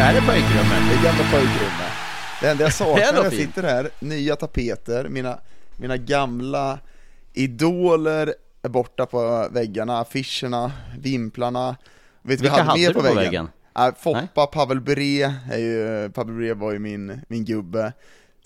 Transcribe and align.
Är 0.00 0.14
det 0.14 0.20
pojkrummet? 0.20 0.82
Det 0.90 1.04
gamla 1.04 1.22
pojkrummet. 1.30 1.92
Det 2.40 2.50
enda 2.50 2.64
jag 2.64 2.72
saknar 2.82 3.02
är 3.02 3.12
när 3.12 3.22
jag 3.22 3.32
sitter 3.32 3.62
här, 3.62 3.90
nya 4.00 4.36
tapeter, 4.36 5.08
mina, 5.08 5.38
mina 5.76 5.96
gamla 5.96 6.78
idoler 7.32 8.34
är 8.62 8.68
borta 8.68 9.06
på 9.06 9.48
väggarna, 9.50 9.98
affischerna, 10.00 10.72
vimplarna. 10.98 11.76
Vet 12.22 12.40
Vilka 12.40 12.56
jag 12.56 12.64
hade 12.64 12.80
mer 12.80 12.92
på 12.92 13.00
på 13.00 13.02
väggen? 13.02 13.16
väggen? 13.16 13.48
Äh, 13.78 13.94
Foppa, 13.98 14.46
Pavel 14.46 14.80
Bre, 14.80 15.22
är 15.52 15.58
ju, 15.58 16.10
Pavel 16.10 16.34
Bre 16.34 16.54
var 16.54 16.72
ju 16.72 16.78
min, 16.78 17.20
min 17.28 17.44
gubbe. 17.44 17.92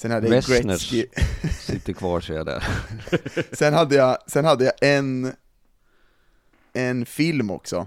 Sen 0.03 0.11
hade 0.11 0.29
jag 0.29 0.45
Gretzky. 0.45 1.07
sitter 1.61 1.93
kvar 1.93 2.21
ser 2.21 2.35
jag 2.35 2.47
där. 2.47 2.65
sen, 3.53 3.75
hade 3.75 3.95
jag, 3.95 4.19
sen 4.27 4.45
hade 4.45 4.65
jag 4.65 4.75
en, 4.81 5.33
en 6.73 7.07
film 7.07 7.51
också. 7.51 7.87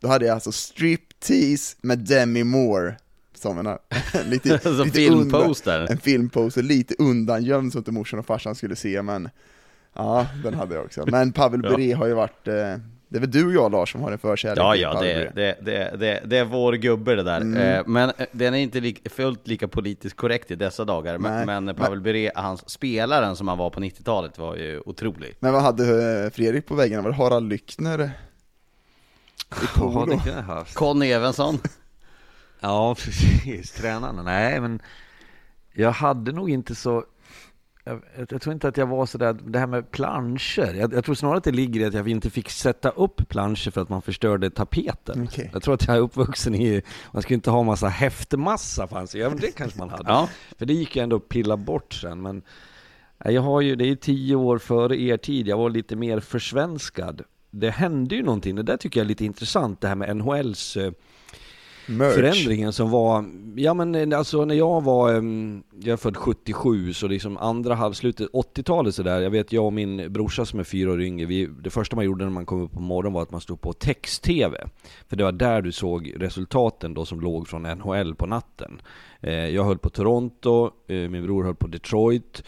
Då 0.00 0.08
hade 0.08 0.26
jag 0.26 0.34
alltså 0.34 0.52
Striptease 1.22 1.76
med 1.82 1.98
Demi 1.98 2.44
Moore 2.44 2.94
som 3.34 3.58
en, 3.58 3.78
lite, 4.30 4.58
Som 4.58 4.84
lite 4.84 4.90
filmposter. 4.90 5.80
Undan, 5.80 5.92
en 5.92 5.98
filmposter, 5.98 6.62
lite 6.62 6.94
undangömd 6.98 7.72
så 7.72 7.78
inte 7.78 7.92
morsan 7.92 8.18
och 8.18 8.26
farsan 8.26 8.54
skulle 8.54 8.76
se, 8.76 9.02
men 9.02 9.28
ja, 9.94 10.26
den 10.44 10.54
hade 10.54 10.74
jag 10.74 10.84
också. 10.84 11.04
Men 11.06 11.32
Pavel 11.32 11.60
Ja. 11.64 11.76
Bure 11.76 11.94
har 11.94 12.06
ju 12.06 12.14
varit, 12.14 12.48
eh, 12.48 12.54
det 13.08 13.18
är 13.18 13.20
väl 13.20 13.30
du 13.30 13.46
och 13.46 13.52
jag 13.52 13.72
Lars 13.72 13.92
som 13.92 14.00
har 14.00 14.12
en 14.12 14.18
förkärlek 14.18 14.58
Ja, 14.58 14.76
ja, 14.76 15.00
det, 15.00 15.32
det, 15.34 15.56
det, 15.96 16.22
det, 16.26 16.38
är 16.38 16.44
vår 16.44 16.72
gubbe 16.72 17.14
det 17.14 17.22
där. 17.22 17.40
Mm. 17.40 17.78
Eh, 17.78 17.82
Men 17.86 18.08
eh, 18.08 18.26
den 18.32 18.54
är 18.54 18.58
inte 18.58 18.80
li, 18.80 18.96
fullt 19.04 19.48
lika 19.48 19.68
politiskt 19.68 20.16
korrekt 20.16 20.50
i 20.50 20.54
dessa 20.54 20.84
dagar. 20.84 21.18
Nej. 21.18 21.46
Men, 21.46 21.74
Pavel 21.74 22.00
Bure, 22.00 22.30
hans 22.34 22.70
spelaren 22.70 23.36
som 23.36 23.48
han 23.48 23.58
var 23.58 23.70
på 23.70 23.80
90-talet 23.80 24.38
var 24.38 24.56
ju 24.56 24.80
otrolig. 24.86 25.36
Men 25.40 25.52
vad 25.52 25.62
hade 25.62 26.30
Fredrik 26.34 26.66
på 26.66 26.74
väggen? 26.74 27.02
Var 27.02 27.10
det 27.10 27.16
Harald 27.16 27.48
Lyckner? 27.48 28.10
I 29.50 29.54
Ja, 29.60 29.66
polo? 29.74 30.06
det 30.06 30.18
kan 30.18 30.32
jag 30.36 30.42
ha 30.42 30.54
haft. 30.54 30.74
Conny 30.74 31.06
Evensson. 31.10 31.58
Ja, 32.64 32.94
precis. 32.94 33.72
Tränarna. 33.72 34.22
Nej, 34.22 34.60
men 34.60 34.82
jag 35.72 35.92
hade 35.92 36.32
nog 36.32 36.50
inte 36.50 36.74
så... 36.74 37.04
Jag, 37.84 38.00
jag 38.28 38.42
tror 38.42 38.52
inte 38.52 38.68
att 38.68 38.76
jag 38.76 38.86
var 38.86 39.06
så 39.06 39.18
där, 39.18 39.32
det 39.32 39.58
här 39.58 39.66
med 39.66 39.90
planscher. 39.90 40.74
Jag, 40.74 40.92
jag 40.92 41.04
tror 41.04 41.14
snarare 41.14 41.36
att 41.38 41.44
det 41.44 41.50
ligger 41.52 41.80
i 41.80 41.84
att 41.84 41.94
jag 41.94 42.08
inte 42.08 42.30
fick 42.30 42.50
sätta 42.50 42.90
upp 42.90 43.28
planscher 43.28 43.70
för 43.70 43.80
att 43.80 43.88
man 43.88 44.02
förstörde 44.02 44.50
tapeten. 44.50 45.22
Okej. 45.28 45.50
Jag 45.52 45.62
tror 45.62 45.74
att 45.74 45.86
jag 45.86 45.96
är 45.96 46.00
uppvuxen 46.00 46.54
i, 46.54 46.82
man 47.12 47.22
ska 47.22 47.34
inte 47.34 47.50
ha 47.50 47.62
massa 47.62 47.88
häftmassa 47.88 48.86
fanns 48.88 49.12
det. 49.12 49.18
Ja, 49.18 49.28
men 49.28 49.38
det 49.38 49.52
kanske 49.52 49.78
man 49.78 49.90
hade. 49.90 50.04
Ja. 50.06 50.28
För 50.58 50.66
det 50.66 50.72
gick 50.72 50.96
ju 50.96 51.02
ändå 51.02 51.16
att 51.16 51.28
pilla 51.28 51.56
bort 51.56 51.92
sen. 51.94 52.22
Men 52.22 52.42
jag 53.24 53.42
har 53.42 53.60
ju, 53.60 53.76
det 53.76 53.84
är 53.88 53.96
tio 53.96 54.34
år 54.34 54.58
före 54.58 55.00
er 55.00 55.16
tid, 55.16 55.48
jag 55.48 55.56
var 55.58 55.70
lite 55.70 55.96
mer 55.96 56.20
försvenskad. 56.20 57.22
Det 57.54 57.70
hände 57.70 58.14
ju 58.14 58.22
någonting, 58.22 58.56
det 58.56 58.62
där 58.62 58.76
tycker 58.76 59.00
jag 59.00 59.04
är 59.04 59.08
lite 59.08 59.24
intressant, 59.24 59.80
det 59.80 59.88
här 59.88 59.94
med 59.94 60.16
NHLs 60.16 60.76
eh, 60.76 60.92
Merch. 61.86 62.14
förändringen 62.14 62.72
som 62.72 62.90
var, 62.90 63.24
ja 63.56 63.74
men 63.74 63.94
eh, 63.94 64.18
alltså 64.18 64.44
när 64.44 64.54
jag 64.54 64.82
var, 64.84 65.14
em, 65.14 65.62
jag 65.80 65.92
är 65.92 65.96
född 65.96 66.16
77 66.16 66.92
så 66.92 67.06
liksom 67.08 67.36
andra 67.36 67.74
halvslutet, 67.74 68.28
80-talet 68.30 68.94
sådär, 68.94 69.20
jag 69.20 69.30
vet 69.30 69.52
jag 69.52 69.64
och 69.64 69.72
min 69.72 70.12
brorsa 70.12 70.44
som 70.44 70.60
är 70.60 70.64
fyra 70.64 70.92
år 70.92 71.02
yngre, 71.02 71.26
vi, 71.26 71.46
det 71.46 71.70
första 71.70 71.96
man 71.96 72.04
gjorde 72.04 72.24
när 72.24 72.32
man 72.32 72.46
kom 72.46 72.62
upp 72.62 72.72
på 72.72 72.80
morgonen 72.80 73.12
var 73.12 73.22
att 73.22 73.30
man 73.30 73.40
stod 73.40 73.60
på 73.60 73.72
text-tv. 73.72 74.68
För 75.08 75.16
det 75.16 75.24
var 75.24 75.32
där 75.32 75.62
du 75.62 75.72
såg 75.72 76.14
resultaten 76.16 76.94
då 76.94 77.04
som 77.04 77.20
låg 77.20 77.48
från 77.48 77.62
NHL 77.62 78.14
på 78.14 78.26
natten. 78.26 78.82
Eh, 79.20 79.48
jag 79.48 79.64
höll 79.64 79.78
på 79.78 79.90
Toronto, 79.90 80.70
eh, 80.86 80.96
min 80.96 81.22
bror 81.22 81.44
höll 81.44 81.54
på 81.54 81.66
Detroit. 81.66 82.42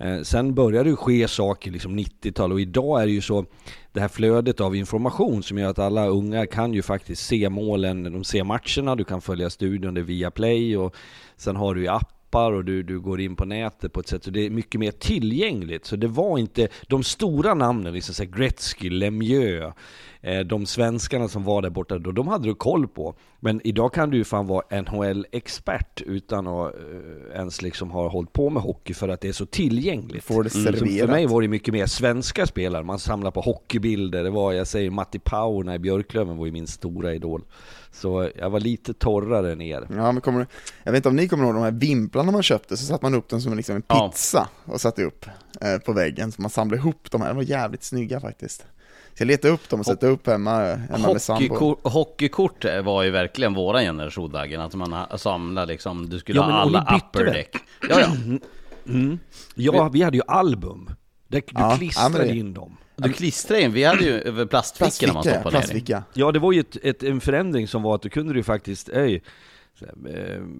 Eh, 0.00 0.22
sen 0.22 0.54
började 0.54 0.90
det 0.90 0.96
ske 0.96 1.28
saker 1.28 1.70
liksom 1.70 1.98
90-tal 1.98 2.52
och 2.52 2.60
idag 2.60 3.02
är 3.02 3.06
det 3.06 3.12
ju 3.12 3.20
så 3.20 3.44
det 3.92 4.00
här 4.00 4.08
flödet 4.08 4.60
av 4.60 4.76
information 4.76 5.42
som 5.42 5.58
gör 5.58 5.70
att 5.70 5.78
alla 5.78 6.06
unga 6.06 6.46
kan 6.46 6.74
ju 6.74 6.82
faktiskt 6.82 7.26
se 7.26 7.48
målen, 7.48 8.02
de 8.02 8.24
ser 8.24 8.44
matcherna, 8.44 8.96
du 8.96 9.04
kan 9.04 9.20
följa 9.20 9.50
studion, 9.50 9.94
det 9.94 10.02
via 10.02 10.30
play 10.30 10.76
och 10.76 10.96
sen 11.36 11.56
har 11.56 11.74
du 11.74 11.80
ju 11.80 11.88
appar 11.88 12.52
och 12.52 12.64
du, 12.64 12.82
du 12.82 13.00
går 13.00 13.20
in 13.20 13.36
på 13.36 13.44
nätet 13.44 13.92
på 13.92 14.00
ett 14.00 14.08
sätt 14.08 14.24
så 14.24 14.30
det 14.30 14.46
är 14.46 14.50
mycket 14.50 14.80
mer 14.80 14.90
tillgängligt. 14.90 15.86
Så 15.86 15.96
det 15.96 16.08
var 16.08 16.38
inte 16.38 16.68
de 16.86 17.02
stora 17.02 17.54
namnen, 17.54 17.92
liksom 17.92 18.14
så 18.14 18.24
Gretzky, 18.24 18.90
Lemieux, 18.90 19.74
de 20.46 20.66
svenskarna 20.66 21.28
som 21.28 21.44
var 21.44 21.62
där 21.62 21.70
borta 21.70 21.98
då, 21.98 22.12
de 22.12 22.28
hade 22.28 22.44
du 22.48 22.54
koll 22.54 22.88
på. 22.88 23.14
Men 23.40 23.60
idag 23.64 23.92
kan 23.92 24.10
du 24.10 24.16
ju 24.16 24.24
fan 24.24 24.46
vara 24.46 24.80
NHL-expert 24.82 26.02
utan 26.06 26.46
att 26.46 26.74
eh, 26.74 27.36
ens 27.36 27.62
liksom 27.62 27.90
ha 27.90 28.08
hållit 28.08 28.32
på 28.32 28.50
med 28.50 28.62
hockey 28.62 28.94
för 28.94 29.08
att 29.08 29.20
det 29.20 29.28
är 29.28 29.32
så 29.32 29.46
tillgängligt. 29.46 30.24
Får 30.24 30.44
det 30.44 30.50
Så 30.50 30.72
för 30.72 31.06
mig 31.06 31.26
var 31.26 31.42
det 31.42 31.48
mycket 31.48 31.74
mer 31.74 31.86
svenska 31.86 32.46
spelare, 32.46 32.82
man 32.84 32.98
samlar 32.98 33.30
på 33.30 33.40
hockeybilder, 33.40 34.24
det 34.24 34.30
var, 34.30 34.52
jag 34.52 34.66
säger 34.66 34.90
Matti 34.90 35.18
Pauna 35.18 35.74
i 35.74 35.78
Björklöven 35.78 36.36
var 36.36 36.46
ju 36.46 36.52
min 36.52 36.66
stora 36.66 37.14
idol. 37.14 37.42
Så 37.92 38.30
jag 38.36 38.50
var 38.50 38.60
lite 38.60 38.94
torrare 38.94 39.52
än 39.52 39.60
er. 39.60 39.86
Ja, 39.90 40.12
men 40.12 40.20
kommer, 40.20 40.46
jag 40.84 40.92
vet 40.92 40.98
inte 40.98 41.08
om 41.08 41.16
ni 41.16 41.28
kommer 41.28 41.44
ihåg 41.44 41.54
de 41.54 41.62
här 41.62 41.70
vimplarna 41.70 42.32
man 42.32 42.42
köpte, 42.42 42.76
så 42.76 42.84
satte 42.86 43.04
man 43.04 43.14
upp 43.14 43.28
dem 43.28 43.40
som 43.40 43.56
liksom 43.56 43.76
en 43.76 43.82
Ja. 43.88 44.08
pizza 44.08 44.48
och 44.64 44.80
satte 44.80 45.04
upp 45.04 45.26
eh, 45.60 45.78
på 45.78 45.92
väggen, 45.92 46.32
så 46.32 46.42
man 46.42 46.50
samlade 46.50 46.76
ihop 46.82 47.10
de 47.10 47.20
här, 47.20 47.28
de 47.28 47.36
var 47.36 47.42
jävligt 47.42 47.82
snygga 47.82 48.20
faktiskt. 48.20 48.66
Så 49.14 49.22
jag 49.22 49.26
letade 49.26 49.54
upp 49.54 49.68
dem 49.68 49.80
och 49.80 49.86
satte 49.86 50.06
upp 50.06 50.26
hemma, 50.26 50.58
hemma 50.74 51.12
med 51.12 51.22
sambo. 51.22 51.76
Hockeykort, 51.82 52.64
var 52.84 53.02
ju 53.02 53.10
verkligen 53.10 53.54
våran 53.54 53.82
generation 53.82 54.32
Daggen, 54.32 54.60
att 54.60 54.74
man 54.74 55.18
samlade 55.18 55.72
liksom, 55.72 56.08
du 56.10 56.18
skulle 56.18 56.38
Ja, 56.38 56.42
ha 56.42 56.52
alla 56.52 56.84
väl? 56.90 56.96
upperdäck. 57.00 57.56
Ja, 57.88 58.00
ja. 58.00 58.06
Mm. 58.86 59.18
Ja, 59.54 59.88
vi 59.88 60.02
hade 60.02 60.16
ju 60.16 60.22
album. 60.26 60.90
Där 61.28 61.40
du 61.46 61.52
Ja, 61.54 61.70
ja, 61.70 61.76
klistrade 61.76 62.18
det- 62.24 62.36
in 62.36 62.54
dem. 62.54 62.76
Du 62.96 63.12
klistrade 63.12 63.62
in, 63.62 63.72
vi 63.72 63.84
hade 63.84 64.04
ju 64.04 64.20
över 64.20 64.46
plastfickorna 64.46 65.12
man 65.12 65.22
ja, 65.26 65.32
stoppade 65.32 65.74
ner. 65.74 66.02
Ja, 66.14 66.32
det 66.32 66.38
var 66.38 66.52
ju 66.52 66.60
ett, 66.60 66.76
ett, 66.82 67.02
en 67.02 67.20
förändring 67.20 67.68
som 67.68 67.82
var 67.82 67.94
att 67.94 68.02
du 68.02 68.08
kunde 68.08 68.34
ju 68.34 68.42
faktiskt, 68.42 68.88
eh, 68.88 69.04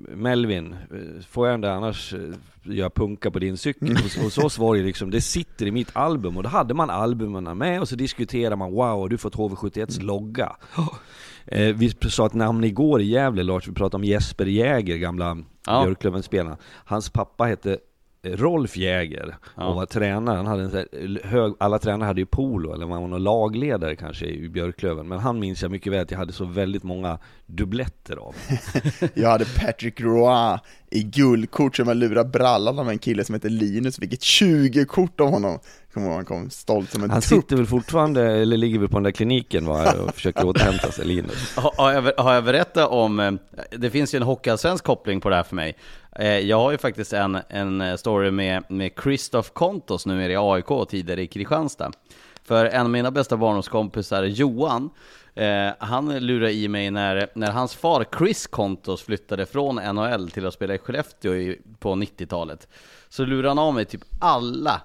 Melvin, 0.09 0.73
eh, 0.73 1.23
får 1.29 1.47
jag 1.49 1.55
inte 1.55 1.73
annars 1.73 2.15
eh, 2.15 2.21
göra 2.63 2.91
punka 2.91 3.31
på 3.31 3.39
din 3.39 3.57
cykel? 3.57 3.91
Och, 3.91 4.43
och 4.45 4.53
så 4.53 4.63
var 4.63 4.77
det 4.77 4.83
liksom, 4.83 5.11
det 5.11 5.21
sitter 5.21 5.67
i 5.67 5.71
mitt 5.71 5.97
album 5.97 6.37
och 6.37 6.43
då 6.43 6.49
hade 6.49 6.75
man 6.75 6.91
albumen 6.91 7.59
med 7.59 7.81
och 7.81 7.89
så 7.89 7.97
diskuterar 7.97 8.57
man 8.57 8.73
wow, 8.73 9.09
du 9.09 9.19
fått 9.19 9.35
HV71s 9.35 10.03
logga? 10.03 10.57
Eh, 11.47 11.75
vi 11.75 11.91
sa 11.91 12.27
ett 12.27 12.35
namn 12.35 12.65
igår 12.65 13.01
i 13.01 13.05
Gävle 13.05 13.43
Lars, 13.43 13.69
vi 13.69 13.73
pratade 13.73 13.97
om 13.97 14.05
Jesper 14.05 14.47
Jäger, 14.47 14.97
gamla 14.97 15.37
Ja. 15.67 15.83
Björklöven-spelaren. 15.85 16.57
Hans 16.85 17.11
pappa 17.11 17.45
hette 17.45 17.73
eh, 17.73 17.79
Rolf 18.23 18.77
Jäger 18.77 19.37
och 19.43 19.63
Ja. 19.63 19.73
var 19.73 19.87
tränare, 19.87 20.37
han 20.37 20.47
hade 20.47 20.63
en 20.63 20.71
här 20.71 21.27
hög, 21.29 21.55
alla 21.61 21.79
tränare 21.79 22.07
hade 22.07 22.21
ju 22.21 22.27
polo, 22.27 22.75
eller 22.75 22.87
man 22.87 23.01
var 23.03 23.09
någon 23.09 23.23
lagledare 23.23 23.97
kanske 23.97 24.27
i 24.27 24.49
Björklöven, 24.49 25.09
men 25.09 25.19
han 25.19 25.39
minns 25.41 25.63
jag 25.63 25.71
mycket 25.71 25.93
väl 25.93 26.03
att 26.03 26.11
jag 26.11 26.19
hade 26.19 26.33
så 26.33 26.45
väldigt 26.45 26.83
många 26.83 27.19
dubbletter 27.47 28.17
av. 28.17 28.35
Jag 29.15 29.29
hade 29.31 29.45
Patrick 29.45 30.01
Roy 30.01 30.59
i 30.91 31.03
guldkort 31.03 31.77
som 31.77 31.89
jag 31.89 31.97
lurade 31.97 32.29
brallan 32.31 32.79
av 32.79 32.91
en 32.91 32.99
kille 32.99 33.25
som 33.25 33.35
heter 33.35 33.49
Linus, 33.49 33.97
fick 33.97 34.13
ett 34.13 34.21
20-kort 34.21 35.21
av 35.21 35.31
honom. 35.31 35.59
Kommer 35.95 36.07
ihåg, 36.07 36.17
han 36.17 36.25
kom 36.25 36.51
stolt 36.51 36.91
som 36.91 37.03
en 37.05 37.11
Han 37.11 37.21
tupp. 37.21 37.29
sitter 37.29 37.57
väl 37.57 37.67
fortfarande, 37.67 38.23
eller 38.33 38.57
ligger 38.57 38.79
väl 38.79 38.89
på 38.89 38.97
den 38.97 39.03
där 39.03 39.11
kliniken 39.11 39.67
va, 39.67 39.93
och 39.93 40.15
försöker 40.15 40.47
återhämta 40.47 40.93
sig, 40.93 41.05
Linus. 41.07 41.57
Har, 41.57 41.73
har, 41.77 41.93
jag, 41.93 42.13
har 42.25 42.35
jag 42.35 42.45
berättat 42.45 42.89
om, 42.89 43.21
eh, 43.21 43.33
det 43.71 43.91
finns 43.91 44.15
ju 44.15 44.17
en 44.17 44.23
hockeyallsvensk 44.23 44.85
koppling 44.85 45.21
på 45.21 45.29
det 45.29 45.37
här 45.37 45.43
för 45.43 45.57
mig. 45.57 45.77
Eh, 46.17 46.27
Jag 46.39 46.57
har 46.59 46.71
ju 46.71 46.79
faktiskt 46.79 47.13
en, 47.13 47.39
en 47.49 47.99
story 47.99 48.31
med, 48.31 48.65
med 48.69 48.91
Christoph 49.03 49.49
Kontos 49.53 50.07
numera 50.07 50.33
i 50.33 50.37
AIK 50.37 50.89
tidigare 50.91 51.23
i 51.23 51.27
Kristianstad. 51.27 51.91
För 52.45 52.67
en 52.67 52.81
av 52.83 52.91
mina 52.91 53.11
bästa 53.11 53.37
barndomskompisar, 53.37 54.23
Johan, 54.23 54.91
eh, 55.35 55.71
han 55.79 56.19
lurade 56.19 56.53
i 56.53 56.69
mig 56.69 56.91
när, 56.91 57.31
när 57.35 57.50
hans 57.50 57.75
far 57.75 58.06
Chris 58.19 58.47
Kontos 58.47 59.03
flyttade 59.03 59.47
från 59.47 59.77
NHL 59.77 60.31
till 60.31 60.47
att 60.47 60.55
spela 60.55 60.75
i 60.75 60.79
Skellefteå 60.79 61.35
i, 61.35 61.61
på 61.79 61.93
90-talet. 61.93 62.69
Så 63.09 63.25
lurade 63.25 63.49
han 63.49 63.59
av 63.59 63.75
mig 63.75 63.85
typ 63.85 64.05
alla 64.21 64.82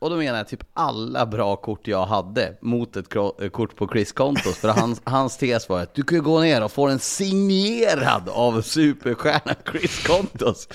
och 0.00 0.10
då 0.10 0.16
menar 0.16 0.38
jag 0.38 0.48
typ 0.48 0.62
alla 0.74 1.26
bra 1.26 1.56
kort 1.56 1.86
jag 1.86 2.06
hade 2.06 2.54
mot 2.60 2.96
ett 2.96 3.14
eh, 3.14 3.48
kort 3.48 3.76
på 3.76 3.88
Chris 3.88 4.12
Kontos. 4.12 4.58
För 4.58 4.68
hans, 4.68 5.00
hans 5.04 5.36
tes 5.36 5.68
var 5.68 5.80
att 5.80 5.94
du 5.94 6.02
kan 6.02 6.22
gå 6.22 6.40
ner 6.40 6.64
och 6.64 6.72
få 6.72 6.86
den 6.86 6.98
signerad 6.98 8.28
av 8.28 8.62
superstjärnan 8.62 9.54
Chris 9.70 10.06
Kontos. 10.06 10.68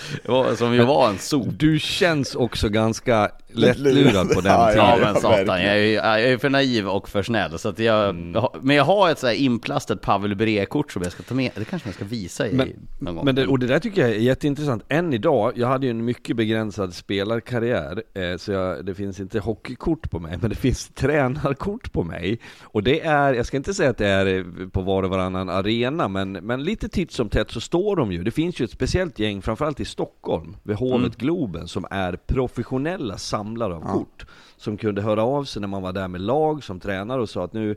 Som 0.58 0.74
ju 0.74 0.84
var 0.86 1.10
en 1.10 1.18
sop. 1.18 1.48
Du 1.50 1.80
känns 1.80 2.36
också 2.36 2.70
ganska 2.70 3.32
lättlurad 3.56 4.14
på 4.34 4.42
den 4.42 4.44
tiden. 4.44 4.54
Ja 4.54 4.74
ja, 4.76 4.98
men 5.02 5.16
satan, 5.22 5.62
jag 5.64 5.74
är, 5.78 5.84
ju- 5.84 5.92
jag 5.94 6.22
är 6.24 6.38
för 6.38 6.50
naiv 6.50 6.88
och 6.88 7.10
för 7.10 7.24
snäll. 7.24 7.60
Så 7.60 7.70
att 7.70 7.80
jag, 7.80 7.94
har- 8.34 8.60
men 8.62 8.76
jag 8.76 8.84
har 8.84 9.10
ett 9.12 9.20
så 9.20 9.28
här 9.28 9.34
inplastat 9.34 10.02
Pavel 10.02 10.36
Bure-kort 10.36 10.92
som 10.92 11.02
jag 11.04 11.12
ska 11.12 11.24
ta 11.24 11.36
med. 11.36 11.52
Det 11.56 11.66
kanske 11.66 11.88
jag 11.88 11.96
ska 11.96 12.06
visa 12.06 12.48
i 12.48 12.54
Men, 12.54 12.70
någon 13.00 13.16
gång. 13.16 13.26
men 13.26 13.36
det, 13.36 13.48
och 13.48 13.60
det 13.60 13.68
där 13.68 13.80
tycker 13.80 14.02
jag 14.02 14.10
är 14.10 14.14
jätteintressant. 14.16 14.84
Än 14.90 15.14
idag, 15.14 15.52
jag 15.56 15.68
hade 15.68 15.86
ju 15.86 15.90
en 15.90 16.06
mycket 16.06 16.36
begränsad 16.36 16.94
spelarkarriär, 16.94 18.04
eh, 18.14 18.38
så 18.38 18.52
jag, 18.52 18.86
det 18.86 18.96
finns 18.96 19.20
inte 19.20 19.40
hockeykort 19.40 20.12
på 20.12 20.20
mig, 20.20 20.38
men 20.42 20.50
det 20.50 20.56
finns 20.56 20.90
tränarkort 20.94 21.92
på 21.94 22.04
mig. 22.04 22.40
Och 22.64 22.84
det 22.84 23.02
är, 23.02 23.34
jag 23.34 23.46
ska 23.46 23.58
inte 23.58 23.74
säga 23.74 23.90
att 23.90 23.98
det 23.98 24.08
är 24.08 24.26
eh, 24.38 24.68
på 24.72 24.82
var 24.82 25.04
och 25.04 25.10
varannan 25.10 25.50
arena, 25.50 26.08
men, 26.08 26.32
men 26.32 26.64
lite 26.64 26.90
titt 26.90 27.12
som 27.12 27.30
tätt 27.30 27.52
så 27.52 27.62
står 27.62 27.96
de 27.96 28.12
ju. 28.12 28.24
Det 28.24 28.32
finns 28.32 28.60
ju 28.60 28.66
ett 28.66 28.72
speciellt 28.72 29.20
gäng, 29.20 29.42
framförallt 29.42 29.80
i 29.80 29.86
Stockholm, 29.86 30.56
vid 30.64 30.76
Hovet 30.76 31.16
Globen, 31.16 31.68
som 31.68 31.86
är 31.92 32.16
professionella 32.28 33.18
samlare 33.44 33.76
av 33.76 33.82
kort. 33.82 34.26
Som 34.58 34.78
kunde 34.78 35.02
höra 35.02 35.24
av 35.24 35.44
sig 35.44 35.60
när 35.62 35.68
man 35.68 35.82
var 35.82 35.94
där 35.94 36.08
med 36.08 36.22
lag 36.22 36.64
som 36.64 36.80
tränare 36.80 37.22
och 37.22 37.30
sa 37.30 37.44
att 37.44 37.54
nu 37.54 37.76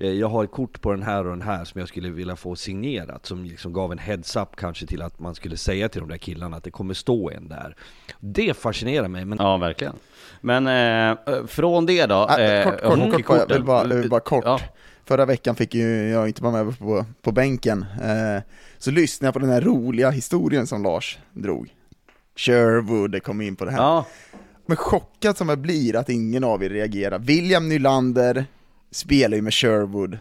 Eh, 0.00 0.10
Jag 0.12 0.28
har 0.28 0.44
ett 0.44 0.50
kort 0.50 0.80
på 0.80 0.90
den 0.92 1.02
här 1.02 1.24
och 1.24 1.30
den 1.30 1.42
här 1.42 1.64
som 1.64 1.78
jag 1.78 1.88
skulle 1.88 2.10
vilja 2.10 2.36
få 2.36 2.56
signerat 2.56 3.26
Som 3.26 3.44
liksom 3.44 3.72
gav 3.72 3.92
en 3.92 3.98
heads-up 3.98 4.56
kanske 4.56 4.86
till 4.86 5.02
att 5.02 5.20
man 5.20 5.34
skulle 5.34 5.56
säga 5.56 5.88
till 5.88 6.00
de 6.00 6.08
där 6.10 6.16
killarna 6.16 6.56
att 6.56 6.64
det 6.64 6.70
kommer 6.70 6.94
stå 6.94 7.30
en 7.30 7.48
där 7.48 7.76
Det 8.20 8.56
fascinerar 8.56 9.08
mig 9.08 9.24
men 9.24 9.38
Ja, 9.40 9.56
verkligen. 9.56 9.94
Men 10.40 10.66
eh, 10.66 11.46
från 11.46 11.86
det 11.86 12.06
då, 12.06 12.14
Ah, 12.14 12.38
eh, 12.38 12.64
kort, 12.64 12.80
kort, 12.80 13.12
kort, 13.12 13.24
kort, 13.24 13.38
jag 13.48 13.54
vill 13.56 13.64
bara, 13.64 13.88
jag 13.88 13.96
vill 13.96 14.10
bara 14.10 14.20
kort. 14.20 14.44
Ja. 14.44 14.60
Förra 15.04 15.24
veckan 15.26 15.54
fick 15.54 15.74
ju 15.74 16.08
jag 16.08 16.28
inte 16.28 16.42
vara 16.42 16.64
med 16.64 16.78
på, 16.78 17.04
på 17.22 17.32
bänken, 17.32 17.86
eh, 18.02 18.42
så 18.78 18.90
lyssnade 18.90 19.26
jag 19.26 19.34
på 19.34 19.38
den 19.40 19.50
här 19.50 19.60
roliga 19.60 20.10
historien 20.10 20.66
som 20.66 20.82
Lars 20.82 21.18
drog. 21.32 21.74
Sherwood 22.36 23.22
kom 23.22 23.40
in 23.40 23.56
på 23.56 23.64
det 23.64 23.70
här. 23.70 23.78
Ja, 23.78 24.06
Men 24.66 24.76
chockad 24.76 25.36
som 25.36 25.48
jag 25.48 25.58
blir 25.58 25.96
att 25.96 26.08
ingen 26.08 26.44
av 26.44 26.64
er 26.64 26.68
reagerar. 26.70 27.18
William 27.18 27.68
Nylander 27.68 28.46
spelar 28.90 29.36
ju 29.36 29.42
med 29.42 29.54
Sherwood. 29.54 30.18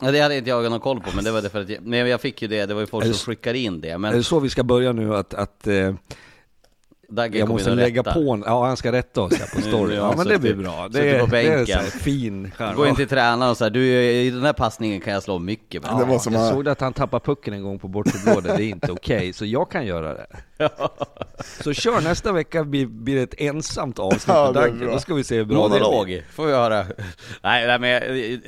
Ja, 0.00 0.10
det 0.10 0.20
hade 0.20 0.36
inte 0.36 0.50
jag 0.50 0.70
någon 0.70 0.80
koll 0.80 1.00
på, 1.00 1.10
men 1.14 1.24
det 1.24 1.30
var 1.30 1.42
därför 1.42 1.60
att 1.60 1.68
jag, 1.68 1.82
men 1.82 2.08
jag 2.08 2.20
fick 2.20 2.42
ju 2.42 2.48
det, 2.48 2.66
det 2.66 2.74
var 2.74 2.80
ju 2.80 2.86
folk 2.86 3.04
Är 3.04 3.08
det 3.08 3.14
som 3.14 3.32
skickade 3.32 3.58
in 3.58 3.80
det, 3.80 3.90
Är 3.90 3.98
men 3.98 4.12
det 4.12 4.22
så 4.22 4.40
vi 4.40 4.50
ska 4.50 4.62
börja 4.62 4.92
nu 4.92 5.16
att, 5.16 5.34
att 5.34 5.66
eh, 5.66 5.94
Dagge 7.08 7.38
jag 7.38 7.48
måste 7.48 7.70
lägga 7.70 8.00
rätta. 8.00 8.12
på 8.12 8.32
en, 8.32 8.42
ja 8.46 8.66
han 8.66 8.76
ska 8.76 8.92
rätta 8.92 9.20
oss 9.22 9.32
här 9.38 9.46
på 9.54 9.60
story 9.68 9.94
Ja 9.94 10.14
men 10.16 10.26
det 10.26 10.38
blir 10.38 10.50
suttit- 10.50 10.64
bra, 10.64 10.88
det 10.88 10.94
suttit 10.94 11.14
är, 11.14 11.20
på 11.20 11.26
det 11.26 11.40
är 11.42 11.56
bänken. 11.56 11.76
så 11.76 11.82
här 11.82 11.90
fin 11.90 12.50
charm 12.50 12.76
Gå 12.76 12.86
in 12.86 12.96
till 12.96 13.08
tränaren 13.08 13.50
och 13.50 13.56
säger 13.56 13.70
du 13.70 13.86
i 14.04 14.30
den 14.30 14.42
här 14.42 14.52
passningen 14.52 15.00
kan 15.00 15.12
jag 15.12 15.22
slå 15.22 15.38
mycket 15.38 15.82
bra. 15.82 15.98
det 15.98 16.04
var 16.04 16.18
som 16.18 16.32
Jag 16.32 16.42
att- 16.42 16.50
såg 16.54 16.68
att 16.68 16.80
han 16.80 16.92
tappade 16.92 17.24
pucken 17.24 17.54
en 17.54 17.62
gång 17.62 17.78
på 17.78 17.88
bortre 17.88 18.18
blå, 18.24 18.40
det 18.40 18.50
är 18.50 18.60
inte 18.60 18.92
okej, 18.92 19.32
så 19.32 19.44
jag 19.44 19.70
kan 19.70 19.86
göra 19.86 20.14
det 20.14 20.26
Så 21.62 21.72
kör 21.72 22.00
nästa 22.00 22.32
vecka 22.32 22.64
blir, 22.64 22.86
blir 22.86 23.16
det 23.16 23.22
ett 23.22 23.34
ensamt 23.40 23.98
avsnitt 23.98 24.24
Ja, 24.28 24.44
med 24.44 24.62
det 24.62 24.68
Dagge, 24.70 24.92
då 24.92 24.98
ska 24.98 25.14
vi 25.14 25.24
se 25.24 25.36
hur 25.36 25.44
bra 25.44 25.62
det 25.68 25.70
blir 25.70 25.80
Monolog, 25.80 26.22
får 26.30 26.46
vi 26.46 26.52
höra. 26.52 26.84
nej, 27.42 27.66
nej, 27.66 27.78
men 27.78 27.90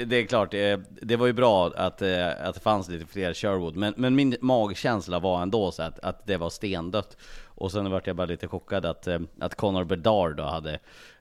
det 0.08 0.16
är 0.16 0.26
klart, 0.26 0.55
eh, 0.55 0.60
det 1.02 1.16
var 1.16 1.26
ju 1.26 1.32
bra 1.32 1.66
att, 1.76 2.02
eh, 2.02 2.08
att 2.44 2.55
det 2.55 2.60
fanns 2.60 2.88
lite 2.88 3.06
fler 3.06 3.34
Sherwood, 3.34 3.76
men, 3.76 3.94
men 3.96 4.14
min 4.14 4.37
magkänsla 4.40 5.19
var 5.19 5.43
ändå 5.43 5.70
så 5.72 5.82
att, 5.82 5.99
att 5.99 6.26
det 6.26 6.37
var 6.37 6.50
stendött. 6.50 7.16
Och 7.60 7.72
sen 7.72 7.90
vart 7.90 8.06
jag 8.06 8.16
bara 8.16 8.26
lite 8.26 8.49
chockad 8.49 8.87
att, 8.87 9.06
eh, 9.06 9.19
att 9.40 9.55
Connor 9.55 9.84
Bedard 9.84 10.37
då 10.37 10.43
hade, 10.43 10.78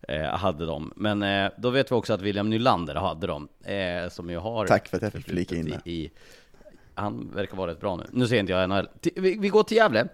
eh, 0.07 0.21
hade 0.23 0.65
dem. 0.65 0.93
Men 0.95 1.23
eh, 1.23 1.51
då 1.57 1.69
vet 1.69 1.91
vi 1.91 1.95
också 1.95 2.13
att 2.13 2.21
William 2.21 2.49
Nylander 2.49 2.95
hade 2.95 3.27
dem, 3.27 3.47
som 4.09 4.29
ju 4.29 4.37
har... 4.37 4.67
Tack 4.67 4.87
för 4.87 4.97
att 4.97 5.03
jag 5.03 5.13
fick 5.13 5.25
flika 5.25 5.55
in 5.55 5.67
i, 5.85 5.91
i 5.91 6.11
Han 6.95 7.31
verkar 7.35 7.57
vara 7.57 7.71
rätt 7.71 7.79
bra 7.79 7.95
nu. 7.95 8.03
Nu 8.11 8.27
ser 8.27 8.39
inte 8.39 8.51
jag 8.51 8.69
NHL. 8.69 8.87
Vi, 9.15 9.37
vi 9.37 9.49
går 9.49 9.63
till 9.63 9.77
Gävle. 9.77 10.07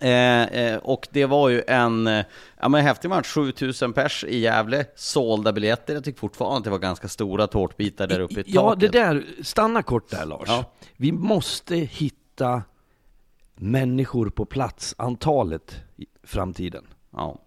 Eh, 0.00 0.42
eh, 0.42 0.76
och 0.76 1.08
det 1.10 1.26
var 1.26 1.48
ju 1.48 1.62
en 1.66 2.06
eh, 2.06 2.24
ja, 2.60 2.68
men 2.68 2.82
häftig 2.84 3.08
match, 3.08 3.26
7000 3.26 3.92
pers 3.92 4.24
i 4.24 4.38
Gävle, 4.38 4.84
sålda 4.96 5.52
biljetter. 5.52 5.94
Jag 5.94 6.04
tycker 6.04 6.18
fortfarande 6.18 6.56
att 6.58 6.64
det 6.64 6.70
var 6.70 6.78
ganska 6.78 7.08
stora 7.08 7.46
tårtbitar 7.46 8.06
där 8.06 8.20
uppe 8.20 8.40
i 8.40 8.44
Ja, 8.46 8.62
taket. 8.62 8.92
det 8.92 8.98
där, 8.98 9.24
stanna 9.42 9.82
kort 9.82 10.10
där 10.10 10.26
Lars. 10.26 10.48
Ja. 10.48 10.64
Vi 10.96 11.12
måste 11.12 11.76
hitta 11.76 12.62
människor 13.56 14.30
på 14.30 14.44
plats, 14.44 14.94
antalet 14.98 15.76
i 15.96 16.06
framtiden. 16.22 16.84
Ja. 17.10 17.38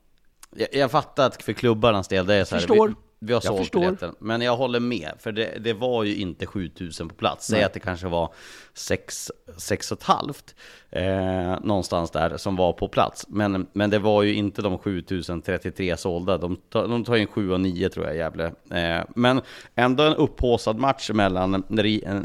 Jag, 0.55 0.67
jag 0.71 0.91
fattar 0.91 1.27
att 1.27 1.43
för 1.43 1.53
klubbarnas 1.53 2.07
del, 2.07 2.25
det 2.25 2.35
är 2.35 2.45
så 2.45 2.55
här, 2.55 2.59
Förstår. 2.59 2.95
Vi, 3.19 3.33
har 3.33 3.41
sålt 3.41 3.71
biljetten. 3.71 4.15
Men 4.19 4.41
jag 4.41 4.57
håller 4.57 4.79
med, 4.79 5.11
för 5.19 5.31
det, 5.31 5.57
det 5.59 5.73
var 5.73 6.03
ju 6.03 6.15
inte 6.15 6.45
7000 6.45 7.09
på 7.09 7.15
plats. 7.15 7.47
Säg 7.47 7.63
att 7.63 7.73
det 7.73 7.79
kanske 7.79 8.07
var 8.07 8.33
6, 8.73 9.31
6 9.57 9.91
och 9.91 9.97
ett 9.97 10.03
halvt, 10.03 10.55
eh, 10.89 11.59
någonstans 11.61 12.11
där, 12.11 12.37
som 12.37 12.55
var 12.55 12.73
på 12.73 12.87
plats. 12.87 13.25
Men, 13.29 13.67
men 13.73 13.89
det 13.89 13.99
var 13.99 14.23
ju 14.23 14.33
inte 14.33 14.61
de 14.61 14.77
7033 14.77 15.97
sålda. 15.97 16.37
De, 16.37 16.55
tar- 16.55 16.87
de 16.87 17.03
tar 17.05 17.15
in 17.15 17.27
7 17.27 17.51
och 17.51 17.61
9 17.61 17.89
tror 17.89 18.05
jag, 18.05 18.15
Gävle. 18.15 18.45
Eh, 18.71 19.03
men 19.15 19.41
ändå 19.75 20.03
en 20.03 20.15
upphaussad 20.15 20.77
match 20.77 21.09
mellan 21.13 21.63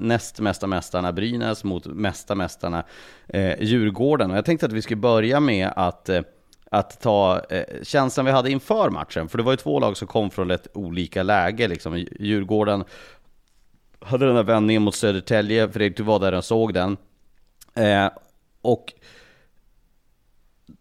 näst 0.00 0.40
mesta 0.40 0.66
mästarna 0.66 1.12
Brynäs 1.12 1.64
mot 1.64 1.86
mesta 1.86 2.34
mästarna 2.34 2.84
eh, 3.28 3.62
Djurgården. 3.62 4.30
Och 4.30 4.36
jag 4.36 4.44
tänkte 4.44 4.66
att 4.66 4.72
vi 4.72 4.82
skulle 4.82 5.00
börja 5.00 5.40
med 5.40 5.72
att 5.76 6.08
eh, 6.08 6.22
att 6.74 7.00
ta 7.00 7.40
eh, 7.50 7.82
känslan 7.82 8.26
vi 8.26 8.32
hade 8.32 8.50
inför 8.50 8.90
matchen. 8.90 9.28
För 9.28 9.38
det 9.38 9.44
var 9.44 9.52
ju 9.52 9.56
två 9.56 9.80
lag 9.80 9.96
som 9.96 10.08
kom 10.08 10.30
från 10.30 10.50
ett 10.50 10.66
olika 10.74 11.22
läge. 11.22 11.68
Liksom. 11.68 12.06
Djurgården 12.20 12.84
hade 14.00 14.26
den 14.26 14.34
där 14.34 14.42
vändningen 14.42 14.82
mot 14.82 14.94
Södertälje, 14.94 15.68
Fredrik 15.68 15.96
du 15.96 16.02
var 16.02 16.20
där 16.20 16.32
och 16.32 16.44
såg 16.44 16.74
den. 16.74 16.96
Eh, 17.74 18.10
och 18.62 18.92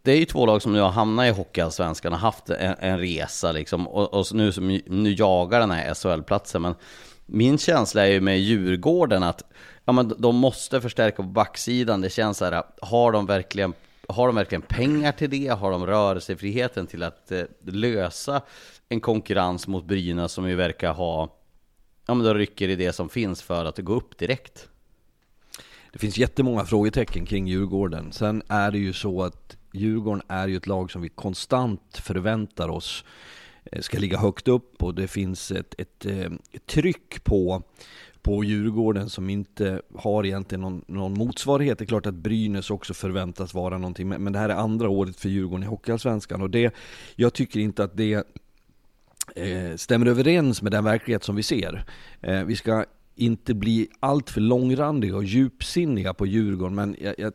det 0.02 0.12
är 0.12 0.16
ju 0.16 0.24
två 0.24 0.46
lag 0.46 0.62
som 0.62 0.72
nu 0.72 0.80
har 0.80 0.90
hamnat 0.90 1.26
i 1.26 1.30
Hockeyallsvenskan 1.30 2.12
och 2.12 2.18
haft 2.18 2.50
en, 2.50 2.74
en 2.78 2.98
resa 2.98 3.52
liksom. 3.52 3.88
Och, 3.88 4.14
och 4.14 4.26
nu, 4.34 4.52
som, 4.52 4.80
nu 4.86 5.12
jagar 5.12 5.60
den 5.60 5.70
här 5.70 5.94
SHL-platsen. 5.94 6.62
Men 6.62 6.74
min 7.26 7.58
känsla 7.58 8.06
är 8.06 8.10
ju 8.10 8.20
med 8.20 8.40
Djurgården 8.40 9.22
att 9.22 9.42
ja, 9.84 9.92
men 9.92 10.12
de 10.18 10.36
måste 10.36 10.80
förstärka 10.80 11.16
på 11.16 11.22
backsidan. 11.22 12.00
Det 12.00 12.10
känns 12.10 12.38
så 12.38 12.44
här, 12.44 12.62
har 12.82 13.12
de 13.12 13.26
verkligen 13.26 13.72
har 14.08 14.26
de 14.26 14.36
verkligen 14.36 14.62
pengar 14.62 15.12
till 15.12 15.30
det? 15.30 15.48
Har 15.48 15.70
de 15.70 15.86
rörelsefriheten 15.86 16.86
till 16.86 17.02
att 17.02 17.32
eh, 17.32 17.42
lösa 17.64 18.42
en 18.88 19.00
konkurrens 19.00 19.66
mot 19.66 19.84
Brynäs 19.84 20.32
som 20.32 20.48
ju 20.48 20.54
verkar 20.54 20.92
ha, 20.92 21.36
ja 22.06 22.14
men 22.14 22.26
de 22.26 22.34
rycker 22.34 22.68
i 22.68 22.76
det 22.76 22.92
som 22.92 23.08
finns 23.08 23.42
för 23.42 23.64
att 23.64 23.78
gå 23.78 23.92
upp 23.92 24.18
direkt? 24.18 24.68
Det 25.92 25.98
finns 25.98 26.18
jättemånga 26.18 26.64
frågetecken 26.64 27.26
kring 27.26 27.46
Djurgården. 27.46 28.12
Sen 28.12 28.42
är 28.48 28.70
det 28.70 28.78
ju 28.78 28.92
så 28.92 29.22
att 29.22 29.56
Djurgården 29.72 30.22
är 30.28 30.48
ju 30.48 30.56
ett 30.56 30.66
lag 30.66 30.90
som 30.90 31.02
vi 31.02 31.08
konstant 31.08 32.00
förväntar 32.02 32.68
oss 32.68 33.04
eh, 33.64 33.80
ska 33.80 33.98
ligga 33.98 34.18
högt 34.18 34.48
upp 34.48 34.82
och 34.82 34.94
det 34.94 35.08
finns 35.08 35.50
ett, 35.50 35.74
ett, 35.78 36.06
eh, 36.06 36.32
ett 36.52 36.66
tryck 36.66 37.24
på 37.24 37.62
på 38.24 38.44
Djurgården 38.44 39.08
som 39.10 39.30
inte 39.30 39.82
har 39.94 40.26
egentligen 40.26 40.60
någon, 40.60 40.84
någon 40.86 41.14
motsvarighet. 41.14 41.78
Det 41.78 41.84
är 41.84 41.86
klart 41.86 42.06
att 42.06 42.14
Brynäs 42.14 42.70
också 42.70 42.94
förväntas 42.94 43.54
vara 43.54 43.78
någonting, 43.78 44.08
men, 44.08 44.22
men 44.24 44.32
det 44.32 44.38
här 44.38 44.48
är 44.48 44.54
andra 44.54 44.88
året 44.88 45.16
för 45.16 45.28
Djurgården 45.28 45.62
i 45.62 45.66
Hockeyallsvenskan 45.66 46.42
och 46.42 46.50
det, 46.50 46.74
jag 47.16 47.32
tycker 47.32 47.60
inte 47.60 47.84
att 47.84 47.96
det 47.96 48.26
eh, 49.36 49.76
stämmer 49.76 50.06
överens 50.06 50.62
med 50.62 50.72
den 50.72 50.84
verklighet 50.84 51.24
som 51.24 51.36
vi 51.36 51.42
ser. 51.42 51.84
Eh, 52.20 52.44
vi 52.44 52.56
ska 52.56 52.84
inte 53.14 53.54
bli 53.54 53.88
alltför 54.00 54.40
långrandiga 54.40 55.16
och 55.16 55.24
djupsinniga 55.24 56.14
på 56.14 56.26
Djurgården, 56.26 56.74
men 56.74 56.96
jag, 57.00 57.14
jag, 57.18 57.32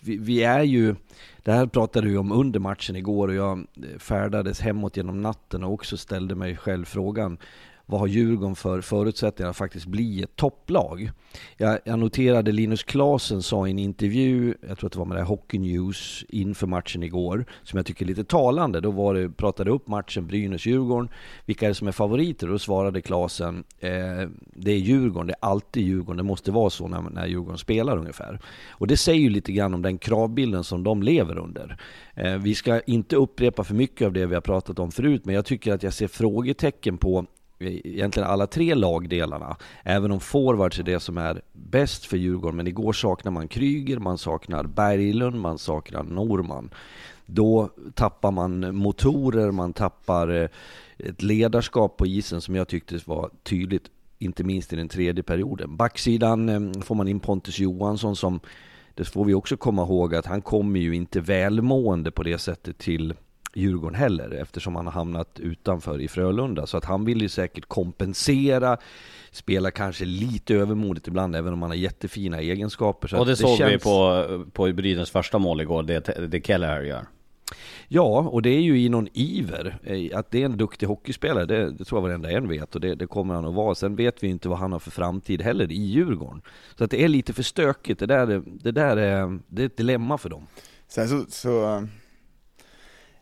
vi, 0.00 0.16
vi, 0.18 0.42
är 0.42 0.62
ju, 0.62 0.94
det 1.42 1.52
här 1.52 1.66
pratade 1.66 2.08
vi 2.08 2.16
om 2.16 2.32
under 2.32 2.60
matchen 2.60 2.96
igår 2.96 3.28
och 3.28 3.34
jag 3.34 3.58
eh, 3.58 3.98
färdades 3.98 4.60
hemåt 4.60 4.96
genom 4.96 5.22
natten 5.22 5.64
och 5.64 5.72
också 5.72 5.96
ställde 5.96 6.34
mig 6.34 6.56
själv 6.56 6.84
frågan 6.84 7.38
vad 7.86 8.00
har 8.00 8.06
Djurgården 8.06 8.56
för 8.56 8.80
förutsättningar 8.80 9.50
att 9.50 9.56
faktiskt 9.56 9.86
bli 9.86 10.22
ett 10.22 10.36
topplag? 10.36 11.10
Jag, 11.56 11.78
jag 11.84 11.98
noterade 11.98 12.52
Linus 12.52 12.82
Klasen 12.82 13.42
sa 13.42 13.66
i 13.66 13.70
en 13.70 13.78
intervju, 13.78 14.54
jag 14.68 14.78
tror 14.78 14.86
att 14.88 14.92
det 14.92 14.98
var 14.98 15.06
med 15.06 15.16
det 15.16 15.20
här 15.20 15.28
Hockey 15.28 15.58
News 15.58 16.24
inför 16.28 16.66
matchen 16.66 17.02
igår, 17.02 17.44
som 17.62 17.76
jag 17.76 17.86
tycker 17.86 18.04
är 18.04 18.08
lite 18.08 18.24
talande. 18.24 18.80
Då 18.80 18.90
var 18.90 19.14
det, 19.14 19.30
pratade 19.30 19.70
upp 19.70 19.88
matchen 19.88 20.26
Brynäs-Djurgården, 20.26 21.08
vilka 21.44 21.66
är 21.66 21.68
det 21.68 21.74
som 21.74 21.88
är 21.88 21.92
favoriter? 21.92 22.48
Då 22.48 22.58
svarade 22.58 23.00
Klasen, 23.00 23.64
eh, 23.80 23.90
det 24.54 24.72
är 24.72 24.78
Djurgården, 24.78 25.26
det 25.26 25.32
är 25.32 25.48
alltid 25.48 25.86
Djurgården, 25.86 26.16
det 26.16 26.22
måste 26.22 26.50
vara 26.50 26.70
så 26.70 26.88
när, 26.88 27.00
när 27.00 27.26
Djurgården 27.26 27.58
spelar 27.58 27.98
ungefär. 27.98 28.40
Och 28.70 28.86
det 28.86 28.96
säger 28.96 29.20
ju 29.20 29.30
lite 29.30 29.52
grann 29.52 29.74
om 29.74 29.82
den 29.82 29.98
kravbilden 29.98 30.64
som 30.64 30.84
de 30.84 31.02
lever 31.02 31.38
under. 31.38 31.76
Eh, 32.14 32.36
vi 32.36 32.54
ska 32.54 32.80
inte 32.80 33.16
upprepa 33.16 33.64
för 33.64 33.74
mycket 33.74 34.06
av 34.06 34.12
det 34.12 34.26
vi 34.26 34.34
har 34.34 34.42
pratat 34.42 34.78
om 34.78 34.92
förut, 34.92 35.24
men 35.24 35.34
jag 35.34 35.44
tycker 35.44 35.72
att 35.72 35.82
jag 35.82 35.92
ser 35.92 36.08
frågetecken 36.08 36.98
på 36.98 37.26
egentligen 37.58 38.28
alla 38.28 38.46
tre 38.46 38.74
lagdelarna. 38.74 39.56
Även 39.82 40.10
om 40.10 40.20
forwards 40.20 40.78
är 40.78 40.82
det 40.82 41.00
som 41.00 41.18
är 41.18 41.42
bäst 41.52 42.04
för 42.04 42.16
Djurgården. 42.16 42.56
Men 42.56 42.66
igår 42.66 42.92
saknar 42.92 43.32
man 43.32 43.48
Kryger, 43.48 43.98
man 43.98 44.18
saknar 44.18 44.64
Berglund, 44.64 45.36
man 45.36 45.58
saknar 45.58 46.02
Norman. 46.02 46.70
Då 47.26 47.70
tappar 47.94 48.30
man 48.30 48.76
motorer, 48.76 49.50
man 49.50 49.72
tappar 49.72 50.28
eh, 50.28 50.48
ett 50.98 51.22
ledarskap 51.22 51.96
på 51.96 52.06
isen 52.06 52.40
som 52.40 52.54
jag 52.54 52.68
tyckte 52.68 53.00
var 53.04 53.30
tydligt, 53.42 53.84
inte 54.18 54.44
minst 54.44 54.72
i 54.72 54.76
den 54.76 54.88
tredje 54.88 55.22
perioden. 55.22 55.76
Backsidan 55.76 56.48
eh, 56.48 56.82
får 56.82 56.94
man 56.94 57.08
in 57.08 57.20
Pontus 57.20 57.58
Johansson 57.58 58.16
som, 58.16 58.40
det 58.94 59.04
får 59.04 59.24
vi 59.24 59.34
också 59.34 59.56
komma 59.56 59.82
ihåg 59.82 60.14
att 60.14 60.26
han 60.26 60.42
kommer 60.42 60.80
ju 60.80 60.94
inte 60.94 61.20
välmående 61.20 62.10
på 62.10 62.22
det 62.22 62.38
sättet 62.38 62.78
till 62.78 63.14
Djurgården 63.56 63.94
heller 63.94 64.30
eftersom 64.30 64.76
han 64.76 64.86
har 64.86 64.92
hamnat 64.92 65.40
utanför 65.40 66.00
i 66.00 66.08
Frölunda. 66.08 66.66
Så 66.66 66.76
att 66.76 66.84
han 66.84 67.04
vill 67.04 67.22
ju 67.22 67.28
säkert 67.28 67.68
kompensera, 67.68 68.76
spela 69.30 69.70
kanske 69.70 70.04
lite 70.04 70.54
övermodigt 70.54 71.08
ibland 71.08 71.36
även 71.36 71.52
om 71.52 71.62
han 71.62 71.70
har 71.70 71.76
jättefina 71.76 72.40
egenskaper. 72.40 73.08
Så 73.08 73.18
och 73.18 73.26
det, 73.26 73.32
det 73.32 73.36
såg 73.36 73.58
känns... 73.58 73.72
vi 73.72 73.78
på, 73.78 74.44
på 74.52 74.72
Brynäs 74.72 75.10
första 75.10 75.38
mål 75.38 75.60
igår, 75.60 75.82
det, 75.82 76.28
det 76.28 76.46
Keller 76.46 76.82
gör. 76.82 77.06
Ja, 77.88 78.18
och 78.18 78.42
det 78.42 78.50
är 78.50 78.60
ju 78.60 78.80
i 78.80 78.88
någon 78.88 79.08
iver. 79.12 79.78
Eh, 79.82 80.18
att 80.18 80.30
det 80.30 80.42
är 80.42 80.44
en 80.44 80.56
duktig 80.56 80.86
hockeyspelare, 80.86 81.46
det, 81.46 81.70
det 81.70 81.84
tror 81.84 82.00
jag 82.00 82.08
varenda 82.08 82.30
en 82.30 82.48
vet 82.48 82.74
och 82.74 82.80
det, 82.80 82.94
det, 82.94 83.06
kommer 83.06 83.34
han 83.34 83.44
att 83.44 83.54
vara. 83.54 83.74
Sen 83.74 83.96
vet 83.96 84.22
vi 84.22 84.28
inte 84.28 84.48
vad 84.48 84.58
han 84.58 84.72
har 84.72 84.78
för 84.78 84.90
framtid 84.90 85.42
heller 85.42 85.72
i 85.72 85.82
Djurgården. 85.82 86.42
Så 86.78 86.84
att 86.84 86.90
det 86.90 87.04
är 87.04 87.08
lite 87.08 87.32
för 87.32 87.42
stökigt, 87.42 88.00
det 88.00 88.06
där, 88.06 88.42
det 88.46 88.72
där 88.72 88.96
är, 88.96 89.38
det 89.48 89.62
är 89.62 89.66
ett 89.66 89.76
dilemma 89.76 90.18
för 90.18 90.28
dem. 90.28 90.46
Sen 90.88 91.08
så, 91.08 91.24
så 91.28 91.82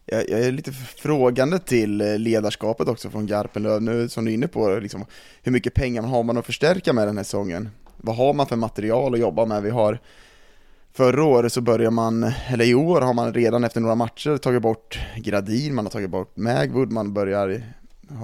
jag, 0.06 0.30
jag, 0.30 0.40
är 0.40 0.52
lite 0.52 0.72
frågande 0.72 1.58
till 1.58 2.00
eh, 2.00 2.18
ledarskapet 2.18 2.88
också 2.88 3.10
från 3.10 3.26
Garpenlöv 3.26 3.82
nu 3.82 4.08
som 4.08 4.24
du 4.24 4.30
är 4.30 4.34
inne 4.34 4.48
på, 4.48 4.78
liksom, 4.82 5.04
hur 5.42 5.52
mycket 5.52 5.74
pengar 5.74 6.02
har 6.02 6.22
man 6.22 6.38
att 6.38 6.46
förstärka 6.46 6.92
med 6.92 7.08
den 7.08 7.16
här 7.16 7.24
säsongen? 7.24 7.68
Vad 7.96 8.16
har 8.16 8.34
man 8.34 8.46
för 8.46 8.56
material 8.56 9.14
att 9.14 9.20
jobba 9.20 9.44
med? 9.44 9.62
Vi 9.62 9.70
har 9.70 9.98
Förra 10.96 11.24
året 11.24 11.52
så 11.52 11.60
börjar 11.60 11.90
man, 11.90 12.32
eller 12.48 12.64
i 12.64 12.74
år 12.74 13.00
har 13.00 13.14
man 13.14 13.34
redan 13.34 13.64
efter 13.64 13.80
några 13.80 13.94
matcher 13.94 14.36
tagit 14.36 14.62
bort 14.62 14.98
Gradin, 15.16 15.74
man 15.74 15.84
har 15.84 15.90
tagit 15.90 16.10
bort 16.10 16.36
Magwood, 16.36 16.92
man 16.92 17.12
börjar, 17.12 17.62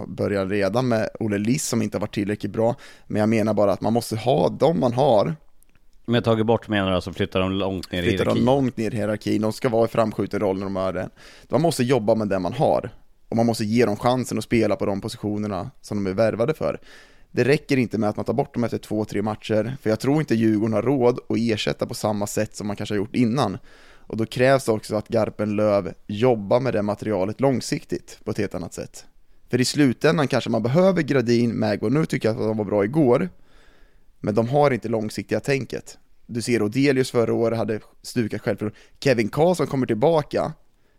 börjar 0.06 0.46
redan 0.46 0.88
med 0.88 1.08
Olle 1.20 1.38
Liss 1.38 1.66
som 1.66 1.82
inte 1.82 1.96
har 1.96 2.00
varit 2.00 2.14
tillräckligt 2.14 2.52
bra. 2.52 2.74
Men 3.06 3.20
jag 3.20 3.28
menar 3.28 3.54
bara 3.54 3.72
att 3.72 3.80
man 3.80 3.92
måste 3.92 4.16
ha 4.16 4.48
de 4.48 4.80
man 4.80 4.92
har 4.92 5.34
med 6.10 6.24
tagit 6.24 6.46
bort 6.46 6.68
menar 6.68 6.88
du 6.88 6.94
alltså 6.94 7.12
flyttar 7.12 7.40
de 7.40 7.52
långt 7.52 7.92
ner 7.92 7.98
i 7.98 8.02
hierarkin? 8.02 8.18
Flyttar 8.18 8.34
de 8.34 8.44
långt 8.44 8.76
ner 8.76 8.94
i 8.94 8.96
hierarkin, 8.96 9.42
de 9.42 9.52
ska 9.52 9.68
vara 9.68 9.84
i 9.84 9.88
framskjuten 9.88 10.40
roll 10.40 10.58
när 10.58 10.64
de 10.64 10.76
är 10.76 10.92
det. 10.92 11.08
Man 11.48 11.62
måste 11.62 11.84
jobba 11.84 12.14
med 12.14 12.28
det 12.28 12.38
man 12.38 12.52
har. 12.52 12.90
Och 13.28 13.36
man 13.36 13.46
måste 13.46 13.64
ge 13.64 13.86
dem 13.86 13.96
chansen 13.96 14.38
att 14.38 14.44
spela 14.44 14.76
på 14.76 14.86
de 14.86 15.00
positionerna 15.00 15.70
som 15.80 16.04
de 16.04 16.10
är 16.10 16.14
värvade 16.14 16.54
för. 16.54 16.80
Det 17.30 17.44
räcker 17.44 17.76
inte 17.76 17.98
med 17.98 18.08
att 18.08 18.16
man 18.16 18.24
tar 18.24 18.32
bort 18.32 18.54
dem 18.54 18.64
efter 18.64 18.78
två, 18.78 19.04
tre 19.04 19.22
matcher, 19.22 19.76
för 19.82 19.90
jag 19.90 20.00
tror 20.00 20.20
inte 20.20 20.34
Djurgården 20.34 20.72
har 20.72 20.82
råd 20.82 21.18
att 21.28 21.36
ersätta 21.38 21.86
på 21.86 21.94
samma 21.94 22.26
sätt 22.26 22.56
som 22.56 22.66
man 22.66 22.76
kanske 22.76 22.94
har 22.94 22.96
gjort 22.96 23.16
innan. 23.16 23.58
Och 24.10 24.16
då 24.16 24.26
krävs 24.26 24.64
det 24.64 24.72
också 24.72 24.96
att 24.96 25.08
Garpenlöv 25.08 25.92
jobbar 26.06 26.60
med 26.60 26.74
det 26.74 26.82
materialet 26.82 27.40
långsiktigt 27.40 28.18
på 28.24 28.30
ett 28.30 28.38
helt 28.38 28.54
annat 28.54 28.74
sätt. 28.74 29.04
För 29.50 29.60
i 29.60 29.64
slutändan 29.64 30.28
kanske 30.28 30.50
man 30.50 30.62
behöver 30.62 31.02
Gradin, 31.02 31.58
Magbo, 31.58 31.88
nu 31.88 32.06
tycker 32.06 32.28
jag 32.28 32.36
att 32.36 32.48
de 32.48 32.56
var 32.56 32.64
bra 32.64 32.84
igår, 32.84 33.28
men 34.20 34.34
de 34.34 34.48
har 34.48 34.70
inte 34.70 34.88
långsiktiga 34.88 35.40
tänket. 35.40 35.98
Du 36.32 36.42
ser 36.42 36.62
Odelius 36.62 37.10
förra 37.10 37.34
året 37.34 37.58
hade 37.58 37.80
stukat 38.02 38.40
självförtroende. 38.40 38.78
Kevin 39.00 39.28
Karlsson 39.28 39.66
kommer 39.66 39.86
tillbaka, 39.86 40.52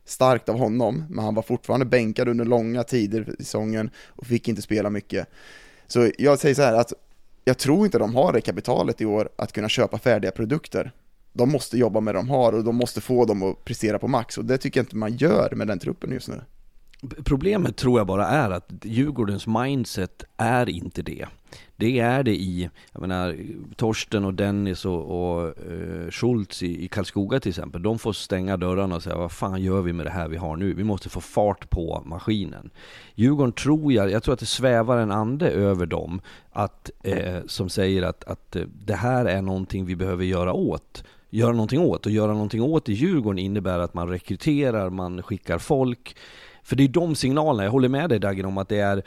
starkt 0.06 0.50
av 0.50 0.58
honom, 0.58 1.04
men 1.10 1.26
han 1.26 1.36
var 1.36 1.44
fortfarande 1.44 1.86
bänkad 1.86 2.28
under 2.28 2.46
långa 2.46 2.84
tider 2.84 3.36
i 3.40 3.44
säsongen 3.44 3.90
och 4.08 4.28
fick 4.28 4.48
inte 4.48 4.62
spela 4.62 4.90
mycket. 4.90 5.28
Så 5.88 6.12
jag 6.18 6.40
säger 6.40 6.56
så 6.56 6.62
här 6.62 6.74
att 6.74 6.94
jag 7.46 7.58
tror 7.58 7.86
inte 7.86 7.98
de 7.98 8.16
har 8.16 8.34
det 8.34 8.42
kapitalet 8.42 9.02
i 9.02 9.06
år 9.06 9.30
att 9.36 9.52
kunna 9.52 9.70
köpa 9.70 9.98
färdiga 9.98 10.32
produkter. 10.32 10.92
De 11.34 11.52
måste 11.52 11.78
jobba 11.78 12.00
med 12.00 12.16
det 12.16 12.20
de 12.20 12.30
har 12.30 12.54
och 12.54 12.64
de 12.64 12.76
måste 12.76 13.02
få 13.02 13.26
dem 13.26 13.44
att 13.44 13.66
prestera 13.66 14.00
på 14.00 14.08
max 14.08 14.38
och 14.38 14.46
det 14.46 14.58
tycker 14.58 14.80
jag 14.80 14.86
inte 14.86 14.96
man 14.96 15.18
gör 15.18 15.54
med 15.56 15.68
den 15.68 15.80
truppen 15.80 16.12
just 16.12 16.28
nu. 16.28 16.42
Problemet 17.24 17.76
tror 17.76 18.00
jag 18.00 18.08
bara 18.08 18.28
är 18.28 18.50
att 18.50 18.72
Djurgårdens 18.84 19.48
mindset 19.48 20.24
är 20.38 20.70
inte 20.70 21.02
det. 21.02 21.26
Det 21.76 22.00
är 22.00 22.24
det 22.24 22.36
i, 22.36 22.70
jag 22.92 23.02
menar, 23.02 23.38
Torsten 23.76 24.26
och 24.26 24.34
Dennis 24.34 24.86
och, 24.86 25.02
och 25.02 25.54
uh, 25.72 26.10
Schultz 26.10 26.64
i, 26.64 26.84
i 26.86 26.88
Karlskoga 26.88 27.40
till 27.40 27.50
exempel. 27.50 27.84
De 27.84 28.00
får 28.00 28.14
stänga 28.14 28.58
dörrarna 28.58 28.96
och 28.96 29.04
säga, 29.04 29.18
vad 29.18 29.32
fan 29.32 29.62
gör 29.62 29.82
vi 29.82 29.94
med 29.94 30.06
det 30.06 30.10
här 30.10 30.28
vi 30.28 30.38
har 30.38 30.56
nu? 30.56 30.74
Vi 30.74 30.84
måste 30.84 31.10
få 31.10 31.22
fart 31.22 31.70
på 31.70 32.04
maskinen. 32.06 32.70
Djurgården 33.16 33.54
tror 33.54 33.94
jag, 33.94 34.12
jag 34.12 34.24
tror 34.24 34.34
att 34.34 34.40
det 34.40 34.46
svävar 34.46 34.98
en 34.98 35.12
ande 35.12 35.50
över 35.50 35.86
dem, 35.86 36.22
att, 36.52 36.92
eh, 37.04 37.40
som 37.46 37.70
säger 37.70 38.04
att, 38.04 38.24
att 38.24 38.56
eh, 38.56 38.64
det 38.86 38.96
här 38.96 39.26
är 39.26 39.42
någonting 39.42 39.86
vi 39.86 39.96
behöver 39.96 40.26
göra 40.26 40.54
åt 40.54 41.04
göra 41.34 41.52
någonting 41.52 41.80
åt. 41.80 42.06
Och 42.06 42.12
göra 42.12 42.34
någonting 42.34 42.62
åt 42.62 42.90
i 42.90 42.94
Djurgården 42.94 43.40
innebär 43.40 43.80
att 43.80 43.94
man 43.94 44.10
rekryterar, 44.10 44.90
man 44.90 45.24
skickar 45.24 45.58
folk. 45.58 46.16
För 46.64 46.76
det 46.76 46.84
är 46.84 46.88
de 46.88 47.16
signalerna, 47.16 47.64
jag 47.64 47.72
håller 47.72 47.90
med 47.90 48.10
dig 48.10 48.20
Dagen 48.20 48.46
om 48.46 48.58
att 48.58 48.70
det 48.70 48.80
är 48.80 49.04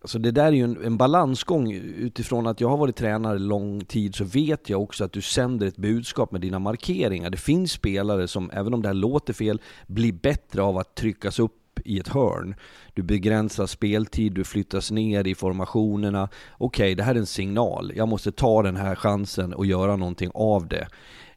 Alltså 0.00 0.18
det 0.18 0.30
där 0.30 0.46
är 0.46 0.52
ju 0.52 0.64
en, 0.64 0.84
en, 0.84 0.96
balansgång 0.96 1.72
utifrån 1.72 2.46
att 2.46 2.60
jag 2.60 2.68
har 2.68 2.76
varit 2.76 2.96
tränare 2.96 3.38
lång 3.38 3.84
tid 3.84 4.14
så 4.14 4.24
vet 4.24 4.70
jag 4.70 4.82
också 4.82 5.04
att 5.04 5.12
du 5.12 5.20
sänder 5.20 5.66
ett 5.66 5.76
budskap 5.76 6.32
med 6.32 6.40
dina 6.40 6.58
markeringar. 6.58 7.30
Det 7.30 7.36
finns 7.36 7.72
spelare 7.72 8.28
som, 8.28 8.50
även 8.50 8.74
om 8.74 8.82
det 8.82 8.88
här 8.88 8.94
låter 8.94 9.32
fel, 9.32 9.60
blir 9.86 10.12
bättre 10.12 10.62
av 10.62 10.78
att 10.78 10.94
tryckas 10.94 11.38
upp 11.38 11.80
i 11.84 11.98
ett 11.98 12.08
hörn. 12.08 12.54
Du 12.94 13.02
begränsar 13.02 13.66
speltid, 13.66 14.32
du 14.32 14.44
flyttas 14.44 14.90
ner 14.90 15.26
i 15.26 15.34
formationerna. 15.34 16.28
Okej, 16.58 16.84
okay, 16.84 16.94
det 16.94 17.02
här 17.02 17.14
är 17.14 17.18
en 17.18 17.26
signal. 17.26 17.92
Jag 17.96 18.08
måste 18.08 18.32
ta 18.32 18.62
den 18.62 18.76
här 18.76 18.94
chansen 18.94 19.54
och 19.54 19.66
göra 19.66 19.96
någonting 19.96 20.30
av 20.34 20.68
det. 20.68 20.88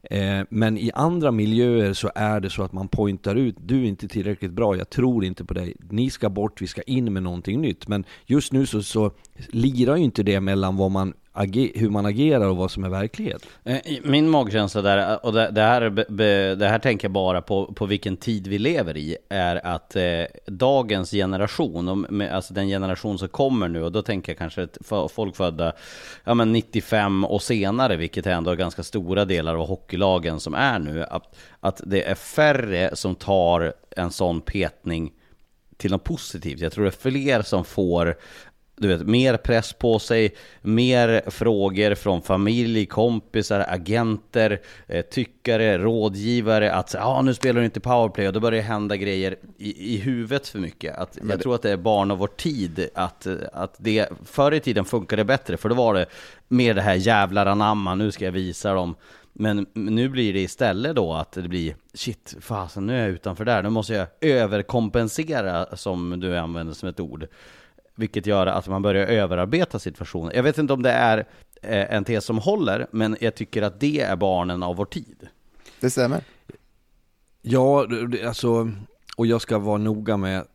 Eh, 0.03 0.41
men 0.49 0.77
i 0.77 0.91
andra 0.93 1.31
miljöer 1.31 1.93
så 1.93 2.11
är 2.15 2.39
det 2.39 2.49
så 2.49 2.63
att 2.63 2.73
man 2.73 2.87
pointar 2.87 3.35
ut, 3.35 3.55
du 3.59 3.83
är 3.83 3.87
inte 3.87 4.07
tillräckligt 4.07 4.51
bra, 4.51 4.77
jag 4.77 4.89
tror 4.89 5.25
inte 5.25 5.45
på 5.45 5.53
dig, 5.53 5.75
ni 5.89 6.09
ska 6.09 6.29
bort, 6.29 6.61
vi 6.61 6.67
ska 6.67 6.81
in 6.81 7.13
med 7.13 7.23
någonting 7.23 7.61
nytt. 7.61 7.87
Men 7.87 8.03
just 8.25 8.53
nu 8.53 8.65
så, 8.65 8.83
så 8.83 9.11
lirar 9.49 9.95
ju 9.95 10.03
inte 10.03 10.23
det 10.23 10.39
mellan 10.39 10.77
vad 10.77 10.91
man 10.91 11.13
hur 11.75 11.89
man 11.89 12.05
agerar 12.05 12.45
och 12.45 12.57
vad 12.57 12.71
som 12.71 12.83
är 12.83 12.89
verklighet. 12.89 13.45
Eh, 13.63 13.77
min 14.03 14.29
magkänsla 14.29 14.81
där, 14.81 15.11
eh, 15.11 15.15
och 15.15 15.33
det, 15.33 15.51
det 15.51 15.61
här, 15.61 15.89
det 16.55 16.67
här 16.67 16.79
tänker 16.79 17.05
jag 17.05 17.11
bara 17.11 17.41
på, 17.41 17.73
på 17.73 17.85
vilken 17.85 18.17
tid 18.17 18.47
vi 18.47 18.57
lever 18.57 18.97
i, 18.97 19.17
är 19.29 19.65
att 19.65 19.95
eh, 19.95 20.23
dagens 20.45 21.11
generation, 21.11 22.21
alltså 22.31 22.53
den 22.53 22.67
generation 22.67 23.17
som 23.19 23.27
kommer 23.27 23.67
nu, 23.67 23.83
och 23.83 23.91
då 23.91 24.01
tänker 24.01 24.31
jag 24.31 24.37
kanske 24.37 24.67
folk 25.09 25.35
födda 25.35 25.73
ja, 26.23 26.33
men 26.33 26.53
95 26.53 27.25
och 27.25 27.41
senare, 27.41 27.95
vilket 27.95 28.27
är 28.27 28.31
ändå 28.31 28.55
ganska 28.55 28.83
stora 28.83 29.25
delar 29.25 29.55
av 29.55 29.67
hockeylagen 29.67 30.39
som 30.39 30.53
är 30.53 30.79
nu, 30.79 31.03
att, 31.03 31.35
att 31.59 31.81
det 31.85 32.03
är 32.03 32.15
färre 32.15 32.95
som 32.95 33.15
tar 33.15 33.73
en 33.97 34.11
sån 34.11 34.41
petning 34.41 35.11
till 35.79 35.91
något 35.91 36.03
positivt. 36.03 36.59
Jag 36.59 36.71
tror 36.71 36.83
det 36.83 36.89
är 36.89 37.11
fler 37.11 37.41
som 37.41 37.65
får 37.65 38.17
du 38.79 38.87
vet, 38.87 39.07
mer 39.07 39.37
press 39.37 39.73
på 39.73 39.99
sig, 39.99 40.35
mer 40.61 41.29
frågor 41.29 41.95
från 41.95 42.21
familj, 42.21 42.85
kompisar, 42.85 43.65
agenter, 43.67 44.61
eh, 44.87 45.05
tyckare, 45.05 45.77
rådgivare 45.77 46.73
att 46.73 46.93
ja, 46.93 47.05
ah, 47.05 47.21
nu 47.21 47.33
spelar 47.33 47.59
du 47.59 47.65
inte 47.65 47.79
powerplay 47.79 48.27
och 48.27 48.33
då 48.33 48.39
börjar 48.39 48.61
det 48.61 48.67
hända 48.67 48.97
grejer 48.97 49.35
i, 49.57 49.95
i 49.95 49.97
huvudet 49.97 50.47
för 50.47 50.59
mycket. 50.59 50.97
Att, 50.97 51.17
jag 51.21 51.27
det... 51.27 51.37
tror 51.37 51.55
att 51.55 51.61
det 51.61 51.71
är 51.71 51.77
barn 51.77 52.11
av 52.11 52.17
vår 52.17 52.27
tid, 52.27 52.89
att, 52.93 53.27
att 53.53 53.75
det 53.77 54.09
förr 54.25 54.53
i 54.53 54.59
tiden 54.59 54.85
funkade 54.85 55.23
bättre, 55.23 55.57
för 55.57 55.69
då 55.69 55.75
var 55.75 55.93
det 55.93 56.05
mer 56.47 56.73
det 56.73 56.81
här 56.81 56.95
jävlar 56.95 57.45
anamma, 57.45 57.95
nu 57.95 58.11
ska 58.11 58.25
jag 58.25 58.31
visa 58.31 58.73
dem. 58.73 58.95
Men 59.33 59.65
nu 59.73 60.09
blir 60.09 60.33
det 60.33 60.39
istället 60.39 60.95
då 60.95 61.13
att 61.13 61.31
det 61.31 61.41
blir 61.41 61.75
shit, 61.93 62.35
fasen 62.41 62.85
nu 62.85 62.95
är 62.95 62.99
jag 62.99 63.09
utanför 63.09 63.45
där, 63.45 63.63
nu 63.63 63.69
måste 63.69 63.93
jag 63.93 64.07
överkompensera 64.21 65.77
som 65.77 66.19
du 66.19 66.37
använder 66.37 66.73
som 66.73 66.89
ett 66.89 66.99
ord. 66.99 67.27
Vilket 67.99 68.25
gör 68.25 68.47
att 68.47 68.67
man 68.67 68.81
börjar 68.81 69.07
överarbeta 69.07 69.79
situationen. 69.79 70.31
Jag 70.35 70.43
vet 70.43 70.57
inte 70.57 70.73
om 70.73 70.83
det 70.83 70.91
är 70.91 71.17
eh, 71.61 71.93
en 71.95 72.03
tes 72.03 72.25
som 72.25 72.37
håller, 72.37 72.87
men 72.91 73.17
jag 73.19 73.35
tycker 73.35 73.61
att 73.61 73.79
det 73.79 74.01
är 74.01 74.15
barnen 74.15 74.63
av 74.63 74.75
vår 74.75 74.85
tid. 74.85 75.27
Det 75.79 75.89
stämmer. 75.89 76.21
Ja, 77.41 77.87
alltså, 78.27 78.71
och 79.17 79.25
jag 79.25 79.41
ska 79.41 79.59
vara 79.59 79.77
noga 79.77 80.17
med 80.17 80.45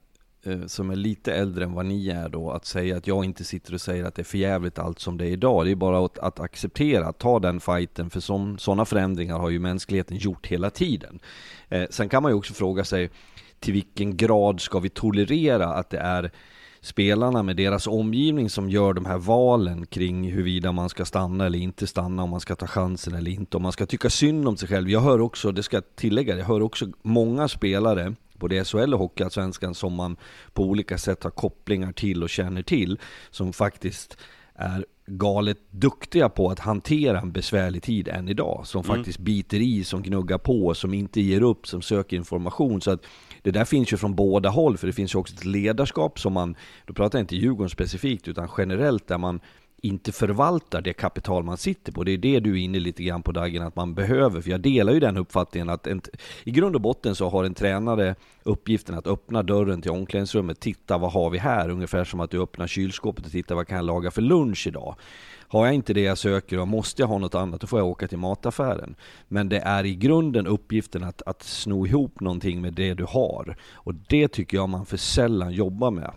Eh, 0.47 0.67
som 0.67 0.91
är 0.91 0.97
lite 0.97 1.35
äldre 1.35 1.65
än 1.65 1.73
vad 1.73 1.87
ni 1.87 2.09
är 2.09 2.29
då, 2.29 2.51
att 2.51 2.67
säga 2.67 2.97
att 2.97 3.07
jag 3.07 3.25
inte 3.25 3.45
sitter 3.45 3.75
och 3.75 3.81
säger 3.81 4.05
att 4.05 4.15
det 4.15 4.23
är 4.23 4.25
förjävligt 4.25 4.79
allt 4.79 4.99
som 4.99 5.19
det 5.19 5.27
är 5.27 5.31
idag. 5.31 5.65
Det 5.65 5.71
är 5.71 5.75
bara 5.75 6.05
att, 6.05 6.19
att 6.19 6.41
acceptera, 6.41 7.07
att 7.07 7.19
ta 7.19 7.39
den 7.39 7.61
fighten, 7.61 8.11
för 8.11 8.21
sådana 8.59 8.85
förändringar 8.85 9.39
har 9.39 9.51
ju 9.51 9.59
mänskligheten 9.59 10.17
gjort 10.17 10.47
hela 10.47 10.71
tiden. 10.71 11.19
Eh, 11.69 11.85
sen 11.91 12.09
kan 12.09 12.23
man 12.23 12.33
ju 12.33 12.39
också 12.39 12.55
fråga 12.55 12.85
sig, 12.85 13.11
till 13.59 13.73
vilken 13.73 14.17
grad 14.17 14.61
ska 14.61 14.79
vi 14.79 14.89
tolerera 14.89 15.67
att 15.67 15.91
det 15.91 15.99
är 15.99 16.31
spelarna 16.85 17.43
med 17.43 17.57
deras 17.57 17.87
omgivning 17.87 18.51
som 18.51 18.71
gör 18.71 18.93
de 18.93 19.05
här 19.05 19.19
valen 19.19 19.87
kring 19.87 20.31
huruvida 20.31 20.73
man 20.73 20.89
ska 20.89 21.05
stanna 21.05 21.47
eller 21.47 21.59
inte 21.59 21.87
stanna, 21.87 22.23
om 22.23 22.31
man 22.31 22.41
ska 22.41 22.57
ta 22.57 22.67
chansen 22.67 23.15
eller 23.15 23.31
inte, 23.31 23.57
om 23.57 23.63
man 23.63 23.73
ska 23.73 23.87
tycka 23.87 24.11
synd 24.11 24.49
om 24.49 24.57
sig 24.57 24.69
själv. 24.69 24.91
Jag 24.91 25.01
hör 25.01 25.21
också, 25.21 25.53
det 25.53 25.63
ska 25.63 25.77
jag 25.77 25.97
tillägga, 25.97 26.37
jag 26.37 26.45
hör 26.45 26.63
också 26.63 26.87
många 27.03 27.49
spelare 27.49 28.15
både 28.35 28.65
SHL 28.65 28.95
och 28.95 29.01
Hockeyallsvenskan 29.01 29.75
som 29.75 29.95
man 29.95 30.17
på 30.53 30.63
olika 30.63 30.99
sätt 30.99 31.25
har 31.25 31.31
kopplingar 31.31 31.93
till 31.93 32.23
och 32.23 32.31
känner 32.31 32.63
till, 32.63 32.99
som 33.31 33.53
faktiskt 33.53 34.19
är 34.55 34.85
galet 35.07 35.59
duktiga 35.71 36.29
på 36.29 36.51
att 36.51 36.59
hantera 36.59 37.21
en 37.21 37.33
besvärlig 37.33 37.83
tid 37.83 38.09
än 38.09 38.29
idag. 38.29 38.63
Som 38.65 38.85
mm. 38.85 38.97
faktiskt 38.97 39.19
biter 39.19 39.61
i, 39.61 39.85
som 39.85 40.03
gnuggar 40.03 40.39
på, 40.39 40.75
som 40.75 40.95
inte 40.95 41.21
ger 41.21 41.43
upp, 41.43 41.67
som 41.67 41.83
söker 41.83 42.17
information. 42.17 42.81
Så 42.81 42.91
att 42.91 43.07
det 43.45 43.51
där 43.51 43.65
finns 43.65 43.93
ju 43.93 43.97
från 43.97 44.15
båda 44.15 44.49
håll, 44.49 44.77
för 44.77 44.87
det 44.87 44.93
finns 44.93 45.15
ju 45.15 45.19
också 45.19 45.35
ett 45.35 45.45
ledarskap 45.45 46.21
som 46.21 46.33
man, 46.33 46.57
då 46.85 46.95
pratar 46.95 47.19
jag 47.19 47.23
inte 47.23 47.37
Djurgården 47.37 47.71
specifikt, 47.71 48.29
utan 48.29 48.49
generellt 48.59 49.07
där 49.07 49.19
man 49.19 49.41
inte 49.85 50.13
förvaltar 50.13 50.83
det 50.83 50.93
kapital 50.93 51.45
man 51.45 51.57
sitter 51.57 51.93
på. 51.93 52.05
Det 52.05 52.13
är 52.13 52.19
det 52.19 52.41
du 52.41 52.51
är 52.51 52.65
inne 52.65 52.79
lite 52.79 53.03
grann 53.03 53.23
på 53.23 53.33
Dagen, 53.33 53.63
att 53.63 53.77
man 53.77 53.95
behöver. 53.95 54.41
För 54.41 54.51
jag 54.51 54.61
delar 54.61 54.93
ju 54.93 55.01
den 55.01 55.17
uppfattningen 55.17 55.69
att 55.69 55.87
en, 55.87 56.03
i 56.45 56.51
grund 56.51 56.75
och 56.75 56.81
botten 56.81 57.15
så 57.15 57.29
har 57.29 57.45
en 57.45 57.55
tränare 57.55 58.15
uppgiften 58.43 58.95
att 58.95 59.07
öppna 59.07 59.43
dörren 59.43 59.83
till 59.83 59.91
omklädningsrummet, 59.91 60.61
titta 60.61 60.99
vad 60.99 61.13
har 61.13 61.31
vi 61.31 61.39
här? 61.39 61.69
Ungefär 61.69 62.05
som 62.05 62.21
att 62.21 62.31
du 62.31 62.43
öppnar 62.43 62.67
kylskåpet 62.67 63.27
och 63.27 63.33
tittar 63.33 63.55
vad 63.55 63.67
kan 63.67 63.77
jag 63.77 63.87
laga 63.87 64.11
för 64.11 64.23
lunch 64.23 64.67
idag? 64.67 64.97
Har 65.49 65.67
jag 65.67 65.75
inte 65.75 65.95
det 65.95 66.01
jag 66.01 66.19
söker 66.19 66.61
och 66.61 66.69
måste 66.69 67.03
jag 67.03 67.07
ha 67.09 67.19
något 67.19 67.35
annat, 67.35 67.61
då 67.61 67.67
får 67.67 67.79
jag 67.79 67.89
åka 67.89 68.09
till 68.09 68.19
mataffären. 68.19 68.97
Men 69.29 69.49
det 69.49 69.59
är 69.59 69.85
i 69.85 69.95
grunden 69.95 70.47
uppgiften 70.47 71.05
att, 71.05 71.23
att 71.27 71.43
sno 71.43 71.87
ihop 71.87 72.21
någonting 72.21 72.61
med 72.61 72.73
det 72.73 72.95
du 72.95 73.05
har. 73.05 73.57
Och 73.73 73.95
det 73.95 74.29
tycker 74.29 74.57
jag 74.57 74.69
man 74.69 74.87
för 74.87 74.97
sällan 74.97 75.53
jobbar 75.53 75.91
med. 75.91 76.11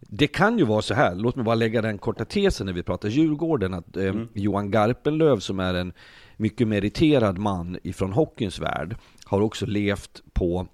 Det 0.00 0.26
kan 0.26 0.58
ju 0.58 0.64
vara 0.64 0.82
så 0.82 0.94
här, 0.94 1.14
låt 1.14 1.36
mig 1.36 1.44
bara 1.44 1.54
lägga 1.54 1.82
den 1.82 1.98
korta 1.98 2.24
tesen 2.24 2.66
när 2.66 2.72
vi 2.72 2.82
pratar 2.82 3.08
Djurgården, 3.08 3.74
att 3.74 3.96
eh, 3.96 4.04
mm. 4.04 4.28
Johan 4.32 4.70
Garpenlöv 4.70 5.38
som 5.38 5.60
är 5.60 5.74
en 5.74 5.92
mycket 6.36 6.68
meriterad 6.68 7.38
man 7.38 7.78
ifrån 7.82 8.12
hockeyns 8.12 8.58
värld, 8.58 8.96
har 9.24 9.40
också 9.40 9.66
levt 9.66 10.22
på 10.32 10.66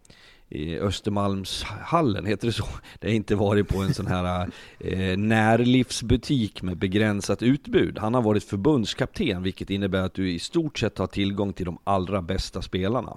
i 0.49 0.79
Östermalmshallen, 0.79 2.27
heter 2.27 2.47
det 2.47 2.53
så? 2.53 2.67
Det 3.01 3.09
har 3.09 3.15
inte 3.15 3.35
varit 3.35 3.69
på 3.69 3.79
en 3.79 3.95
sån 3.95 4.07
här 4.07 4.51
eh, 4.79 5.17
närlivsbutik 5.17 6.63
med 6.63 6.77
begränsat 6.77 7.43
utbud. 7.43 7.99
Han 7.99 8.15
har 8.15 8.23
varit 8.23 8.45
förbundskapten, 8.45 9.43
vilket 9.43 9.71
innebär 9.71 10.03
att 10.03 10.15
du 10.15 10.33
i 10.33 10.39
stort 10.39 10.79
sett 10.79 10.99
har 10.99 11.07
tillgång 11.07 11.53
till 11.53 11.67
de 11.67 11.79
allra 11.85 12.23
bästa 12.23 12.63
spelarna. 12.63 13.17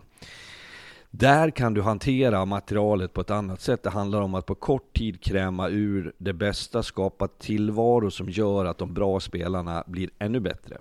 Där 1.11 1.49
kan 1.49 1.73
du 1.73 1.81
hantera 1.81 2.45
materialet 2.45 3.13
på 3.13 3.21
ett 3.21 3.31
annat 3.31 3.61
sätt. 3.61 3.83
Det 3.83 3.89
handlar 3.89 4.21
om 4.21 4.35
att 4.35 4.45
på 4.45 4.55
kort 4.55 4.93
tid 4.93 5.21
kräma 5.21 5.69
ur 5.69 6.13
det 6.17 6.33
bästa, 6.33 6.83
skapa 6.83 7.27
tillvaro 7.27 8.11
som 8.11 8.29
gör 8.29 8.65
att 8.65 8.77
de 8.77 8.93
bra 8.93 9.19
spelarna 9.19 9.83
blir 9.87 10.09
ännu 10.19 10.39
bättre. 10.39 10.77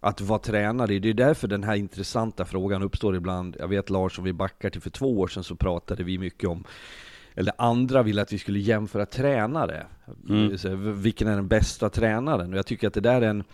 Att 0.00 0.20
vara 0.20 0.38
tränare, 0.38 0.98
det 0.98 1.08
är 1.08 1.14
därför 1.14 1.48
den 1.48 1.64
här 1.64 1.74
intressanta 1.74 2.44
frågan 2.44 2.82
uppstår 2.82 3.16
ibland. 3.16 3.56
Jag 3.58 3.68
vet 3.68 3.90
Lars, 3.90 4.18
om 4.18 4.24
vi 4.24 4.32
backar 4.32 4.70
till 4.70 4.80
för 4.80 4.90
två 4.90 5.18
år 5.20 5.28
sedan 5.28 5.44
så 5.44 5.56
pratade 5.56 6.02
vi 6.02 6.18
mycket 6.18 6.48
om 6.48 6.64
eller 7.34 7.52
andra 7.58 8.02
ville 8.02 8.22
att 8.22 8.32
vi 8.32 8.38
skulle 8.38 8.58
jämföra 8.58 9.06
tränare. 9.06 9.86
Mm. 10.28 11.02
Vilken 11.02 11.28
är 11.28 11.36
den 11.36 11.48
bästa 11.48 11.90
tränaren? 11.90 12.52
Och 12.52 12.58
jag 12.58 12.66
tycker 12.66 12.86
att 12.86 12.94
det 12.94 13.00
där 13.00 13.22
är 13.22 13.28
en 13.28 13.44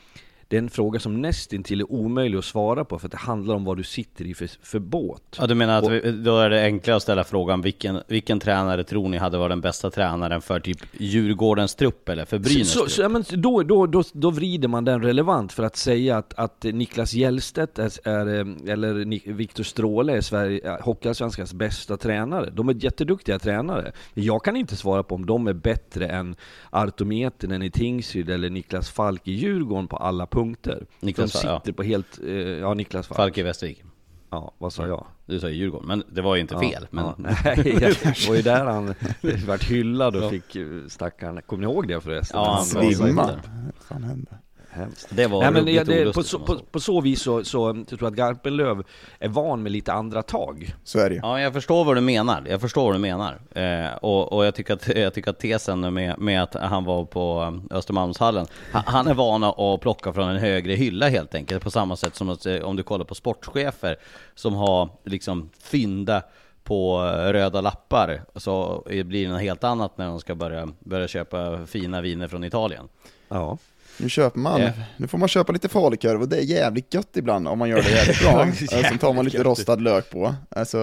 det 0.49 0.57
är 0.57 0.59
en 0.59 0.71
fråga 0.71 1.01
som 1.01 1.23
nästintill 1.23 1.81
är 1.81 1.93
omöjlig 1.93 2.39
att 2.39 2.45
svara 2.45 2.85
på 2.85 2.99
för 2.99 3.07
att 3.07 3.13
det 3.13 3.19
handlar 3.19 3.55
om 3.55 3.65
vad 3.65 3.77
du 3.77 3.83
sitter 3.83 4.25
i 4.25 4.35
för, 4.35 4.51
för 4.63 4.79
båt. 4.79 5.23
Ja, 5.39 5.47
du 5.47 5.55
menar 5.55 5.79
att 5.79 5.91
vi, 5.91 6.13
då 6.13 6.39
är 6.39 6.51
det 6.51 6.63
enklare 6.65 6.97
att 6.97 7.03
ställa 7.03 7.25
frågan 7.25 7.63
vilken, 7.63 8.01
vilken 8.09 8.41
tränare 8.41 8.85
tror 8.85 9.09
ni 9.09 9.17
hade 9.17 9.39
varit 9.39 9.51
den 9.51 9.61
bästa 9.61 9.91
tränaren 9.91 10.41
för 10.41 10.61
typ 10.61 10.79
Djurgårdens 10.93 11.75
trupp 11.75 12.09
eller 12.09 12.25
för 12.25 12.39
Brynäs 12.39 12.73
så, 12.73 12.89
så, 12.89 13.03
ja, 13.03 13.09
men 13.09 13.25
då, 13.31 13.63
då, 13.63 13.87
då, 13.87 14.03
då 14.13 14.31
vrider 14.31 14.69
man 14.69 14.85
den 14.85 15.03
relevant 15.03 15.53
för 15.53 15.63
att 15.63 15.77
säga 15.77 16.17
att, 16.17 16.35
att 16.35 16.63
Niklas 16.65 17.15
Hjellstedt 17.15 17.79
är, 17.79 18.09
är 18.09 18.69
eller 18.71 19.33
Viktor 19.33 19.65
Stråle 19.65 20.17
är 20.17 20.21
Sverige, 20.21 20.79
Hockeyallsvenskans 20.81 21.55
bästa 21.55 21.97
tränare. 21.97 22.51
De 22.51 22.69
är 22.69 22.85
jätteduktiga 22.85 23.39
tränare. 23.39 23.93
Jag 24.15 24.45
kan 24.45 24.57
inte 24.57 24.77
svara 24.77 25.03
på 25.03 25.15
om 25.15 25.27
de 25.27 25.47
är 25.47 25.53
bättre 25.53 26.07
än 26.07 26.37
Arto 26.71 27.05
Metinen 27.05 27.63
i 27.63 27.71
Tingsryd 27.71 28.31
eller 28.31 28.51
Niklas 28.51 28.91
Falk 28.91 29.29
i 29.29 29.33
Djurgården 29.33 29.89
på 29.89 29.97
alla 29.97 30.27
punkter. 30.37 30.87
Niklas, 31.01 31.33
de 31.33 31.39
sitter 31.39 31.63
ja. 31.65 31.73
på 31.73 31.83
helt, 31.83 32.19
eh, 32.25 32.35
ja 32.37 32.75
Niklas 32.75 33.07
Falk. 33.07 33.17
Falk 33.17 33.39
i 33.39 33.43
Västervik. 33.43 33.85
Ja, 34.31 34.55
vad 34.59 34.73
sa 34.73 34.87
jag? 34.87 35.07
Du 35.27 35.41
sa 35.41 35.49
Djurgården, 35.49 35.89
men 35.89 36.03
det 36.09 36.23
var 36.23 36.35
ju 36.35 36.41
inte 36.41 36.55
ja, 36.55 36.61
fel. 36.61 36.87
Men... 36.91 37.05
Ja, 37.05 37.15
nej, 37.19 37.77
det 37.81 38.29
var 38.29 38.35
ju 38.35 38.43
där 38.43 38.65
han 38.65 38.95
vart 39.47 39.65
hyllad 39.65 40.17
och 40.17 40.23
ja. 40.23 40.31
fick 40.31 40.57
eh, 40.57 40.67
stackaren, 40.89 41.43
kommer 41.47 41.67
ni 41.67 41.73
ihåg 41.73 41.89
det 41.89 42.01
förresten? 42.01 42.41
Ja, 42.41 42.55
han 42.55 42.65
svimmade. 42.65 43.41
Vad 43.77 43.85
fan 43.89 44.05
hände? 44.05 44.39
Hemskt. 44.77 45.09
Det 45.11 45.27
var 45.27 45.41
Nej, 45.41 45.51
men 45.51 45.75
ja, 45.75 45.85
det, 45.85 46.15
på, 46.15 46.23
så, 46.23 46.39
på, 46.39 46.59
på, 46.71 46.81
så 46.81 47.01
vis 47.01 47.23
så, 47.23 47.45
så 47.45 47.67
jag 47.67 47.89
tror 47.89 48.03
jag 48.03 48.09
att 48.09 48.15
Garpenlöv 48.15 48.85
är 49.19 49.29
van 49.29 49.63
med 49.63 49.73
lite 49.73 49.93
andra 49.93 50.23
tag. 50.23 50.75
Så 50.85 50.99
är 50.99 51.11
det 51.11 51.17
Ja, 51.17 51.41
jag 51.41 51.53
förstår 51.53 51.85
vad 51.85 51.97
du 51.97 52.01
menar. 52.01 52.45
Jag 52.49 52.61
förstår 52.61 52.85
vad 52.85 52.95
du 52.95 52.99
menar. 52.99 53.39
Eh, 53.55 53.97
och, 53.97 54.33
och 54.33 54.47
jag, 54.47 54.55
tycker 54.55 54.75
att, 54.75 54.97
jag 54.97 55.15
tycker 55.15 55.31
att 55.31 55.39
tesen 55.39 55.95
med, 55.95 56.19
med 56.19 56.43
att 56.43 56.55
han 56.55 56.85
var 56.85 57.05
på 57.05 57.59
Östermalmshallen, 57.71 58.47
han, 58.73 58.83
han 58.87 59.07
är 59.07 59.15
van 59.15 59.45
att 59.45 59.81
plocka 59.81 60.13
från 60.13 60.29
en 60.29 60.37
högre 60.37 60.73
hylla 60.73 61.09
helt 61.09 61.35
enkelt. 61.35 61.63
På 61.63 61.71
samma 61.71 61.97
sätt 61.97 62.15
som 62.15 62.29
att, 62.29 62.47
eh, 62.47 62.61
om 62.61 62.77
du 62.77 62.83
kollar 62.83 63.05
på 63.05 63.15
sportchefer 63.15 63.97
som 64.35 64.55
har 64.55 64.89
liksom 65.05 65.51
fynda 65.63 66.23
på 66.65 67.01
röda 67.09 67.61
lappar 67.61 68.23
så 68.35 68.83
blir 68.87 69.27
det 69.27 69.33
något 69.33 69.43
helt 69.43 69.65
annat 69.65 69.99
när 69.99 70.07
de 70.07 70.21
ska 70.21 70.35
börja, 70.35 70.69
börja 70.79 71.09
köpa 71.09 71.67
fina 71.67 72.01
viner 72.01 72.29
från 72.29 72.45
Italien. 72.45 72.89
Ja. 73.29 73.59
Nu 73.99 74.09
köper 74.09 74.39
man, 74.39 74.61
yeah. 74.61 74.75
nu 74.97 75.07
får 75.07 75.19
man 75.19 75.29
köpa 75.29 75.53
lite 75.53 75.69
falukorv 75.69 76.23
och 76.23 76.29
det 76.29 76.37
är 76.37 76.43
jävligt 76.43 76.95
gött 76.95 77.17
ibland 77.17 77.49
om 77.49 77.59
man 77.59 77.69
gör 77.69 77.83
det 77.83 77.91
jävligt 77.91 78.21
bra. 78.21 78.49
Sen 78.83 78.99
tar 78.99 79.13
man 79.13 79.25
lite 79.25 79.43
rostad 79.43 79.77
lök 79.77 80.11
på, 80.11 80.35
alltså 80.51 80.79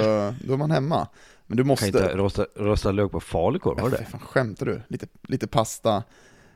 då 0.45 0.53
är 0.53 0.57
man 0.57 0.71
hemma. 0.71 1.07
Men 1.47 1.57
du 1.57 1.63
måste... 1.63 1.91
Kan 1.91 2.01
inte 2.01 2.17
rosta, 2.17 2.45
rostad 2.55 2.91
lök 2.91 3.11
på 3.11 3.19
falukorv, 3.19 3.79
har 3.79 3.89
du 3.89 3.97
det? 3.97 4.05
Fan, 4.05 4.19
skämtar 4.19 4.65
du? 4.65 4.81
Lite, 4.87 5.07
lite 5.27 5.47
pasta, 5.47 6.03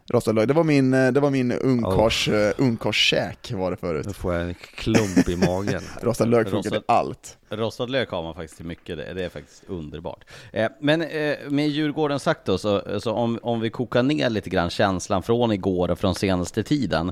rostad 0.10 0.32
lök. 0.32 0.48
Det 0.48 0.54
var 0.54 0.64
min, 0.64 0.94
eh, 0.94 1.12
det 1.12 1.20
var 1.20 1.30
min 1.30 1.52
ungkars, 1.52 2.30
oh. 2.30 2.52
ungkarskäk 2.58 3.52
var 3.52 3.72
det 3.72 3.78
förut. 3.78 4.08
Nu 4.08 4.14
får 4.14 4.34
jag 4.34 4.44
en 4.44 4.54
klump 4.54 5.30
i 5.30 5.36
magen. 5.36 5.82
rostad 6.02 6.26
lök 6.26 6.50
funkar 6.50 6.70
till 6.70 6.82
allt. 6.86 7.38
Rostad 7.50 7.86
lök 7.90 8.10
har 8.10 8.24
man 8.24 8.34
faktiskt 8.34 8.58
till 8.58 8.66
mycket, 8.66 8.98
det, 8.98 9.14
det 9.14 9.24
är 9.24 9.30
faktiskt 9.30 9.64
underbart. 9.68 10.26
Eh, 10.54 10.70
men 10.80 11.02
eh, 11.02 11.36
med 11.50 11.70
Djurgården 11.70 12.20
sagt 12.20 12.46
då, 12.46 12.58
så, 12.58 13.00
så 13.00 13.12
om, 13.14 13.40
om 13.42 13.60
vi 13.60 13.70
kokar 13.70 14.04
ner 14.04 14.30
lite 14.30 14.50
grann 14.50 14.70
känslan 14.70 15.24
från 15.24 15.52
igår 15.52 15.92
och 15.92 16.00
från 16.00 16.16
senaste 16.16 16.64
tiden, 16.64 17.12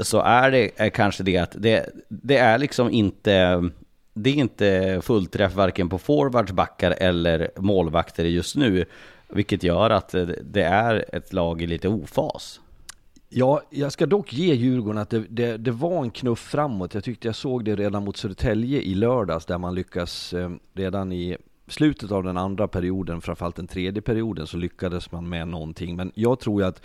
så 0.00 0.20
är 0.20 0.50
det 0.50 0.70
är 0.76 0.90
kanske 0.90 1.22
det 1.22 1.38
att 1.38 1.54
det, 1.58 1.90
det 2.08 2.36
är 2.36 2.58
liksom 2.58 2.90
inte 2.90 3.62
det 4.14 4.30
är 4.30 4.34
inte 4.34 5.00
fullträff 5.02 5.54
varken 5.54 5.88
på 5.88 5.98
forwards, 5.98 6.52
backar 6.52 6.90
eller 6.90 7.50
målvakter 7.56 8.24
just 8.24 8.56
nu. 8.56 8.84
Vilket 9.28 9.62
gör 9.62 9.90
att 9.90 10.14
det 10.42 10.62
är 10.62 11.04
ett 11.12 11.32
lag 11.32 11.62
i 11.62 11.66
lite 11.66 11.88
ofas. 11.88 12.60
Ja, 13.28 13.62
jag 13.70 13.92
ska 13.92 14.06
dock 14.06 14.32
ge 14.32 14.54
Djurgården 14.54 14.98
att 14.98 15.10
det, 15.10 15.24
det, 15.28 15.56
det, 15.56 15.70
var 15.70 16.02
en 16.02 16.10
knuff 16.10 16.38
framåt. 16.38 16.94
Jag 16.94 17.04
tyckte 17.04 17.28
jag 17.28 17.34
såg 17.34 17.64
det 17.64 17.76
redan 17.76 18.04
mot 18.04 18.16
Södertälje 18.16 18.80
i 18.80 18.94
lördags 18.94 19.46
där 19.46 19.58
man 19.58 19.74
lyckas 19.74 20.32
eh, 20.32 20.50
redan 20.72 21.12
i 21.12 21.36
slutet 21.66 22.12
av 22.12 22.24
den 22.24 22.36
andra 22.36 22.68
perioden, 22.68 23.20
framförallt 23.20 23.56
den 23.56 23.66
tredje 23.66 24.02
perioden, 24.02 24.46
så 24.46 24.56
lyckades 24.56 25.12
man 25.12 25.28
med 25.28 25.48
någonting. 25.48 25.96
Men 25.96 26.12
jag 26.14 26.40
tror 26.40 26.62
ju 26.62 26.68
att 26.68 26.82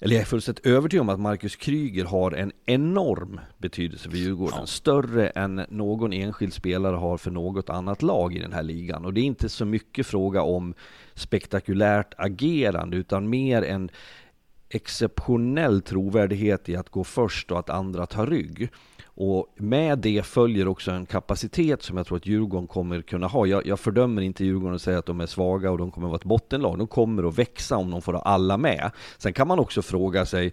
eller 0.00 0.14
jag 0.14 0.22
är 0.22 0.26
fullständigt 0.26 0.66
övertygad 0.66 1.00
om 1.00 1.08
att 1.08 1.20
Marcus 1.20 1.56
Kryger 1.56 2.04
har 2.04 2.32
en 2.32 2.52
enorm 2.66 3.40
betydelse 3.58 4.10
för 4.10 4.16
Djurgården. 4.16 4.58
Ja. 4.60 4.66
Större 4.66 5.28
än 5.28 5.66
någon 5.68 6.12
enskild 6.12 6.52
spelare 6.52 6.96
har 6.96 7.16
för 7.16 7.30
något 7.30 7.70
annat 7.70 8.02
lag 8.02 8.34
i 8.34 8.38
den 8.38 8.52
här 8.52 8.62
ligan. 8.62 9.04
Och 9.04 9.14
det 9.14 9.20
är 9.20 9.24
inte 9.24 9.48
så 9.48 9.64
mycket 9.64 10.06
fråga 10.06 10.42
om 10.42 10.74
spektakulärt 11.14 12.14
agerande, 12.16 12.96
utan 12.96 13.30
mer 13.30 13.62
en 13.62 13.90
exceptionell 14.68 15.82
trovärdighet 15.82 16.68
i 16.68 16.76
att 16.76 16.88
gå 16.88 17.04
först 17.04 17.50
och 17.50 17.58
att 17.58 17.70
andra 17.70 18.06
tar 18.06 18.26
rygg. 18.26 18.68
Och 19.16 19.54
med 19.56 19.98
det 19.98 20.26
följer 20.26 20.68
också 20.68 20.90
en 20.90 21.06
kapacitet 21.06 21.82
som 21.82 21.96
jag 21.96 22.06
tror 22.06 22.16
att 22.16 22.26
Djurgården 22.26 22.66
kommer 22.66 23.02
kunna 23.02 23.26
ha. 23.26 23.46
Jag, 23.46 23.66
jag 23.66 23.80
fördömer 23.80 24.22
inte 24.22 24.44
Djurgården 24.44 24.74
och 24.74 24.80
säger 24.80 24.98
att 24.98 25.06
de 25.06 25.20
är 25.20 25.26
svaga 25.26 25.70
och 25.70 25.78
de 25.78 25.90
kommer 25.90 26.06
att 26.06 26.10
vara 26.10 26.18
ett 26.18 26.24
bottenlag. 26.24 26.78
De 26.78 26.86
kommer 26.86 27.28
att 27.28 27.38
växa 27.38 27.76
om 27.76 27.90
de 27.90 28.02
får 28.02 28.12
ha 28.12 28.20
alla 28.20 28.56
med. 28.56 28.90
Sen 29.18 29.32
kan 29.32 29.48
man 29.48 29.58
också 29.58 29.82
fråga 29.82 30.26
sig 30.26 30.52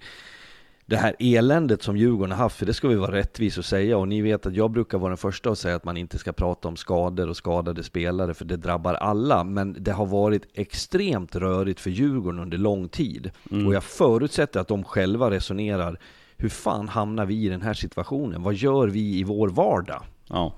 det 0.91 0.97
här 0.97 1.15
eländet 1.19 1.83
som 1.83 1.97
Djurgården 1.97 2.31
har 2.31 2.37
haft, 2.37 2.57
för 2.57 2.65
det 2.65 2.73
ska 2.73 2.87
vi 2.87 2.95
vara 2.95 3.11
rättvis 3.11 3.57
och 3.57 3.65
säga, 3.65 3.97
och 3.97 4.07
ni 4.07 4.21
vet 4.21 4.45
att 4.45 4.55
jag 4.55 4.71
brukar 4.71 4.97
vara 4.97 5.09
den 5.09 5.17
första 5.17 5.49
att 5.49 5.59
säga 5.59 5.75
att 5.75 5.85
man 5.85 5.97
inte 5.97 6.17
ska 6.17 6.31
prata 6.31 6.67
om 6.67 6.75
skador 6.75 7.29
och 7.29 7.37
skadade 7.37 7.83
spelare, 7.83 8.33
för 8.33 8.45
det 8.45 8.57
drabbar 8.57 8.93
alla, 8.93 9.43
men 9.43 9.75
det 9.79 9.91
har 9.91 10.05
varit 10.05 10.43
extremt 10.53 11.35
rörigt 11.35 11.79
för 11.79 11.89
Djurgården 11.89 12.39
under 12.39 12.57
lång 12.57 12.89
tid. 12.89 13.31
Och 13.65 13.73
jag 13.73 13.83
förutsätter 13.83 14.59
att 14.59 14.67
de 14.67 14.83
själva 14.83 15.31
resonerar, 15.31 15.99
hur 16.37 16.49
fan 16.49 16.87
hamnar 16.87 17.25
vi 17.25 17.45
i 17.45 17.49
den 17.49 17.61
här 17.61 17.73
situationen? 17.73 18.43
Vad 18.43 18.53
gör 18.53 18.87
vi 18.87 19.19
i 19.19 19.23
vår 19.23 19.49
vardag? 19.49 20.03
Ja. 20.27 20.55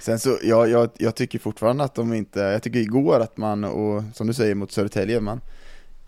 Sen 0.00 0.18
så, 0.18 0.38
jag, 0.42 0.68
jag, 0.70 0.90
jag 0.98 1.14
tycker 1.14 1.38
fortfarande 1.38 1.84
att 1.84 1.94
de 1.94 2.12
inte, 2.12 2.40
jag 2.40 2.62
tycker 2.62 2.78
igår 2.78 3.20
att 3.20 3.36
man, 3.36 3.64
och 3.64 4.02
som 4.14 4.26
du 4.26 4.34
säger 4.34 4.54
mot 4.54 4.72
Södertälje, 4.72 5.20
man, 5.20 5.40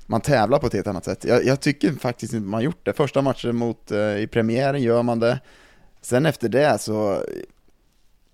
man 0.07 0.21
tävlar 0.21 0.59
på 0.59 0.67
ett 0.67 0.73
helt 0.73 0.87
annat 0.87 1.05
sätt. 1.05 1.25
Jag, 1.25 1.45
jag 1.45 1.61
tycker 1.61 1.93
faktiskt 1.93 2.33
inte 2.33 2.49
man 2.49 2.63
gjort 2.63 2.85
det. 2.85 2.93
Första 2.93 3.23
matchen 3.23 3.57
mot, 3.57 3.91
eh, 3.91 3.99
i 3.99 4.29
premiären 4.33 4.83
gör 4.83 5.03
man 5.03 5.21
det. 5.21 5.41
Sen 6.03 6.27
efter 6.27 6.49
det 6.49 6.81
så, 6.81 7.23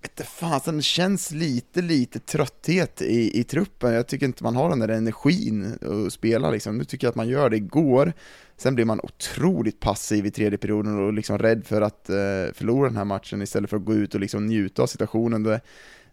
vet 0.03 0.29
fasen, 0.29 0.77
det 0.77 0.83
känns 0.83 1.31
lite, 1.31 1.83
lite 1.83 2.19
trötthet 2.19 3.03
i, 3.03 3.41
i 3.41 3.45
truppen. 3.45 3.93
Jag 3.93 4.07
tycker 4.07 4.27
inte 4.27 4.45
man 4.45 4.57
har 4.57 4.69
den 4.71 4.79
där 4.79 4.89
energin 4.89 5.79
att 6.07 6.13
spela 6.13 6.51
liksom. 6.51 6.79
Nu 6.79 6.85
tycker 6.85 7.07
jag 7.07 7.11
att 7.11 7.17
man 7.17 7.29
gör 7.29 7.51
det 7.51 7.57
igår. 7.57 8.13
Sen 8.57 8.75
blir 8.75 8.85
man 8.85 9.01
otroligt 9.03 9.81
passiv 9.81 10.27
i 10.27 10.31
tredje 10.31 10.59
perioden 10.59 11.07
och 11.07 11.13
liksom 11.13 11.39
rädd 11.39 11.67
för 11.67 11.81
att 11.81 12.11
eh, 12.11 12.17
förlora 12.55 12.89
den 12.89 12.97
här 12.97 13.05
matchen 13.05 13.43
istället 13.43 13.71
för 13.71 13.77
att 13.77 13.85
gå 13.85 13.95
ut 13.95 14.15
och 14.15 14.21
liksom 14.21 14.47
njuta 14.47 14.83
av 14.83 14.87
situationen. 14.87 15.43
Det, 15.43 15.61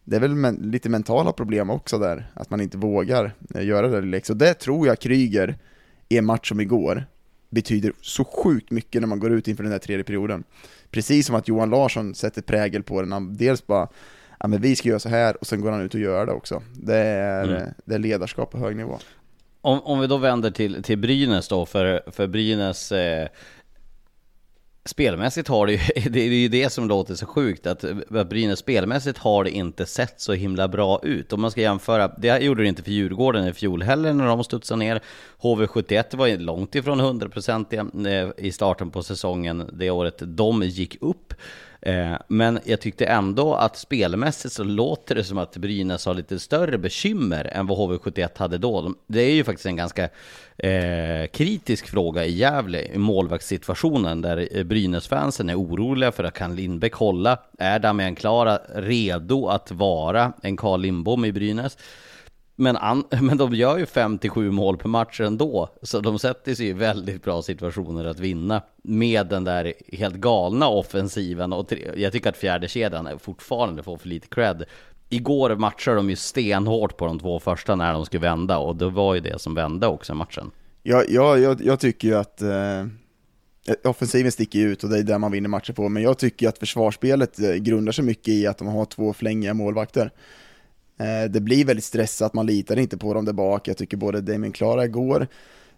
det 0.10 0.16
är 0.16 0.20
väl 0.20 0.36
men, 0.36 0.56
lite 0.56 0.90
mentala 0.90 1.32
problem 1.32 1.70
också 1.70 1.98
där, 1.98 2.32
att 2.34 2.50
man 2.50 2.62
inte 2.62 2.78
vågar 2.78 3.32
eh, 3.56 3.66
göra 3.66 3.88
det 3.88 4.02
lilla 4.02 4.18
extra. 4.18 4.36
Det 4.36 4.54
tror 4.54 4.88
jag 4.88 5.00
Kryger, 5.00 5.58
i 6.10 6.18
en 6.18 6.26
match 6.26 6.50
som 6.50 6.60
igår, 6.60 7.06
betyder 7.50 7.94
så 8.02 8.24
sjukt 8.24 8.72
mycket 8.72 9.02
när 9.02 9.08
man 9.08 9.20
går 9.20 9.32
ut 9.32 9.48
inför 9.48 9.64
den 9.64 9.72
här 9.72 9.80
tredje 9.80 10.04
perioden. 10.04 10.44
Precis 10.92 11.26
som 11.28 11.36
att 11.36 11.48
Johan 11.48 11.70
Larsson 11.70 12.16
sätter 12.16 12.42
prägel 12.42 12.84
på 12.84 13.02
den, 13.02 13.12
han 13.12 13.38
dels 13.38 13.68
bara 13.68 13.88
ja 14.40 14.48
men 14.48 14.62
vi 14.62 14.76
ska 14.76 14.90
göra 14.90 15.00
så 15.00 15.10
här 15.10 15.38
och 15.38 15.48
sen 15.48 15.62
går 15.62 15.72
han 15.72 15.82
ut 15.82 15.94
och 15.94 16.00
gör 16.00 16.26
det 16.26 16.32
också. 16.32 16.62
Det 16.74 16.96
är, 16.98 17.44
Mm. 17.48 17.70
det 17.86 17.96
är 17.96 18.00
ledarskap 18.00 18.52
på 18.52 18.58
hög 18.58 18.76
nivå. 18.76 19.00
Om, 19.62 19.82
om 19.82 20.00
vi 20.00 20.08
då 20.08 20.18
vänder 20.18 20.52
till, 20.52 20.84
till 20.84 20.98
Brynäs 20.98 21.48
då, 21.48 21.66
för, 21.66 22.02
för 22.12 22.28
Brynäs 22.28 22.92
eh, 22.92 23.28
Spelmässigt 24.90 25.48
har 25.48 25.66
det 25.66 25.74
ju, 25.74 25.80
det 26.10 26.20
är 26.20 26.30
ju 26.30 26.48
det 26.48 26.70
som 26.70 26.88
låter 26.88 27.16
så 27.16 27.26
sjukt, 27.26 27.68
att, 27.68 27.86
Brynäs 28.30 28.60
spelmässigt 28.60 29.18
har 29.18 29.44
det 29.44 29.52
inte 29.52 29.86
sett 29.86 30.22
så 30.22 30.34
himla 30.34 30.68
bra 30.68 31.00
ut. 31.04 31.34
Om 31.34 31.42
man 31.42 31.52
ska 31.52 31.62
jämföra, 31.62 32.08
det 32.08 32.40
gjorde 32.40 32.64
det 32.64 32.68
inte 32.68 32.84
för 32.84 32.92
Djurgården 32.92 33.48
i 33.48 33.54
fjol 33.54 33.84
heller 33.84 34.14
när 34.14 34.26
de 34.26 34.44
studsade 34.44 34.80
ner. 34.80 35.02
HV71 35.42 36.18
var 36.18 36.28
ju 36.28 36.38
långt 36.38 36.76
ifrån 36.76 37.02
100% 37.02 38.08
eh, 38.08 38.46
i 38.46 38.52
starten 38.52 38.92
på 38.92 39.04
säsongen 39.04 39.70
det 39.74 39.90
året 39.90 40.22
de 40.22 40.64
gick 40.64 40.98
upp. 41.02 41.34
Eh, 41.82 42.14
men 42.28 42.60
jag 42.64 42.82
tyckte 42.82 43.06
ändå 43.06 43.54
att 43.54 43.78
spelmässigt 43.78 44.54
så 44.54 44.64
låter 44.64 45.16
det 45.16 45.24
som 45.24 45.38
att 45.38 45.58
Brynäs 45.58 46.06
har 46.06 46.14
lite 46.14 46.40
större 46.40 46.78
bekymmer 46.78 47.46
än 47.46 47.68
vad 47.68 47.78
HV71 47.78 48.30
hade 48.36 48.58
då. 48.58 48.94
Det 49.08 49.22
är 49.22 49.32
ju 49.32 49.44
faktiskt 49.44 49.66
en 49.66 49.76
ganska 49.76 50.10
eh, 50.58 51.28
kritisk 51.34 51.88
fråga 51.88 52.26
i 52.26 52.32
Gävle, 52.32 52.82
i 52.82 52.98
målvaktssituationen, 52.98 54.22
där 54.22 54.50
eh, 54.52 54.64
Brynäs-fansen 54.64 55.50
är 55.50 55.60
oroliga 55.60 56.12
för 56.12 56.24
att 56.24 56.34
kan 56.34 56.56
Lindbäck 56.56 56.94
hålla? 56.94 57.38
Är 57.58 57.80
Damian 57.80 58.16
Klara 58.16 58.60
redo 58.76 59.48
att 59.48 59.72
vara 59.72 60.34
en 60.42 60.58
Carl 60.58 60.82
Lindbom 60.82 61.26
i 61.26 61.32
Brynäs? 61.32 61.78
Men, 62.60 62.78
an, 62.78 63.04
men 63.22 63.38
de 63.38 63.54
gör 63.54 63.78
ju 63.78 63.86
5-7 63.86 64.52
mål 64.52 64.78
per 64.78 64.90
match 64.90 65.20
ändå, 65.20 65.70
så 65.82 66.00
de 66.00 66.20
sätter 66.20 66.56
sig 66.56 66.68
i 66.68 66.74
väldigt 66.74 67.24
bra 67.24 67.42
situationer 67.42 68.06
att 68.06 68.20
vinna 68.20 68.62
med 68.84 69.28
den 69.28 69.44
där 69.44 69.74
helt 69.94 70.16
galna 70.16 70.68
offensiven. 70.68 71.54
Och 71.54 71.68
tre, 71.68 71.92
jag 71.96 72.12
tycker 72.12 72.30
att 72.30 72.38
fjärde 72.38 72.68
kedjan 72.68 73.08
är 73.08 73.18
fortfarande 73.18 73.84
får 73.84 73.98
för 73.98 74.08
lite 74.08 74.28
cred. 74.28 74.64
Igår 75.10 75.56
matchade 75.56 75.98
de 75.98 76.10
ju 76.10 76.16
stenhårt 76.16 76.98
på 76.98 77.06
de 77.06 77.20
två 77.20 77.40
första 77.40 77.76
när 77.76 77.94
de 77.94 78.06
skulle 78.06 78.22
vända, 78.22 78.58
och 78.58 78.76
det 78.76 78.90
var 78.90 79.16
ju 79.16 79.20
det 79.20 79.42
som 79.42 79.56
vände 79.56 79.88
också 79.88 80.14
i 80.14 80.16
matchen. 80.16 80.52
Ja, 80.84 81.04
jag, 81.08 81.40
jag, 81.40 81.62
jag 81.62 81.80
tycker 81.80 82.08
ju 82.08 82.16
att 82.16 82.42
eh, 82.42 82.86
offensiven 83.84 84.32
sticker 84.32 84.60
ut 84.60 84.84
och 84.84 84.90
det 84.90 84.98
är 84.98 85.04
där 85.04 85.18
man 85.18 85.32
vinner 85.32 85.50
matcher 85.50 85.74
på, 85.74 85.90
men 85.90 86.04
jag 86.04 86.18
tycker 86.18 86.50
att 86.50 86.58
försvarsspelet 86.58 87.40
eh, 87.40 87.56
grundar 87.56 87.92
sig 87.92 88.06
mycket 88.06 88.28
i 88.28 88.48
att 88.48 88.58
de 88.58 88.68
har 88.68 88.86
två 88.86 89.14
flängiga 89.14 89.54
målvakter. 89.54 90.12
Eh, 91.00 91.30
det 91.30 91.42
blir 91.42 91.66
väldigt 91.66 91.86
stressat, 91.86 92.34
man 92.34 92.46
litar 92.46 92.80
inte 92.80 92.98
på 92.98 93.14
dem 93.14 93.26
där 93.26 93.34
bak. 93.34 93.68
Jag 93.68 93.78
tycker 93.78 93.98
både 93.98 94.22
Damien 94.22 94.52
Klara 94.52 94.86
igår 94.86 95.28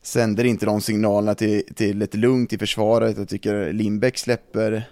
sänder 0.01 0.43
inte 0.43 0.65
de 0.65 0.81
signalerna 0.81 1.35
till, 1.35 1.63
till 1.75 2.01
ett 2.01 2.15
lugnt 2.15 2.53
i 2.53 2.57
försvaret. 2.57 3.17
Jag 3.17 3.29
tycker 3.29 3.73
Lindbäck 3.73 4.17
släpper 4.17 4.89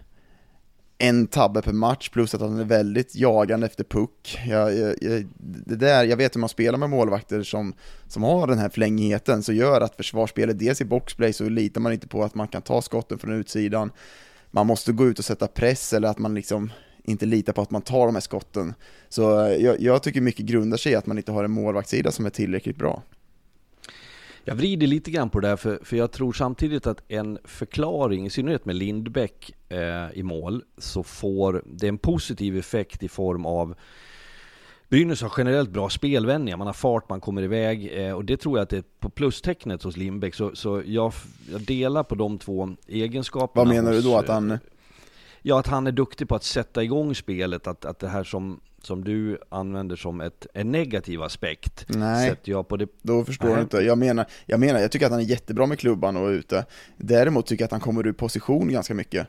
en 0.98 1.28
tabbe 1.28 1.62
per 1.62 1.74
match 1.74 2.10
plus 2.10 2.36
att 2.36 2.42
han 2.42 2.60
är 2.60 2.64
väldigt 2.64 3.16
jagande 3.16 3.66
efter 3.66 3.84
puck. 3.84 4.40
Jag, 4.48 4.78
jag, 4.78 4.96
jag, 5.02 5.28
det 5.40 5.76
där, 5.76 6.04
jag 6.04 6.18
vet 6.18 6.36
hur 6.36 6.40
man 6.40 6.50
spelar 6.50 6.78
med 6.78 6.90
målvakter 6.90 7.44
som, 7.44 7.74
som 8.08 8.24
har 8.24 8.48
den 8.48 8.58
här 8.58 8.70
flängigheten 8.70 9.44
så 9.44 9.54
gör 9.54 9.82
att 9.82 9.96
försvarsspelet, 9.96 10.60
dels 10.60 10.82
i 10.82 10.86
boxplay 10.86 11.34
så 11.34 11.50
litar 11.50 11.82
man 11.82 11.94
inte 11.94 12.08
på 12.08 12.24
att 12.24 12.36
man 12.36 12.48
kan 12.48 12.62
ta 12.62 12.82
skotten 12.82 13.20
från 13.20 13.34
utsidan. 13.34 13.92
Man 14.52 14.68
måste 14.68 14.92
gå 14.92 15.08
ut 15.08 15.20
och 15.20 15.26
sätta 15.26 15.48
press 15.48 15.94
eller 15.94 16.08
att 16.08 16.20
man 16.20 16.36
liksom 16.36 16.72
inte 17.10 17.26
litar 17.26 17.54
på 17.54 17.62
att 17.62 17.72
man 17.72 17.82
tar 17.82 18.06
de 18.06 18.16
här 18.16 18.22
skotten. 18.22 18.74
Så 19.10 19.46
eh, 19.46 19.56
jag, 19.56 19.82
jag 19.82 20.04
tycker 20.04 20.22
mycket 20.22 20.46
grundar 20.46 20.78
sig 20.78 20.92
i 20.92 20.96
att 20.96 21.06
man 21.06 21.18
inte 21.18 21.32
har 21.32 21.44
en 21.44 21.52
målvaktssida 21.52 22.12
som 22.12 22.26
är 22.26 22.30
tillräckligt 22.30 22.78
bra. 22.78 23.04
Jag 24.44 24.56
vrider 24.56 24.88
lite 24.88 25.12
grann 25.12 25.30
på 25.30 25.40
det 25.40 25.48
där, 25.48 25.56
för, 25.56 25.80
för 25.84 25.98
jag 25.98 26.12
tror 26.12 26.34
samtidigt 26.34 26.88
att 26.88 27.02
en 27.08 27.40
förklaring, 27.44 28.26
i 28.26 28.30
synnerhet 28.30 28.66
med 28.66 28.76
Lindbäck 28.76 29.54
eh, 29.70 29.80
i 30.14 30.24
mål, 30.24 30.64
så 30.78 31.04
får 31.04 31.64
det 31.66 31.88
en 31.88 31.98
positiv 31.98 32.58
effekt 32.58 33.04
i 33.04 33.08
form 33.08 33.46
av 33.46 33.76
Brynäs 34.90 35.22
har 35.22 35.32
generellt 35.38 35.70
bra 35.70 35.90
spelvändningar, 35.90 36.58
man 36.58 36.68
har 36.68 36.74
fart, 36.74 37.10
man 37.10 37.22
kommer 37.22 37.42
iväg 37.42 37.92
eh, 37.94 38.14
och 38.14 38.26
det 38.26 38.38
tror 38.38 38.58
jag 38.58 38.64
att 38.64 38.70
det 38.70 38.78
är 38.78 38.84
på 39.00 39.10
plustecknet 39.10 39.84
hos 39.84 39.98
Lindbäck. 39.98 40.36
Så, 40.36 40.56
så 40.56 40.84
jag, 40.86 41.14
jag 41.52 41.62
delar 41.62 42.04
på 42.04 42.16
de 42.16 42.38
två 42.38 42.70
egenskaperna. 42.88 43.66
Vad 43.66 43.76
menar 43.76 43.92
du 43.92 44.02
då? 44.02 44.18
Att 44.18 44.28
han... 44.28 44.58
Ja, 45.42 45.60
att 45.60 45.68
han 45.68 45.88
är 45.88 45.92
duktig 45.92 46.30
på 46.30 46.36
att 46.36 46.44
sätta 46.44 46.84
igång 46.84 47.16
spelet, 47.16 47.68
att, 47.68 47.86
att 47.86 48.00
det 48.00 48.08
här 48.08 48.24
som, 48.24 48.60
som 48.82 49.04
du 49.04 49.38
använder 49.50 49.96
som 49.96 50.22
ett, 50.22 50.48
en 50.54 50.72
negativ 50.72 51.22
aspekt, 51.24 51.86
Nej. 51.90 52.30
sätter 52.30 52.52
jag 52.52 52.68
på 52.68 52.78
det 52.78 52.88
Då 53.02 53.26
förstår 53.26 53.48
Nej. 53.48 53.56
du 53.56 53.62
inte. 53.62 53.78
Jag 53.78 53.98
menar, 53.98 54.26
jag 54.46 54.60
menar, 54.60 54.80
jag 54.80 54.92
tycker 54.92 55.06
att 55.06 55.12
han 55.12 55.22
är 55.22 55.26
jättebra 55.26 55.66
med 55.66 55.80
klubban 55.80 56.18
och 56.18 56.28
ute. 56.28 56.66
Däremot 56.98 57.46
tycker 57.46 57.62
jag 57.64 57.68
att 57.68 57.72
han 57.72 57.82
kommer 57.82 58.08
ur 58.08 58.14
position 58.14 58.72
ganska 58.72 58.94
mycket. 58.94 59.28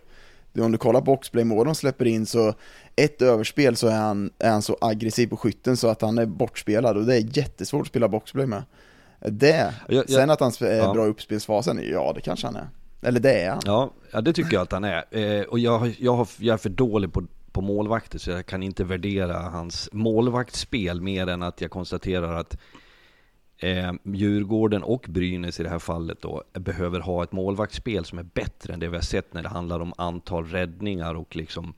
Om 0.58 0.72
du 0.72 0.78
kollar 0.78 1.00
boxplay-mål 1.00 1.66
de 1.66 1.74
släpper 1.74 2.04
in 2.06 2.26
så 2.26 2.54
ett 2.96 3.22
överspel 3.22 3.76
så 3.76 3.86
är 3.88 3.96
han, 3.98 4.30
är 4.38 4.50
han 4.50 4.62
så 4.62 4.76
aggressiv 4.80 5.26
på 5.26 5.36
skytten 5.36 5.76
så 5.76 5.88
att 5.88 6.02
han 6.02 6.18
är 6.18 6.26
bortspelad 6.26 6.96
och 6.96 7.04
det 7.04 7.14
är 7.16 7.38
jättesvårt 7.38 7.80
att 7.82 7.86
spela 7.86 8.08
boxplay 8.08 8.46
med. 8.46 8.62
Det, 9.20 9.74
Jag- 9.88 9.96
jag- 9.96 10.10
sen 10.10 10.30
att 10.30 10.40
han 10.40 10.52
är 10.60 10.76
Ja. 10.76 10.92
bra 10.92 11.06
i 11.06 11.08
uppspelsfasen, 11.08 11.80
ja 11.92 12.12
det 12.14 12.20
kanske 12.20 12.46
han 12.46 12.56
är. 12.56 12.68
Eller 13.02 13.20
det 13.20 13.42
är 13.42 13.50
han. 13.50 13.60
Ja, 13.64 13.90
ja 14.10 14.20
det 14.20 14.32
tycker 14.32 14.52
jag 14.52 14.62
att 14.62 14.72
han 14.72 14.84
är. 14.84 15.04
Eh, 15.10 15.42
och 15.42 15.58
jag, 15.58 15.94
jag, 15.98 16.16
har, 16.16 16.28
jag 16.38 16.54
är 16.54 16.58
för 16.58 16.68
dålig 16.68 17.12
på, 17.12 17.26
på 17.52 17.60
målvakter 17.60 18.18
så 18.18 18.30
jag 18.30 18.46
kan 18.46 18.62
inte 18.62 18.84
värdera 18.84 19.38
hans 19.38 19.88
målvaktsspel 19.92 21.00
mer 21.00 21.26
än 21.26 21.42
att 21.42 21.60
jag 21.60 21.70
konstaterar 21.70 22.36
att 22.36 22.56
eh, 23.58 23.92
Djurgården 24.04 24.82
och 24.82 25.06
Brynäs 25.08 25.60
i 25.60 25.62
det 25.62 25.68
här 25.68 25.78
fallet 25.78 26.22
då 26.22 26.42
behöver 26.52 27.00
ha 27.00 27.22
ett 27.22 27.32
målvaktsspel 27.32 28.04
som 28.04 28.18
är 28.18 28.22
bättre 28.22 28.72
än 28.72 28.80
det 28.80 28.88
vi 28.88 28.96
har 28.96 29.02
sett 29.02 29.34
när 29.34 29.42
det 29.42 29.48
handlar 29.48 29.80
om 29.80 29.92
antal 29.96 30.46
räddningar 30.46 31.14
och 31.14 31.36
liksom 31.36 31.74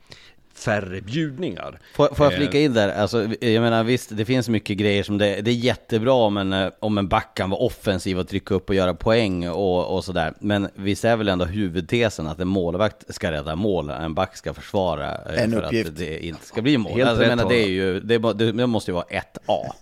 färre 0.55 1.01
bjudningar. 1.01 1.79
Får, 1.95 2.09
får 2.15 2.27
jag 2.27 2.33
Eh, 2.33 2.39
flika 2.39 2.61
in 2.61 2.75
där? 2.75 2.89
Alltså, 2.89 3.23
jag 3.41 3.63
menar 3.63 3.85
visst, 3.85 4.17
det 4.17 4.25
finns 4.25 4.49
mycket 4.49 4.77
grejer 4.77 5.03
som 5.03 5.19
det, 5.19 5.41
det 5.41 5.51
är 5.51 5.55
jättebra 5.55 6.13
om 6.13 6.37
en, 6.37 6.53
eh, 6.53 6.69
om 6.81 6.99
en 6.99 7.09
back 7.09 7.37
kan 7.37 7.51
vara 7.51 7.61
offensiv 7.61 8.19
och 8.19 8.29
trycka 8.29 8.55
upp 8.55 8.69
och 8.69 8.75
göra 8.75 8.95
poäng 8.95 9.49
och, 9.49 9.97
och 9.97 10.05
sådär. 10.05 10.35
Men 10.41 10.69
visst 10.75 11.05
är 11.05 11.17
väl 11.17 11.29
ändå 11.29 11.45
huvudtesen 11.45 12.27
att 12.27 12.41
en 12.41 12.49
målvakt 12.49 13.15
ska 13.15 13.31
rädda 13.33 13.57
mål, 13.57 13.91
en 13.91 14.15
back 14.15 14.37
ska 14.37 14.55
försvara 14.55 15.11
eh, 15.15 15.43
En 15.43 15.53
för 15.53 15.63
uppgift. 15.65 15.89
att 15.89 15.97
det 15.97 16.27
inte 16.27 16.47
ska 16.47 16.63
bli 16.63 16.79
mål. 16.79 16.93
Helt 16.93 17.09
Alltså, 17.09 17.25
jag 17.25 17.37
menar, 17.37 17.49
det, 17.51 17.63
är 17.65 17.69
ju, 17.69 18.01
det, 18.01 18.19
det, 18.53 18.67
måste 18.67 18.91
ju 18.91 18.95
vara 18.95 19.05
1A. 19.05 19.73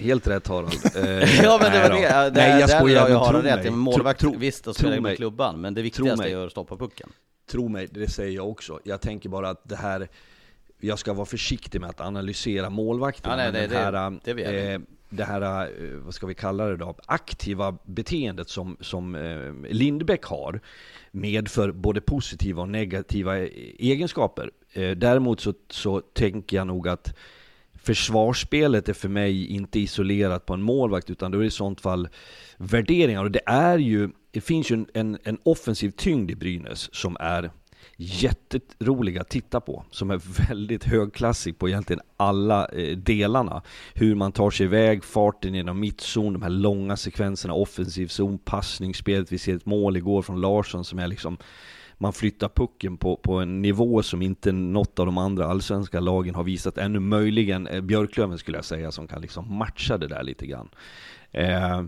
Helt 0.00 0.26
rätt 0.26 0.46
Harald. 0.48 0.72
Eh, 0.96 1.44
Ja 1.44 1.58
men 1.62 1.72
det 1.72 1.80
var 1.82 1.88
nej 1.88 2.02
det, 2.02 2.24
då. 2.24 2.30
det 2.30 2.40
Nej, 2.48 2.60
jag 2.60 2.70
skojar, 2.70 3.00
jag 3.08 3.08
men 3.08 3.16
har 3.18 3.42
rätt. 3.42 3.72
Målvakt, 3.72 4.20
Tro- 4.20 4.34
visst, 4.38 4.68
att 4.68 4.76
spela 4.76 5.00
med 5.00 5.16
klubban, 5.16 5.60
men 5.60 5.74
det 5.74 5.82
viktigaste 5.82 6.30
är 6.30 6.46
att 6.46 6.50
stoppa 6.50 6.76
pucken. 6.76 7.08
Tro 7.46 7.68
mig, 7.68 7.88
det 7.90 8.08
säger 8.08 8.36
jag 8.36 8.48
också. 8.50 8.80
Jag 8.84 9.00
tänker 9.00 9.28
bara 9.28 9.48
att 9.48 9.68
det 9.68 9.76
här, 9.76 10.08
jag 10.80 10.98
ska 10.98 11.12
vara 11.12 11.26
försiktig 11.26 11.80
med 11.80 11.90
att 11.90 12.00
analysera 12.00 12.70
målvakterna. 12.70 13.44
Ja, 13.44 13.50
nej, 13.52 13.68
det- 13.68 13.76
här, 13.78 14.18
det 14.24 14.34
jag. 14.42 14.74
eh, 14.74 14.80
det 15.10 15.24
här, 15.24 15.40
eh, 15.62 15.90
vad 15.98 16.14
ska 16.14 16.26
vi 16.26 16.34
kalla 16.34 16.66
det 16.66 16.76
då, 16.76 16.94
aktiva 17.06 17.76
beteendet 17.84 18.48
som, 18.48 18.76
som 18.80 19.14
eh, 19.14 19.52
Lindbäck 19.72 20.24
har 20.24 20.60
medför 21.10 21.72
både 21.72 22.00
positiva 22.00 22.62
och 22.62 22.68
negativa 22.68 23.38
eh, 23.38 23.48
egenskaper. 23.78 24.50
Däremot 24.96 25.40
så, 25.40 25.54
så 25.70 26.00
tänker 26.00 26.56
jag 26.56 26.66
nog 26.66 26.88
att 26.88 27.14
försvarsspelet 27.82 28.88
är 28.88 28.92
för 28.92 29.08
mig 29.08 29.46
inte 29.46 29.80
isolerat 29.80 30.46
på 30.46 30.54
en 30.54 30.62
målvakt 30.62 31.10
utan 31.10 31.30
då 31.30 31.38
är 31.38 31.42
det 31.42 31.46
i 31.46 31.50
sånt 31.50 31.80
fall 31.80 32.08
värderingar 32.56 33.24
och 33.24 33.30
det 33.30 33.42
är 33.46 33.78
ju, 33.78 34.10
det 34.30 34.40
finns 34.40 34.70
ju 34.70 34.74
en, 34.74 34.86
en, 34.94 35.18
en 35.24 35.38
offensiv 35.42 35.90
tyngd 35.90 36.30
i 36.30 36.34
Brynäs 36.34 36.94
som 36.94 37.16
är 37.20 37.50
jätteroliga 37.96 39.20
att 39.20 39.28
titta 39.28 39.60
på, 39.60 39.84
som 39.90 40.10
är 40.10 40.20
väldigt 40.48 40.84
högklassig 40.84 41.58
på 41.58 41.68
egentligen 41.68 42.02
alla 42.16 42.66
eh, 42.66 42.96
delarna. 42.96 43.62
Hur 43.94 44.14
man 44.14 44.32
tar 44.32 44.50
sig 44.50 44.66
iväg, 44.66 45.04
farten 45.04 45.54
genom 45.54 45.80
mittzon, 45.80 46.32
de 46.32 46.42
här 46.42 46.50
långa 46.50 46.96
sekvenserna, 46.96 47.54
offensiv 47.54 48.06
zon, 48.06 48.38
passningsspelet. 48.38 49.32
Vi 49.32 49.38
ser 49.38 49.56
ett 49.56 49.66
mål 49.66 49.96
igår 49.96 50.22
från 50.22 50.40
Larsson 50.40 50.84
som 50.84 50.98
är 50.98 51.06
liksom 51.06 51.38
man 52.02 52.12
flyttar 52.12 52.48
pucken 52.48 52.96
på, 52.96 53.16
på 53.16 53.34
en 53.34 53.62
nivå 53.62 54.02
som 54.02 54.22
inte 54.22 54.52
något 54.52 54.98
av 54.98 55.06
de 55.06 55.18
andra 55.18 55.46
allsvenska 55.46 56.00
lagen 56.00 56.34
har 56.34 56.44
visat 56.44 56.78
ännu. 56.78 57.00
Möjligen 57.00 57.66
eh, 57.66 57.80
Björklöven 57.80 58.38
skulle 58.38 58.58
jag 58.58 58.64
säga 58.64 58.92
som 58.92 59.06
kan 59.08 59.22
liksom 59.22 59.54
matcha 59.56 59.98
det 59.98 60.08
där 60.08 60.22
lite 60.22 60.46
grann. 60.46 60.68
Eh, 61.30 61.84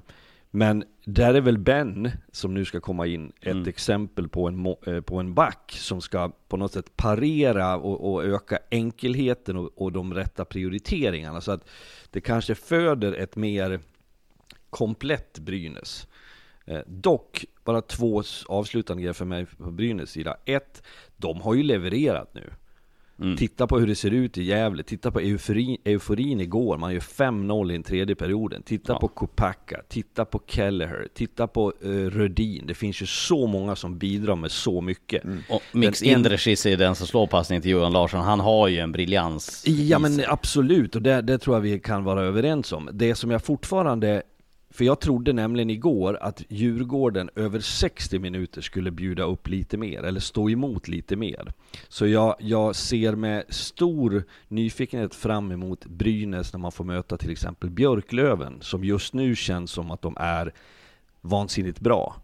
men 0.50 0.84
där 1.04 1.34
är 1.34 1.40
väl 1.40 1.58
Ben, 1.58 2.10
som 2.32 2.54
nu 2.54 2.64
ska 2.64 2.80
komma 2.80 3.06
in, 3.06 3.32
ett 3.40 3.46
Mm. 3.46 3.68
exempel 3.68 4.28
på 4.28 4.48
en, 4.48 4.66
eh, 4.86 5.00
på 5.00 5.16
en 5.16 5.34
back 5.34 5.76
som 5.78 6.00
ska 6.00 6.32
på 6.48 6.56
något 6.56 6.72
sätt 6.72 6.96
parera 6.96 7.76
och, 7.76 8.12
och 8.12 8.24
öka 8.24 8.58
enkelheten 8.70 9.56
och, 9.56 9.70
och 9.76 9.92
de 9.92 10.14
rätta 10.14 10.44
prioriteringarna. 10.44 11.40
Så 11.40 11.52
att 11.52 11.68
det 12.10 12.20
kanske 12.20 12.54
föder 12.54 13.12
ett 13.12 13.36
mer 13.36 13.80
komplett 14.70 15.38
Brynäs. 15.38 16.06
Eh, 16.66 16.78
dock, 16.86 17.44
bara 17.64 17.80
två 17.80 18.22
avslutande 18.46 19.02
grejer 19.02 19.12
för 19.12 19.24
mig 19.24 19.46
på 19.46 19.70
Brynäs 19.70 20.10
sida. 20.10 20.36
Ett, 20.44 20.82
de 21.16 21.40
har 21.40 21.54
ju 21.54 21.62
levererat 21.62 22.34
nu. 22.34 22.50
Mm. 23.20 23.36
Titta 23.36 23.66
på 23.66 23.78
hur 23.78 23.86
det 23.86 23.94
ser 23.94 24.10
ut 24.10 24.38
i 24.38 24.42
Gävle, 24.42 24.82
titta 24.82 25.10
på 25.10 25.20
euforin, 25.20 25.76
euforin 25.84 26.40
igår, 26.40 26.78
man 26.78 26.92
gör 26.92 27.00
5-0 27.00 27.70
i 27.70 27.72
den 27.72 27.82
tredje 27.82 28.14
perioden. 28.14 28.62
Titta 28.62 28.92
Ja. 28.92 28.98
på 28.98 29.08
Kopacka, 29.08 29.82
titta 29.88 30.24
på 30.24 30.40
Kelleher, 30.46 31.08
titta 31.14 31.46
på 31.46 31.72
uh, 31.84 32.10
Rödin. 32.10 32.66
Det 32.66 32.74
finns 32.74 33.02
ju 33.02 33.06
så 33.06 33.46
många 33.46 33.76
som 33.76 33.98
bidrar 33.98 34.36
med 34.36 34.50
så 34.50 34.80
mycket. 34.80 35.22
Och 35.48 35.62
Mix 35.72 36.02
Indrecis 36.02 36.66
är 36.66 36.76
den 36.76 36.94
som 36.94 37.06
slår 37.06 37.26
passningen 37.26 37.62
till 37.62 37.70
Johan 37.70 37.92
Larsson, 37.92 38.20
han 38.20 38.40
har 38.40 38.68
ju 38.68 38.78
en 38.78 38.92
briljans 38.92 39.64
Ja 39.66 39.98
men 39.98 40.20
absolut, 40.26 40.96
och 40.96 41.02
det, 41.02 41.22
det 41.22 41.38
tror 41.38 41.56
jag 41.56 41.60
vi 41.60 41.78
kan 41.78 42.04
vara 42.04 42.22
överens 42.22 42.72
om. 42.72 42.90
Det 42.92 43.14
som 43.14 43.30
jag 43.30 43.44
fortfarande, 43.44 44.22
för 44.74 44.84
jag 44.84 45.00
trodde 45.00 45.32
nämligen 45.32 45.70
igår 45.70 46.18
att 46.20 46.42
Djurgården 46.48 47.30
över 47.34 47.60
60 47.60 48.18
minuter 48.18 48.60
skulle 48.60 48.90
bjuda 48.90 49.22
upp 49.22 49.48
lite 49.48 49.76
mer, 49.76 50.02
eller 50.02 50.20
stå 50.20 50.50
emot 50.50 50.88
lite 50.88 51.16
mer. 51.16 51.52
Så 51.88 52.06
jag, 52.06 52.36
jag 52.38 52.76
ser 52.76 53.14
med 53.14 53.44
stor 53.48 54.24
nyfikenhet 54.48 55.14
fram 55.14 55.52
emot 55.52 55.86
Brynäs 55.86 56.52
när 56.52 56.60
man 56.60 56.72
får 56.72 56.84
möta 56.84 57.16
till 57.16 57.30
exempel 57.30 57.70
Björklöven, 57.70 58.58
som 58.60 58.84
just 58.84 59.14
nu 59.14 59.36
känns 59.36 59.70
som 59.70 59.90
att 59.90 60.02
de 60.02 60.16
är 60.20 60.52
vansinnigt 61.20 61.80
bra. 61.80 62.16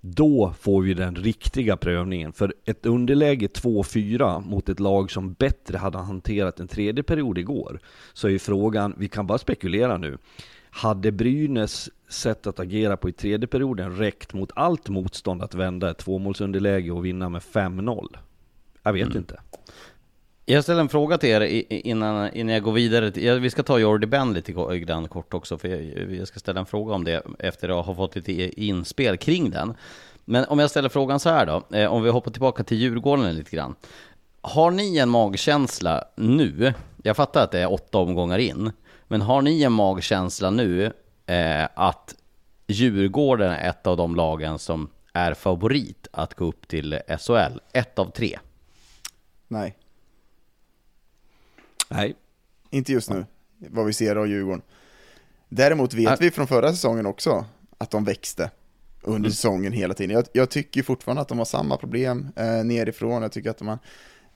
Då 0.00 0.54
får 0.60 0.82
vi 0.82 0.94
den 0.94 1.16
riktiga 1.16 1.76
prövningen. 1.76 2.32
För 2.32 2.54
ett 2.64 2.86
underläge 2.86 3.46
2-4 3.46 4.44
mot 4.48 4.68
ett 4.68 4.80
lag 4.80 5.10
som 5.10 5.32
bättre 5.32 5.78
hade 5.78 5.98
hanterat 5.98 6.60
en 6.60 6.68
tredje 6.68 7.02
period 7.02 7.38
igår, 7.38 7.80
så 8.12 8.26
är 8.26 8.32
ju 8.32 8.38
frågan, 8.38 8.94
vi 8.98 9.08
kan 9.08 9.26
bara 9.26 9.38
spekulera 9.38 9.96
nu, 9.96 10.18
hade 10.70 11.12
Brynäs 11.12 11.90
sätt 12.08 12.46
att 12.46 12.60
agera 12.60 12.96
på 12.96 13.08
i 13.08 13.12
tredje 13.12 13.46
perioden 13.46 13.96
räckt 13.96 14.32
mot 14.32 14.50
allt 14.56 14.88
motstånd 14.88 15.42
att 15.42 15.54
vända 15.54 15.90
ett 15.90 15.98
tvåmålsunderläge 15.98 16.90
och 16.90 17.04
vinna 17.04 17.28
med 17.28 17.42
5-0? 17.42 18.16
Jag 18.82 18.92
vet 18.92 19.14
inte. 19.14 19.40
Jag 20.46 20.62
ställer 20.62 20.80
en 20.80 20.88
fråga 20.88 21.18
till 21.18 21.28
er 21.28 21.64
innan, 21.68 22.32
innan 22.32 22.54
jag 22.54 22.62
går 22.62 22.72
vidare. 22.72 23.38
Vi 23.38 23.50
ska 23.50 23.62
ta 23.62 23.78
Jordi 23.78 24.06
Ben 24.06 24.32
lite 24.32 24.52
grann 24.52 25.08
kort 25.08 25.34
också, 25.34 25.58
för 25.58 25.68
jag, 25.68 26.12
jag 26.14 26.28
ska 26.28 26.38
ställa 26.38 26.60
en 26.60 26.66
fråga 26.66 26.94
om 26.94 27.04
det 27.04 27.22
efter 27.38 27.68
att 27.80 27.86
ha 27.86 27.94
fått 27.94 28.16
lite 28.16 28.62
inspel 28.62 29.16
kring 29.16 29.50
den. 29.50 29.74
Men 30.24 30.44
om 30.44 30.58
jag 30.58 30.70
ställer 30.70 30.88
frågan 30.88 31.20
så 31.20 31.28
här 31.28 31.46
då, 31.46 31.76
eh, 31.76 31.92
om 31.92 32.02
vi 32.02 32.10
hoppar 32.10 32.30
tillbaka 32.30 32.64
till 32.64 32.76
Djurgården 32.76 33.34
lite 33.34 33.56
grann. 33.56 33.74
Har 34.40 34.70
ni 34.70 34.98
en 34.98 35.08
magkänsla 35.08 36.04
nu, 36.16 36.74
jag 37.02 37.16
fattar 37.16 37.44
att 37.44 37.50
det 37.50 37.58
är 37.58 37.72
åtta 37.72 37.98
omgångar 37.98 38.38
in, 38.38 38.72
men 39.10 39.20
har 39.22 39.42
ni 39.42 39.62
en 39.62 39.72
magkänsla 39.72 40.50
nu 40.50 40.92
eh, 41.26 41.68
att 41.74 42.14
Djurgården 42.66 43.50
är 43.50 43.68
ett 43.70 43.86
av 43.86 43.96
de 43.96 44.16
lagen 44.16 44.58
som 44.58 44.88
är 45.12 45.34
favorit 45.34 46.06
att 46.12 46.34
gå 46.34 46.44
upp 46.44 46.68
till 46.68 47.00
SHL? 47.18 47.58
Ett 47.72 47.98
av 47.98 48.10
tre. 48.10 48.38
Nej, 49.48 49.76
Nej. 51.88 52.14
inte 52.70 52.92
just 52.92 53.10
nu, 53.10 53.24
vad 53.58 53.86
vi 53.86 53.92
ser 53.92 54.16
av 54.16 54.26
Djurgården. 54.28 54.62
Däremot 55.48 55.94
vet 55.94 56.08
Ah. 56.12 56.16
vi 56.20 56.30
från 56.30 56.46
förra 56.46 56.70
säsongen 56.70 57.06
också 57.06 57.44
att 57.78 57.90
de 57.90 58.04
växte 58.04 58.50
under 59.02 59.18
Mm. 59.18 59.30
säsongen 59.30 59.72
hela 59.72 59.94
tiden. 59.94 60.16
Jag, 60.16 60.24
jag 60.32 60.50
tycker 60.50 60.82
fortfarande 60.82 61.22
att 61.22 61.28
de 61.28 61.38
har 61.38 61.44
samma 61.44 61.76
problem 61.76 62.28
eh, 62.36 62.44
nerifrån. 62.64 63.22
Jag 63.22 63.32
tycker 63.32 63.50
att 63.50 63.58
de 63.58 63.78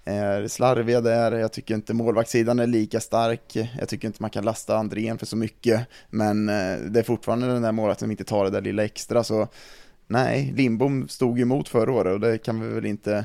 är 0.05 0.49
slarviga 0.49 1.01
där. 1.01 1.33
Jag 1.33 1.53
tycker 1.53 1.75
inte 1.75 1.95
målvaktssidan 1.95 2.59
är 2.59 2.67
lika 2.67 3.01
stark. 3.01 3.57
Jag 3.79 3.89
tycker 3.89 4.09
inte 4.09 4.23
man 4.23 4.31
kan 4.31 4.45
lasta 4.45 4.77
Andrén 4.77 5.19
för 5.19 5.27
så 5.27 5.37
mycket. 5.37 5.87
Men 6.11 6.49
eh, 6.49 6.77
det 6.77 7.01
är 7.01 7.03
fortfarande 7.03 7.47
den 7.47 7.63
där 7.63 7.73
målvakten 7.73 8.07
som 8.07 8.11
inte 8.11 8.25
tar 8.25 8.45
det 8.45 8.51
där 8.51 8.61
lilla 8.61 8.85
extra. 8.85 9.25
Så 9.25 9.49
nej, 10.07 10.53
Lindbom 10.57 11.09
stod 11.09 11.39
ju 11.39 11.43
emot 11.43 11.69
förra 11.69 11.93
året 11.93 12.13
och 12.13 12.21
det 12.21 12.39
kan 12.39 12.61
vi 12.61 12.75
väl 12.75 12.87
inte, 12.87 13.25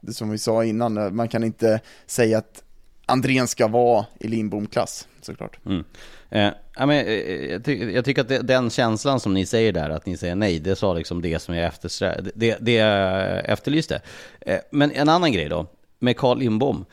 det 0.00 0.12
som 0.12 0.30
vi 0.30 0.38
sa 0.38 0.64
innan, 0.64 0.98
eh, 0.98 1.10
man 1.10 1.28
kan 1.28 1.44
inte 1.44 1.80
säga 2.06 2.38
att 2.38 2.62
Andrén 3.06 3.48
ska 3.48 3.68
vara 3.68 4.06
i 4.20 4.28
Lindbom-klass 4.28 5.08
såklart. 5.20 5.58
Mm. 5.66 5.84
Eh, 6.30 6.52
ja, 6.76 6.86
men, 6.86 7.06
eh, 7.06 7.12
eh 7.12 7.50
jag, 7.50 7.64
ty 7.64 7.92
jag 7.92 8.04
tycker 8.04 8.20
att 8.20 8.28
det, 8.28 8.38
den 8.38 8.70
känslan 8.70 9.20
som 9.20 9.34
ni 9.34 9.46
säger 9.46 9.72
där, 9.72 9.90
att 9.90 10.06
ni 10.06 10.16
säger 10.16 10.34
nej, 10.34 10.58
det 10.58 10.76
sa 10.76 10.94
liksom 10.94 11.22
det 11.22 11.38
som 11.38 11.54
jag 11.54 11.72
eftersträ- 11.72 12.30
det, 12.34 12.56
det 12.60 12.72
jag 12.72 13.44
efterlyste. 13.48 14.00
Eh, 14.40 14.58
men 14.70 14.90
en 14.90 15.08
annan 15.08 15.32
grej 15.32 15.48
då, 15.48 15.66
med 16.00 16.16
Carl 16.16 16.38
Lindbom. 16.38 16.84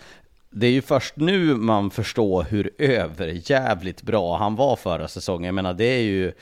Det 0.50 0.68
är 0.68 0.72
ju 0.72 0.82
först 0.82 1.16
nu 1.16 1.56
man 1.56 1.92
förstår 1.92 2.44
hur 2.44 2.72
överjävligt 2.78 4.02
bra 4.02 4.38
han 4.38 4.56
var 4.56 4.76
förra 4.76 5.08
säsongen. 5.08 5.46
Jag 5.46 5.56
menar, 5.56 5.74
det 5.74 5.86
är 5.86 6.02
ju 6.02 6.34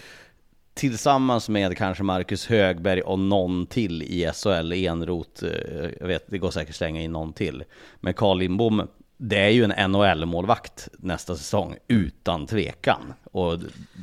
tillsammans 0.74 1.50
med 1.50 1.78
kanske 1.78 2.04
Marcus 2.04 2.48
Högberg 2.48 3.02
och 3.02 3.20
någon 3.20 3.66
till 3.66 4.04
i 4.04 4.32
SHL, 4.34 4.74
Enrot, 4.74 5.44
eh, 5.44 5.90
jag 6.00 6.08
vet, 6.08 6.24
det 6.28 6.38
går 6.38 6.52
säkert 6.52 6.76
slänga 6.76 7.02
in 7.02 7.12
någon 7.12 7.34
till. 7.34 7.64
Men 8.00 8.14
Carl 8.14 8.40
Lindbom, 8.40 8.88
det 9.18 9.38
är 9.38 9.50
ju 9.50 9.64
en 9.64 9.92
NHL-målvakt 9.92 10.88
nästa 10.98 11.36
säsong, 11.36 11.76
utan 11.88 12.48
tvekan. 12.48 13.14
Och 13.32 13.60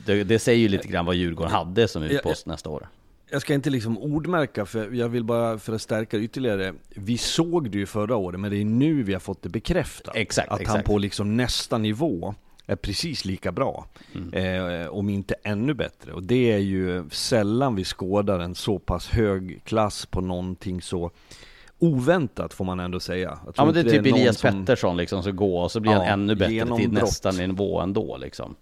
det, 0.07 0.25
det 0.25 0.39
säger 0.39 0.59
ju 0.59 0.69
lite 0.69 0.89
grann 0.89 1.07
vad 1.07 1.15
Djurgården 1.15 1.53
hade 1.53 1.89
som 1.89 2.03
utpost 2.03 2.47
nästa 2.47 2.71
år. 2.71 2.89
Jag 3.33 3.43
ska 3.43 3.55
inte 3.55 3.71
liksom 3.71 3.99
ordmärka, 3.99 4.67
för 4.67 4.93
jag 4.95 5.09
vill 5.09 5.25
bara 5.25 5.59
för 5.59 5.73
att 5.73 5.83
stärka 5.83 6.17
det 6.17 6.23
ytterligare. 6.23 6.75
Vi 6.89 7.19
såg 7.19 7.71
det 7.71 7.79
ju 7.79 7.87
förra 7.87 8.17
året, 8.17 8.41
men 8.41 8.51
det 8.51 8.57
är 8.57 8.65
nu 8.65 9.03
vi 9.03 9.13
har 9.13 9.21
fått 9.21 9.43
det 9.43 9.49
bekräftat. 9.49 10.17
Exakt, 10.17 10.49
att 10.49 10.53
han 10.53 10.61
exakt. 10.61 10.87
på 10.87 10.99
liksom 10.99 11.37
nästa 11.37 11.79
nivå 11.79 12.35
är 12.67 12.77
precis 12.77 13.25
lika 13.25 13.53
bra. 13.53 13.87
Eh, 14.33 14.87
om 14.87 15.09
inte 15.09 15.35
ännu 15.43 15.75
bättre. 15.75 16.13
Och 16.13 16.23
det 16.23 16.53
är 16.53 16.59
ju 16.59 17.11
sällan 17.11 17.75
vi 17.75 17.85
skådar 17.85 18.39
en 18.39 18.55
så 18.55 18.79
pass 18.79 19.09
hög 19.09 19.61
klass 19.65 20.07
på 20.07 20.21
någonting 20.21 20.83
så 20.83 21.11
oväntat 21.79 22.55
får 22.55 22.65
man 22.65 22.81
ändå 22.81 23.01
säga. 23.01 23.39
Ja 23.57 23.65
men 23.65 23.75
det 23.75 23.81
är 23.81 23.85
typ 23.85 24.05
någon 24.05 24.21
Elias 24.21 24.39
som- 24.39 24.61
Pettersson 24.61 24.97
liksom, 24.97 25.23
så 25.23 25.33
gå 25.33 25.59
och 25.59 25.73
så 25.73 25.81
blir 25.81 25.93
han 25.93 26.01
Ja, 26.07 26.13
ännu 26.13 26.35
bättre 26.35 26.77
till 26.77 26.93
nästa 26.93 27.31
nivå 27.31 27.81
ändå 27.81 28.17
liksom. 28.17 28.55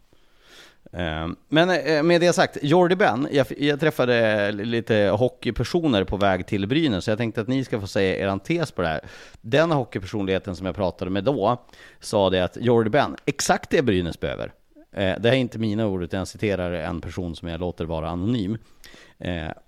Eh, 0.92 1.28
men 1.48 1.70
eh, 1.70 2.02
med 2.02 2.20
det 2.20 2.32
sagt, 2.32 2.58
Jordi 2.62 2.96
Ben, 2.96 3.28
jag, 3.30 3.46
jag 3.58 3.80
träffade 3.80 4.52
lite 4.52 4.94
hockeypersoner 5.18 6.04
på 6.04 6.16
väg 6.16 6.46
till 6.46 6.66
Brynäs, 6.66 7.04
så 7.04 7.10
jag 7.10 7.18
tänkte 7.18 7.40
att 7.40 7.48
ni 7.48 7.64
ska 7.64 7.80
få 7.80 7.86
säga 7.86 8.16
er 8.16 8.38
tes 8.38 8.70
på 8.72 8.82
det 8.82 8.88
här. 8.88 9.00
Den 9.40 9.70
hockeypersonligheten 9.70 10.56
som 10.56 10.66
jag 10.66 10.74
pratade 10.74 11.10
med 11.10 11.24
då, 11.24 11.64
sa 12.00 12.30
det 12.30 12.44
att 12.44 12.56
Jordi 12.60 12.90
Ben, 12.90 13.16
exakt 13.24 13.70
det 13.70 13.82
Brynäs 13.82 14.20
behöver. 14.20 14.52
Eh, 14.92 15.14
det 15.20 15.28
här 15.28 15.32
är 15.32 15.32
inte 15.32 15.58
mina 15.58 15.86
ord, 15.86 16.02
utan 16.02 16.18
jag 16.18 16.28
citerar 16.28 16.72
en 16.72 17.00
person 17.00 17.36
som 17.36 17.48
jag 17.48 17.60
låter 17.60 17.84
vara 17.84 18.08
anonym. 18.08 18.58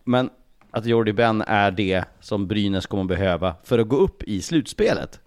Men 0.05 0.31
att 0.71 0.87
Jordi 0.87 1.13
Ben 1.13 1.43
är 1.47 1.71
det 1.71 2.05
som 2.21 2.47
Brynäs 2.47 2.87
kommer 2.87 3.05
behöva 3.05 3.55
för 3.65 3.79
att 3.79 3.89
gå 3.89 3.97
upp 3.97 4.23
i 4.23 4.43
slutspelet. 4.43 5.21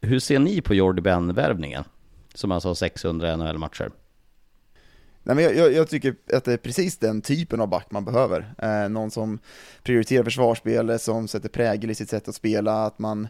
Hur 0.00 0.18
ser 0.18 0.38
ni 0.38 0.60
på 0.60 0.74
Jordi 0.74 1.02
Ben-värvningen? 1.02 1.84
Som 2.34 2.52
alltså 2.52 2.68
har 2.68 2.74
600 2.74 3.36
NHL-matcher. 3.36 3.90
Nej, 5.28 5.34
men 5.34 5.44
jag, 5.44 5.56
jag, 5.56 5.72
jag, 5.72 5.88
tycker 5.88 6.14
att 6.32 6.44
det 6.44 6.52
är 6.52 6.56
precis 6.56 6.98
den 6.98 7.20
typen 7.20 7.60
av 7.60 7.68
back 7.68 7.86
man 7.90 8.04
behöver. 8.04 8.54
Eh, 8.58 8.88
någon 8.88 9.10
som 9.10 9.38
prioriterar 9.82 10.24
försvarsspelet, 10.24 11.02
som 11.02 11.28
sätter 11.28 11.48
prägel 11.48 11.90
i 11.90 11.94
sitt 11.94 12.10
sätt 12.10 12.28
att 12.28 12.34
spela, 12.34 12.72
att 12.72 12.98
man 12.98 13.28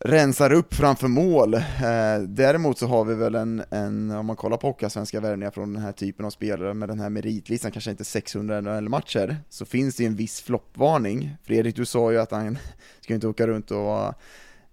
rensar 0.00 0.52
upp 0.52 0.74
framför 0.74 1.08
mål. 1.08 1.54
Eh, 1.54 2.18
däremot 2.28 2.78
så 2.78 2.86
har 2.86 3.04
vi 3.04 3.14
väl 3.14 3.34
en, 3.34 3.62
en 3.70 4.10
om 4.10 4.26
man 4.26 4.36
kollar 4.36 4.56
på 4.56 4.90
svenska 4.90 5.20
värvningar 5.20 5.50
från 5.50 5.72
den 5.72 5.82
här 5.82 5.92
typen 5.92 6.26
av 6.26 6.30
spelare 6.30 6.74
med 6.74 6.88
den 6.88 7.00
här 7.00 7.10
meritlistan, 7.10 7.70
kanske 7.70 7.90
inte 7.90 8.04
600 8.04 8.60
NHL-matcher, 8.60 9.36
så 9.48 9.64
finns 9.64 9.96
det 9.96 10.02
ju 10.02 10.06
en 10.06 10.16
viss 10.16 10.40
floppvarning. 10.40 11.36
Fredrik, 11.42 11.76
du 11.76 11.84
sa 11.84 12.12
ju 12.12 12.18
att 12.18 12.30
han 12.30 12.58
ska 13.00 13.14
inte 13.14 13.28
åka 13.28 13.46
runt 13.46 13.70
och 13.70 13.84
vara 13.84 14.14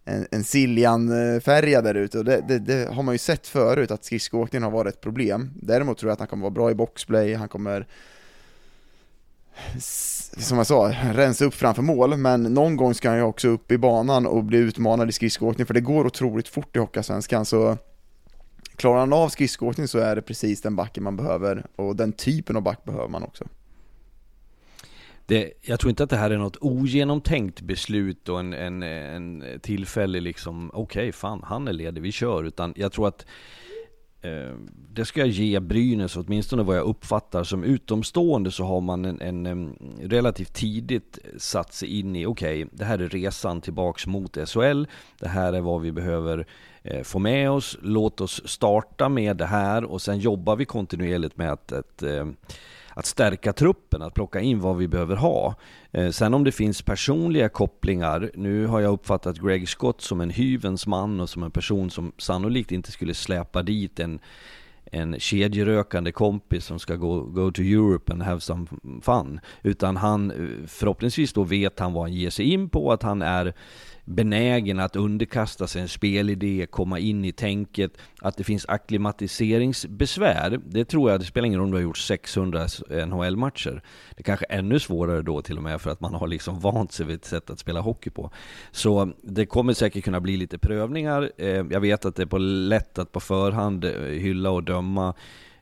en, 0.05 0.27
en 0.31 0.43
Siljan-färja 0.43 1.81
där 1.81 1.95
ute 1.95 2.17
och 2.17 2.25
det, 2.25 2.43
det, 2.47 2.59
det, 2.59 2.93
har 2.93 3.03
man 3.03 3.13
ju 3.13 3.19
sett 3.19 3.47
förut 3.47 3.91
att 3.91 4.05
skridskoåkningen 4.05 4.63
har 4.63 4.71
varit 4.71 4.93
ett 4.93 5.01
problem. 5.01 5.51
Däremot 5.55 5.97
tror 5.97 6.09
jag 6.09 6.13
att 6.13 6.19
han 6.19 6.27
kommer 6.27 6.41
vara 6.41 6.51
bra 6.51 6.71
i 6.71 6.75
boxplay, 6.75 7.33
han 7.33 7.49
kommer 7.49 7.87
som 10.37 10.57
jag 10.57 10.67
sa, 10.67 10.93
rensa 11.13 11.45
upp 11.45 11.53
framför 11.53 11.81
mål, 11.81 12.17
men 12.17 12.43
någon 12.43 12.75
gång 12.75 12.93
ska 12.93 13.09
han 13.09 13.17
ju 13.17 13.23
också 13.23 13.47
upp 13.47 13.71
i 13.71 13.77
banan 13.77 14.25
och 14.25 14.43
bli 14.43 14.57
utmanad 14.57 15.09
i 15.09 15.11
skridskoåkning, 15.11 15.65
för 15.65 15.73
det 15.73 15.81
går 15.81 16.05
otroligt 16.05 16.47
fort 16.47 16.75
i 16.75 16.79
Hockeyallsvenskan, 16.79 17.45
så 17.45 17.77
klarar 18.75 18.99
han 18.99 19.13
av 19.13 19.29
skridskoåkning 19.29 19.87
så 19.87 19.99
är 19.99 20.15
det 20.15 20.21
precis 20.21 20.61
den 20.61 20.75
backen 20.75 21.03
man 21.03 21.17
behöver, 21.17 21.65
och 21.75 21.95
den 21.95 22.13
typen 22.13 22.55
av 22.55 22.61
back 22.61 22.83
behöver 22.83 23.07
man 23.07 23.23
också. 23.23 23.45
Det, 25.27 25.53
jag 25.61 25.79
tror 25.79 25.89
inte 25.89 26.03
att 26.03 26.09
det 26.09 26.17
här 26.17 26.29
är 26.29 26.37
något 26.37 26.57
ogenomtänkt 26.61 27.61
beslut 27.61 28.29
och 28.29 28.39
en, 28.39 28.53
en, 28.53 28.83
en 28.83 29.43
tillfällig 29.61 30.21
liksom, 30.21 30.71
okej 30.73 31.01
okay, 31.01 31.11
fan 31.11 31.41
han 31.43 31.67
är 31.67 31.73
ledig, 31.73 32.01
vi 32.01 32.11
kör. 32.11 32.43
Utan 32.43 32.73
jag 32.75 32.91
tror 32.91 33.07
att 33.07 33.25
eh, 34.21 34.55
det 34.93 35.05
ska 35.05 35.19
jag 35.19 35.29
ge 35.29 35.59
Brynäs, 35.59 36.17
åtminstone 36.17 36.63
vad 36.63 36.77
jag 36.77 36.85
uppfattar. 36.85 37.43
Som 37.43 37.63
utomstående 37.63 38.51
så 38.51 38.63
har 38.63 38.81
man 38.81 39.05
en, 39.05 39.21
en, 39.21 39.45
en 39.45 39.75
relativt 40.01 40.53
tidigt 40.53 41.19
satt 41.37 41.73
sig 41.73 41.99
in 41.99 42.15
i, 42.15 42.25
okej, 42.25 42.63
okay, 42.63 42.77
det 42.77 42.85
här 42.85 42.99
är 42.99 43.09
resan 43.09 43.61
tillbaks 43.61 44.07
mot 44.07 44.37
SHL, 44.49 44.83
det 45.19 45.27
här 45.27 45.53
är 45.53 45.61
vad 45.61 45.81
vi 45.81 45.91
behöver 45.91 46.47
eh, 46.83 47.03
få 47.03 47.19
med 47.19 47.51
oss, 47.51 47.77
låt 47.81 48.21
oss 48.21 48.41
starta 48.45 49.09
med 49.09 49.37
det 49.37 49.45
här. 49.45 49.83
Och 49.83 50.01
sen 50.01 50.19
jobbar 50.19 50.55
vi 50.55 50.65
kontinuerligt 50.65 51.37
med 51.37 51.51
att, 51.51 51.71
att 51.71 52.03
eh, 52.03 52.25
att 52.95 53.05
stärka 53.05 53.53
truppen, 53.53 54.01
att 54.01 54.13
plocka 54.13 54.39
in 54.39 54.59
vad 54.59 54.77
vi 54.77 54.87
behöver 54.87 55.15
ha. 55.15 55.55
Eh, 55.91 56.09
sen 56.09 56.33
om 56.33 56.43
det 56.43 56.51
finns 56.51 56.81
personliga 56.81 57.49
kopplingar, 57.49 58.31
nu 58.33 58.67
har 58.67 58.79
jag 58.79 58.93
uppfattat 58.93 59.37
Greg 59.37 59.69
Scott 59.69 60.01
som 60.01 60.21
en 60.21 60.29
hyvens 60.29 60.87
man 60.87 61.19
och 61.19 61.29
som 61.29 61.43
en 61.43 61.51
person 61.51 61.89
som 61.89 62.11
sannolikt 62.17 62.71
inte 62.71 62.91
skulle 62.91 63.13
släpa 63.13 63.63
dit 63.63 63.99
en 63.99 64.19
en 64.91 65.19
kedjerökande 65.19 66.11
kompis 66.11 66.65
som 66.65 66.79
ska 66.79 66.95
gå 66.95 67.21
go 67.21 67.51
to 67.51 67.61
Europe 67.61 68.13
and 68.13 68.23
have 68.23 68.41
some 68.41 68.67
fun. 69.01 69.39
Utan 69.63 69.97
han, 69.97 70.31
eh, 70.31 70.67
förhoppningsvis 70.67 71.33
då 71.33 71.43
vet 71.43 71.79
han 71.79 71.93
vad 71.93 72.03
han 72.03 72.13
ger 72.13 72.29
sig 72.29 72.45
in 72.45 72.69
på, 72.69 72.91
att 72.91 73.03
han 73.03 73.21
är 73.21 73.53
benägen 74.05 74.79
att 74.79 74.95
underkasta 74.95 75.67
sig 75.67 75.81
en 75.81 75.87
spelidé, 75.87 76.67
komma 76.69 76.99
in 76.99 77.25
i 77.25 77.31
tänket, 77.31 77.91
att 78.21 78.37
det 78.37 78.43
finns 78.43 78.65
akklimatiseringsbesvär. 78.67 80.59
Det 80.65 80.85
tror 80.85 81.11
jag, 81.11 81.19
det 81.19 81.25
spelar 81.25 81.45
ingen 81.45 81.59
roll 81.59 81.65
om 81.65 81.71
du 81.71 81.77
har 81.77 81.83
gjort 81.83 81.97
600 81.97 82.67
NHL-matcher. 82.89 83.81
Det 84.15 84.21
är 84.21 84.23
kanske 84.23 84.45
är 84.49 84.57
ännu 84.57 84.79
svårare 84.79 85.21
då 85.21 85.41
till 85.41 85.57
och 85.57 85.63
med 85.63 85.81
för 85.81 85.89
att 85.89 86.01
man 86.01 86.13
har 86.13 86.27
liksom 86.27 86.59
vant 86.59 86.91
sig 86.91 87.05
vid 87.05 87.15
ett 87.15 87.25
sätt 87.25 87.49
att 87.49 87.59
spela 87.59 87.79
hockey 87.79 88.09
på. 88.09 88.31
Så 88.71 89.11
det 89.21 89.45
kommer 89.45 89.73
säkert 89.73 90.03
kunna 90.03 90.21
bli 90.21 90.37
lite 90.37 90.57
prövningar. 90.57 91.31
Eh, 91.37 91.47
jag 91.47 91.79
vet 91.79 92.05
att 92.05 92.15
det 92.15 92.21
är 92.21 92.27
på 92.27 92.37
lätt 92.37 92.99
att 92.99 93.11
på 93.11 93.19
förhand 93.19 93.85
eh, 93.85 93.91
hylla 94.01 94.51
och 94.51 94.63
döma 94.63 95.13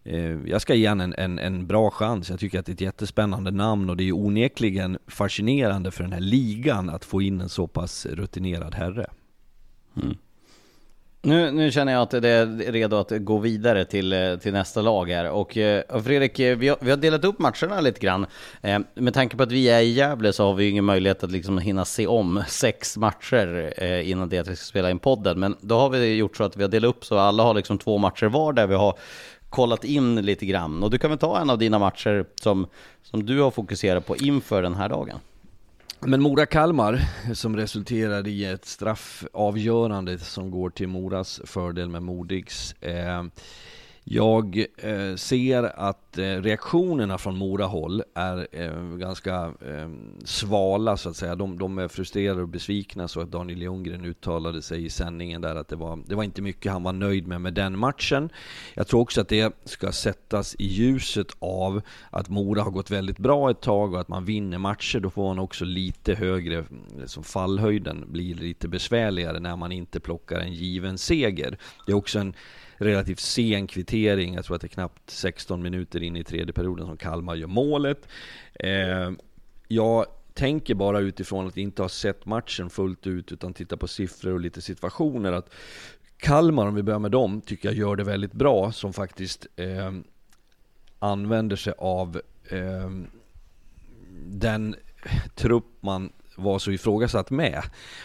Eh, 0.06 0.38
jag 0.46 0.62
ska 0.62 0.76
ge 0.76 0.86
en, 0.86 1.02
en, 1.02 1.40
en 1.40 1.68
bra 1.68 1.92
chans. 1.92 2.30
Jag 2.30 2.40
tycker 2.40 2.60
att 2.60 2.66
det 2.66 2.72
är 2.72 2.74
ett 2.74 2.82
jättespännande 2.82 3.52
namn 3.52 3.90
och 3.90 3.98
det 3.98 4.04
är 4.04 4.12
onekligen 4.12 4.98
fascinerande 5.08 5.92
för 5.92 6.04
den 6.04 6.14
här 6.14 6.20
ligan 6.20 6.90
att 6.90 7.06
få 7.06 7.22
in 7.22 7.42
en 7.42 7.50
så 7.50 7.68
pass 7.68 8.06
rutinerad 8.06 8.76
herre. 8.76 9.10
Mm. 10.02 10.18
Nu, 11.26 11.52
nu 11.52 11.72
känner 11.72 11.94
jag 11.94 12.02
att 12.02 12.12
det 12.12 12.30
är 12.30 12.72
redo 12.72 12.96
att 12.96 13.12
gå 13.20 13.38
vidare 13.38 13.86
till, 13.86 14.14
eh, 14.14 14.36
till 14.36 14.54
nästa 14.54 14.82
lag 14.82 15.10
här. 15.10 15.30
Och, 15.30 15.58
och 15.90 16.04
Fredrik, 16.04 16.40
vi 16.40 16.68
har, 16.68 16.78
vi 16.82 16.90
har 16.90 16.98
delat 16.98 17.26
upp 17.26 17.40
matcherna 17.40 17.82
lite 17.82 18.00
grann. 18.00 18.26
med 18.96 19.14
tanke 19.14 19.38
på 19.38 19.44
att 19.44 19.52
vi 19.52 19.70
är 19.70 19.82
i 19.82 19.92
Gävle 19.92 20.34
så 20.34 20.46
har 20.46 20.54
vi 20.54 20.64
ju 20.64 20.70
ingen 20.70 20.86
möjlighet 20.86 21.24
att 21.24 21.32
liksom 21.32 21.58
hinna 21.58 21.86
se 21.86 22.08
om 22.08 22.44
sex 22.48 22.98
matcher 22.98 23.84
innan 24.02 24.30
det 24.30 24.38
att 24.38 24.48
vi 24.48 24.56
ska 24.56 24.66
spela 24.66 24.92
in 24.92 25.00
podden. 25.00 25.40
Men 25.40 25.56
då 25.62 25.80
har 25.80 25.90
vi 25.90 26.16
gjort 26.16 26.38
så 26.38 26.44
att 26.44 26.58
vi 26.58 26.64
har 26.64 26.70
delat 26.70 26.90
upp 26.90 27.06
så 27.06 27.18
alla 27.18 27.44
har 27.44 27.54
liksom 27.54 27.78
två 27.78 27.98
matcher 27.98 28.26
var 28.26 28.54
där 28.54 28.68
vi 28.68 28.76
har 28.76 28.98
kollat 29.54 29.84
in 29.84 30.16
lite 30.16 30.46
grann. 30.46 30.84
Och 30.84 30.90
du 30.90 30.98
kan 30.98 31.10
väl 31.10 31.20
ta 31.20 31.42
en 31.42 31.50
av 31.50 31.58
dina 31.58 31.80
matcher 31.80 32.26
som, 32.42 32.68
som 33.04 33.26
du 33.26 33.42
har 33.42 33.52
fokuserat 33.52 34.06
på 34.06 34.18
inför 34.18 34.62
den 34.62 34.76
här 34.76 34.90
dagen? 34.90 35.20
Men 36.00 36.22
Mora-Kalmar, 36.22 37.00
som 37.34 37.58
resulterade 37.58 38.30
i 38.30 38.46
ett 38.46 38.66
straffavgörande 38.66 40.20
som 40.20 40.52
går 40.52 40.70
till 40.70 40.88
Moras 40.88 41.42
fördel 41.46 41.90
med 41.90 42.04
Modigs. 42.04 42.74
Eh, 42.74 43.24
jag 44.06 44.66
eh, 44.78 45.16
ser 45.16 45.64
att 45.80 46.18
eh, 46.18 46.24
reaktionerna 46.24 47.18
från 47.18 47.38
Mora-håll 47.38 48.04
är 48.14 48.48
eh, 48.52 48.98
ganska 48.98 49.36
eh, 49.46 49.90
svala 50.26 50.98
så 50.98 51.10
att 51.10 51.16
säga. 51.16 51.36
De, 51.36 51.58
de, 51.60 51.78
är 51.78 51.88
frustrerade 51.88 52.42
och 52.42 52.48
besvikna 52.48 53.08
så 53.08 53.22
att 53.22 53.32
Daniel 53.32 53.62
Ljunggren 53.62 54.06
uttalade 54.06 54.62
sig 54.62 54.86
i 54.86 54.90
sändningen 54.90 55.42
där 55.42 55.56
att 55.56 55.68
det 55.68 55.76
var, 55.76 56.00
det 56.06 56.16
var 56.16 56.24
inte 56.24 56.42
mycket 56.42 56.72
han 56.72 56.84
var 56.84 56.94
nöjd 56.94 57.28
med 57.28 57.42
med 57.42 57.54
den 57.54 57.80
matchen. 57.80 58.30
Jag 58.74 58.88
tror 58.88 59.02
också 59.02 59.22
att 59.22 59.28
det 59.28 59.54
ska 59.66 59.92
sättas 59.92 60.56
i 60.60 60.66
ljuset 60.66 61.28
av 61.40 61.82
att 62.10 62.30
Mora 62.30 62.62
har 62.62 62.72
gått 62.72 62.92
väldigt 62.92 63.18
bra 63.18 63.52
ett 63.52 63.62
tag 63.62 63.94
och 63.94 64.02
att 64.02 64.08
man 64.08 64.26
vinner 64.26 64.58
matcher. 64.58 65.00
Då 65.00 65.10
får 65.10 65.24
man 65.24 65.40
också 65.40 65.66
lite 65.66 66.16
högre, 66.16 66.66
liksom 67.00 67.24
fallhöjden 67.24 68.06
blir 68.08 68.36
lite 68.36 68.68
besvärligare 68.68 69.40
när 69.40 69.56
man 69.56 69.72
inte 69.72 70.00
plockar 70.00 70.40
en 70.40 70.54
given 70.54 70.98
seger. 70.98 71.58
Det 71.86 71.92
är 71.92 71.96
också 71.96 72.20
en 72.20 72.34
relativt 72.84 73.20
sen 73.20 73.68
kvittering. 73.68 74.34
Jag 74.34 74.46
tror 74.46 74.56
att 74.56 74.62
det 74.62 74.68
är 74.68 74.70
knappt 74.70 75.10
16 75.10 75.62
minuter 75.62 76.04
in 76.04 76.18
i 76.18 76.24
tredje 76.24 76.54
perioden 76.54 76.86
som 76.86 76.98
Kalmar 76.98 77.36
gör 77.36 77.48
målet. 77.48 78.08
Eh, 78.54 79.12
jag 79.68 80.06
tänker 80.34 80.76
bara 80.76 81.00
utifrån 81.00 81.48
att 81.48 81.58
inte 81.58 81.82
ha 81.82 81.90
sett 81.90 82.26
matchen 82.26 82.70
fullt 82.70 83.08
ut 83.08 83.32
utan 83.32 83.54
titta 83.54 83.78
på 83.78 83.88
siffror 83.88 84.34
och 84.34 84.40
lite 84.40 84.62
situationer 84.62 85.32
att 85.32 85.50
Kalmar, 86.18 86.68
om 86.68 86.76
vi 86.76 86.84
börjar 86.84 87.00
med 87.00 87.12
dem, 87.12 87.42
tycker 87.42 87.70
jag 87.70 87.78
gör 87.78 87.96
det 87.96 88.04
väldigt 88.04 88.34
bra 88.34 88.72
som 88.72 88.94
faktiskt 88.94 89.48
eh, 89.56 89.92
använder 91.00 91.56
sig 91.56 91.74
av 91.78 92.22
eh, 92.50 92.90
den 94.26 94.76
trupp 95.36 95.66
man 95.80 96.12
var 96.36 96.60
så 96.60 96.72
ifrågasatt 96.72 97.32
med. 97.32 97.64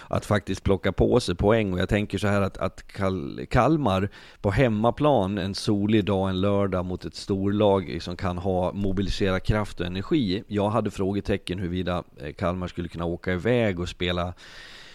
Att 0.08 0.26
faktiskt 0.26 0.64
plocka 0.64 0.92
på 0.92 1.20
sig 1.20 1.34
poäng. 1.34 1.72
Och 1.72 1.78
jag 1.78 1.88
tänker 1.88 2.18
så 2.18 2.26
här 2.26 2.42
att, 2.42 2.58
att 2.58 2.86
Kal 2.86 3.46
Kalmar 3.50 4.08
på 4.40 4.50
hemmaplan 4.50 5.38
en 5.38 5.54
solig 5.54 6.04
dag, 6.04 6.28
en 6.28 6.40
lördag 6.40 6.84
mot 6.84 7.04
ett 7.04 7.14
storlag 7.14 7.98
som 8.00 8.16
kan 8.16 8.38
ha 8.38 8.72
mobilisera 8.72 9.40
kraft 9.40 9.80
och 9.80 9.86
energi. 9.86 10.44
Jag 10.46 10.70
hade 10.70 10.90
frågetecken 10.90 11.58
huruvida 11.58 12.02
eh, 12.16 12.32
Kalmar 12.32 12.68
skulle 12.68 12.88
kunna 12.88 13.04
åka 13.04 13.32
iväg 13.32 13.80
och 13.80 13.88
spela 13.88 14.34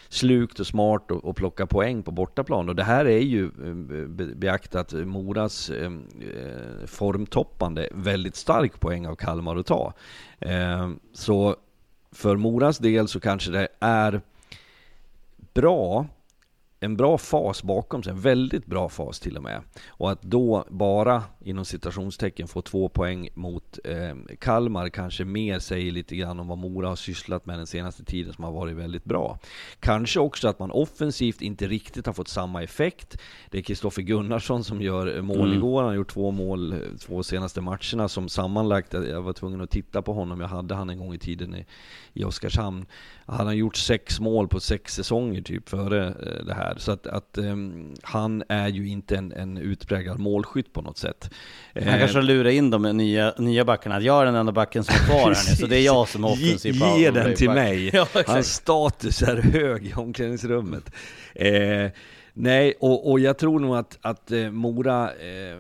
slukt 0.10 0.60
och 0.60 0.68
smart 0.68 1.12
och, 1.12 1.26
och 1.26 1.36
plocka 1.36 1.66
poäng 1.66 2.04
på 2.04 2.12
bortaplan. 2.12 2.70
Och 2.70 2.76
det 2.76 2.84
här 2.84 3.06
är 3.06 3.20
ju 3.20 3.46
eh, 3.46 4.08
beaktat 4.36 4.94
Moras 4.94 5.70
eh, 5.70 5.86
eh, 5.86 6.86
formtoppande 6.86 7.90
väldigt 7.92 8.36
stark 8.36 8.80
poäng 8.80 9.08
av 9.08 9.16
Kalmar 9.16 9.56
att 9.56 9.66
ta. 9.66 9.94
Eh, 10.40 10.90
så 11.14 11.56
för 12.14 12.36
Moras 12.36 12.78
del 12.78 13.08
så 13.08 13.20
kanske 13.20 13.52
det 13.52 13.68
är 13.80 14.22
bra 15.54 16.06
en 16.84 16.98
bra 16.98 17.18
fas 17.18 17.64
bakom 17.64 18.04
sig, 18.04 18.12
en 18.12 18.20
väldigt 18.20 18.66
bra 18.66 18.90
fas 18.90 19.20
till 19.20 19.38
och 19.38 19.44
med. 19.44 19.62
Och 19.88 20.12
att 20.12 20.22
då 20.22 20.66
bara, 20.70 21.24
inom 21.44 21.66
citationstecken, 21.66 22.48
få 22.48 22.62
två 22.62 22.90
poäng 22.90 23.30
mot 23.34 23.80
eh, 23.84 24.36
Kalmar 24.40 24.90
kanske 24.90 25.26
mer 25.26 25.60
säger 25.60 25.92
lite 25.92 26.16
grann 26.16 26.40
om 26.40 26.48
vad 26.48 26.58
Mora 26.58 26.88
har 26.88 26.96
sysslat 26.96 27.46
med 27.46 27.60
den 27.60 27.68
senaste 27.68 28.04
tiden 28.04 28.34
som 28.34 28.44
har 28.44 28.52
varit 28.52 28.76
väldigt 28.76 29.04
bra. 29.04 29.40
Kanske 29.80 30.20
också 30.20 30.48
att 30.48 30.60
man 30.60 30.72
offensivt 30.72 31.42
inte 31.42 31.68
riktigt 31.68 32.06
har 32.06 32.14
fått 32.14 32.28
samma 32.28 32.64
effekt. 32.64 33.18
Det 33.50 33.58
är 33.58 33.62
Kristoffer 33.62 34.02
Gunnarsson 34.02 34.64
som 34.64 34.82
gör 34.82 35.22
mål 35.22 35.48
mm. 35.48 35.58
igår, 35.58 35.82
han 35.82 35.90
har 35.90 35.96
gjort 35.96 36.14
två 36.14 36.32
mål 36.32 36.76
två 37.00 37.24
senaste 37.24 37.62
matcherna 37.62 38.10
som 38.10 38.30
sammanlagt, 38.30 38.94
jag 38.94 39.22
var 39.22 39.34
tvungen 39.34 39.62
att 39.62 39.70
titta 39.70 40.02
på 40.02 40.14
honom, 40.14 40.42
jag 40.42 40.48
hade 40.48 40.76
han 40.76 40.90
en 40.90 40.98
gång 40.98 41.14
i 41.14 41.20
tiden 41.20 41.56
i, 41.56 41.66
i 42.14 42.24
Oskarshamn. 42.24 42.86
Han 43.26 43.46
har 43.46 43.54
gjort 43.54 43.76
sex 43.76 44.20
mål 44.20 44.48
på 44.48 44.60
sex 44.60 44.94
säsonger 44.94 45.42
typ 45.42 45.70
före 45.70 46.08
eh, 46.08 46.46
det 46.46 46.54
här. 46.54 46.76
Så 46.78 46.92
att, 46.92 47.08
att 47.08 47.38
um, 47.38 47.94
han 48.02 48.44
är 48.50 48.68
ju 48.68 48.88
inte 48.88 49.16
en, 49.16 49.32
en 49.32 49.58
utpräglad 49.58 50.20
målskytt 50.20 50.74
på 50.74 50.82
något 50.82 50.98
sätt. 50.98 51.30
Han 51.74 51.84
eh, 51.84 52.00
kanske 52.00 52.18
har 52.18 52.24
lurat 52.24 52.54
in 52.54 52.70
de 52.70 52.82
nya, 52.98 53.34
nya 53.38 53.66
backarna. 53.66 54.02
Jag 54.02 54.22
är 54.22 54.26
den 54.26 54.36
enda 54.36 54.52
backen 54.52 54.84
som 54.84 54.96
är 54.96 55.00
kvar 55.00 55.34
här 55.34 55.50
nu, 55.50 55.56
så 55.56 55.68
det 55.68 55.78
är 55.78 55.86
jag 55.86 56.08
som 56.08 56.24
är 56.24 56.32
offensiv. 56.32 56.76
Ge, 56.76 57.00
ge 57.00 57.12
den 57.12 57.36
till 57.36 57.50
mig. 57.50 57.90
Ja, 57.94 58.08
Hans 58.28 58.54
status 58.54 59.22
är 59.22 59.38
hög 59.38 59.88
i 59.88 59.94
omklädningsrummet. 59.94 60.92
Eh, 61.36 61.92
nej, 62.34 62.74
och, 62.80 63.12
och 63.12 63.20
jag 63.20 63.38
tror 63.38 63.60
nog 63.60 63.76
att, 63.76 63.98
att 64.02 64.32
eh, 64.32 64.52
Mora 64.52 65.10
eh, 65.10 65.58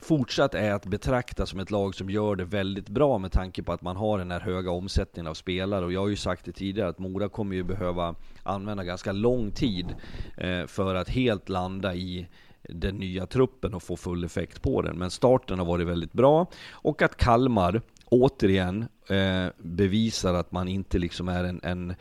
fortsatt 0.00 0.54
är 0.54 0.72
att 0.72 0.86
betrakta 0.86 1.46
som 1.46 1.60
ett 1.60 1.70
lag 1.70 1.94
som 1.94 2.10
gör 2.10 2.36
det 2.36 2.44
väldigt 2.44 2.88
bra 2.88 3.18
med 3.18 3.32
tanke 3.32 3.62
på 3.62 3.72
att 3.72 3.82
man 3.82 3.96
har 3.96 4.18
den 4.18 4.30
här 4.30 4.40
höga 4.40 4.70
omsättningen 4.70 5.26
av 5.26 5.34
spelare. 5.34 5.84
Och 5.84 5.92
jag 5.92 6.00
har 6.00 6.08
ju 6.08 6.16
sagt 6.16 6.44
det 6.44 6.52
tidigare 6.52 6.88
att 6.88 6.98
Mora 6.98 7.28
kommer 7.28 7.56
ju 7.56 7.62
behöva 7.62 8.14
använda 8.42 8.84
ganska 8.84 9.12
lång 9.12 9.50
tid 9.50 9.94
eh, 10.36 10.66
för 10.66 10.94
att 10.94 11.08
helt 11.08 11.48
landa 11.48 11.94
i 11.94 12.28
den 12.62 12.96
nya 12.96 13.26
truppen 13.26 13.74
och 13.74 13.82
få 13.82 13.96
full 13.96 14.24
effekt 14.24 14.62
på 14.62 14.82
den. 14.82 14.98
Men 14.98 15.10
starten 15.10 15.58
har 15.58 15.66
varit 15.66 15.86
väldigt 15.86 16.12
bra 16.12 16.46
och 16.70 17.02
att 17.02 17.16
Kalmar 17.16 17.82
återigen 18.10 18.88
eh, 19.08 19.46
bevisar 19.58 20.34
att 20.34 20.52
man 20.52 20.68
inte 20.68 20.98
liksom 20.98 21.28
är 21.28 21.44
en, 21.44 21.60
en 21.62 21.94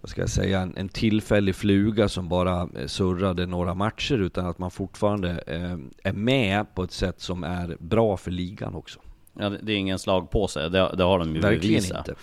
vad 0.00 0.10
ska 0.10 0.20
jag 0.20 0.30
säga, 0.30 0.60
en, 0.60 0.76
en 0.76 0.88
tillfällig 0.88 1.54
fluga 1.54 2.08
som 2.08 2.28
bara 2.28 2.62
eh, 2.62 2.86
surrade 2.86 3.46
några 3.46 3.74
matcher 3.74 4.18
utan 4.18 4.46
att 4.46 4.58
man 4.58 4.70
fortfarande 4.70 5.30
eh, 5.46 5.76
är 6.02 6.12
med 6.12 6.74
på 6.74 6.82
ett 6.82 6.92
sätt 6.92 7.20
som 7.20 7.44
är 7.44 7.76
bra 7.80 8.16
för 8.16 8.30
ligan 8.30 8.74
också. 8.74 9.00
Ja, 9.38 9.48
det 9.48 9.72
är 9.72 9.76
ingen 9.76 9.98
slag 9.98 10.30
på 10.30 10.48
sig, 10.48 10.70
det, 10.70 10.94
det 10.96 11.04
har 11.04 11.18
de 11.18 11.34
ju 11.34 11.40
Verkligen 11.40 11.74
bevisat. 11.74 12.08
inte. 12.08 12.20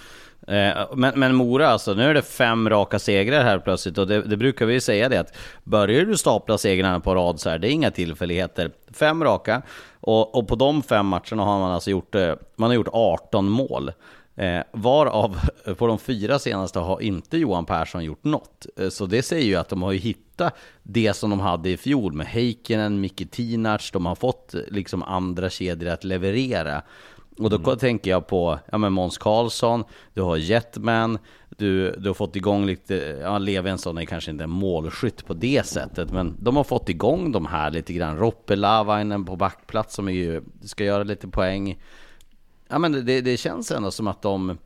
Eh, 0.47 0.87
men, 0.95 1.19
men 1.19 1.35
Mora 1.35 1.67
alltså, 1.67 1.93
nu 1.93 2.09
är 2.09 2.13
det 2.13 2.21
fem 2.21 2.69
raka 2.69 2.99
segrar 2.99 3.43
här 3.43 3.59
plötsligt 3.59 3.97
och 3.97 4.07
det, 4.07 4.21
det 4.21 4.37
brukar 4.37 4.65
vi 4.65 4.73
ju 4.73 4.79
säga 4.79 5.09
det 5.09 5.19
att 5.19 5.37
börjar 5.63 6.05
du 6.05 6.17
stapla 6.17 6.57
segrarna 6.57 6.99
på 6.99 7.15
rad 7.15 7.39
så 7.39 7.49
här, 7.49 7.59
det 7.59 7.67
är 7.67 7.71
inga 7.71 7.91
tillfälligheter. 7.91 8.71
Fem 8.91 9.23
raka 9.23 9.61
och, 9.99 10.35
och 10.35 10.47
på 10.47 10.55
de 10.55 10.83
fem 10.83 11.05
matcherna 11.05 11.43
har 11.43 11.59
man 11.59 11.71
alltså 11.71 11.91
gjort, 11.91 12.15
eh, 12.15 12.33
man 12.55 12.69
har 12.69 12.75
gjort 12.75 12.89
18 12.91 13.49
mål. 13.49 13.91
Eh, 14.35 14.61
varav 14.71 15.39
eh, 15.65 15.73
på 15.73 15.87
de 15.87 15.99
fyra 15.99 16.39
senaste 16.39 16.79
har 16.79 17.01
inte 17.01 17.37
Johan 17.37 17.65
Persson 17.65 18.03
gjort 18.03 18.23
något. 18.23 18.65
Eh, 18.77 18.89
så 18.89 19.05
det 19.05 19.23
säger 19.23 19.45
ju 19.45 19.55
att 19.55 19.69
de 19.69 19.81
har 19.81 19.91
ju 19.91 19.99
hittat 19.99 20.55
det 20.83 21.13
som 21.13 21.29
de 21.29 21.39
hade 21.39 21.69
i 21.69 21.77
fjol 21.77 22.13
med 22.13 22.27
Heikkinen, 22.27 23.01
Micke 23.01 23.31
Tinac, 23.31 23.91
de 23.91 24.05
har 24.05 24.15
fått 24.15 24.55
liksom 24.67 25.03
andra 25.03 25.49
kedjor 25.49 25.89
att 25.89 26.03
leverera. 26.03 26.81
Och 27.37 27.49
då 27.49 27.75
tänker 27.75 28.11
jag 28.11 28.27
på 28.27 28.59
ja, 28.71 28.77
men 28.77 28.93
Måns 28.93 29.17
Karlsson, 29.17 29.83
du 30.13 30.21
har 30.21 30.37
Jetman, 30.37 31.17
du, 31.49 31.91
du 31.91 32.09
har 32.09 32.13
fått 32.13 32.35
igång 32.35 32.65
lite, 32.65 32.95
ja 33.21 33.37
Levensson 33.37 33.97
är 33.97 34.05
kanske 34.05 34.31
inte 34.31 34.43
en 34.43 34.49
målskytt 34.49 35.25
på 35.25 35.33
det 35.33 35.65
sättet, 35.65 36.11
men 36.11 36.35
de 36.39 36.55
har 36.55 36.63
fått 36.63 36.89
igång 36.89 37.31
de 37.31 37.45
här 37.45 37.71
lite 37.71 37.93
grann. 37.93 38.17
Roppe 38.17 38.55
Lavainen 38.55 39.25
på 39.25 39.35
backplats 39.35 39.95
som 39.95 40.07
är 40.07 40.11
ju, 40.11 40.41
ska 40.61 40.83
göra 40.83 41.03
lite 41.03 41.27
poäng. 41.27 41.81
Ja 42.67 42.79
men 42.79 43.05
det, 43.05 43.21
det 43.21 43.37
känns 43.37 43.71
ändå 43.71 43.91
som 43.91 44.07
att 44.07 44.21
de 44.21 44.57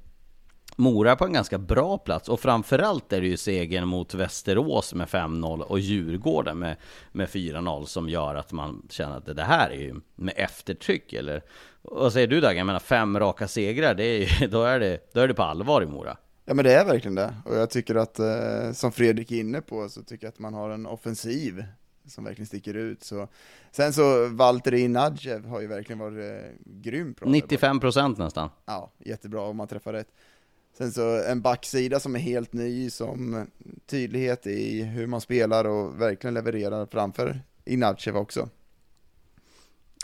Mora 0.80 1.15
på 1.15 1.26
en 1.26 1.34
ganska 1.34 1.57
bra 1.57 1.97
plats 1.97 2.30
och 2.30 2.39
framförallt 2.39 3.13
är 3.13 3.22
det 3.22 3.28
ju 3.28 3.38
segern 3.38 3.88
mot 3.88 4.13
Västerås 4.13 4.93
med 4.93 5.07
5-0 5.07 5.61
och 5.61 5.80
Djurgården 5.80 6.59
med, 6.59 6.76
med 7.11 7.28
4-0 7.30 7.86
som 7.86 8.09
gör 8.09 8.36
att 8.36 8.51
man 8.51 8.88
känner 8.89 9.18
att 9.18 9.36
det 9.36 9.43
här 9.43 9.70
är 9.70 9.80
ju 9.80 9.95
med 10.15 10.34
eftertryck 10.38 11.13
eller 11.13 11.41
vad 11.92 12.14
säger 12.14 12.28
du 12.28 12.42
Dag? 12.42 12.56
Jag 12.56 12.66
menar 12.66 12.80
fem 12.80 13.20
raka 13.20 13.48
segrar, 13.48 13.94
det 13.94 14.04
är 14.04 14.48
då, 14.52 14.64
är 14.64 14.80
det, 14.80 15.14
då 15.14 15.20
är 15.20 15.28
det 15.28 15.34
på 15.34 15.44
allvar 15.44 15.82
i 15.82 15.86
Mora. 15.86 16.18
Ja 16.46 16.54
men 16.54 16.66
det 16.66 16.74
är 16.74 16.86
verkligen 16.86 17.16
det, 17.16 17.36
och 17.46 17.56
jag 17.56 17.70
tycker 17.70 17.96
att, 17.96 18.20
eh, 18.20 18.72
som 18.74 18.92
Fredrik 18.92 19.32
är 19.32 19.40
inne 19.40 19.62
på, 19.62 19.90
så 19.90 20.04
tycker 20.04 20.26
jag 20.26 20.32
att 20.32 20.40
man 20.40 20.54
har 20.54 20.70
en 20.70 20.86
offensiv 20.86 21.66
som 22.06 22.24
verkligen 22.24 22.48
sticker 22.48 22.74
ut. 22.74 23.04
Så. 23.04 23.28
Sen 23.72 23.94
så, 23.94 24.28
Valtteri 24.28 24.88
Nadjev 24.88 25.46
har 25.46 25.62
ju 25.62 25.68
verkligen 25.68 26.00
varit 26.00 26.44
eh, 26.44 26.50
grym 26.66 27.14
bra. 27.14 27.30
95% 27.30 28.20
nästan. 28.20 28.50
Ja, 28.66 28.92
jättebra 28.98 29.42
om 29.42 29.58
man 29.58 29.68
träffar 29.68 29.94
rätt. 29.94 30.08
Sen 30.78 30.92
så 30.92 31.24
en 31.24 31.42
backsida 31.42 32.00
som 32.00 32.16
är 32.16 32.20
helt 32.20 32.54
ny, 32.54 32.90
som 32.90 33.48
tydlighet 33.86 34.48
i 34.48 34.84
hur 34.84 35.08
man 35.08 35.22
spelar 35.22 35.66
och 35.66 36.02
verkligen 36.02 36.34
levererar 36.34 36.86
framför 36.92 37.42
Inachev 37.66 38.18
också. 38.18 38.50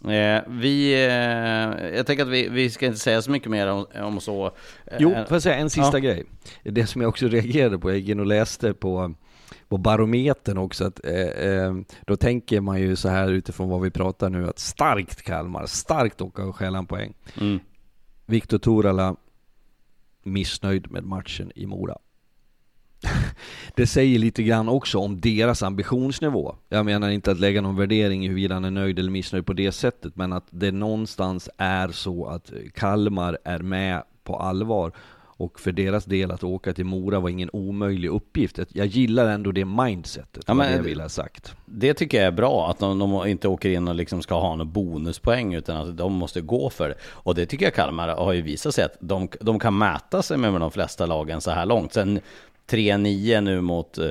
Eh, 0.03 0.41
vi, 0.47 0.93
eh, 0.93 1.95
jag 1.95 2.05
tänker 2.05 2.23
att 2.23 2.29
vi, 2.29 2.49
vi 2.49 2.69
ska 2.69 2.85
inte 2.85 2.99
säga 2.99 3.21
så 3.21 3.31
mycket 3.31 3.51
mer 3.51 3.67
om, 3.67 3.85
om 3.95 4.19
så. 4.19 4.45
Eh, 4.85 4.97
Jo, 4.99 5.09
får 5.09 5.35
jag 5.35 5.41
säga 5.41 5.55
en 5.55 5.69
sista 5.69 5.97
ja. 5.97 5.99
grej? 5.99 6.23
Det 6.63 6.87
som 6.87 7.01
jag 7.01 7.09
också 7.09 7.27
reagerade 7.27 7.79
på, 7.79 7.89
jag 7.91 7.97
gick 7.97 8.09
in 8.09 8.19
och 8.19 8.25
läste 8.25 8.73
på, 8.73 9.13
på 9.67 9.77
barometern 9.77 10.57
också, 10.57 10.85
att 10.85 11.05
eh, 11.05 11.49
eh, 11.49 11.73
då 12.01 12.15
tänker 12.15 12.61
man 12.61 12.81
ju 12.81 12.95
så 12.95 13.09
här 13.09 13.31
utifrån 13.31 13.69
vad 13.69 13.81
vi 13.81 13.91
pratar 13.91 14.29
nu, 14.29 14.49
att 14.49 14.59
starkt 14.59 15.21
Kalmar, 15.21 15.65
starkt 15.65 16.21
åka 16.21 16.43
och 16.43 16.55
stjäla 16.55 16.77
en 16.77 16.85
poäng. 16.85 17.13
Mm. 17.41 17.59
Viktor 18.25 18.57
Torala 18.57 19.15
missnöjd 20.23 20.91
med 20.91 21.03
matchen 21.03 21.51
i 21.55 21.65
Mora. 21.65 21.97
Det 23.75 23.87
säger 23.87 24.19
lite 24.19 24.43
grann 24.43 24.69
också 24.69 24.99
om 24.99 25.21
deras 25.21 25.63
ambitionsnivå. 25.63 26.55
Jag 26.69 26.85
menar 26.85 27.09
inte 27.09 27.31
att 27.31 27.39
lägga 27.39 27.61
någon 27.61 27.75
värdering 27.75 28.25
i 28.25 28.27
huruvida 28.27 28.53
han 28.53 28.65
är 28.65 28.71
nöjd 28.71 28.99
eller 28.99 29.11
missnöjd 29.11 29.45
på 29.45 29.53
det 29.53 29.71
sättet, 29.71 30.15
men 30.15 30.33
att 30.33 30.45
det 30.49 30.71
någonstans 30.71 31.49
är 31.57 31.87
så 31.87 32.25
att 32.25 32.51
Kalmar 32.73 33.37
är 33.43 33.59
med 33.59 34.03
på 34.23 34.35
allvar. 34.35 34.91
Och 35.35 35.59
för 35.59 35.71
deras 35.71 36.05
del 36.05 36.31
att 36.31 36.43
åka 36.43 36.73
till 36.73 36.85
Mora 36.85 37.19
var 37.19 37.29
ingen 37.29 37.49
omöjlig 37.53 38.09
uppgift. 38.09 38.59
Jag 38.69 38.85
gillar 38.85 39.27
ändå 39.27 39.51
det 39.51 39.65
mindsetet, 39.65 40.43
Ja, 40.47 40.53
men 40.53 40.71
det 40.71 40.75
jag 40.75 40.83
vill 40.83 41.01
ha 41.01 41.09
sagt. 41.09 41.55
Det 41.65 41.93
tycker 41.93 42.17
jag 42.17 42.27
är 42.27 42.31
bra, 42.31 42.69
att 42.69 42.79
de, 42.79 42.99
de 42.99 43.27
inte 43.27 43.47
åker 43.47 43.69
in 43.69 43.87
och 43.87 43.95
liksom 43.95 44.21
ska 44.21 44.39
ha 44.39 44.55
någon 44.55 44.71
bonuspoäng, 44.71 45.53
utan 45.53 45.77
att 45.77 45.97
de 45.97 46.13
måste 46.13 46.41
gå 46.41 46.69
för 46.69 46.89
det. 46.89 46.95
Och 47.03 47.35
det 47.35 47.45
tycker 47.45 47.65
jag 47.65 47.73
Kalmar 47.73 48.07
har 48.07 48.33
ju 48.33 48.41
visat 48.41 48.75
sig 48.75 48.83
att 48.83 48.97
de, 48.99 49.27
de 49.41 49.59
kan 49.59 49.77
mäta 49.77 50.21
sig 50.21 50.37
med 50.37 50.61
de 50.61 50.71
flesta 50.71 51.05
lagen 51.05 51.41
så 51.41 51.51
här 51.51 51.65
långt. 51.65 51.93
Sen 51.93 52.19
3-9 52.67 53.41
nu 53.41 53.61
mot, 53.61 53.97
eh, 53.97 54.09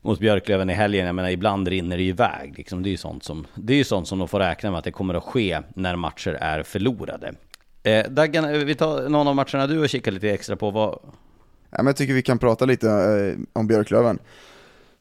mot 0.00 0.18
Björklöven 0.18 0.70
i 0.70 0.74
helgen, 0.74 1.06
jag 1.06 1.14
menar 1.14 1.30
ibland 1.30 1.68
rinner 1.68 1.96
det 1.96 2.02
iväg. 2.02 2.54
Liksom. 2.56 2.82
Det 2.82 2.88
är 2.88 2.90
ju 2.90 2.96
sånt 2.96 3.24
som, 3.24 3.46
det 3.54 3.72
är 3.72 3.76
ju 3.76 3.84
sånt 3.84 4.08
som 4.08 4.18
de 4.18 4.28
får 4.28 4.38
räkna 4.40 4.70
med 4.70 4.78
att 4.78 4.84
det 4.84 4.92
kommer 4.92 5.14
att 5.14 5.24
ske 5.24 5.60
när 5.74 5.96
matcher 5.96 6.38
är 6.40 6.62
förlorade. 6.62 7.34
Eh, 7.82 8.10
Daggan, 8.10 8.44
eh, 8.44 8.50
vi 8.50 8.74
tar 8.74 9.08
någon 9.08 9.28
av 9.28 9.34
matcherna 9.34 9.66
du 9.66 9.78
har 9.78 9.86
kikat 9.86 10.14
lite 10.14 10.30
extra 10.30 10.56
på. 10.56 10.70
Vad, 10.70 10.98
Ja, 11.70 11.78
men 11.78 11.86
jag 11.86 11.96
tycker 11.96 12.14
vi 12.14 12.22
kan 12.22 12.38
prata 12.38 12.64
lite 12.64 12.88
eh, 12.90 13.60
om 13.60 13.66
Björklöven. 13.66 14.18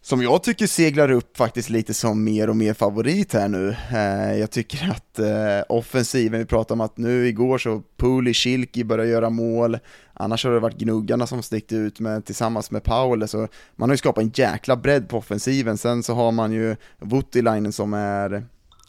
Som 0.05 0.21
jag 0.21 0.43
tycker 0.43 0.67
seglar 0.67 1.11
upp 1.11 1.37
faktiskt 1.37 1.69
lite 1.69 1.93
som 1.93 2.23
mer 2.23 2.49
och 2.49 2.55
mer 2.55 2.73
favorit 2.73 3.33
här 3.33 3.47
nu. 3.47 3.75
Eh, 3.91 4.39
jag 4.39 4.51
tycker 4.51 4.89
att 4.89 5.19
eh, 5.19 5.63
offensiven, 5.69 6.39
vi 6.39 6.45
pratade 6.45 6.73
om 6.73 6.81
att 6.81 6.97
nu 6.97 7.27
igår 7.27 7.57
så 7.57 7.83
Puli, 7.97 8.33
Schilki 8.33 8.83
börjar 8.83 9.05
göra 9.05 9.29
mål, 9.29 9.77
annars 10.13 10.45
har 10.45 10.51
det 10.51 10.59
varit 10.59 10.77
gnuggarna 10.77 11.27
som 11.27 11.43
stickt 11.43 11.71
ut 11.71 11.99
med, 11.99 12.25
tillsammans 12.25 12.71
med 12.71 12.83
Paul, 12.83 13.27
så 13.27 13.47
man 13.75 13.89
har 13.89 13.93
ju 13.93 13.97
skapat 13.97 14.23
en 14.23 14.31
jäkla 14.35 14.75
bredd 14.75 15.09
på 15.09 15.17
offensiven. 15.17 15.77
Sen 15.77 16.03
så 16.03 16.13
har 16.13 16.31
man 16.31 16.51
ju 16.51 16.75
Voutilainen 16.99 17.71
som 17.71 17.93
är 17.93 18.45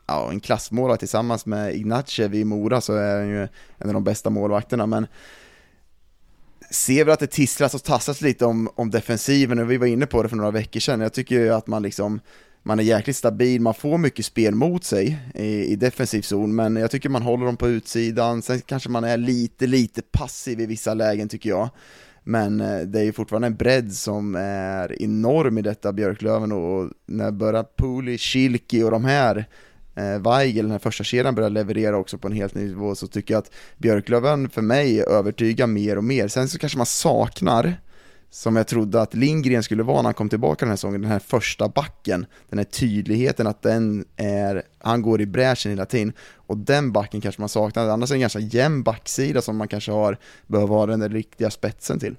ja, 0.06 0.30
en 0.30 0.40
klassmålare 0.40 0.98
tillsammans 0.98 1.46
med 1.46 1.74
Ignacev 1.74 2.34
i 2.34 2.44
Mora 2.44 2.80
så 2.80 2.94
är 2.94 3.18
han 3.18 3.28
ju 3.28 3.48
en 3.78 3.88
av 3.88 3.94
de 3.94 4.04
bästa 4.04 4.30
målvakterna, 4.30 4.86
men 4.86 5.06
ser 6.70 7.04
väl 7.04 7.12
att 7.12 7.20
det 7.20 7.26
tisslas 7.26 7.74
och 7.74 7.82
tassas 7.82 8.20
lite 8.20 8.44
om, 8.44 8.68
om 8.74 8.90
defensiven 8.90 9.58
och 9.58 9.70
vi 9.70 9.76
var 9.76 9.86
inne 9.86 10.06
på 10.06 10.22
det 10.22 10.28
för 10.28 10.36
några 10.36 10.50
veckor 10.50 10.80
sedan. 10.80 11.00
Jag 11.00 11.12
tycker 11.12 11.34
ju 11.34 11.54
att 11.54 11.66
man 11.66 11.82
liksom 11.82 12.20
man 12.66 12.78
är 12.78 12.82
jäkligt 12.82 13.16
stabil, 13.16 13.60
man 13.60 13.74
får 13.74 13.98
mycket 13.98 14.26
spel 14.26 14.54
mot 14.54 14.84
sig 14.84 15.18
i, 15.34 15.64
i 15.64 15.76
defensiv 15.76 16.22
zon, 16.22 16.54
men 16.54 16.76
jag 16.76 16.90
tycker 16.90 17.08
man 17.08 17.22
håller 17.22 17.46
dem 17.46 17.56
på 17.56 17.68
utsidan, 17.68 18.42
sen 18.42 18.60
kanske 18.60 18.88
man 18.88 19.04
är 19.04 19.16
lite, 19.16 19.66
lite 19.66 20.02
passiv 20.02 20.60
i 20.60 20.66
vissa 20.66 20.94
lägen 20.94 21.28
tycker 21.28 21.50
jag. 21.50 21.68
Men 22.24 22.60
eh, 22.60 22.78
det 22.78 23.00
är 23.00 23.04
ju 23.04 23.12
fortfarande 23.12 23.46
en 23.46 23.56
bredd 23.56 23.92
som 23.92 24.34
är 24.34 25.02
enorm 25.02 25.58
i 25.58 25.62
detta 25.62 25.92
Björklöven 25.92 26.52
och 26.52 26.90
när 27.06 27.30
börjar 27.30 27.66
Puli, 27.76 28.18
Schilki 28.18 28.82
och 28.82 28.90
de 28.90 29.04
här 29.04 29.48
eh, 29.96 30.18
Weigel, 30.18 30.64
den 30.64 30.72
här 30.72 30.78
första 30.78 31.04
kedjan 31.04 31.34
börjar 31.34 31.50
leverera 31.50 31.96
också 31.96 32.18
på 32.18 32.28
en 32.28 32.34
helt 32.34 32.54
ny 32.54 32.64
nivå 32.64 32.94
så 32.94 33.06
tycker 33.06 33.34
jag 33.34 33.38
att 33.38 33.50
Björklöven 33.78 34.48
för 34.48 34.62
mig 34.62 35.00
övertygar 35.02 35.66
mer 35.66 35.98
och 35.98 36.04
mer. 36.04 36.28
Sen 36.28 36.48
så 36.48 36.58
kanske 36.58 36.78
man 36.78 36.86
saknar, 36.86 37.80
som 38.30 38.56
jag 38.56 38.66
trodde 38.66 39.00
att 39.00 39.14
Lindgren 39.14 39.62
skulle 39.62 39.82
vara 39.82 39.96
när 39.96 40.04
han 40.04 40.14
kom 40.14 40.28
tillbaka 40.28 40.64
den 40.64 40.70
här 40.70 40.76
säsongen, 40.76 41.00
den 41.00 41.10
här 41.10 41.18
första 41.18 41.68
backen, 41.68 42.26
den 42.48 42.58
här 42.58 42.64
tydligheten 42.64 43.46
att 43.46 43.62
den 43.62 44.04
är, 44.16 44.62
han 44.78 45.02
går 45.02 45.20
i 45.20 45.26
bräschen 45.26 45.72
hela 45.72 45.86
tiden 45.86 46.12
och 46.34 46.56
den 46.56 46.92
backen 46.92 47.20
kanske 47.20 47.42
man 47.42 47.48
saknar, 47.48 47.88
annars 47.88 48.10
är 48.10 48.14
det 48.14 48.16
en 48.16 48.20
ganska 48.20 48.38
jämn 48.38 48.82
backsida 48.82 49.42
som 49.42 49.56
man 49.56 49.68
kanske 49.68 49.92
har, 49.92 50.18
behöver 50.46 50.74
ha 50.74 50.86
den 50.86 51.00
där 51.00 51.08
riktiga 51.08 51.50
spetsen 51.50 51.98
till. 51.98 52.16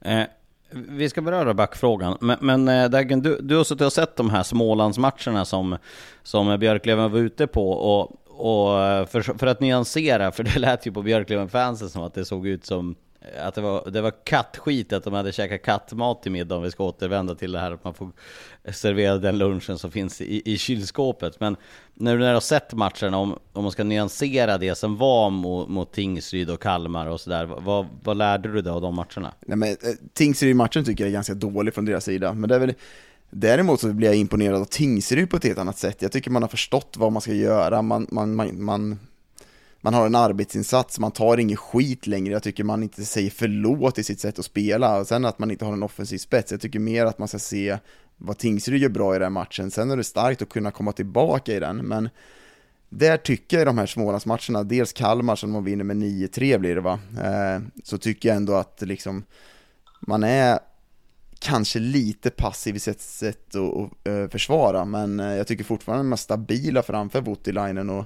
Eh, 0.00 0.22
vi 0.70 1.08
ska 1.08 1.20
beröra 1.20 1.54
backfrågan, 1.54 2.16
men, 2.20 2.36
men 2.40 2.64
Dagen, 2.66 2.90
Daggen, 2.90 3.22
du, 3.22 3.38
du 3.40 3.56
har 3.56 3.64
suttit 3.64 3.86
och 3.86 3.92
sett 3.92 4.16
de 4.16 4.30
här 4.30 4.42
Smålandsmatcherna 4.42 5.44
som, 5.44 5.76
som 6.22 6.58
Björklöven 6.58 7.12
var 7.12 7.18
ute 7.18 7.46
på 7.46 7.70
och, 7.70 8.12
och 8.26 8.84
eh, 8.84 9.06
för, 9.06 9.20
för 9.20 9.46
att 9.46 9.60
nyansera, 9.60 10.32
för 10.32 10.42
det 10.42 10.58
lät 10.58 10.86
ju 10.86 10.92
på 10.92 11.02
Björklöven-fansen 11.02 11.88
som 11.88 12.02
att 12.02 12.14
det 12.14 12.24
såg 12.24 12.46
ut 12.46 12.66
som 12.66 12.94
att 13.40 13.54
det 13.54 13.60
var, 13.60 13.90
det 13.90 14.00
var 14.00 14.24
kattskit, 14.24 14.92
att 14.92 15.04
de 15.04 15.12
hade 15.12 15.32
käkat 15.32 15.62
kattmat 15.62 16.22
till 16.22 16.32
middag 16.32 16.56
om 16.56 16.62
vi 16.62 16.70
ska 16.70 16.84
återvända 16.84 17.34
till 17.34 17.52
det 17.52 17.58
här 17.58 17.72
att 17.72 17.84
man 17.84 17.94
får 17.94 18.10
servera 18.72 19.18
den 19.18 19.38
lunchen 19.38 19.78
som 19.78 19.90
finns 19.90 20.20
i, 20.20 20.52
i 20.52 20.58
kylskåpet. 20.58 21.40
Men 21.40 21.56
när 21.94 22.12
du 22.12 22.18
när 22.18 22.28
du 22.28 22.34
har 22.34 22.40
sett 22.40 22.72
matcherna, 22.72 23.18
om, 23.18 23.38
om 23.52 23.62
man 23.62 23.72
ska 23.72 23.84
nyansera 23.84 24.58
det 24.58 24.74
som 24.74 24.96
var 24.96 25.30
mot, 25.30 25.68
mot 25.68 25.92
Tingsryd 25.92 26.50
och 26.50 26.62
Kalmar 26.62 27.06
och 27.06 27.20
sådär, 27.20 27.44
vad, 27.44 27.86
vad 28.02 28.16
lärde 28.16 28.52
du 28.52 28.62
dig 28.62 28.72
av 28.72 28.80
de 28.80 28.94
matcherna? 28.94 29.34
Nej 29.46 29.56
men 29.56 29.68
eh, 29.68 29.76
Tingsryd-matchen 30.12 30.84
tycker 30.84 31.04
jag 31.04 31.08
är 31.08 31.12
ganska 31.14 31.34
dålig 31.34 31.74
från 31.74 31.84
deras 31.84 32.04
sida, 32.04 32.32
men 32.32 32.48
det 32.48 32.54
är 32.54 32.58
väl 32.60 32.74
Däremot 33.30 33.80
så 33.80 33.92
blir 33.92 34.08
jag 34.08 34.16
imponerad 34.16 34.60
av 34.60 34.64
Tingsryd 34.64 35.30
på 35.30 35.36
ett 35.36 35.44
helt 35.44 35.58
annat 35.58 35.78
sätt. 35.78 36.02
Jag 36.02 36.12
tycker 36.12 36.30
man 36.30 36.42
har 36.42 36.48
förstått 36.48 36.94
vad 36.98 37.12
man 37.12 37.22
ska 37.22 37.32
göra. 37.32 37.82
Man, 37.82 38.06
man, 38.10 38.34
man, 38.34 38.64
man, 38.64 38.98
man 39.80 39.94
har 39.94 40.06
en 40.06 40.14
arbetsinsats, 40.14 40.98
man 40.98 41.12
tar 41.12 41.38
ingen 41.38 41.56
skit 41.56 42.06
längre. 42.06 42.32
Jag 42.32 42.42
tycker 42.42 42.64
man 42.64 42.82
inte 42.82 43.04
säger 43.04 43.30
förlåt 43.30 43.98
i 43.98 44.04
sitt 44.04 44.20
sätt 44.20 44.38
att 44.38 44.44
spela. 44.44 44.98
Och 44.98 45.06
sen 45.06 45.24
att 45.24 45.38
man 45.38 45.50
inte 45.50 45.64
har 45.64 45.72
en 45.72 45.82
offensiv 45.82 46.18
spets. 46.18 46.52
Jag 46.52 46.60
tycker 46.60 46.78
mer 46.78 47.06
att 47.06 47.18
man 47.18 47.28
ska 47.28 47.38
se 47.38 47.78
vad 48.16 48.38
Tingsryd 48.38 48.82
gör 48.82 48.88
bra 48.88 49.14
i 49.14 49.18
den 49.18 49.22
här 49.22 49.30
matchen. 49.30 49.70
Sen 49.70 49.90
är 49.90 49.96
det 49.96 50.04
starkt 50.04 50.42
att 50.42 50.48
kunna 50.48 50.70
komma 50.70 50.92
tillbaka 50.92 51.54
i 51.54 51.60
den, 51.60 51.76
men 51.76 52.08
där 52.88 53.16
tycker 53.16 53.56
jag 53.56 53.62
i 53.62 53.64
de 53.64 53.78
här 53.78 53.86
Smålandsmatcherna, 53.86 54.64
dels 54.64 54.92
Kalmar 54.92 55.36
som 55.36 55.52
de 55.52 55.64
vinner 55.64 55.84
med 55.84 55.96
9-3 55.96 56.58
blir 56.58 56.74
det 56.74 56.80
va, 56.80 57.00
eh, 57.22 57.62
så 57.84 57.98
tycker 57.98 58.28
jag 58.28 58.36
ändå 58.36 58.54
att 58.54 58.82
liksom 58.82 59.24
man 60.00 60.24
är 60.24 60.58
kanske 61.38 61.78
lite 61.78 62.30
passiv 62.30 62.76
i 62.76 62.78
sitt 62.78 63.00
sätt 63.00 63.54
att 63.54 64.06
eh, 64.08 64.28
försvara, 64.28 64.84
men 64.84 65.20
eh, 65.20 65.36
jag 65.36 65.46
tycker 65.46 65.64
fortfarande 65.64 66.04
de 66.04 66.12
är 66.12 66.16
stabila 66.16 66.82
framför 66.82 67.20
Voutilainen 67.20 67.90
och 67.90 68.04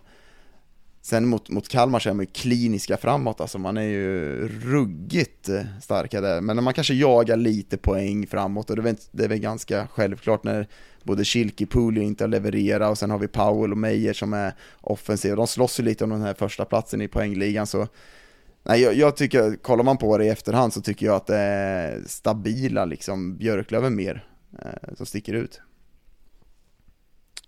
sen 1.03 1.29
mot, 1.29 1.51
mot 1.51 1.69
Kalmar 1.69 1.99
så 1.99 2.09
är 2.09 2.15
man 2.15 2.25
ju 2.25 2.33
kliniska 2.33 2.97
framåt, 2.97 3.41
alltså 3.41 3.59
man 3.59 3.77
är 3.77 3.83
ju 3.83 4.49
ruggigt 4.49 5.49
eh, 5.49 5.61
starka 5.83 6.21
där, 6.21 6.41
men 6.41 6.65
man 6.65 6.75
kanske 6.75 6.95
jagar 6.95 7.37
lite 7.37 7.77
poäng 7.77 8.27
framåt 8.27 8.71
och 8.71 8.77
det 8.77 8.83
är 8.83 8.85
väl, 8.85 8.97
det 9.11 9.25
är 9.25 9.29
väl 9.29 9.39
ganska 9.39 9.87
självklart 9.87 10.45
när 10.45 10.69
både 11.03 11.25
Schilke 11.25 11.67
Pulio 11.67 12.03
inte 12.03 12.25
har 12.25 12.29
levererat 12.29 12.91
och 12.91 12.99
sen 12.99 13.11
har 13.11 13.19
vi 13.19 13.29
Powell 13.29 13.73
och 13.73 13.79
Meyer 13.79 14.13
som 14.13 14.33
är 14.33 14.55
offensiva, 14.81 15.37
de 15.37 15.47
slåss 15.47 15.81
ju 15.81 15.85
lite 15.85 16.05
om 16.05 16.11
den 16.11 16.23
här 16.23 16.35
första 16.35 16.65
platsen 16.65 17.01
i 17.01 17.09
poängligan 17.09 17.67
så 17.67 17.89
Nej, 18.65 18.81
jag, 18.81 18.95
jag, 18.95 19.17
tycker, 19.17 19.57
kollar 19.57 19.85
man 19.85 19.97
på 19.97 20.19
det 20.19 20.25
i 20.25 20.29
efterhand 20.29 20.73
så 20.73 20.81
tycker 20.81 21.07
jag 21.07 21.17
att 21.17 21.27
det 21.27 21.37
är 21.37 22.03
stabila 22.07 22.85
liksom 22.85 23.37
Björklöven 23.37 23.97
mer 23.97 24.25
eh, 24.63 24.95
som 24.97 25.07
sticker 25.07 25.35
ut. 25.35 25.61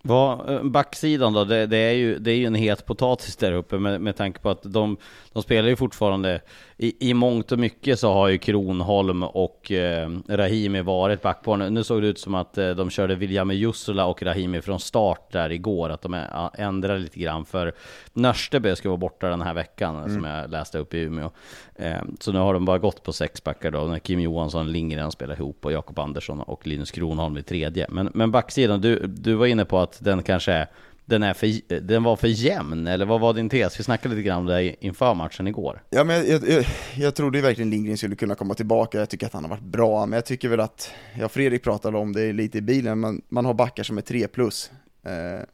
Vad, 0.07 0.50
eh, 0.50 0.62
backsidan 0.62 1.32
då, 1.32 1.44
det, 1.44 1.66
det, 1.66 1.76
är 1.76 1.92
ju, 1.92 2.18
det 2.18 2.32
är 2.32 2.36
ju 2.36 2.46
en 2.46 2.55
het 2.55 2.86
potatis 2.86 3.36
där 3.36 3.52
uppe 3.52 3.78
med, 3.78 4.00
med 4.00 4.16
tanke 4.16 4.40
på 4.40 4.50
att 4.50 4.62
de, 4.62 4.96
de 5.32 5.42
spelar 5.42 5.68
ju 5.68 5.76
fortfarande 5.76 6.40
i, 6.76 7.11
i 7.11 7.14
mångt 7.14 7.52
och 7.52 7.59
mycket 7.59 7.98
så 7.98 8.12
har 8.12 8.28
ju 8.28 8.38
Kronholm 8.38 9.22
och 9.22 9.72
eh, 9.72 10.11
Rahimi 10.28 10.82
varit 10.82 11.22
backpar. 11.22 11.57
Nu 11.57 11.84
såg 11.84 12.02
det 12.02 12.09
ut 12.09 12.18
som 12.18 12.34
att 12.34 12.59
eh, 12.59 12.70
de 12.70 12.90
körde 12.90 13.14
William 13.14 13.50
Jussula 13.50 14.07
och 14.07 14.22
Rahimi 14.22 14.61
från 14.61 14.80
start 14.80 15.32
där 15.32 15.52
igår, 15.52 15.90
att 15.90 16.02
de 16.02 16.24
ändrade 16.55 16.98
lite 16.98 17.18
grann 17.18 17.44
för 17.44 17.74
Nörsteby 18.12 18.76
ska 18.76 18.88
vara 18.88 18.96
borta 18.96 19.28
den 19.28 19.42
här 19.42 19.55
veckan, 19.55 19.96
mm. 19.96 20.14
som 20.14 20.24
jag 20.24 20.50
läste 20.50 20.78
upp 20.78 20.94
i 20.94 20.98
Umeå. 20.98 21.30
Eh, 21.76 22.02
så 22.20 22.32
nu 22.32 22.38
har 22.38 22.55
de 22.55 22.64
bara 22.64 22.78
gått 22.78 23.02
på 23.02 23.12
sex 23.12 23.44
backar 23.44 23.70
då, 23.70 23.80
när 23.80 23.98
Kim 23.98 24.20
Johansson, 24.20 24.72
Lindgren 24.72 25.11
spelar 25.11 25.34
ihop 25.34 25.64
och 25.64 25.72
Jakob 25.72 25.98
Andersson 25.98 26.40
och 26.40 26.66
Linus 26.66 26.90
Kronholm 26.90 27.36
i 27.36 27.42
tredje. 27.42 27.86
Men, 27.88 28.11
men 28.14 28.30
backsidan, 28.30 28.80
du, 28.80 29.07
du 29.07 29.34
var 29.34 29.46
inne 29.46 29.64
på 29.64 29.78
att 29.78 29.93
den 30.01 30.22
kanske 30.22 30.53
är 30.53 30.66
den, 31.05 31.22
är 31.22 31.34
för, 31.34 31.80
den 31.80 32.03
var 32.03 32.16
för 32.16 32.28
jämn, 32.28 32.86
eller 32.86 33.07
vad 33.07 33.20
var 33.20 33.34
din 33.34 33.49
tes? 33.49 33.80
Vi 33.80 33.84
snackade 33.84 34.14
lite 34.14 34.26
grann 34.26 34.38
om 34.38 34.47
det 34.47 34.84
inför 34.84 35.14
matchen 35.14 35.47
igår. 35.47 35.82
Ja, 35.90 36.05
men 36.05 36.28
jag, 36.30 36.49
jag, 36.49 36.64
jag 36.97 37.14
trodde 37.14 37.40
verkligen 37.40 37.70
Lindgren 37.70 37.97
skulle 37.97 38.16
kunna 38.16 38.34
komma 38.34 38.55
tillbaka, 38.55 38.99
jag 38.99 39.09
tycker 39.09 39.26
att 39.26 39.32
han 39.32 39.45
har 39.45 39.51
varit 39.51 39.64
bra, 39.64 40.07
men 40.07 40.16
jag 40.16 40.24
tycker 40.24 40.49
väl 40.49 40.61
att, 40.61 40.90
ja 41.18 41.28
Fredrik 41.28 41.62
pratade 41.62 41.99
om 41.99 42.12
det 42.12 42.32
lite 42.32 42.59
i 42.59 42.61
bilen, 42.61 43.01
man, 43.01 43.22
man 43.28 43.45
har 43.45 43.55
backar 43.55 43.82
som 43.82 43.99
är 43.99 44.03
3 44.03 44.28
plus 44.28 44.70
eh, 45.07 45.45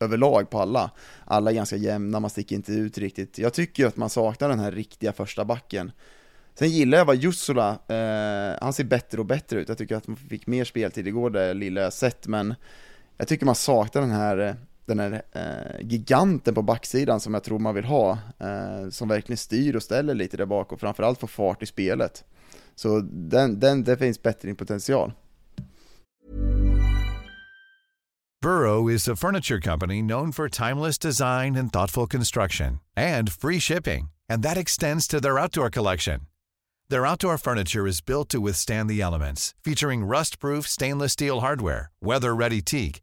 överlag 0.00 0.50
på 0.50 0.60
alla. 0.60 0.90
Alla 1.24 1.50
är 1.50 1.54
ganska 1.54 1.76
jämna, 1.76 2.20
man 2.20 2.30
sticker 2.30 2.56
inte 2.56 2.72
ut 2.72 2.98
riktigt. 2.98 3.38
Jag 3.38 3.52
tycker 3.52 3.82
ju 3.82 3.88
att 3.88 3.96
man 3.96 4.10
saknar 4.10 4.48
den 4.48 4.58
här 4.58 4.72
riktiga 4.72 5.12
första 5.12 5.44
backen. 5.44 5.92
Sen 6.58 6.68
gillar 6.68 6.98
jag 6.98 7.04
vad 7.04 7.16
Jussola, 7.16 7.70
eh, 7.70 8.58
han 8.60 8.72
ser 8.72 8.84
bättre 8.84 9.18
och 9.18 9.26
bättre 9.26 9.60
ut. 9.60 9.68
Jag 9.68 9.78
tycker 9.78 9.96
att 9.96 10.06
man 10.06 10.16
fick 10.16 10.46
mer 10.46 10.64
speltid 10.64 11.08
igår, 11.08 11.30
det 11.30 11.54
lilla 11.54 11.80
jag 11.80 11.92
sett, 11.92 12.26
men 12.26 12.54
jag 13.16 13.28
tycker 13.28 13.46
man 13.46 13.54
saknar 13.54 14.02
den 14.02 14.10
här 14.10 14.38
eh, 14.38 14.54
den 14.86 14.98
här 14.98 15.22
eh, 15.32 15.86
giganten 15.86 16.54
på 16.54 16.62
backsidan 16.62 17.20
som 17.20 17.34
jag 17.34 17.44
tror 17.44 17.58
man 17.58 17.74
vill 17.74 17.84
ha, 17.84 18.18
eh, 18.38 18.90
som 18.90 19.08
verkligen 19.08 19.36
styr 19.36 19.76
och 19.76 19.82
ställer 19.82 20.14
lite 20.14 20.36
där 20.36 20.46
bak 20.46 20.72
och 20.72 20.80
framförallt 20.80 21.20
får 21.20 21.28
fart 21.28 21.62
i 21.62 21.66
spelet. 21.66 22.24
Så 22.74 23.00
den, 23.10 23.60
den, 23.60 23.84
det 23.84 23.96
finns 23.96 24.22
bättre 24.22 24.54
potential. 24.54 25.12
Burrow 28.42 28.90
is 28.90 29.08
a 29.08 29.16
furniture 29.16 29.60
company 29.60 30.02
known 30.02 30.32
for 30.32 30.48
timeless 30.48 30.98
design 30.98 31.56
and 31.56 31.72
thoughtful 31.72 32.06
construction 32.06 32.78
and 32.96 33.32
free 33.32 33.60
shipping, 33.60 34.10
and 34.28 34.42
that 34.42 34.56
extends 34.56 35.08
to 35.08 35.20
their 35.20 35.38
outdoor 35.38 35.70
collection. 35.70 36.20
Their 36.88 37.06
outdoor 37.06 37.38
furniture 37.38 37.88
is 37.88 38.00
built 38.00 38.28
to 38.28 38.40
withstand 38.40 38.88
the 38.88 39.00
elements, 39.00 39.54
featuring 39.64 40.04
rust-proof 40.04 40.68
stainless 40.68 41.12
steel 41.12 41.40
hardware, 41.40 41.90
weather-ready 42.00 42.60
teak, 42.62 43.02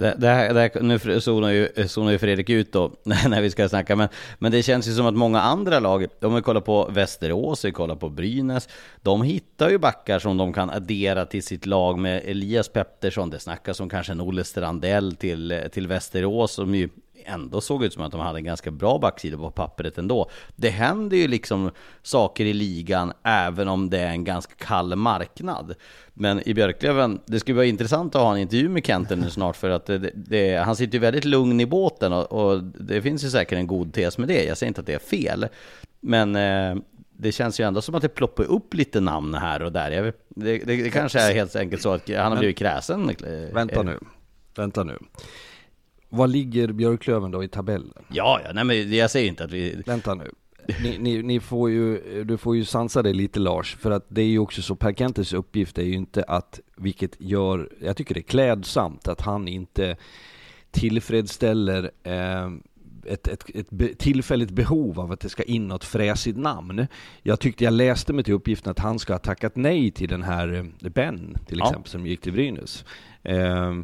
Det, 0.00 0.14
det 0.18 0.28
här, 0.28 0.54
det 0.54 0.60
här, 0.60 0.80
nu 0.82 1.20
zonar 1.20 1.50
ju, 1.50 1.66
eh, 1.76 1.86
zonar 1.86 2.12
ju 2.12 2.18
Fredrik 2.18 2.50
ut 2.50 2.72
då 2.72 2.92
när 3.02 3.42
vi 3.42 3.50
ska 3.50 3.68
snacka, 3.68 3.96
men, 3.96 4.08
men 4.38 4.52
det 4.52 4.62
känns 4.62 4.88
ju 4.88 4.92
som 4.92 5.06
att 5.06 5.14
många 5.14 5.40
andra 5.40 5.80
lag, 5.80 6.06
om 6.22 6.34
vi 6.34 6.42
kollar 6.42 6.60
på 6.60 6.88
Västerås, 6.90 7.64
vi 7.64 7.72
kollar 7.72 7.96
på 7.96 8.08
Brynäs, 8.08 8.68
de 9.02 9.22
hittar 9.22 9.70
ju 9.70 9.78
backar 9.78 10.18
som 10.18 10.36
de 10.36 10.52
kan 10.52 10.70
addera 10.70 11.26
till 11.26 11.42
sitt 11.42 11.66
lag 11.66 11.98
med 11.98 12.22
Elias 12.24 12.68
Pettersson, 12.68 13.30
det 13.30 13.38
snackas 13.38 13.80
om 13.80 13.88
kanske 13.88 14.12
en 14.12 14.20
Olle 14.20 14.44
Strandell 14.44 15.16
till, 15.16 15.52
eh, 15.52 15.60
till 15.60 15.86
Västerås, 15.86 16.52
som 16.52 16.74
ju 16.74 16.88
ändå 17.24 17.60
såg 17.60 17.84
ut 17.84 17.92
som 17.92 18.02
att 18.02 18.12
de 18.12 18.20
hade 18.20 18.38
en 18.38 18.44
ganska 18.44 18.70
bra 18.70 18.98
backsida 18.98 19.36
på 19.36 19.50
pappret 19.50 19.98
ändå. 19.98 20.30
Det 20.56 20.70
händer 20.70 21.16
ju 21.16 21.28
liksom 21.28 21.70
saker 22.02 22.44
i 22.44 22.52
ligan 22.52 23.12
även 23.22 23.68
om 23.68 23.90
det 23.90 23.98
är 23.98 24.10
en 24.10 24.24
ganska 24.24 24.54
kall 24.54 24.96
marknad. 24.96 25.74
Men 26.20 26.48
i 26.48 26.54
Björklöven, 26.54 27.20
det 27.26 27.40
skulle 27.40 27.56
vara 27.56 27.66
intressant 27.66 28.14
att 28.14 28.22
ha 28.22 28.32
en 28.32 28.40
intervju 28.40 28.68
med 28.68 28.86
Kenter 28.86 29.16
nu 29.16 29.30
snart 29.30 29.56
för 29.56 29.70
att 29.70 29.86
det, 29.86 30.10
det, 30.14 30.56
han 30.56 30.76
sitter 30.76 30.94
ju 30.94 30.98
väldigt 30.98 31.24
lugn 31.24 31.60
i 31.60 31.66
båten 31.66 32.12
och, 32.12 32.32
och, 32.32 32.62
det 32.64 33.02
finns 33.02 33.24
ju 33.24 33.30
säkert 33.30 33.58
en 33.58 33.66
god 33.66 33.94
tes 33.94 34.18
med 34.18 34.28
det. 34.28 34.44
Jag 34.44 34.58
säger 34.58 34.68
inte 34.68 34.80
att 34.80 34.86
det 34.86 34.94
är 34.94 34.98
fel. 34.98 35.46
Men 36.00 36.36
eh, 36.36 36.76
det 37.12 37.32
känns 37.32 37.60
ju 37.60 37.66
ändå 37.66 37.82
som 37.82 37.94
att 37.94 38.02
det 38.02 38.08
ploppar 38.08 38.44
upp 38.44 38.74
lite 38.74 39.00
namn 39.00 39.34
här 39.34 39.62
och 39.62 39.72
där. 39.72 40.02
Vet, 40.02 40.16
det, 40.28 40.58
det, 40.58 40.82
det, 40.82 40.90
kanske 40.90 41.20
är 41.20 41.34
helt 41.34 41.56
enkelt 41.56 41.82
så 41.82 41.92
att 41.92 42.08
han 42.08 42.32
har 42.32 42.38
blivit 42.38 42.58
kräsen. 42.58 43.10
Vänta 43.52 43.82
nu, 43.82 43.98
vänta 44.56 44.84
nu. 44.84 44.98
Vad 46.08 46.30
ligger 46.30 46.68
Björklöven 46.72 47.30
då 47.30 47.44
i 47.44 47.48
tabellen? 47.48 48.04
Ja, 48.08 48.40
ja, 48.44 48.52
nej 48.52 48.64
men 48.64 48.96
jag 48.96 49.10
säger 49.10 49.28
inte 49.28 49.44
att 49.44 49.52
vi... 49.52 49.82
Vänta 49.86 50.14
nu. 50.14 50.30
Ni, 50.82 50.98
ni, 50.98 51.22
ni, 51.22 51.40
får 51.40 51.70
ju, 51.70 52.24
du 52.24 52.36
får 52.36 52.56
ju 52.56 52.64
sansa 52.64 53.02
det 53.02 53.12
lite 53.12 53.40
Lars, 53.40 53.76
för 53.76 53.90
att 53.90 54.06
det 54.08 54.22
är 54.22 54.26
ju 54.26 54.38
också 54.38 54.62
så, 54.62 54.74
Per 54.74 54.92
Kentes 54.92 55.32
uppgift 55.32 55.78
är 55.78 55.82
ju 55.82 55.94
inte 55.94 56.22
att, 56.22 56.60
vilket 56.76 57.20
gör, 57.20 57.68
jag 57.80 57.96
tycker 57.96 58.14
det 58.14 58.20
är 58.20 58.22
klädsamt 58.22 59.08
att 59.08 59.20
han 59.20 59.48
inte 59.48 59.96
tillfredsställer 60.70 61.90
eh, 62.02 62.48
ett, 63.06 63.28
ett, 63.28 63.44
ett 63.54 63.98
tillfälligt 63.98 64.50
behov 64.50 65.00
av 65.00 65.12
att 65.12 65.20
det 65.20 65.28
ska 65.28 65.42
in 65.42 65.68
något 65.68 65.84
fräsigt 65.84 66.38
namn. 66.38 66.86
Jag 67.22 67.40
tyckte 67.40 67.64
jag 67.64 67.72
läste 67.72 68.12
mig 68.12 68.24
till 68.24 68.34
uppgiften 68.34 68.70
att 68.70 68.78
han 68.78 68.98
ska 68.98 69.12
ha 69.12 69.18
tackat 69.18 69.56
nej 69.56 69.90
till 69.90 70.08
den 70.08 70.22
här 70.22 70.52
eh, 70.82 70.90
Ben, 70.90 71.38
till 71.46 71.58
ja. 71.58 71.66
exempel, 71.66 71.90
som 71.90 72.06
gick 72.06 72.20
till 72.20 72.32
Brynäs. 72.32 72.84
Eh, 73.22 73.74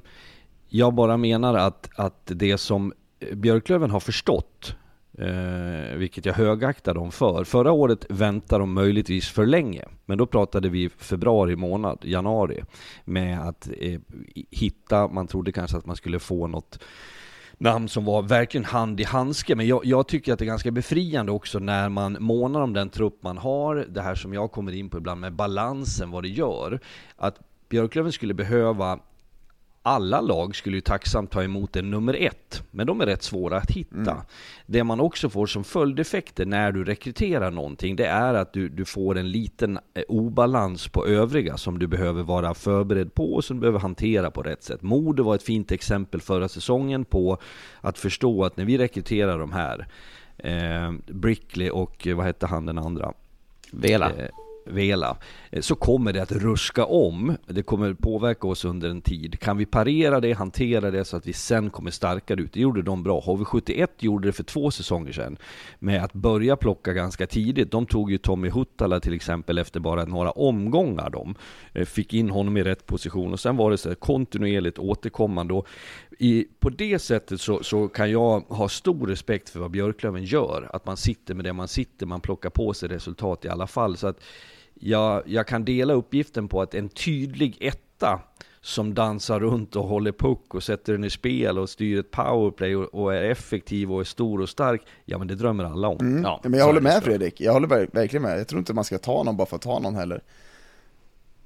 jag 0.69 0.95
bara 0.95 1.17
menar 1.17 1.55
att, 1.55 1.91
att 1.97 2.23
det 2.35 2.59
som 2.59 2.93
Björklöven 3.33 3.91
har 3.91 4.01
förstått 4.01 4.77
Eh, 5.19 5.97
vilket 5.97 6.27
jag 6.27 6.35
högaktar 6.35 6.95
dem 6.95 7.13
för. 7.13 7.45
Förra 7.45 7.73
året 7.73 8.07
väntade 8.09 8.63
de 8.63 8.73
möjligtvis 8.73 9.29
för 9.29 9.47
länge. 9.47 9.85
Men 10.07 10.19
då 10.19 10.27
pratade 10.27 10.69
vi 10.69 10.89
februari 10.89 11.57
månad, 11.57 11.99
januari. 12.03 12.63
Med 13.05 13.49
att 13.49 13.69
eh, 13.79 14.01
hitta, 14.51 15.09
man 15.09 15.27
trodde 15.27 15.53
kanske 15.53 15.77
att 15.77 15.87
man 15.87 15.97
skulle 15.97 16.19
få 16.19 16.47
något 16.47 16.79
namn 17.59 17.89
som 17.89 18.05
var 18.05 18.23
verkligen 18.23 18.65
hand 18.65 19.01
i 19.01 19.05
handske. 19.05 19.55
Men 19.55 19.67
jag, 19.67 19.85
jag, 19.85 20.09
tycker 20.09 20.33
att 20.33 20.39
det 20.39 20.45
är 20.45 20.47
ganska 20.47 20.71
befriande 20.71 21.33
också 21.33 21.59
när 21.59 21.89
man 21.89 22.17
månar 22.21 22.61
om 22.61 22.73
den 22.73 22.89
trupp 22.89 23.23
man 23.23 23.39
har. 23.39 23.87
Det 23.89 24.03
här 24.03 24.15
som 24.15 24.35
jag 24.35 24.53
kommer 24.53 24.73
in 24.73 24.91
på 24.91 24.99
ibland 24.99 25.21
med 25.21 25.33
balansen, 25.33 26.11
vad 26.11 26.23
det 26.23 26.29
gör. 26.29 26.81
Att 27.17 27.39
Björklöven 27.69 28.13
skulle 28.13 28.35
behöva 28.35 28.99
alla 29.87 30.21
lag 30.21 30.57
skulle 30.57 30.77
ju 30.77 30.81
tacksamt 30.81 31.31
ta 31.31 31.43
emot 31.43 31.77
en 31.77 31.91
nummer 31.91 32.15
ett, 32.15 32.63
men 32.71 32.87
de 32.87 33.01
är 33.01 33.07
rätt 33.07 33.23
svåra 33.23 33.57
att 33.57 33.71
hitta. 33.71 34.11
Mm. 34.11 34.25
Det 34.67 34.85
man 34.85 35.01
också 35.01 35.31
får 35.31 35.47
som 35.47 35.65
följdeffekter 35.65 36.47
när 36.47 36.73
du 36.73 36.85
rekryterar 36.85 37.51
någonting, 37.51 37.97
det 37.97 38.07
är 38.07 38.35
att 38.35 38.53
du, 38.53 38.69
du 38.69 38.85
får 38.85 39.19
en 39.19 39.31
liten 39.31 39.79
eh, 39.95 40.03
obalans 40.09 40.89
på 40.89 41.07
övriga 41.07 41.57
som 41.57 41.79
du 41.79 41.87
behöver 41.87 42.23
vara 42.23 42.55
förberedd 42.55 43.15
på 43.15 43.35
och 43.35 43.45
som 43.45 43.57
du 43.57 43.61
behöver 43.61 43.79
hantera 43.79 44.31
på 44.31 44.43
rätt 44.43 44.63
sätt. 44.63 44.83
Mode 44.83 45.23
var 45.23 45.35
ett 45.35 45.43
fint 45.43 45.73
exempel 45.73 46.21
förra 46.21 46.49
säsongen 46.49 47.05
på 47.05 47.39
att 47.81 47.99
förstå 47.99 48.45
att 48.45 48.57
när 48.57 48.65
vi 48.65 48.79
rekryterar 48.79 49.39
de 49.39 49.53
här, 49.53 49.87
eh, 50.39 50.93
Brickley 51.07 51.71
och 51.71 52.09
vad 52.15 52.27
hette 52.27 52.47
han 52.47 52.67
den 52.67 52.79
andra? 52.79 53.13
Vela. 53.73 54.11
Eh, 54.11 54.29
vela, 54.67 55.17
eh, 55.51 55.61
så 55.61 55.75
kommer 55.75 56.13
det 56.13 56.23
att 56.23 56.33
ruska 56.33 56.85
om. 56.85 57.37
Det 57.47 57.63
kommer 57.63 57.95
påverka 57.95 58.47
oss 58.49 58.65
under 58.65 58.91
en 58.91 59.01
tid. 59.01 59.41
Kan 59.41 59.57
vi 59.57 59.67
parera 59.67 60.21
det, 60.21 60.33
hantera 60.33 60.91
det 60.91 61.05
så 61.05 61.17
att 61.17 61.27
vi 61.27 61.33
sen 61.33 61.71
kommer 61.71 61.91
starkare 61.91 62.41
ut? 62.41 62.53
Det 62.53 62.61
gjorde 62.61 62.83
de 62.83 63.03
bra. 63.03 63.21
HV71 63.21 63.89
gjorde 63.99 64.29
det 64.29 64.33
för 64.33 64.45
två 64.45 64.71
säsonger 64.71 65.13
sedan 65.13 65.37
med 65.79 66.05
att 66.05 66.13
börja 66.13 66.57
plocka 66.57 66.93
ganska 66.93 67.27
tidigt. 67.27 67.71
De 67.71 67.87
tog 67.87 68.11
ju 68.11 68.19
Tommy 68.19 68.49
Huttala 68.49 69.01
till 69.01 69.15
exempel 69.15 69.59
efter 69.59 69.81
bara 69.81 70.05
några 70.05 70.31
omgångar. 70.31 71.11
De 71.11 71.35
eh, 71.73 71.85
fick 71.85 72.15
in 72.15 72.31
honom 72.31 72.57
i 72.57 72.63
rätt 72.63 72.87
position 72.87 73.33
och 73.33 73.41
sen 73.41 73.57
var 73.57 73.71
det 73.71 73.79
så 73.79 73.95
kontinuerligt 73.95 74.79
återkommande. 74.79 75.55
Och 75.55 75.69
i, 76.19 76.47
på 76.59 76.71
det 76.71 76.99
sättet 76.99 77.41
så, 77.41 77.63
så, 77.63 77.89
kan 77.89 78.11
jag 78.11 78.41
ha 78.41 78.69
stor 78.69 79.07
respekt 79.07 79.49
för 79.49 79.61
vad 79.61 79.71
Björklöven 79.71 80.25
gör. 80.25 80.71
Att 80.73 80.87
man 80.87 80.97
sitter 80.97 81.35
med 81.35 81.45
det 81.45 81.53
man 81.53 81.69
sitter, 81.69 82.07
man 82.07 82.21
plockar 82.21 82.51
på 82.51 82.75
sig 82.75 82.89
resultat 82.89 83.45
i 83.45 83.49
alla 83.49 83.67
fall. 83.67 83.97
Så 83.97 84.07
att 84.07 84.21
jag, 84.81 85.23
jag 85.27 85.47
kan 85.47 85.65
dela 85.65 85.93
uppgiften 85.93 86.49
på 86.49 86.63
att 86.63 86.75
en 86.75 86.89
tydlig 86.89 87.57
etta 87.61 88.21
som 88.61 88.95
dansar 88.95 89.41
runt 89.41 89.77
och 89.77 89.85
håller 89.85 90.13
puck 90.13 90.55
och 90.55 90.63
sätter 90.63 90.93
den 90.93 91.05
i 91.05 91.11
spel 91.11 91.59
och 91.59 91.71
styr 91.71 92.01
ett 92.01 92.11
powerplay 92.11 92.77
och, 92.77 92.95
och 92.95 93.15
är 93.15 93.23
effektiv 93.23 93.93
och 93.93 94.01
är 94.01 94.05
stor 94.05 94.41
och 94.41 94.49
stark. 94.49 94.83
Ja 95.05 95.19
men 95.19 95.29
det 95.29 95.35
drömmer 95.35 95.65
alla 95.65 95.89
om. 95.89 96.01
Mm. 96.01 96.23
Ja, 96.23 96.41
men 96.43 96.55
jag 96.55 96.67
håller 96.67 96.81
med 96.81 97.03
Fredrik, 97.03 97.41
jag 97.41 97.53
håller 97.53 97.69
verkligen 97.69 98.23
med. 98.23 98.41
Jag 98.41 98.49
tror 98.49 98.59
inte 98.59 98.75
man 98.75 98.85
ska 98.85 98.99
ta 98.99 99.23
någon 99.23 99.37
bara 99.37 99.47
för 99.47 99.57
att 99.57 99.63
ta 99.63 99.79
någon 99.79 99.95
heller. 99.95 100.23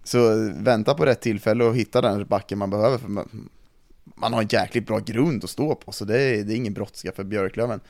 Så 0.05 0.51
vänta 0.57 0.95
på 0.95 1.05
rätt 1.05 1.21
tillfälle 1.21 1.65
och 1.65 1.77
hitta 1.77 2.01
den 2.01 2.25
backen 2.25 2.59
man 2.59 2.71
behöver. 2.71 2.99
För 2.99 3.09
man, 3.09 3.49
man 4.05 4.33
har 4.33 4.43
en 4.43 4.49
jäkligt 4.51 4.87
bra 4.87 4.99
grund 4.99 5.45
att 5.45 5.51
stå 5.51 5.75
på, 5.75 5.93
så 5.93 6.05
det 6.05 6.21
är, 6.21 6.45
det 6.45 6.55
är 6.55 6.57
ingen 6.57 6.75
brådska 6.75 7.13
för 7.13 7.25
Björklöven. 7.25 7.81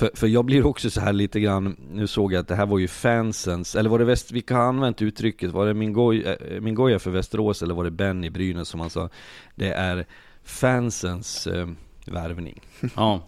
För, 0.00 0.10
för 0.14 0.26
jag 0.26 0.44
blir 0.44 0.66
också 0.66 0.90
så 0.90 1.00
här 1.00 1.12
lite 1.12 1.40
grann, 1.40 1.76
nu 1.92 2.06
såg 2.06 2.32
jag 2.32 2.40
att 2.40 2.48
det 2.48 2.54
här 2.54 2.66
var 2.66 2.78
ju 2.78 2.88
fansens, 2.88 3.74
eller 3.74 3.90
var 3.90 3.98
det 3.98 4.04
väst, 4.04 4.32
vilka 4.32 4.56
har 4.56 4.62
använt 4.62 5.02
uttrycket? 5.02 5.50
Var 5.50 5.66
det 5.66 5.74
Mingoja, 5.74 6.36
eh, 6.36 6.60
Mingoja 6.60 6.98
för 6.98 7.10
Västerås 7.10 7.62
eller 7.62 7.74
var 7.74 7.84
det 7.84 7.90
Ben 7.90 8.24
i 8.24 8.30
Brynäs 8.30 8.68
som 8.68 8.80
han 8.80 8.90
sa? 8.90 9.08
Det 9.54 9.72
är 9.72 10.06
fansens 10.44 11.46
eh, 11.46 11.68
värvning. 12.04 12.60
Ja. 12.96 13.22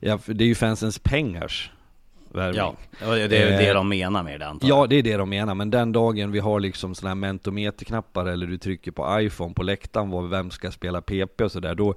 ja, 0.00 0.18
för 0.18 0.34
det 0.34 0.44
är 0.44 0.46
ju 0.46 0.54
fansens 0.54 0.98
pengars 0.98 1.70
värvning. 2.28 2.58
Ja, 2.58 2.74
det 3.00 3.22
är 3.22 3.28
det 3.28 3.68
eh, 3.68 3.74
de 3.74 3.88
menar 3.88 4.22
med 4.22 4.40
det 4.40 4.46
antar 4.46 4.68
jag. 4.68 4.78
Ja, 4.78 4.86
det 4.86 4.96
är 4.96 5.02
det 5.02 5.16
de 5.16 5.30
menar, 5.30 5.54
men 5.54 5.70
den 5.70 5.92
dagen 5.92 6.32
vi 6.32 6.38
har 6.38 6.60
liksom 6.60 6.94
sådana 6.94 7.10
här 7.10 7.14
mentometerknappar 7.14 8.26
eller 8.26 8.46
du 8.46 8.58
trycker 8.58 8.90
på 8.90 9.20
iPhone 9.20 9.54
på 9.54 9.62
läktaren, 9.62 10.30
vem 10.30 10.50
ska 10.50 10.70
spela 10.70 11.00
PP 11.00 11.44
och 11.44 11.52
sådär, 11.52 11.74
då, 11.74 11.94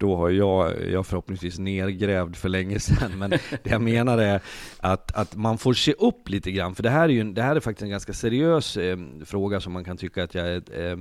då 0.00 0.16
har 0.16 0.30
jag, 0.30 0.90
jag 0.90 1.06
förhoppningsvis 1.06 1.58
nergrävd 1.58 2.36
för 2.36 2.48
länge 2.48 2.80
sedan. 2.80 3.18
Men 3.18 3.30
det 3.30 3.70
jag 3.70 3.82
menar 3.82 4.18
är 4.18 4.40
att, 4.78 5.16
att 5.16 5.36
man 5.36 5.58
får 5.58 5.74
se 5.74 5.92
upp 5.92 6.28
lite 6.28 6.50
grann. 6.50 6.74
För 6.74 6.82
det 6.82 6.90
här 6.90 7.04
är 7.04 7.08
ju 7.08 7.32
det 7.32 7.42
här 7.42 7.56
är 7.56 7.60
faktiskt 7.60 7.82
en 7.82 7.90
ganska 7.90 8.12
seriös 8.12 8.76
eh, 8.76 8.98
fråga 9.24 9.60
som 9.60 9.72
man 9.72 9.84
kan 9.84 9.96
tycka 9.96 10.24
att 10.24 10.34
jag 10.34 10.48
är 10.48 10.62
eh, 10.72 10.98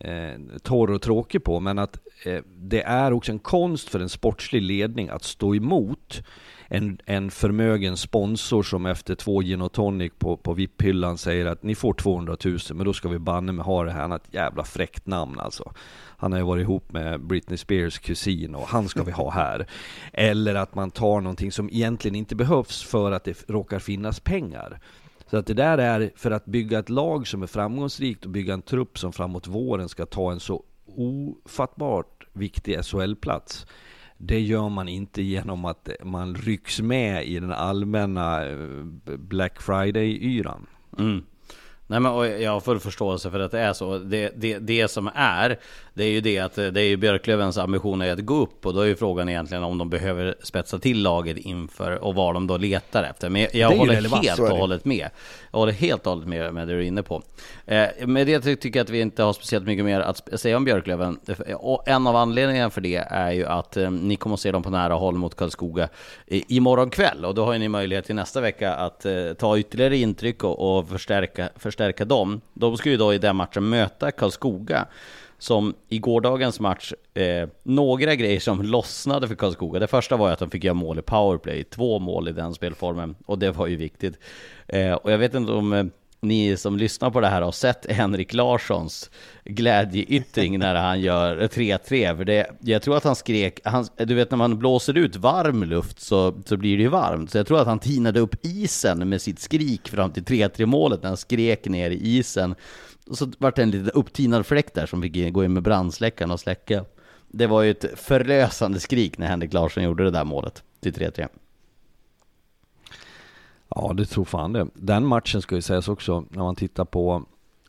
eh, 0.00 0.38
torr 0.62 0.90
och 0.90 1.02
tråkig 1.02 1.44
på. 1.44 1.60
Men 1.60 1.78
att 1.78 1.98
eh, 2.24 2.42
det 2.56 2.82
är 2.82 3.12
också 3.12 3.32
en 3.32 3.38
konst 3.38 3.88
för 3.88 4.00
en 4.00 4.08
sportslig 4.08 4.62
ledning 4.62 5.08
att 5.08 5.24
stå 5.24 5.54
emot 5.54 6.22
en, 6.68 6.98
en 7.04 7.30
förmögen 7.30 7.96
sponsor 7.96 8.62
som 8.62 8.86
efter 8.86 9.14
två 9.14 9.40
gin 9.40 9.62
och 9.62 9.72
tonic 9.72 10.12
på, 10.18 10.36
på 10.36 10.54
VIP-hyllan 10.54 11.18
säger 11.18 11.46
att 11.46 11.62
ni 11.62 11.74
får 11.74 11.92
200 11.92 12.36
000 12.44 12.58
men 12.74 12.86
då 12.86 12.92
ska 12.92 13.08
vi 13.08 13.18
banne 13.18 13.52
med 13.52 13.64
ha 13.64 13.84
det 13.84 13.90
här. 13.90 14.00
Han 14.00 14.10
har 14.10 14.18
ett 14.18 14.34
jävla 14.34 14.64
fräckt 14.64 15.06
namn 15.06 15.40
alltså. 15.40 15.72
Han 16.16 16.32
har 16.32 16.38
ju 16.38 16.44
varit 16.44 16.62
ihop 16.62 16.92
med 16.92 17.20
Britney 17.20 17.56
Spears 17.56 17.98
kusin 17.98 18.54
och 18.54 18.68
han 18.68 18.88
ska 18.88 19.02
vi 19.02 19.12
ha 19.12 19.30
här. 19.30 19.66
Eller 20.12 20.54
att 20.54 20.74
man 20.74 20.90
tar 20.90 21.20
någonting 21.20 21.52
som 21.52 21.70
egentligen 21.70 22.14
inte 22.14 22.36
behövs 22.36 22.82
för 22.82 23.12
att 23.12 23.24
det 23.24 23.48
råkar 23.48 23.78
finnas 23.78 24.20
pengar. 24.20 24.80
Så 25.30 25.36
att 25.36 25.46
det 25.46 25.54
där 25.54 25.78
är 25.78 26.10
för 26.16 26.30
att 26.30 26.44
bygga 26.44 26.78
ett 26.78 26.88
lag 26.88 27.26
som 27.26 27.42
är 27.42 27.46
framgångsrikt 27.46 28.24
och 28.24 28.30
bygga 28.30 28.54
en 28.54 28.62
trupp 28.62 28.98
som 28.98 29.12
framåt 29.12 29.46
våren 29.46 29.88
ska 29.88 30.06
ta 30.06 30.32
en 30.32 30.40
så 30.40 30.62
ofattbart 30.86 32.26
viktig 32.32 32.84
SHL-plats. 32.84 33.66
Det 34.18 34.40
gör 34.40 34.68
man 34.68 34.88
inte 34.88 35.22
genom 35.22 35.64
att 35.64 35.88
man 36.02 36.34
rycks 36.34 36.80
med 36.80 37.26
i 37.26 37.40
den 37.40 37.52
allmänna 37.52 38.46
eh, 38.46 38.56
Black 39.18 39.60
Friday-yran. 39.60 40.66
Mm. 40.98 41.24
Nej 41.86 42.00
men 42.00 42.42
jag 42.42 42.50
har 42.50 42.60
full 42.60 42.80
förståelse 42.80 43.30
för 43.30 43.40
att 43.40 43.50
det 43.50 43.60
är 43.60 43.72
så. 43.72 43.98
Det, 43.98 44.32
det, 44.36 44.58
det 44.58 44.88
som 44.88 45.10
är, 45.14 45.58
det 45.96 46.04
är 46.04 46.10
ju 46.10 46.20
det 46.20 46.38
att 46.38 46.54
det 46.54 46.80
är 46.80 46.84
ju 46.84 46.96
Björklövens 46.96 47.58
ambition 47.58 48.02
är 48.02 48.12
att 48.12 48.20
gå 48.20 48.34
upp 48.34 48.66
och 48.66 48.74
då 48.74 48.80
är 48.80 48.86
ju 48.86 48.96
frågan 48.96 49.28
egentligen 49.28 49.64
om 49.64 49.78
de 49.78 49.90
behöver 49.90 50.34
spetsa 50.42 50.78
till 50.78 51.02
laget 51.02 51.36
inför 51.36 52.04
och 52.04 52.14
vad 52.14 52.34
de 52.34 52.46
då 52.46 52.56
letar 52.56 53.04
efter. 53.04 53.28
Men 53.28 53.46
jag 53.52 53.70
håller 53.70 54.22
helt 54.22 54.38
och 54.38 54.48
hållet 54.48 54.84
med. 54.84 55.10
Jag 55.50 55.58
håller 55.58 55.72
helt 55.72 56.06
och 56.06 56.12
hållet 56.12 56.28
med 56.28 56.54
med 56.54 56.68
det 56.68 56.74
du 56.74 56.80
är 56.80 56.86
inne 56.86 57.02
på. 57.02 57.22
Eh, 57.66 58.06
med 58.06 58.26
det 58.26 58.40
tycker 58.40 58.78
jag 58.78 58.84
att 58.84 58.90
vi 58.90 59.00
inte 59.00 59.22
har 59.22 59.32
speciellt 59.32 59.66
mycket 59.66 59.84
mer 59.84 60.00
att 60.00 60.40
säga 60.40 60.56
om 60.56 60.64
Björklöven. 60.64 61.18
Och 61.54 61.88
en 61.88 62.06
av 62.06 62.16
anledningarna 62.16 62.70
för 62.70 62.80
det 62.80 62.96
är 62.96 63.30
ju 63.30 63.46
att 63.46 63.76
eh, 63.76 63.90
ni 63.90 64.16
kommer 64.16 64.34
att 64.34 64.40
se 64.40 64.52
dem 64.52 64.62
på 64.62 64.70
nära 64.70 64.94
håll 64.94 65.14
mot 65.14 65.34
Karlskoga 65.34 65.88
i, 66.26 66.56
imorgon 66.56 66.90
kväll. 66.90 67.24
Och 67.24 67.34
då 67.34 67.44
har 67.44 67.58
ni 67.58 67.68
möjlighet 67.68 68.04
till 68.04 68.14
nästa 68.14 68.40
vecka 68.40 68.74
att 68.74 69.06
eh, 69.06 69.32
ta 69.38 69.58
ytterligare 69.58 69.96
intryck 69.96 70.44
och, 70.44 70.78
och 70.78 70.88
förstärka, 70.88 71.48
förstärka 71.56 72.04
dem. 72.04 72.40
De 72.54 72.76
ska 72.76 72.90
ju 72.90 72.96
då 72.96 73.14
i 73.14 73.18
den 73.18 73.36
matchen 73.36 73.68
möta 73.68 74.10
Karlskoga 74.10 74.86
som 75.38 75.74
i 75.88 75.98
gårdagens 75.98 76.60
match, 76.60 76.92
eh, 77.14 77.48
några 77.62 78.14
grejer 78.14 78.40
som 78.40 78.62
lossnade 78.62 79.28
för 79.28 79.34
Karlskoga. 79.34 79.80
Det 79.80 79.86
första 79.86 80.16
var 80.16 80.26
ju 80.26 80.32
att 80.32 80.38
de 80.38 80.50
fick 80.50 80.64
göra 80.64 80.74
mål 80.74 80.98
i 80.98 81.02
powerplay, 81.02 81.64
två 81.64 81.98
mål 81.98 82.28
i 82.28 82.32
den 82.32 82.54
spelformen, 82.54 83.14
och 83.26 83.38
det 83.38 83.50
var 83.50 83.66
ju 83.66 83.76
viktigt. 83.76 84.18
Eh, 84.66 84.92
och 84.92 85.12
jag 85.12 85.18
vet 85.18 85.34
inte 85.34 85.52
om 85.52 85.72
eh, 85.72 85.84
ni 86.28 86.56
som 86.56 86.76
lyssnar 86.76 87.10
på 87.10 87.20
det 87.20 87.28
här 87.28 87.42
har 87.42 87.52
sett 87.52 87.92
Henrik 87.92 88.34
Larssons 88.34 89.10
glädjeyttring 89.44 90.58
när 90.58 90.74
han 90.74 91.00
gör 91.00 91.36
3-3. 91.36 92.16
För 92.16 92.24
det, 92.24 92.50
jag 92.60 92.82
tror 92.82 92.96
att 92.96 93.04
han 93.04 93.16
skrek, 93.16 93.60
han, 93.64 93.88
du 93.96 94.14
vet 94.14 94.30
när 94.30 94.38
man 94.38 94.58
blåser 94.58 94.98
ut 94.98 95.16
varm 95.16 95.62
luft 95.62 96.00
så, 96.00 96.42
så 96.46 96.56
blir 96.56 96.76
det 96.76 96.82
ju 96.82 96.88
varmt. 96.88 97.30
Så 97.30 97.38
jag 97.38 97.46
tror 97.46 97.60
att 97.60 97.66
han 97.66 97.78
tinade 97.78 98.20
upp 98.20 98.36
isen 98.42 99.08
med 99.08 99.22
sitt 99.22 99.38
skrik 99.38 99.88
fram 99.88 100.10
till 100.10 100.24
3-3 100.24 100.66
målet 100.66 101.02
när 101.02 101.08
han 101.08 101.16
skrek 101.16 101.66
ner 101.66 101.90
i 101.90 102.16
isen. 102.18 102.54
Och 103.10 103.18
så 103.18 103.32
vart 103.38 103.56
det 103.56 103.62
en 103.62 103.70
liten 103.70 103.90
upptinad 103.90 104.46
fläkt 104.46 104.74
där 104.74 104.86
som 104.86 105.02
fick 105.02 105.32
gå 105.32 105.44
in 105.44 105.52
med 105.52 105.62
brandsläckaren 105.62 106.30
och 106.30 106.40
släcka. 106.40 106.84
Det 107.28 107.46
var 107.46 107.62
ju 107.62 107.70
ett 107.70 107.84
förlösande 107.94 108.80
skrik 108.80 109.18
när 109.18 109.26
Henrik 109.26 109.52
Larsson 109.52 109.82
gjorde 109.82 110.04
det 110.04 110.10
där 110.10 110.24
målet 110.24 110.62
till 110.80 110.92
3-3. 110.92 111.28
Ja, 113.76 113.92
det 113.92 114.06
tror 114.06 114.24
fan 114.24 114.52
det. 114.52 114.66
Den 114.74 115.06
matchen 115.06 115.42
ska 115.42 115.54
ju 115.54 115.62
sägas 115.62 115.88
också, 115.88 116.24
när 116.30 116.42
man 116.42 116.54
tittar 116.56 116.84
på, 116.84 117.22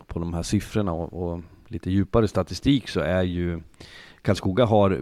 på 0.08 0.20
de 0.20 0.34
här 0.34 0.44
siffrorna 0.44 0.92
och, 0.92 1.32
och 1.32 1.42
lite 1.68 1.90
djupare 1.92 2.28
statistik 2.28 2.90
så 2.90 3.00
är 3.00 3.24
ju 3.24 3.62
Karlskoga 4.22 4.66
har 4.66 5.02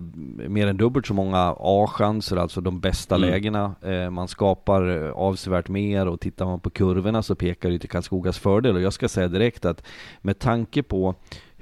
mer 0.49 0.67
än 0.67 0.77
dubbelt 0.77 1.05
så 1.05 1.13
många 1.13 1.55
A-chanser, 1.59 2.37
alltså 2.37 2.61
de 2.61 2.79
bästa 2.79 3.15
Mm. 3.15 3.29
lägena. 3.29 3.75
Eh, 3.81 4.09
man 4.09 4.27
skapar 4.27 5.03
eh, 5.05 5.11
avsevärt 5.11 5.67
mer 5.69 6.07
och 6.07 6.19
tittar 6.19 6.45
man 6.45 6.59
på 6.59 6.69
kurvorna 6.69 7.23
så 7.23 7.35
pekar 7.35 7.69
det 7.69 7.79
till 7.79 7.89
Karlskogas 7.89 8.39
fördel. 8.39 8.75
Och 8.75 8.81
jag 8.81 8.93
ska 8.93 9.09
säga 9.09 9.27
direkt 9.27 9.65
att 9.65 9.83
med 10.21 10.39
tanke 10.39 10.83
på 10.83 11.15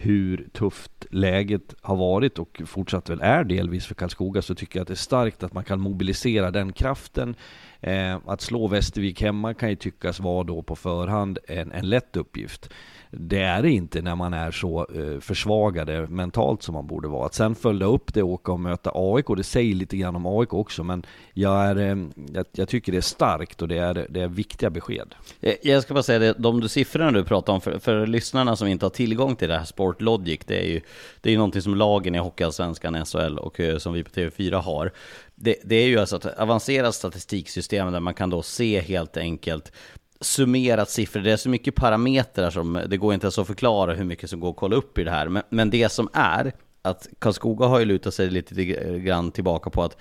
hur 0.03 0.47
tufft 0.53 1.05
läget 1.09 1.75
har 1.81 1.95
varit 1.95 2.39
och 2.39 2.61
fortsatt 2.65 3.09
väl 3.09 3.21
är 3.21 3.43
delvis 3.43 3.85
för 3.85 3.95
Karlskoga 3.95 4.41
så 4.41 4.55
tycker 4.55 4.79
jag 4.79 4.81
att 4.81 4.87
det 4.87 4.93
är 4.93 4.95
starkt 4.95 5.43
att 5.43 5.53
man 5.53 5.63
kan 5.63 5.79
mobilisera 5.79 6.51
den 6.51 6.73
kraften. 6.73 7.35
Eh, 7.81 8.17
att 8.25 8.41
slå 8.41 8.67
Västervik 8.67 9.21
hemma 9.21 9.53
kan 9.53 9.69
ju 9.69 9.75
tyckas 9.75 10.19
vara 10.19 10.43
då 10.43 10.61
på 10.61 10.75
förhand 10.75 11.39
en, 11.47 11.71
en 11.71 11.89
lätt 11.89 12.15
uppgift. 12.17 12.69
Det 13.18 13.41
är 13.41 13.61
det 13.61 13.72
inte 13.72 14.01
när 14.01 14.16
man 14.16 14.34
är 14.34 14.51
så 14.51 14.88
eh, 14.95 15.20
försvagade 15.20 16.07
mentalt 16.07 16.64
som 16.64 16.74
man 16.74 16.88
borde 16.88 17.07
vara. 17.07 17.26
Att 17.26 17.34
sen 17.34 17.55
följa 17.55 17.88
upp 17.88 18.14
det 18.14 18.24
och 18.24 18.30
åka 18.30 18.51
och 18.51 18.59
möta 18.59 18.91
AIK, 18.93 19.26
det 19.38 19.43
säger 19.43 19.76
lite 19.76 19.97
grann 19.97 20.16
om 20.16 20.26
AIK 20.26 20.53
också, 20.53 20.84
men 20.84 21.05
jag, 21.34 21.66
är, 21.66 21.76
eh, 21.76 21.97
jag, 22.34 22.45
jag 22.51 22.70
tycker 22.70 22.91
det 22.91 22.97
är 22.97 23.01
starkt 23.01 23.61
och 23.61 23.68
det 23.68 23.78
är, 23.78 24.07
det 24.09 24.22
är 24.22 24.28
viktiga 24.28 24.70
besked. 24.70 25.16
Eh, 25.41 25.53
jag 25.61 25.84
ska 25.84 25.93
bara 25.93 26.03
säga 26.03 26.20
det, 26.20 26.34
de 26.38 26.70
siffrorna 26.70 27.11
du 27.11 27.24
pratar 27.24 27.53
om, 27.53 27.61
för, 27.61 27.80
för 27.80 28.07
lyssnarna 28.07 28.55
som 28.55 28.68
inte 28.68 28.86
har 28.86 28.89
tillgång 28.91 29.36
till 29.36 29.49
det 29.49 29.57
här 29.57 29.66
Sportlogic, 29.66 30.39
det 30.45 30.59
är 30.59 30.68
ju 30.68 30.82
det 31.22 31.30
är 31.30 31.32
ju 31.32 31.38
någonting 31.38 31.61
som 31.61 31.76
lagen 31.76 32.16
i 32.16 32.18
Hockeyallsvenskan, 32.18 33.05
SHL 33.05 33.38
och 33.38 33.59
som 33.78 33.93
vi 33.93 34.03
på 34.03 34.09
TV4 34.09 34.61
har. 34.61 34.91
Det, 35.36 35.55
det 35.64 35.76
är 35.76 35.88
ju 35.88 35.99
alltså 35.99 36.16
ett 36.16 36.26
avancerat 36.26 36.95
statistiksystem 36.95 37.91
där 37.91 37.99
man 37.99 38.14
kan 38.14 38.30
då 38.30 38.41
se 38.41 38.80
helt 38.80 39.18
enkelt 39.18 39.72
summerat 40.24 40.89
siffror. 40.89 41.21
Det 41.21 41.32
är 41.32 41.38
så 41.38 41.49
mycket 41.49 41.76
parametrar 41.76 42.49
som 42.49 42.82
det 42.88 42.97
går 42.97 43.13
inte 43.13 43.26
ens 43.26 43.39
att 43.39 43.47
förklara 43.47 43.93
hur 43.93 44.03
mycket 44.03 44.30
som 44.30 44.39
går 44.39 44.49
att 44.49 44.55
kolla 44.55 44.76
upp 44.76 44.97
i 44.97 45.03
det 45.03 45.11
här. 45.11 45.30
Men, 45.30 45.43
men 45.49 45.69
det 45.69 45.89
som 45.89 46.09
är 46.13 46.53
att 46.82 47.07
Karlskoga 47.19 47.65
har 47.65 47.80
ju 47.80 47.86
lutat 47.86 48.13
sig 48.13 48.30
lite 48.30 48.63
eh, 48.63 48.95
grann 48.95 49.32
tillbaka 49.32 49.69
på 49.69 49.84
att 49.84 49.97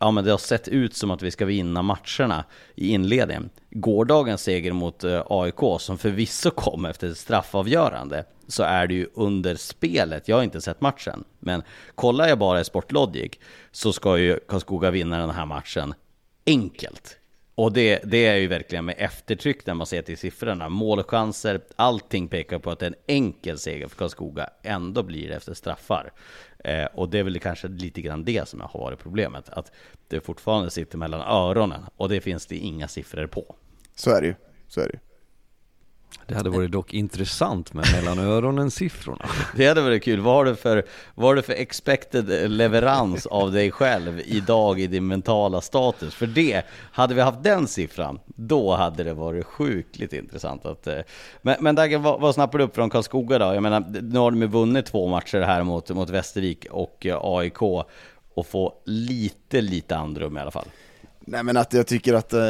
ja, 0.00 0.10
men 0.10 0.24
det 0.24 0.30
har 0.30 0.38
sett 0.38 0.68
ut 0.68 0.96
som 0.96 1.10
att 1.10 1.22
vi 1.22 1.30
ska 1.30 1.44
vinna 1.44 1.82
matcherna 1.82 2.44
i 2.74 2.88
inledningen. 2.88 3.50
Gårdagens 3.70 4.42
seger 4.42 4.72
mot 4.72 5.04
eh, 5.04 5.22
AIK, 5.26 5.80
som 5.80 5.98
förvisso 5.98 6.50
kom 6.50 6.84
efter 6.84 7.10
ett 7.10 7.18
straffavgörande, 7.18 8.24
så 8.46 8.62
är 8.62 8.86
det 8.86 8.94
ju 8.94 9.08
under 9.14 9.56
spelet. 9.56 10.28
Jag 10.28 10.36
har 10.36 10.42
inte 10.42 10.60
sett 10.60 10.80
matchen, 10.80 11.24
men 11.38 11.62
kollar 11.94 12.28
jag 12.28 12.38
bara 12.38 12.60
i 12.60 12.64
Sportlogic 12.64 13.32
så 13.70 13.92
ska 13.92 14.18
ju 14.18 14.38
Karlskoga 14.48 14.90
vinna 14.90 15.18
den 15.18 15.30
här 15.30 15.46
matchen 15.46 15.94
enkelt. 16.46 17.18
Och 17.58 17.72
det, 17.72 18.00
det 18.04 18.26
är 18.26 18.36
ju 18.36 18.46
verkligen 18.46 18.84
med 18.84 18.94
eftertryck 18.98 19.66
när 19.66 19.74
man 19.74 19.86
ser 19.86 20.02
till 20.02 20.18
siffrorna. 20.18 20.68
Målchanser, 20.68 21.60
allting 21.76 22.28
pekar 22.28 22.58
på 22.58 22.70
att 22.70 22.78
det 22.78 22.86
är 22.86 22.90
en 22.90 22.96
enkel 23.06 23.58
seger 23.58 23.88
för 23.88 23.96
Karlskoga 23.96 24.50
ändå 24.62 25.02
blir 25.02 25.28
det 25.28 25.34
efter 25.34 25.54
straffar. 25.54 26.12
Eh, 26.58 26.84
och 26.84 27.08
det 27.08 27.18
är 27.18 27.22
väl 27.22 27.40
kanske 27.40 27.68
lite 27.68 28.00
grann 28.00 28.24
det 28.24 28.48
som 28.48 28.60
har 28.60 28.80
varit 28.80 28.98
problemet. 28.98 29.48
Att 29.48 29.72
det 30.08 30.20
fortfarande 30.20 30.70
sitter 30.70 30.98
mellan 30.98 31.20
öronen 31.20 31.82
och 31.96 32.08
det 32.08 32.20
finns 32.20 32.46
det 32.46 32.56
inga 32.56 32.88
siffror 32.88 33.26
på. 33.26 33.54
Så 33.94 34.10
är 34.10 34.20
det 34.20 34.26
ju, 34.26 34.34
så 34.68 34.80
är 34.80 34.84
det 34.84 34.92
ju. 34.92 35.05
Det 36.28 36.34
hade 36.34 36.50
varit 36.50 36.70
dock 36.70 36.94
intressant 36.94 37.72
med 37.72 37.86
mellan 37.92 38.18
öronen-siffrorna. 38.18 39.26
Det 39.56 39.66
hade 39.66 39.80
varit 39.80 40.02
kul. 40.02 40.20
Vad 40.20 40.34
har 40.34 40.44
du 40.44 40.54
för, 40.54 40.86
vad 41.14 41.26
har 41.26 41.34
du 41.34 41.42
för 41.42 41.52
expected 41.52 42.50
leverans 42.50 43.26
av 43.26 43.52
dig 43.52 43.70
själv 43.70 44.20
idag 44.24 44.80
i 44.80 44.86
din 44.86 45.06
mentala 45.06 45.60
status? 45.60 46.14
För 46.14 46.26
det, 46.26 46.62
hade 46.92 47.14
vi 47.14 47.20
haft 47.20 47.42
den 47.42 47.66
siffran, 47.66 48.18
då 48.26 48.74
hade 48.74 49.04
det 49.04 49.14
varit 49.14 49.46
sjukligt 49.46 50.12
intressant. 50.12 50.66
Att, 50.66 50.86
eh, 50.86 50.98
men, 51.42 51.56
men 51.60 51.74
Dagge, 51.74 51.98
vad, 51.98 52.20
vad 52.20 52.34
snappar 52.34 52.58
du 52.58 52.64
upp 52.64 52.74
från 52.74 52.90
Karlskoga 52.90 53.38
då? 53.38 53.54
Jag 53.54 53.62
menar, 53.62 53.84
nu 54.02 54.18
har 54.18 54.30
de 54.30 54.42
ju 54.42 54.48
vunnit 54.48 54.86
två 54.86 55.08
matcher 55.08 55.40
här 55.40 55.62
mot, 55.62 55.90
mot 55.90 56.10
Västervik 56.10 56.66
och 56.70 57.06
eh, 57.06 57.18
AIK 57.22 57.62
och 58.34 58.46
få 58.46 58.74
lite, 58.84 59.60
lite 59.60 59.96
andrum 59.96 60.36
i 60.36 60.40
alla 60.40 60.50
fall. 60.50 60.66
Nej 61.20 61.42
men 61.42 61.56
att 61.56 61.72
jag 61.72 61.86
tycker 61.86 62.14
att, 62.14 62.32
eh, 62.32 62.40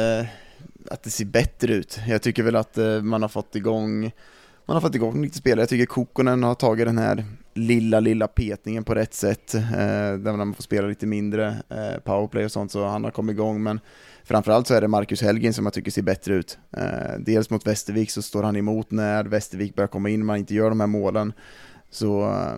att 0.91 1.03
det 1.03 1.09
ser 1.09 1.25
bättre 1.25 1.73
ut. 1.73 1.99
Jag 2.07 2.21
tycker 2.21 2.43
väl 2.43 2.55
att 2.55 2.77
eh, 2.77 3.01
man 3.01 3.21
har 3.21 3.29
fått 3.29 3.55
igång 3.55 4.11
man 4.67 4.75
har 4.75 4.81
fått 4.81 4.95
igång 4.95 5.21
lite 5.21 5.37
spelare. 5.37 5.61
Jag 5.61 5.69
tycker 5.69 5.85
Kokkonen 5.85 6.43
har 6.43 6.55
tagit 6.55 6.85
den 6.85 6.97
här 6.97 7.25
lilla, 7.53 7.99
lilla 7.99 8.27
petningen 8.27 8.83
på 8.83 8.95
rätt 8.95 9.13
sätt. 9.13 9.53
Eh, 9.55 9.61
där 10.19 10.37
man 10.37 10.53
får 10.53 10.63
spela 10.63 10.87
lite 10.87 11.05
mindre 11.05 11.47
eh, 11.69 11.99
powerplay 12.03 12.45
och 12.45 12.51
sånt, 12.51 12.71
så 12.71 12.85
han 12.85 13.03
har 13.03 13.11
kommit 13.11 13.33
igång. 13.33 13.63
Men 13.63 13.79
framförallt 14.23 14.67
så 14.67 14.73
är 14.73 14.81
det 14.81 14.87
Marcus 14.87 15.21
Helgin 15.21 15.53
som 15.53 15.65
jag 15.65 15.73
tycker 15.73 15.91
ser 15.91 16.01
bättre 16.01 16.33
ut. 16.33 16.57
Eh, 16.77 17.19
dels 17.19 17.49
mot 17.49 17.67
Västervik 17.67 18.11
så 18.11 18.21
står 18.21 18.43
han 18.43 18.55
emot 18.55 18.91
när 18.91 19.23
Västervik 19.23 19.75
börjar 19.75 19.87
komma 19.87 20.09
in, 20.09 20.25
man 20.25 20.37
inte 20.37 20.55
gör 20.55 20.69
de 20.69 20.79
här 20.79 20.87
målen. 20.87 21.33
Så 21.89 22.21
eh, 22.21 22.57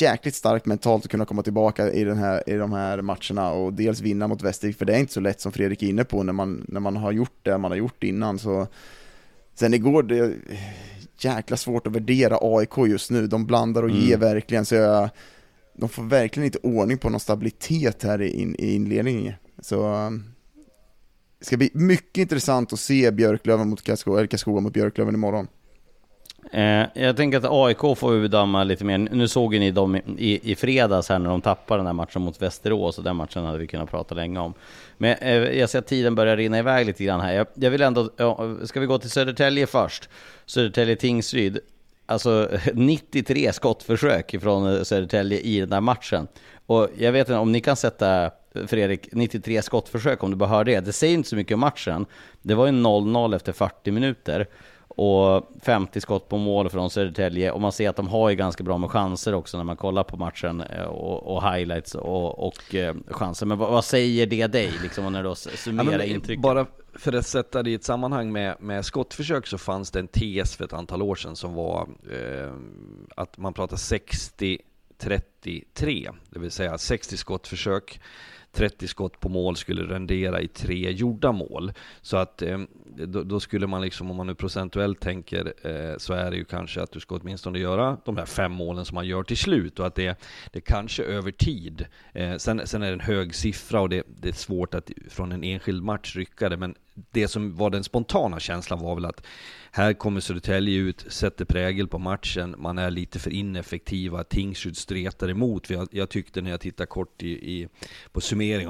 jäkligt 0.00 0.34
starkt 0.34 0.66
mentalt 0.66 1.04
att 1.04 1.10
kunna 1.10 1.24
komma 1.24 1.42
tillbaka 1.42 1.92
i, 1.92 2.04
den 2.04 2.18
här, 2.18 2.42
i 2.46 2.52
de 2.56 2.72
här 2.72 3.02
matcherna 3.02 3.50
och 3.50 3.72
dels 3.72 4.00
vinna 4.00 4.28
mot 4.28 4.42
Västervik, 4.42 4.78
för 4.78 4.84
det 4.84 4.94
är 4.94 4.98
inte 4.98 5.12
så 5.12 5.20
lätt 5.20 5.40
som 5.40 5.52
Fredrik 5.52 5.82
är 5.82 5.86
inne 5.86 6.04
på 6.04 6.22
när 6.22 6.32
man, 6.32 6.64
när 6.68 6.80
man 6.80 6.96
har 6.96 7.12
gjort 7.12 7.38
det 7.42 7.58
man 7.58 7.70
har 7.70 7.78
gjort 7.78 8.02
innan. 8.02 8.38
Så. 8.38 8.66
Sen 9.54 9.74
igår, 9.74 10.02
det 10.02 10.18
är 10.18 10.34
jäkla 11.18 11.56
svårt 11.56 11.86
att 11.86 11.92
värdera 11.92 12.38
AIK 12.40 12.76
just 12.88 13.10
nu, 13.10 13.26
de 13.26 13.46
blandar 13.46 13.82
och 13.82 13.90
ger 13.90 14.16
verkligen, 14.16 14.64
så 14.64 14.74
jag, 14.74 15.08
de 15.74 15.88
får 15.88 16.02
verkligen 16.02 16.44
inte 16.44 16.58
ordning 16.62 16.98
på 16.98 17.10
någon 17.10 17.20
stabilitet 17.20 18.02
här 18.02 18.22
i, 18.22 18.54
i 18.58 18.74
inledningen. 18.74 19.34
Så 19.60 19.94
um, 19.94 20.24
det 21.38 21.44
ska 21.46 21.56
bli 21.56 21.70
mycket 21.74 22.22
intressant 22.22 22.72
att 22.72 22.80
se 22.80 23.10
Björklöven 23.10 23.68
mot 23.68 23.82
Karlskoga, 23.82 24.18
eller 24.18 24.26
Karlskoga 24.26 24.60
mot 24.60 24.72
Björklöven 24.72 25.14
imorgon. 25.14 25.48
Eh, 26.50 26.86
jag 26.94 27.16
tänker 27.16 27.38
att 27.38 27.44
AIK 27.48 27.98
får 27.98 28.12
vi 28.12 28.20
bedöma 28.20 28.64
lite 28.64 28.84
mer. 28.84 28.98
Nu 28.98 29.28
såg 29.28 29.54
ju 29.54 29.60
ni 29.60 29.70
dem 29.70 29.96
i, 29.96 30.00
i, 30.18 30.52
i 30.52 30.54
fredags 30.54 31.08
här 31.08 31.18
när 31.18 31.30
de 31.30 31.40
tappade 31.40 31.78
den 31.78 31.86
här 31.86 31.92
matchen 31.92 32.22
mot 32.22 32.42
Västerås 32.42 32.98
och 32.98 33.04
den 33.04 33.16
matchen 33.16 33.44
hade 33.44 33.58
vi 33.58 33.66
kunnat 33.66 33.90
prata 33.90 34.14
länge 34.14 34.40
om. 34.40 34.54
Men 34.98 35.16
eh, 35.20 35.36
jag 35.36 35.70
ser 35.70 35.78
att 35.78 35.86
tiden 35.86 36.14
börjar 36.14 36.36
rinna 36.36 36.58
iväg 36.58 36.86
lite 36.86 37.04
grann 37.04 37.20
här. 37.20 37.32
Jag, 37.32 37.46
jag 37.54 37.70
vill 37.70 37.82
ändå, 37.82 38.10
ja, 38.16 38.56
ska 38.64 38.80
vi 38.80 38.86
gå 38.86 38.98
till 38.98 39.10
Södertälje 39.10 39.66
först? 39.66 40.08
Södertälje 40.46 40.96
Tingsryd. 40.96 41.58
Alltså 42.06 42.48
93 42.74 43.52
skottförsök 43.52 44.34
från 44.40 44.76
eh, 44.76 44.82
Södertälje 44.82 45.38
i 45.38 45.60
den 45.60 45.72
här 45.72 45.80
matchen. 45.80 46.26
Och 46.66 46.88
jag 46.98 47.12
vet 47.12 47.28
inte 47.28 47.38
om 47.38 47.52
ni 47.52 47.60
kan 47.60 47.76
sätta 47.76 48.24
eh, 48.24 48.30
Fredrik, 48.66 49.08
93 49.12 49.62
skottförsök 49.62 50.22
om 50.22 50.30
du 50.30 50.36
bara 50.36 50.48
hör 50.48 50.64
det. 50.64 50.80
Det 50.80 50.92
säger 50.92 51.14
inte 51.14 51.28
så 51.28 51.36
mycket 51.36 51.54
om 51.54 51.60
matchen. 51.60 52.06
Det 52.42 52.54
var 52.54 52.66
ju 52.66 52.72
0-0 52.72 53.36
efter 53.36 53.52
40 53.52 53.90
minuter 53.90 54.46
och 54.96 55.50
50 55.62 56.00
skott 56.00 56.28
på 56.28 56.38
mål 56.38 56.70
från 56.70 56.90
Södertälje 56.90 57.50
och 57.50 57.60
man 57.60 57.72
ser 57.72 57.88
att 57.88 57.96
de 57.96 58.08
har 58.08 58.30
ju 58.30 58.36
ganska 58.36 58.64
bra 58.64 58.78
med 58.78 58.90
chanser 58.90 59.34
också 59.34 59.56
när 59.56 59.64
man 59.64 59.76
kollar 59.76 60.02
på 60.02 60.16
matchen 60.16 60.60
eh, 60.60 60.84
och, 60.84 61.36
och 61.36 61.52
highlights 61.52 61.94
och, 61.94 62.46
och 62.46 62.74
eh, 62.74 62.94
chanser. 63.06 63.46
Men 63.46 63.58
vad, 63.58 63.70
vad, 63.70 63.84
säger 63.84 64.26
det 64.26 64.46
dig 64.46 64.72
liksom 64.82 65.12
när 65.12 65.22
du 65.22 65.34
summerar 65.34 65.98
ja, 65.98 66.04
intrycket? 66.04 66.42
Bara 66.42 66.66
för 66.94 67.12
att 67.12 67.26
sätta 67.26 67.62
det 67.62 67.70
i 67.70 67.74
ett 67.74 67.84
sammanhang 67.84 68.32
med, 68.32 68.56
med 68.60 68.84
skottförsök 68.84 69.46
så 69.46 69.58
fanns 69.58 69.90
det 69.90 69.98
en 69.98 70.08
tes 70.08 70.56
för 70.56 70.64
ett 70.64 70.72
antal 70.72 71.02
år 71.02 71.14
sedan 71.14 71.36
som 71.36 71.54
var 71.54 71.88
eh, 72.12 72.52
att 73.16 73.38
man 73.38 73.54
pratar 73.54 73.76
60-33, 73.76 76.14
det 76.30 76.38
vill 76.38 76.50
säga 76.50 76.78
60 76.78 77.16
skottförsök 77.16 78.00
30 78.52 78.88
skott 78.88 79.20
på 79.20 79.28
mål 79.28 79.56
skulle 79.56 79.94
rendera 79.94 80.40
i 80.40 80.48
tre 80.48 80.90
gjorda 80.90 81.32
mål. 81.32 81.72
Så 82.02 82.16
att 82.16 82.42
eh, 82.42 82.58
då, 82.96 83.22
då, 83.22 83.40
skulle 83.40 83.66
man 83.66 83.82
liksom, 83.82 84.10
om 84.10 84.16
man 84.16 84.26
nu 84.26 84.34
procentuellt 84.34 85.00
tänker, 85.00 85.54
eh, 85.62 85.98
så 85.98 86.12
är 86.12 86.30
det 86.30 86.36
ju 86.36 86.44
kanske 86.44 86.82
att 86.82 86.92
du 86.92 87.00
ska 87.00 87.14
åtminstone 87.14 87.58
göra 87.58 87.96
de 88.04 88.16
här 88.16 88.26
fem 88.26 88.52
målen 88.52 88.84
som 88.84 88.94
man 88.94 89.06
gör 89.06 89.22
till 89.22 89.36
slut. 89.36 89.78
Och 89.78 89.86
att 89.86 89.94
det, 89.94 90.20
det 90.52 90.60
kanske 90.60 91.02
över 91.02 91.30
tid. 91.30 91.86
Eh, 92.12 92.36
sen, 92.36 92.66
sen 92.66 92.82
är 92.82 92.86
det 92.86 92.92
en 92.92 93.00
hög 93.00 93.34
siffra 93.34 93.80
och 93.80 93.88
det, 93.88 94.02
det 94.20 94.28
är 94.28 94.32
svårt 94.32 94.74
att 94.74 94.90
från 95.08 95.32
en 95.32 95.44
enskild 95.44 95.82
match 95.82 96.16
rycka 96.16 96.48
det, 96.48 96.56
men 96.56 96.74
det 97.10 97.28
som 97.28 97.56
var 97.56 97.70
den 97.70 97.84
spontana 97.84 98.40
känslan 98.40 98.78
var 98.78 98.94
väl 98.94 99.04
att 99.04 99.22
här 99.70 99.92
kommer 99.92 100.20
Södertälje 100.20 100.78
ut, 100.78 101.04
sätter 101.08 101.44
prägel 101.44 101.88
på 101.88 101.98
matchen, 101.98 102.54
man 102.58 102.78
är 102.78 102.90
lite 102.90 103.18
för 103.18 103.30
ineffektiva, 103.30 104.24
Tingsryd 104.24 104.76
stretar 104.76 105.30
emot. 105.30 105.70
Jag, 105.70 105.88
jag 105.90 106.08
tyckte 106.08 106.42
när 106.42 106.50
jag 106.50 106.60
tittade 106.60 106.86
kort 106.86 107.22
i, 107.22 107.28
i, 107.28 107.68
på 108.12 108.20
summering 108.20 108.68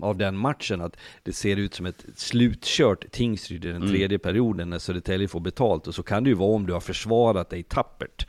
av, 0.00 0.16
den 0.16 0.36
matchen 0.36 0.80
att 0.80 0.96
det 1.22 1.32
ser 1.32 1.56
ut 1.56 1.74
som 1.74 1.86
ett 1.86 2.04
slutkört 2.16 3.10
Tingsryd 3.10 3.63
i 3.64 3.72
den 3.72 3.88
tredje 3.88 4.06
mm. 4.06 4.18
perioden 4.18 4.70
när 4.70 4.78
Södertälje 4.78 5.28
får 5.28 5.40
betalt. 5.40 5.86
Och 5.86 5.94
så 5.94 6.02
kan 6.02 6.24
det 6.24 6.30
ju 6.30 6.34
vara 6.34 6.54
om 6.54 6.66
du 6.66 6.72
har 6.72 6.80
försvarat 6.80 7.50
dig 7.50 7.62
tappert. 7.62 8.26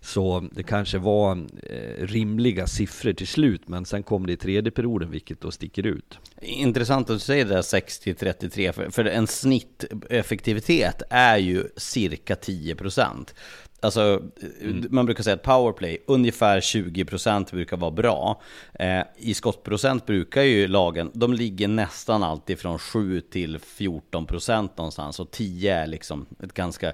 Så 0.00 0.48
det 0.52 0.62
kanske 0.62 0.98
var 0.98 1.46
eh, 1.62 2.06
rimliga 2.06 2.66
siffror 2.66 3.12
till 3.12 3.26
slut, 3.26 3.68
men 3.68 3.84
sen 3.84 4.02
kom 4.02 4.26
det 4.26 4.32
i 4.32 4.36
tredje 4.36 4.70
perioden, 4.70 5.10
vilket 5.10 5.40
då 5.40 5.50
sticker 5.50 5.86
ut. 5.86 6.18
Intressant 6.42 7.10
att 7.10 7.16
du 7.16 7.20
säger 7.20 7.44
det 7.44 7.54
där 7.54 7.62
60-33, 7.62 8.72
för, 8.72 8.90
för 8.90 9.04
en 9.04 9.26
snitteffektivitet 9.26 11.02
är 11.10 11.36
ju 11.36 11.64
cirka 11.76 12.34
10%. 12.34 13.34
Alltså, 13.80 14.22
mm. 14.60 14.86
man 14.90 15.06
brukar 15.06 15.22
säga 15.22 15.34
att 15.34 15.42
powerplay, 15.42 15.98
ungefär 16.06 16.60
20% 16.60 17.50
brukar 17.50 17.76
vara 17.76 17.90
bra. 17.90 18.42
Eh, 18.74 19.02
I 19.16 19.34
skottprocent 19.34 20.06
brukar 20.06 20.42
ju 20.42 20.68
lagen, 20.68 21.10
de 21.14 21.34
ligger 21.34 21.68
nästan 21.68 22.22
alltid 22.22 22.58
från 22.58 22.78
7 22.78 23.20
till 23.20 23.58
14% 23.58 24.68
någonstans. 24.76 25.20
Och 25.20 25.30
10 25.30 25.74
är 25.74 25.86
liksom 25.86 26.26
ett 26.42 26.54
ganska 26.54 26.92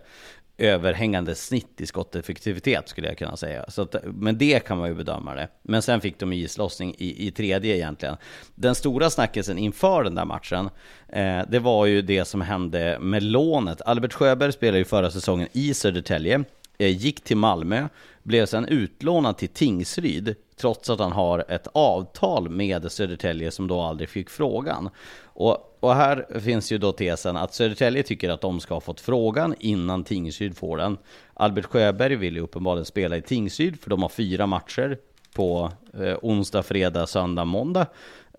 överhängande 0.59 1.35
snitt 1.35 1.81
i 1.81 1.87
skotteffektivitet 1.87 2.89
skulle 2.89 3.09
jag 3.09 3.19
kunna 3.19 3.37
säga. 3.37 3.65
Så 3.69 3.83
att, 3.83 3.95
men 4.05 4.39
det 4.39 4.67
kan 4.67 4.79
man 4.79 4.89
ju 4.89 4.95
bedöma 4.95 5.35
det. 5.35 5.49
Men 5.63 5.83
sen 5.83 6.01
fick 6.01 6.19
de 6.19 6.33
islossning 6.33 6.95
i, 6.99 7.27
i 7.27 7.31
tredje 7.31 7.77
egentligen. 7.77 8.17
Den 8.55 8.75
stora 8.75 9.11
snackisen 9.11 9.59
inför 9.59 10.05
den 10.05 10.15
där 10.15 10.25
matchen, 10.25 10.71
eh, 11.09 11.41
det 11.49 11.59
var 11.59 11.87
ju 11.87 12.03
det 12.03 12.25
som 12.25 12.41
hände 12.41 12.99
med 13.01 13.23
lånet. 13.23 13.83
Albert 13.83 14.13
Sjöberg 14.13 14.53
spelade 14.53 14.79
ju 14.79 14.85
förra 14.85 15.11
säsongen 15.11 15.49
i 15.53 15.75
Södertälje, 15.75 16.45
Eh, 16.83 16.89
gick 16.89 17.21
till 17.21 17.37
Malmö, 17.37 17.89
blev 18.23 18.47
sen 18.47 18.69
utlånad 18.69 19.37
till 19.37 19.49
Tingsryd, 19.49 20.35
trots 20.57 20.91
att 20.91 20.99
han 20.99 21.13
har 21.13 21.45
ett 21.49 21.67
avtal 21.73 22.49
med 22.49 22.93
Södertälje 22.93 23.51
som 23.51 23.69
då 23.69 23.81
aldrig 23.81 24.09
fick 24.09 24.31
frågan. 24.31 24.91
Och, 25.25 25.77
och 25.81 25.95
här 25.95 26.41
finns 26.41 26.73
ju 26.73 26.79
då 26.79 26.93
tesen 26.93 27.37
att 27.37 27.55
Södertälje 27.55 28.03
tycker 28.03 28.31
att 28.31 28.41
de 28.41 28.61
ska 28.61 28.75
ha 28.75 28.81
fått 28.81 29.01
frågan 29.01 29.55
innan 29.59 30.05
Tingsryd 30.05 30.57
får 30.57 30.77
den. 30.77 30.99
Albert 31.35 31.65
Sjöberg 31.65 32.17
vill 32.17 32.35
ju 32.35 32.41
uppenbarligen 32.41 32.85
spela 32.85 33.17
i 33.17 33.23
Tingsryd, 33.23 33.81
för 33.81 33.91
de 33.91 34.03
har 34.03 34.09
fyra 34.09 34.47
matcher 34.47 34.99
på 35.35 35.73
eh, 36.01 36.17
onsdag, 36.23 36.63
fredag, 36.63 37.07
söndag, 37.07 37.45
måndag. 37.45 37.87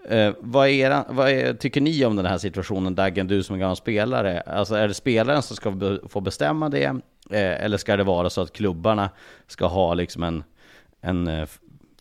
Eh, 0.09 0.33
vad, 0.39 0.69
era, 0.69 1.05
vad 1.09 1.29
är, 1.29 1.53
tycker 1.53 1.81
ni 1.81 2.05
om 2.05 2.15
den 2.15 2.25
här 2.25 2.37
situationen, 2.37 2.95
Daggen, 2.95 3.27
du 3.27 3.43
som 3.43 3.55
är 3.55 3.59
gammal 3.59 3.75
spelare? 3.75 4.41
Alltså 4.41 4.75
är 4.75 4.87
det 4.87 4.93
spelaren 4.93 5.41
som 5.41 5.55
ska 5.55 5.71
be, 5.71 5.99
få 6.09 6.21
bestämma 6.21 6.69
det? 6.69 6.95
Eh, 7.29 7.63
eller 7.63 7.77
ska 7.77 7.97
det 7.97 8.03
vara 8.03 8.29
så 8.29 8.41
att 8.41 8.53
klubbarna 8.53 9.09
ska 9.47 9.65
ha 9.65 9.93
liksom 9.93 10.23
en, 10.23 10.43
en 11.01 11.27
eh, 11.27 11.47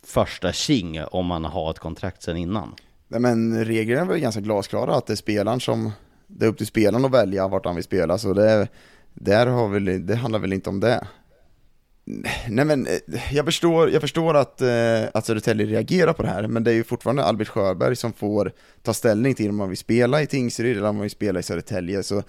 första 0.06 0.52
king 0.52 1.04
om 1.04 1.26
man 1.26 1.44
har 1.44 1.70
ett 1.70 1.78
kontrakt 1.78 2.22
sen 2.22 2.36
innan? 2.36 2.74
Nej, 3.08 3.20
men 3.20 3.64
reglerna 3.64 4.00
är 4.00 4.06
väl 4.06 4.18
ganska 4.18 4.40
glasklara 4.40 4.94
att 4.94 5.06
det 5.06 5.12
är 5.12 5.16
spelaren 5.16 5.60
som, 5.60 5.92
det 6.26 6.44
är 6.44 6.48
upp 6.48 6.58
till 6.58 6.66
spelaren 6.66 7.04
att 7.04 7.10
välja 7.10 7.48
vart 7.48 7.66
han 7.66 7.74
vill 7.74 7.84
spela, 7.84 8.18
så 8.18 8.32
det, 8.32 8.68
där 9.14 9.46
har 9.46 9.68
väl, 9.68 10.06
det 10.06 10.14
handlar 10.14 10.38
väl 10.38 10.52
inte 10.52 10.70
om 10.70 10.80
det. 10.80 11.06
Nej 12.48 12.64
men, 12.64 12.86
eh, 12.86 13.34
jag 13.34 13.44
förstår, 13.44 13.90
jag 13.90 14.00
förstår 14.00 14.36
att, 14.36 14.62
att 15.14 15.26
Södertälje 15.26 15.66
reagerar 15.66 16.12
på 16.12 16.22
det 16.22 16.28
här, 16.28 16.46
men 16.46 16.64
det 16.64 16.70
är 16.70 16.74
ju 16.74 16.84
fortfarande 16.84 17.24
Albert 17.24 17.48
Sjöberg 17.48 17.96
som 17.96 18.12
får 18.12 18.52
ta 18.82 18.94
ställning 18.94 19.34
till 19.34 19.50
om 19.50 19.56
man 19.56 19.68
vill 19.68 19.78
spela 19.78 20.22
i 20.22 20.26
Tingsryd 20.26 20.76
eller 20.76 20.88
om 20.88 20.96
man 20.96 21.02
vill 21.02 21.10
spela 21.10 21.40
i 21.40 21.42
Södertälje, 21.42 22.02
så 22.02 22.22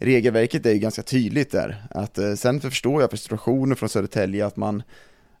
regelverket 0.00 0.66
är 0.66 0.72
ju 0.72 0.78
ganska 0.78 1.02
tydligt 1.02 1.50
där. 1.50 1.86
Att, 1.90 2.18
eh, 2.18 2.34
sen 2.34 2.60
förstår 2.60 3.00
jag 3.00 3.10
frustrationen 3.10 3.76
från 3.76 3.88
Södertälje 3.88 4.46
att 4.46 4.56
man, 4.56 4.82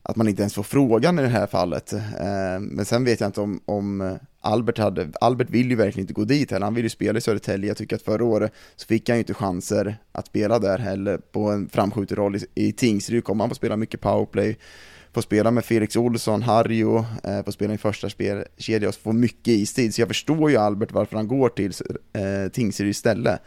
att 0.02 0.16
man 0.16 0.28
inte 0.28 0.42
ens 0.42 0.54
får 0.54 0.62
frågan 0.62 1.18
i 1.18 1.22
det 1.22 1.28
här 1.28 1.46
fallet. 1.46 1.92
Eh, 1.92 2.60
men 2.60 2.84
sen 2.84 3.04
vet 3.04 3.20
jag 3.20 3.28
inte 3.28 3.40
om, 3.40 3.60
om 3.64 4.18
Albert 4.40 4.78
hade, 4.78 5.08
Albert 5.20 5.50
vill 5.50 5.70
ju 5.70 5.76
verkligen 5.76 6.04
inte 6.04 6.12
gå 6.12 6.24
dit 6.24 6.50
heller, 6.50 6.64
han 6.64 6.74
vill 6.74 6.84
ju 6.84 6.90
spela 6.90 7.18
i 7.18 7.20
Södertälje, 7.20 7.68
jag 7.68 7.76
tycker 7.76 7.96
att 7.96 8.02
förra 8.02 8.24
året 8.24 8.52
så 8.76 8.86
fick 8.86 9.08
han 9.08 9.16
ju 9.16 9.20
inte 9.20 9.34
chanser 9.34 9.96
att 10.12 10.26
spela 10.26 10.58
där 10.58 10.78
heller 10.78 11.18
på 11.18 11.50
en 11.50 11.68
framskjuten 11.68 12.16
roll 12.16 12.36
i, 12.36 12.46
i 12.54 12.72
Tingsryd, 12.72 13.24
kommer 13.24 13.44
han 13.44 13.48
få 13.48 13.54
spela 13.54 13.76
mycket 13.76 14.00
powerplay, 14.00 14.58
få 15.12 15.22
spela 15.22 15.50
med 15.50 15.64
Felix 15.64 15.96
Olsson, 15.96 16.42
Harjo, 16.42 17.04
eh, 17.24 17.44
få 17.44 17.52
spela 17.52 17.74
i 17.74 17.78
första 17.78 18.10
spelkedja 18.10 18.88
och 18.88 18.94
få 18.94 19.12
mycket 19.12 19.48
istid, 19.48 19.94
så 19.94 20.00
jag 20.00 20.08
förstår 20.08 20.50
ju 20.50 20.56
Albert 20.56 20.92
varför 20.92 21.16
han 21.16 21.28
går 21.28 21.48
till 21.48 21.72
eh, 22.12 22.50
Tingsryd 22.52 22.90
istället. 22.90 23.40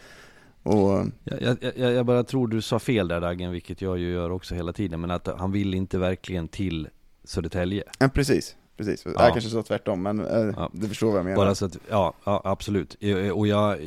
Och... 0.64 1.05
Jag, 1.24 1.57
jag, 1.76 1.93
jag, 1.93 2.05
bara 2.05 2.24
tror 2.24 2.47
du 2.47 2.61
sa 2.61 2.80
fel 2.80 3.07
där 3.07 3.22
Dagen, 3.22 3.51
vilket 3.51 3.82
jag 3.82 3.97
ju 3.97 4.11
gör 4.11 4.30
också 4.30 4.55
hela 4.55 4.74
tiden, 4.74 5.01
men 5.01 5.11
att 5.11 5.28
han 5.28 5.51
vill 5.51 5.74
inte 5.74 5.97
verkligen 5.97 6.47
till 6.47 6.89
Södertälje. 7.24 7.84
Ja, 7.99 8.09
precis 8.09 8.55
precis. 8.78 9.05
Ja. 9.05 9.11
Jag 9.18 9.34
kanske 9.34 9.49
sa 9.49 9.64
tvärtom, 9.64 10.01
men 10.01 10.20
äh, 10.20 10.53
ja. 10.57 10.70
du 10.74 10.88
förstår 10.88 11.07
vad 11.07 11.18
jag 11.18 11.26
menar. 11.26 11.38
Bara 11.38 11.55
så 11.55 11.66
att, 11.66 11.78
ja, 11.89 12.14
ja, 12.24 12.41
absolut. 12.43 12.97
Och 13.34 13.47
jag, 13.47 13.78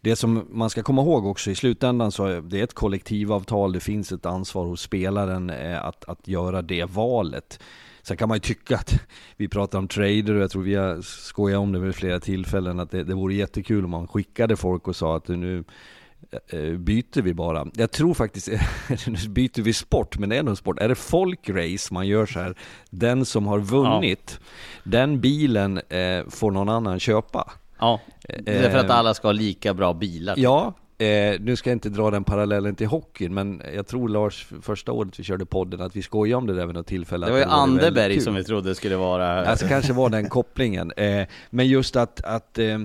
det 0.00 0.16
som 0.16 0.46
man 0.50 0.70
ska 0.70 0.82
komma 0.82 1.02
ihåg 1.02 1.26
också 1.26 1.50
i 1.50 1.54
slutändan 1.54 2.12
så 2.12 2.24
är 2.24 2.40
det 2.40 2.60
ett 2.60 2.74
kollektivavtal, 2.74 3.72
det 3.72 3.80
finns 3.80 4.12
ett 4.12 4.26
ansvar 4.26 4.66
hos 4.66 4.80
spelaren 4.80 5.50
eh, 5.50 5.84
att, 5.84 6.04
att 6.04 6.28
göra 6.28 6.62
det 6.62 6.84
valet. 6.84 7.60
Sen 8.02 8.16
kan 8.16 8.28
man 8.28 8.36
ju 8.36 8.40
tycka 8.40 8.76
att 8.76 9.00
vi 9.36 9.48
pratar 9.48 9.78
om 9.78 9.88
trader 9.88 10.34
och 10.34 10.42
jag 10.42 10.50
tror 10.50 10.62
vi 10.62 10.74
har 10.74 11.00
skojat 11.02 11.58
om 11.58 11.72
det 11.72 11.78
vid 11.78 11.94
flera 11.94 12.20
tillfällen 12.20 12.80
att 12.80 12.90
det, 12.90 13.04
det 13.04 13.14
vore 13.14 13.34
jättekul 13.34 13.84
om 13.84 13.90
man 13.90 14.08
skickade 14.08 14.56
folk 14.56 14.88
och 14.88 14.96
sa 14.96 15.16
att 15.16 15.28
nu 15.28 15.58
Eh, 15.58 15.64
byter 16.78 17.22
vi 17.22 17.34
bara. 17.34 17.66
Jag 17.74 17.90
tror 17.90 18.14
faktiskt, 18.14 18.48
nu 19.06 19.28
byter 19.28 19.62
vi 19.62 19.72
sport, 19.72 20.18
men 20.18 20.28
det 20.28 20.36
är 20.36 20.42
nog 20.42 20.58
sport. 20.58 20.78
Är 20.78 20.88
det 20.88 20.94
folkrace 20.94 21.94
man 21.94 22.06
gör 22.06 22.26
så 22.26 22.40
här, 22.40 22.54
den 22.90 23.24
som 23.24 23.46
har 23.46 23.58
vunnit, 23.58 24.38
ja. 24.40 24.46
den 24.84 25.20
bilen 25.20 25.80
eh, 25.88 26.28
får 26.28 26.50
någon 26.50 26.68
annan 26.68 27.00
köpa. 27.00 27.52
Ja, 27.78 28.00
det 28.38 28.56
är 28.56 28.70
för 28.70 28.78
att 28.78 28.90
eh, 28.90 28.96
alla 28.96 29.14
ska 29.14 29.28
ha 29.28 29.32
lika 29.32 29.74
bra 29.74 29.92
bilar. 29.92 30.34
Ja, 30.38 30.74
Eh, 30.98 31.40
nu 31.40 31.56
ska 31.56 31.70
jag 31.70 31.74
inte 31.74 31.88
dra 31.88 32.10
den 32.10 32.24
parallellen 32.24 32.74
till 32.74 32.86
hockeyn, 32.86 33.34
men 33.34 33.62
jag 33.74 33.86
tror 33.86 34.08
Lars, 34.08 34.46
första 34.62 34.92
året 34.92 35.20
vi 35.20 35.24
körde 35.24 35.46
podden, 35.46 35.80
att 35.80 35.96
vi 35.96 36.02
skojade 36.02 36.36
om 36.36 36.46
det 36.46 36.54
där 36.54 36.66
vid 36.66 36.74
något 36.74 36.86
tillfälle. 36.86 37.26
Det 37.26 37.32
var 37.32 37.38
ju 37.38 37.44
Anderberg 37.44 38.20
som 38.20 38.34
vi 38.34 38.44
trodde 38.44 38.74
skulle 38.74 38.96
vara... 38.96 39.46
Alltså 39.46 39.68
kanske 39.68 39.92
var 39.92 40.10
den 40.10 40.28
kopplingen. 40.28 40.92
Eh, 40.96 41.26
men 41.50 41.68
just 41.68 41.96
att, 41.96 42.24
att 42.24 42.58
eh, 42.58 42.78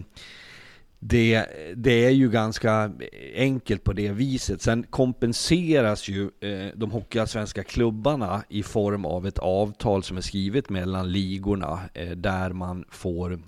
det, 1.03 1.45
det 1.75 2.05
är 2.05 2.09
ju 2.09 2.29
ganska 2.29 2.91
enkelt 3.35 3.83
på 3.83 3.93
det 3.93 4.11
viset. 4.11 4.61
Sen 4.61 4.83
kompenseras 4.83 6.07
ju 6.07 6.29
eh, 6.39 6.67
de 6.75 6.91
hockeyallsvenska 6.91 7.63
klubbarna 7.63 8.43
i 8.49 8.63
form 8.63 9.05
av 9.05 9.27
ett 9.27 9.39
avtal 9.39 10.03
som 10.03 10.17
är 10.17 10.21
skrivet 10.21 10.69
mellan 10.69 11.11
ligorna 11.11 11.79
eh, 11.93 12.09
där 12.09 12.49
man 12.49 12.85
får 12.89 13.39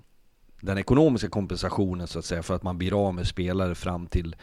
den 0.61 0.77
ekonomiska 0.77 1.29
kompensationen 1.29 2.07
så 2.07 2.19
att 2.19 2.25
säga 2.25 2.43
för 2.43 2.55
att 2.55 2.63
man 2.63 2.77
blir 2.77 3.07
av 3.07 3.13
med 3.13 3.27
spelare 3.27 3.75
fram 3.75 4.07
till 4.07 4.35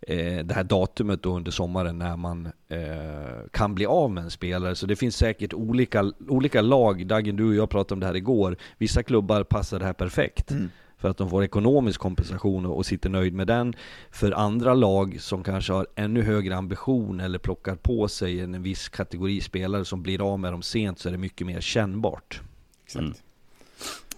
eh, 0.00 0.44
det 0.44 0.54
här 0.54 0.64
datumet 0.64 1.22
då 1.22 1.36
under 1.36 1.50
sommaren 1.50 1.98
när 1.98 2.16
man 2.16 2.46
eh, 2.68 3.48
kan 3.50 3.74
bli 3.74 3.86
av 3.86 4.10
med 4.10 4.24
en 4.24 4.30
spelare. 4.30 4.74
Så 4.74 4.86
det 4.86 4.96
finns 4.96 5.16
säkert 5.16 5.54
olika, 5.54 6.12
olika 6.28 6.60
lag, 6.60 7.06
Dagen 7.06 7.36
du 7.36 7.48
och 7.48 7.54
jag 7.54 7.70
pratade 7.70 7.94
om 7.94 8.00
det 8.00 8.06
här 8.06 8.16
igår, 8.16 8.56
vissa 8.78 9.02
klubbar 9.02 9.44
passar 9.44 9.78
det 9.78 9.84
här 9.84 9.92
perfekt. 9.92 10.50
Mm 10.50 10.70
för 11.02 11.08
att 11.08 11.16
de 11.16 11.30
får 11.30 11.44
ekonomisk 11.44 12.00
kompensation 12.00 12.66
och 12.66 12.86
sitter 12.86 13.10
nöjd 13.10 13.34
med 13.34 13.46
den. 13.46 13.74
För 14.10 14.32
andra 14.32 14.74
lag 14.74 15.16
som 15.20 15.44
kanske 15.44 15.72
har 15.72 15.86
ännu 15.94 16.22
högre 16.22 16.56
ambition 16.56 17.20
eller 17.20 17.38
plockar 17.38 17.74
på 17.74 18.08
sig 18.08 18.40
en 18.40 18.62
viss 18.62 18.88
kategori 18.88 19.40
spelare 19.40 19.84
som 19.84 20.02
blir 20.02 20.32
av 20.32 20.40
med 20.40 20.52
dem 20.52 20.62
sent 20.62 20.98
så 20.98 21.08
är 21.08 21.12
det 21.12 21.18
mycket 21.18 21.46
mer 21.46 21.60
kännbart. 21.60 22.40
Exakt. 22.84 23.02
Mm. 23.02 23.14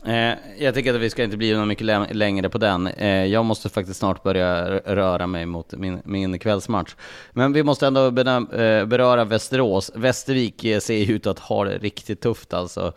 Eh, 0.06 0.38
jag 0.58 0.74
tycker 0.74 0.94
att 0.94 1.00
vi 1.00 1.10
ska 1.10 1.24
inte 1.24 1.36
bli 1.36 1.54
något 1.56 1.68
mycket 1.68 2.16
längre 2.16 2.48
på 2.48 2.58
den. 2.58 2.86
Eh, 2.86 3.24
jag 3.24 3.44
måste 3.44 3.68
faktiskt 3.68 3.98
snart 3.98 4.22
börja 4.22 4.70
röra 4.78 5.26
mig 5.26 5.46
mot 5.46 5.72
min, 5.72 6.02
min 6.04 6.38
kvällsmatch. 6.38 6.94
Men 7.32 7.52
vi 7.52 7.62
måste 7.62 7.86
ändå 7.86 8.06
eh, 8.06 8.84
beröra 8.86 9.24
Västerås. 9.24 9.92
Västervik 9.94 10.66
ser 10.80 11.10
ut 11.10 11.26
att 11.26 11.38
ha 11.38 11.64
det 11.64 11.78
riktigt 11.78 12.20
tufft 12.20 12.54
alltså. 12.54 12.92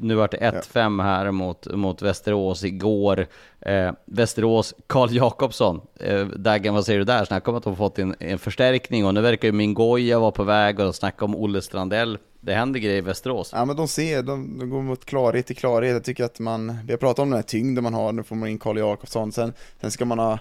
Nu 0.00 0.14
vart 0.14 0.30
det 0.30 0.36
1-5 0.36 1.02
här 1.02 1.30
mot, 1.30 1.74
mot 1.74 2.02
Västerås 2.02 2.64
igår. 2.64 3.26
Eh, 3.60 3.92
Västerås, 4.04 4.74
Karl 4.86 5.16
Jakobsson. 5.16 5.80
Eh, 6.00 6.26
Daggen, 6.26 6.74
vad 6.74 6.86
säger 6.86 6.98
du 6.98 7.04
där? 7.04 7.24
Snacka 7.24 7.50
om 7.50 7.56
att 7.56 7.64
de 7.64 7.76
fått 7.76 7.98
en, 7.98 8.14
en 8.18 8.38
förstärkning 8.38 9.06
och 9.06 9.14
nu 9.14 9.20
verkar 9.20 9.48
ju 9.48 9.52
Mingoja 9.52 10.18
vara 10.18 10.30
på 10.30 10.44
väg 10.44 10.80
och 10.80 10.94
snacka 10.94 11.24
om 11.24 11.36
Olle 11.36 11.62
Strandell. 11.62 12.18
Det 12.40 12.54
händer 12.54 12.80
grejer 12.80 12.98
i 12.98 13.00
Västerås. 13.00 13.50
Ja 13.52 13.64
men 13.64 13.76
de 13.76 13.88
ser, 13.88 14.22
de, 14.22 14.58
de 14.58 14.70
går 14.70 14.82
mot 14.82 15.04
klarhet 15.04 15.46
till 15.46 15.56
klarhet. 15.56 15.92
Jag 15.92 16.04
tycker 16.04 16.24
att 16.24 16.38
man, 16.38 16.78
vi 16.86 16.92
har 16.92 16.98
pratat 16.98 17.18
om 17.18 17.30
den 17.30 17.36
här 17.36 17.42
tyngden 17.42 17.84
man 17.84 17.94
har, 17.94 18.12
nu 18.12 18.22
får 18.22 18.36
man 18.36 18.48
in 18.48 18.58
Karl 18.58 18.78
Jakobsson. 18.78 19.32
Sen, 19.32 19.52
sen 19.80 19.90
ska 19.90 20.04
man 20.04 20.18
ha 20.18 20.38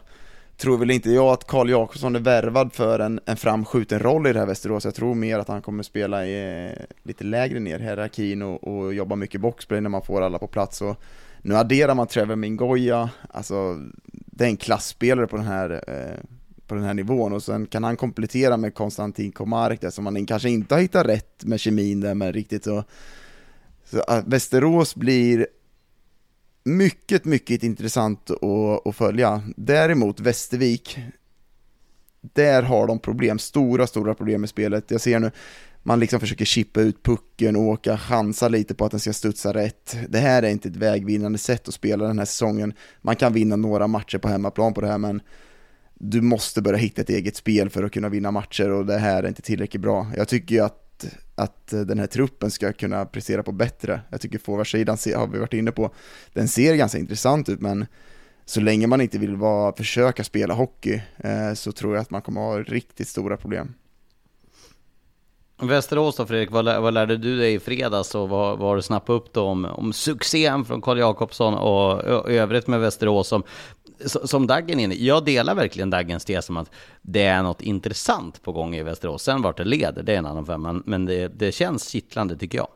tror 0.58 0.78
väl 0.78 0.91
inte 0.91 1.12
jag 1.12 1.28
att 1.28 1.47
Karl 1.47 1.70
Jakobsson 1.70 2.16
är 2.16 2.20
värvad 2.20 2.74
för 2.74 2.99
en, 2.99 3.20
en 3.26 3.38
framskjuten 3.38 3.99
roll 3.99 4.28
i 4.28 4.34
det 4.34 4.39
här 4.39 4.45
Västerås. 4.45 4.86
Jag 4.86 4.95
tror 4.95 5.16
mer 5.16 5.39
att 5.39 5.47
han 5.47 5.62
kommer 5.62 5.84
spela 5.84 6.26
i, 6.26 6.66
eh, 6.66 6.84
lite 7.03 7.24
lägre 7.24 7.60
ner 7.60 7.80
i 7.80 7.84
hierarkin 7.84 8.41
och, 8.41 8.64
och 8.64 8.93
jobba 8.93 9.16
mycket 9.16 9.41
boxplay 9.41 9.82
när 9.82 9.89
man 9.89 10.01
får 10.01 10.22
alla 10.22 10.39
på 10.39 10.47
plats. 10.47 10.82
Och 10.82 11.01
nu 11.41 11.55
adderar 11.55 11.95
man 11.95 12.08
Trevor 12.08 12.36
Mingoya, 12.36 13.10
alltså 13.30 13.82
det 14.12 14.43
är 14.43 14.49
en 14.49 14.58
klassspelare 14.58 15.28
på 15.28 15.38
den 15.38 15.45
här 15.45 15.84
eh, 15.88 16.24
på 16.68 16.76
den 16.76 16.84
här 16.84 16.93
nivån 16.93 17.34
och 17.34 17.43
sen 17.43 17.66
kan 17.66 17.84
han 17.84 17.97
komplettera 17.97 18.58
med 18.58 18.74
Konstantin 18.74 19.32
Komark 19.32 19.82
där 19.82 19.89
som 19.89 20.03
man 20.03 20.26
kanske 20.26 20.49
inte 20.49 20.76
har 20.76 20.82
hittat 20.82 21.05
rätt 21.05 21.45
med 21.45 21.60
kemin 21.60 22.01
där 22.01 22.14
men 22.14 22.34
riktigt 22.34 22.64
så, 22.64 22.84
så 23.86 23.97
eh, 23.97 24.24
Västerås 24.26 24.95
blir 24.95 25.47
mycket, 26.68 27.26
mycket 27.26 27.63
intressant 27.63 28.32
att, 28.32 28.88
att 28.88 28.95
följa. 28.95 29.41
Däremot 29.55 30.20
Västervik, 30.20 30.99
där 32.22 32.63
har 32.63 32.88
de 32.88 32.99
problem, 32.99 33.39
stora, 33.39 33.88
stora 33.88 34.15
problem 34.15 34.41
med 34.41 34.49
spelet. 34.49 34.91
Jag 34.91 35.01
ser 35.01 35.20
nu, 35.20 35.32
man 35.84 35.99
liksom 35.99 36.20
försöker 36.20 36.45
chippa 36.45 36.82
ut 36.82 37.03
pucken 37.03 37.55
och 37.55 37.61
åka, 37.61 37.97
chansa 37.97 38.47
lite 38.47 38.76
på 38.76 38.86
att 38.86 38.91
den 38.91 38.99
ska 38.99 39.13
studsa 39.13 39.53
rätt. 39.53 39.97
Det 40.09 40.20
här 40.20 40.43
är 40.43 40.49
inte 40.49 40.70
ett 40.70 40.76
vägvinnande 40.76 41.38
sätt 41.38 41.68
att 41.68 41.74
spela 41.74 42.07
den 42.07 42.20
här 42.20 42.26
säsongen. 42.26 42.74
Man 43.01 43.15
kan 43.15 43.34
vinna 43.34 43.55
några 43.55 43.88
matcher 43.88 44.18
på 44.18 44.28
hemmaplan 44.28 44.74
på 44.74 44.82
det 44.82 44.88
här, 44.88 44.97
men 44.97 45.22
du 45.93 46.22
måste 46.22 46.61
börja 46.61 46.78
hitta 46.78 47.01
ett 47.01 47.09
eget 47.09 47.36
spel 47.36 47.70
för 47.70 47.84
att 47.84 47.91
kunna 47.91 48.09
vinna 48.09 48.32
matcher 48.32 48.70
och 48.70 48.86
det 48.86 48.97
här 48.97 49.24
är 49.24 49.28
inte 49.28 49.41
tillräckligt 49.41 49.82
bra. 49.82 50.07
Jag 50.18 50.28
tycker 50.28 50.55
ju 50.55 50.61
att 50.61 50.87
att 51.36 51.74
eh, 51.74 51.82
den 51.82 52.00
här 52.00 52.08
truppen 52.08 52.52
ska 52.52 52.74
kunna 52.74 53.06
prestera 53.06 53.43
på 53.43 53.52
bättre. 53.52 54.02
Jag 54.10 54.22
tycker 54.22 54.39
forwardsidan 54.39 54.98
har 55.16 55.28
vi 55.28 55.39
varit 55.39 55.54
inne 55.54 55.72
på, 55.72 55.93
den 56.34 56.48
ser 56.48 56.76
ganska 56.76 56.98
intressant 56.98 57.50
ut 57.50 57.62
men 57.62 57.86
så 58.45 58.62
länge 58.62 58.88
man 58.88 59.02
inte 59.02 59.18
vill 59.18 59.36
vara, 59.36 59.76
försöka 59.76 60.24
spela 60.24 60.54
hockey 60.54 61.02
eh, 61.18 61.54
så 61.54 61.72
tror 61.72 61.95
jag 61.95 62.02
att 62.02 62.10
man 62.10 62.22
kommer 62.22 62.41
ha 62.41 62.60
riktigt 62.60 63.08
stora 63.08 63.38
problem. 63.38 63.74
Västerås 65.62 66.16
då 66.16 66.26
Fredrik, 66.26 66.51
vad, 66.51 66.66
lär, 66.66 66.80
vad 66.80 66.93
lärde 66.93 67.18
du 67.18 67.38
dig 67.38 67.53
i 67.53 67.60
fredags 67.60 68.16
och 68.16 68.30
vad, 68.30 68.58
vad 68.58 68.70
har 68.70 68.76
du 68.76 68.82
snappat 68.82 69.10
upp 69.10 69.34
då 69.34 69.43
om, 69.43 69.66
om 69.66 69.93
succén 69.93 70.66
från 70.66 70.82
Karl 70.82 70.99
Jakobsson 70.99 71.53
och, 71.53 72.05
övrigt 72.30 72.68
med 72.68 72.80
Västerås 72.80 73.28
som, 73.28 73.43
som 74.05 74.47
Daggen 74.47 74.80
inne 74.80 74.95
Jag 74.95 75.26
delar 75.26 75.55
verkligen 75.55 75.89
Daggens 75.89 76.26
tes 76.26 76.49
om 76.49 76.58
att 76.58 76.72
det 77.01 77.24
är 77.24 77.43
något 77.43 77.62
intressant 77.62 78.43
på 78.43 78.51
gång 78.51 78.76
i 78.76 78.84
Västerås. 78.84 79.24
Sen 79.24 79.41
vart 79.41 79.58
det 79.58 79.64
leder, 79.64 80.03
det 80.03 80.14
är 80.14 80.18
en 80.18 80.26
annan 80.26 80.45
femma, 80.45 80.82
men 80.86 81.05
det, 81.05 81.28
det 81.28 81.51
känns 81.51 81.89
kittlande 81.89 82.38
tycker 82.38 82.58
jag. 82.58 82.68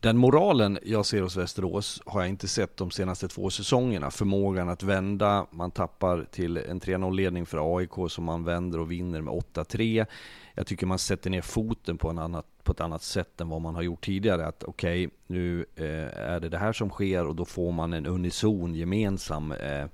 Den 0.00 0.16
moralen 0.16 0.78
jag 0.82 1.06
ser 1.06 1.22
hos 1.22 1.36
Västerås 1.36 2.02
har 2.06 2.20
jag 2.20 2.28
inte 2.28 2.48
sett 2.48 2.76
de 2.76 2.90
senaste 2.90 3.28
två 3.28 3.50
säsongerna. 3.50 4.10
Förmågan 4.10 4.68
att 4.68 4.82
vända, 4.82 5.46
man 5.50 5.70
tappar 5.70 6.26
till 6.30 6.56
en 6.56 6.80
3-0-ledning 6.80 7.46
för 7.46 7.78
AIK 7.78 7.90
som 8.08 8.24
man 8.24 8.44
vänder 8.44 8.80
och 8.80 8.90
vinner 8.90 9.20
med 9.20 9.34
8-3. 9.34 10.06
Jag 10.54 10.66
tycker 10.66 10.86
man 10.86 10.98
sätter 10.98 11.30
ner 11.30 11.42
foten 11.42 11.98
på, 11.98 12.10
en 12.10 12.18
annat, 12.18 12.46
på 12.62 12.72
ett 12.72 12.80
annat 12.80 13.02
sätt 13.02 13.40
än 13.40 13.48
vad 13.48 13.60
man 13.60 13.74
har 13.74 13.82
gjort 13.82 14.04
tidigare. 14.04 14.46
Att 14.46 14.64
okej, 14.64 15.06
okay, 15.06 15.16
nu 15.26 15.66
eh, 15.76 16.18
är 16.18 16.40
det 16.40 16.48
det 16.48 16.58
här 16.58 16.72
som 16.72 16.90
sker 16.90 17.26
och 17.26 17.36
då 17.36 17.44
får 17.44 17.72
man 17.72 17.92
en 17.92 18.06
unison 18.06 18.74
gemensam 18.74 19.52
eh, 19.52 19.86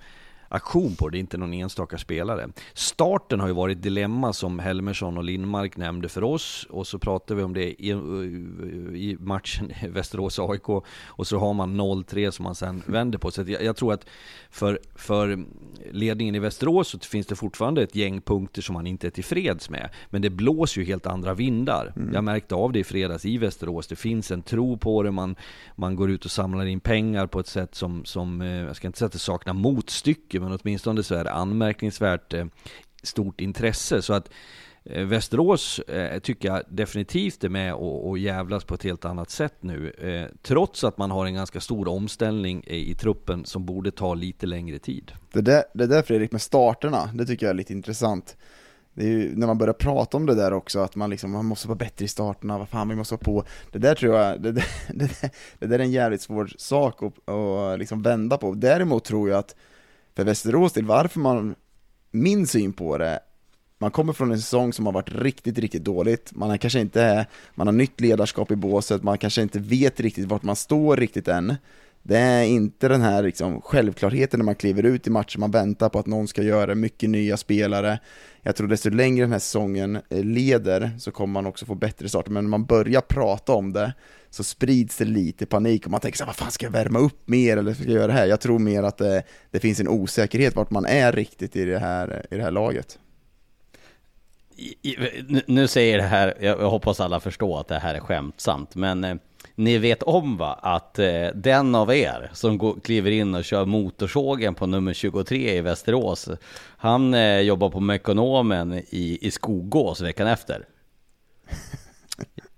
aktion 0.52 0.94
på 0.94 1.08
det, 1.08 1.18
inte 1.18 1.38
någon 1.38 1.52
enstaka 1.52 1.98
spelare. 1.98 2.48
Starten 2.74 3.40
har 3.40 3.46
ju 3.46 3.54
varit 3.54 3.82
dilemma 3.82 4.32
som 4.32 4.58
Helmersson 4.58 5.18
och 5.18 5.24
Lindmark 5.24 5.76
nämnde 5.76 6.08
för 6.08 6.24
oss 6.24 6.66
och 6.70 6.86
så 6.86 6.98
pratade 6.98 7.38
vi 7.38 7.42
om 7.42 7.54
det 7.54 7.82
i, 7.82 7.90
i 8.94 9.16
matchen 9.20 9.72
Västerås-AIK 9.88 10.68
och 11.06 11.26
så 11.26 11.38
har 11.38 11.54
man 11.54 11.80
0-3 11.80 12.30
som 12.30 12.42
man 12.42 12.54
sen 12.54 12.82
vänder 12.86 13.18
på. 13.18 13.30
Så 13.30 13.42
jag, 13.46 13.62
jag, 13.62 13.76
tror 13.76 13.92
att 13.92 14.06
för, 14.50 14.80
för 14.94 15.44
ledningen 15.90 16.34
i 16.34 16.38
Västerås 16.38 16.88
så 16.88 16.98
finns 16.98 17.26
det 17.26 17.36
fortfarande 17.36 17.82
ett 17.82 17.94
gäng 17.94 18.20
punkter 18.20 18.62
som 18.62 18.74
man 18.74 18.86
inte 18.86 19.06
är 19.06 19.10
tillfreds 19.10 19.70
med. 19.70 19.90
Men 20.10 20.22
det 20.22 20.30
blåser 20.30 20.80
ju 20.80 20.86
helt 20.86 21.06
andra 21.06 21.34
vindar. 21.34 21.92
Mm. 21.96 22.14
Jag 22.14 22.24
märkte 22.24 22.54
av 22.54 22.72
det 22.72 22.78
i 22.78 22.84
fredags 22.84 23.24
i 23.24 23.38
Västerås. 23.38 23.86
Det 23.86 23.96
finns 23.96 24.30
en 24.30 24.42
tro 24.42 24.76
på 24.76 25.02
det, 25.02 25.10
man, 25.10 25.36
man 25.76 25.96
går 25.96 26.10
ut 26.10 26.24
och 26.24 26.30
samlar 26.30 26.66
in 26.66 26.80
pengar 26.80 27.26
på 27.26 27.40
ett 27.40 27.46
sätt 27.46 27.74
som, 27.74 28.04
som 28.04 28.40
eh, 28.40 28.48
jag 28.48 28.76
ska 28.76 28.86
inte 28.86 28.98
säga 28.98 29.06
att 29.06 29.12
det 29.12 29.18
saknar 29.18 29.52
motstycke, 29.52 30.39
men 30.40 30.58
åtminstone 30.62 31.02
så 31.02 31.14
är 31.14 31.24
det 31.24 31.32
anmärkningsvärt 31.32 32.34
eh, 32.34 32.46
stort 33.02 33.40
intresse. 33.40 34.02
Så 34.02 34.12
att 34.12 34.30
eh, 34.84 35.04
Västerås 35.04 35.78
eh, 35.78 36.18
tycker 36.18 36.48
jag 36.48 36.62
definitivt 36.68 37.44
är 37.44 37.48
med 37.48 37.74
och, 37.74 38.08
och 38.08 38.18
jävlas 38.18 38.64
på 38.64 38.74
ett 38.74 38.82
helt 38.82 39.04
annat 39.04 39.30
sätt 39.30 39.54
nu. 39.60 39.92
Trots 40.42 40.84
att 40.84 40.98
man 40.98 41.10
har 41.10 41.26
en 41.26 41.34
ganska 41.34 41.60
stor 41.60 41.88
omställning 41.88 42.64
i, 42.66 42.90
i 42.90 42.94
truppen 42.94 43.44
som 43.44 43.66
borde 43.66 43.90
ta 43.90 44.14
lite 44.14 44.46
längre 44.46 44.78
tid. 44.78 45.12
Det 45.32 45.40
där, 45.40 45.64
det 45.74 45.86
där 45.86 46.02
Fredrik 46.02 46.32
med 46.32 46.42
starterna, 46.42 47.10
det 47.14 47.26
tycker 47.26 47.46
jag 47.46 47.50
är 47.50 47.56
lite 47.56 47.72
intressant. 47.72 48.36
Det 48.94 49.04
är 49.04 49.08
ju 49.08 49.36
när 49.36 49.46
man 49.46 49.58
börjar 49.58 49.74
prata 49.74 50.16
om 50.16 50.26
det 50.26 50.34
där 50.34 50.52
också, 50.52 50.80
att 50.80 50.96
man 50.96 51.10
liksom, 51.10 51.30
man 51.30 51.44
måste 51.44 51.68
vara 51.68 51.78
bättre 51.78 52.04
i 52.04 52.08
starterna, 52.08 52.58
vad 52.58 52.68
fan 52.68 52.88
vi 52.88 52.96
måste 52.96 53.14
vara 53.14 53.24
på. 53.24 53.44
Det 53.72 53.78
där 53.78 53.94
tror 53.94 54.16
jag, 54.16 54.42
det, 54.42 54.52
det, 54.52 54.64
det, 54.88 55.30
det 55.58 55.66
där 55.66 55.78
är 55.78 55.82
en 55.82 55.90
jävligt 55.90 56.22
svår 56.22 56.52
sak 56.58 57.02
att, 57.02 57.28
att 57.28 57.78
liksom 57.78 58.02
vända 58.02 58.38
på. 58.38 58.54
Däremot 58.54 59.04
tror 59.04 59.30
jag 59.30 59.38
att 59.38 59.56
för 60.20 60.24
Västerås 60.24 60.72
del, 60.72 60.84
varför 60.84 61.20
man, 61.20 61.54
min 62.10 62.46
syn 62.46 62.72
på 62.72 62.98
det, 62.98 63.20
man 63.78 63.90
kommer 63.90 64.12
från 64.12 64.32
en 64.32 64.38
säsong 64.38 64.72
som 64.72 64.86
har 64.86 64.92
varit 64.92 65.14
riktigt, 65.14 65.58
riktigt 65.58 65.84
dåligt, 65.84 66.32
man 66.34 66.50
har 66.50 66.56
kanske 66.56 66.80
inte, 66.80 67.26
man 67.54 67.66
har 67.66 67.72
nytt 67.72 68.00
ledarskap 68.00 68.50
i 68.50 68.56
båset, 68.56 69.02
man 69.02 69.18
kanske 69.18 69.42
inte 69.42 69.58
vet 69.58 70.00
riktigt 70.00 70.26
vart 70.26 70.42
man 70.42 70.56
står 70.56 70.96
riktigt 70.96 71.28
än. 71.28 71.56
Det 72.02 72.18
är 72.18 72.44
inte 72.44 72.88
den 72.88 73.00
här 73.00 73.22
liksom 73.22 73.60
självklarheten 73.60 74.40
när 74.40 74.44
man 74.44 74.54
kliver 74.54 74.82
ut 74.82 75.06
i 75.06 75.10
matcher, 75.10 75.38
man 75.38 75.50
väntar 75.50 75.88
på 75.88 75.98
att 75.98 76.06
någon 76.06 76.28
ska 76.28 76.42
göra 76.42 76.74
mycket 76.74 77.10
nya 77.10 77.36
spelare. 77.36 77.98
Jag 78.42 78.56
tror 78.56 78.68
desto 78.68 78.90
längre 78.90 79.24
den 79.24 79.32
här 79.32 79.38
säsongen 79.38 79.96
eh, 79.96 80.24
leder 80.24 80.90
så 80.98 81.10
kommer 81.10 81.32
man 81.32 81.46
också 81.46 81.66
få 81.66 81.74
bättre 81.74 82.08
starter, 82.08 82.30
men 82.30 82.44
när 82.44 82.50
man 82.50 82.64
börjar 82.64 83.00
prata 83.00 83.52
om 83.52 83.72
det 83.72 83.94
så 84.30 84.44
sprids 84.44 84.96
det 84.96 85.04
lite 85.04 85.46
panik 85.46 85.84
och 85.84 85.90
man 85.90 86.00
tänker 86.00 86.18
så 86.18 86.24
här, 86.24 86.26
vad 86.26 86.36
fan 86.36 86.50
ska 86.50 86.66
jag 86.66 86.72
värma 86.72 86.98
upp 86.98 87.28
mer 87.28 87.56
eller 87.56 87.74
ska 87.74 87.84
jag 87.84 87.92
göra 87.92 88.06
det 88.06 88.12
här? 88.12 88.26
Jag 88.26 88.40
tror 88.40 88.58
mer 88.58 88.82
att 88.82 88.98
det, 88.98 89.22
det 89.50 89.60
finns 89.60 89.80
en 89.80 89.88
osäkerhet 89.88 90.56
vart 90.56 90.70
man 90.70 90.86
är 90.86 91.12
riktigt 91.12 91.56
i 91.56 91.64
det 91.64 91.78
här, 91.78 92.26
i 92.30 92.36
det 92.36 92.42
här 92.42 92.50
laget. 92.50 92.98
Nu 95.46 95.66
säger 95.66 95.98
det 95.98 96.04
här, 96.04 96.34
jag 96.40 96.70
hoppas 96.70 97.00
alla 97.00 97.20
förstår 97.20 97.60
att 97.60 97.68
det 97.68 97.78
här 97.78 97.94
är 97.94 98.00
skämtsamt, 98.00 98.74
men 98.74 99.04
eh, 99.04 99.16
ni 99.54 99.78
vet 99.78 100.02
om 100.02 100.36
va, 100.36 100.58
att 100.62 100.98
eh, 100.98 101.26
den 101.34 101.74
av 101.74 101.94
er 101.94 102.30
som 102.32 102.58
går, 102.58 102.80
kliver 102.80 103.10
in 103.10 103.34
och 103.34 103.44
kör 103.44 103.64
motorsågen 103.64 104.54
på 104.54 104.66
nummer 104.66 104.94
23 104.94 105.56
i 105.56 105.60
Västerås, 105.60 106.28
han 106.76 107.14
eh, 107.14 107.40
jobbar 107.40 107.70
på 107.70 107.80
Mekonomen 107.80 108.72
i, 108.72 109.18
i 109.20 109.30
Skogås 109.30 110.00
veckan 110.00 110.26
efter. 110.26 110.64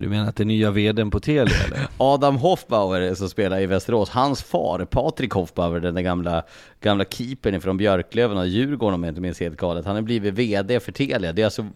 Du 0.02 0.08
menar 0.08 0.28
att 0.28 0.36
det 0.36 0.42
är 0.42 0.44
nya 0.44 0.70
vdn 0.70 1.10
på 1.10 1.20
Telia 1.20 1.56
eller? 1.66 1.86
Adam 1.96 2.36
Hoffbauer 2.36 3.14
som 3.14 3.28
spelar 3.28 3.60
i 3.60 3.66
Västerås, 3.66 4.10
hans 4.10 4.42
far 4.42 4.84
Patrik 4.84 5.32
Hoffbauer, 5.32 5.80
den 5.80 5.94
där 5.94 6.02
gamla, 6.02 6.42
gamla 6.80 7.04
keepern 7.04 7.60
från 7.60 7.76
Björklöven 7.76 8.38
och 8.38 8.46
Djurgården 8.46 8.94
om 8.94 9.04
jag 9.04 9.10
inte 9.10 9.20
minns 9.20 9.40
helt 9.40 9.56
galet, 9.56 9.86
han 9.86 9.94
har 9.94 10.02
blivit 10.02 10.34
vd 10.34 10.80
för 10.80 10.92
Telia. 10.92 11.32
Det, 11.32 11.42
är 11.42 11.44
alltså, 11.44 11.66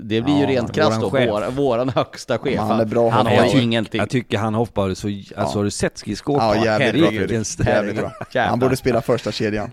det 0.00 0.20
blir 0.20 0.34
ja, 0.34 0.40
ju 0.40 0.46
rent 0.46 0.74
krasst 0.74 1.00
då, 1.00 1.08
vår, 1.08 1.50
våran 1.50 1.88
högsta 1.88 2.38
chef. 2.38 2.58
Han, 2.58 2.80
är 2.80 2.84
bra, 2.84 3.10
han 3.10 3.26
har 3.26 3.46
ju 3.46 3.62
ingenting. 3.62 3.98
Jag 3.98 4.10
tycker 4.10 4.38
han 4.38 4.54
Hoffbauer 4.54 4.94
så, 4.94 5.08
alltså 5.08 5.34
ja. 5.36 5.46
har 5.46 5.64
du 5.64 5.70
sett 5.70 5.98
skridskoåkaren? 5.98 6.62
Ja, 6.62 6.80
jävligt 6.80 7.28
bra. 7.28 7.72
Jävligt 7.72 7.96
bra. 7.96 8.12
Han 8.34 8.58
borde 8.58 8.76
spela 8.76 9.02
första 9.02 9.32
kedjan. 9.32 9.70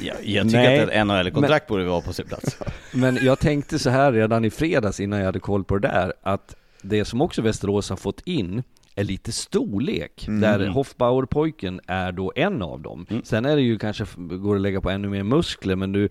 Ja, 0.00 0.14
jag 0.22 0.44
tycker 0.44 0.58
Nej, 0.58 0.80
att 0.80 0.88
ett 0.88 1.06
NHL-kontrakt 1.06 1.66
borde 1.66 1.84
vara 1.84 2.00
på 2.00 2.12
sin 2.12 2.26
plats. 2.26 2.56
Men 2.92 3.18
jag 3.22 3.38
tänkte 3.38 3.78
så 3.78 3.90
här 3.90 4.12
redan 4.12 4.44
i 4.44 4.50
fredags 4.50 5.00
innan 5.00 5.18
jag 5.18 5.26
hade 5.26 5.40
koll 5.40 5.64
på 5.64 5.78
det 5.78 5.88
där, 5.88 6.12
att 6.22 6.54
det 6.82 7.04
som 7.04 7.20
också 7.20 7.42
Västerås 7.42 7.90
har 7.90 7.96
fått 7.96 8.20
in 8.24 8.62
är 8.94 9.04
lite 9.04 9.32
storlek, 9.32 10.28
mm. 10.28 10.40
där 10.40 10.68
Hoffbauer-pojken 10.68 11.80
är 11.86 12.12
då 12.12 12.32
en 12.36 12.62
av 12.62 12.80
dem. 12.80 13.06
Mm. 13.10 13.22
Sen 13.24 13.44
är 13.44 13.56
det 13.56 13.62
ju 13.62 13.78
kanske, 13.78 14.06
går 14.16 14.56
att 14.56 14.62
lägga 14.62 14.80
på 14.80 14.90
ännu 14.90 15.08
mer 15.08 15.22
muskler, 15.22 15.76
men 15.76 15.92
du, 15.92 16.08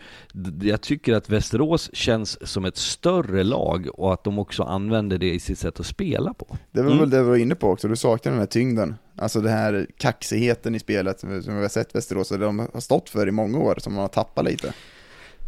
jag 0.62 0.82
tycker 0.82 1.14
att 1.14 1.30
Västerås 1.30 1.90
känns 1.94 2.50
som 2.50 2.66
ett 2.66 2.78
större 2.78 3.44
lag 3.44 3.88
och 3.94 4.14
att 4.14 4.24
de 4.24 4.40
också 4.40 4.64
använder 4.64 5.18
det 5.18 5.34
i 5.34 5.40
sitt 5.40 5.60
sätt 5.60 5.80
att 5.80 5.86
spela 5.86 6.34
på. 6.34 6.58
Det 6.72 6.82
var 6.82 6.92
mm. 6.92 7.00
väl 7.00 7.10
det 7.10 7.24
vi 7.24 7.30
var 7.30 7.38
inne 7.38 7.56
på 7.56 7.68
också, 7.68 7.88
du 7.88 7.96
saknar 7.96 8.32
den 8.32 8.40
här 8.40 8.48
tyngden. 8.48 8.96
Alltså 9.16 9.42
den 9.42 9.54
här 9.54 9.88
kaxigheten 9.98 10.76
i 10.76 10.80
spelet 10.80 11.20
som 11.20 11.30
vi 11.30 11.62
har 11.62 11.68
sett 11.68 11.96
Västerås, 11.96 12.32
och 12.32 12.40
de 12.40 12.60
har 12.60 12.82
stått 12.82 13.10
för 13.10 13.28
i 13.28 13.32
många 13.32 13.60
år, 13.60 13.76
som 13.78 13.94
man 13.94 14.02
har 14.02 14.10
tappat 14.10 14.46
lite. 14.46 14.74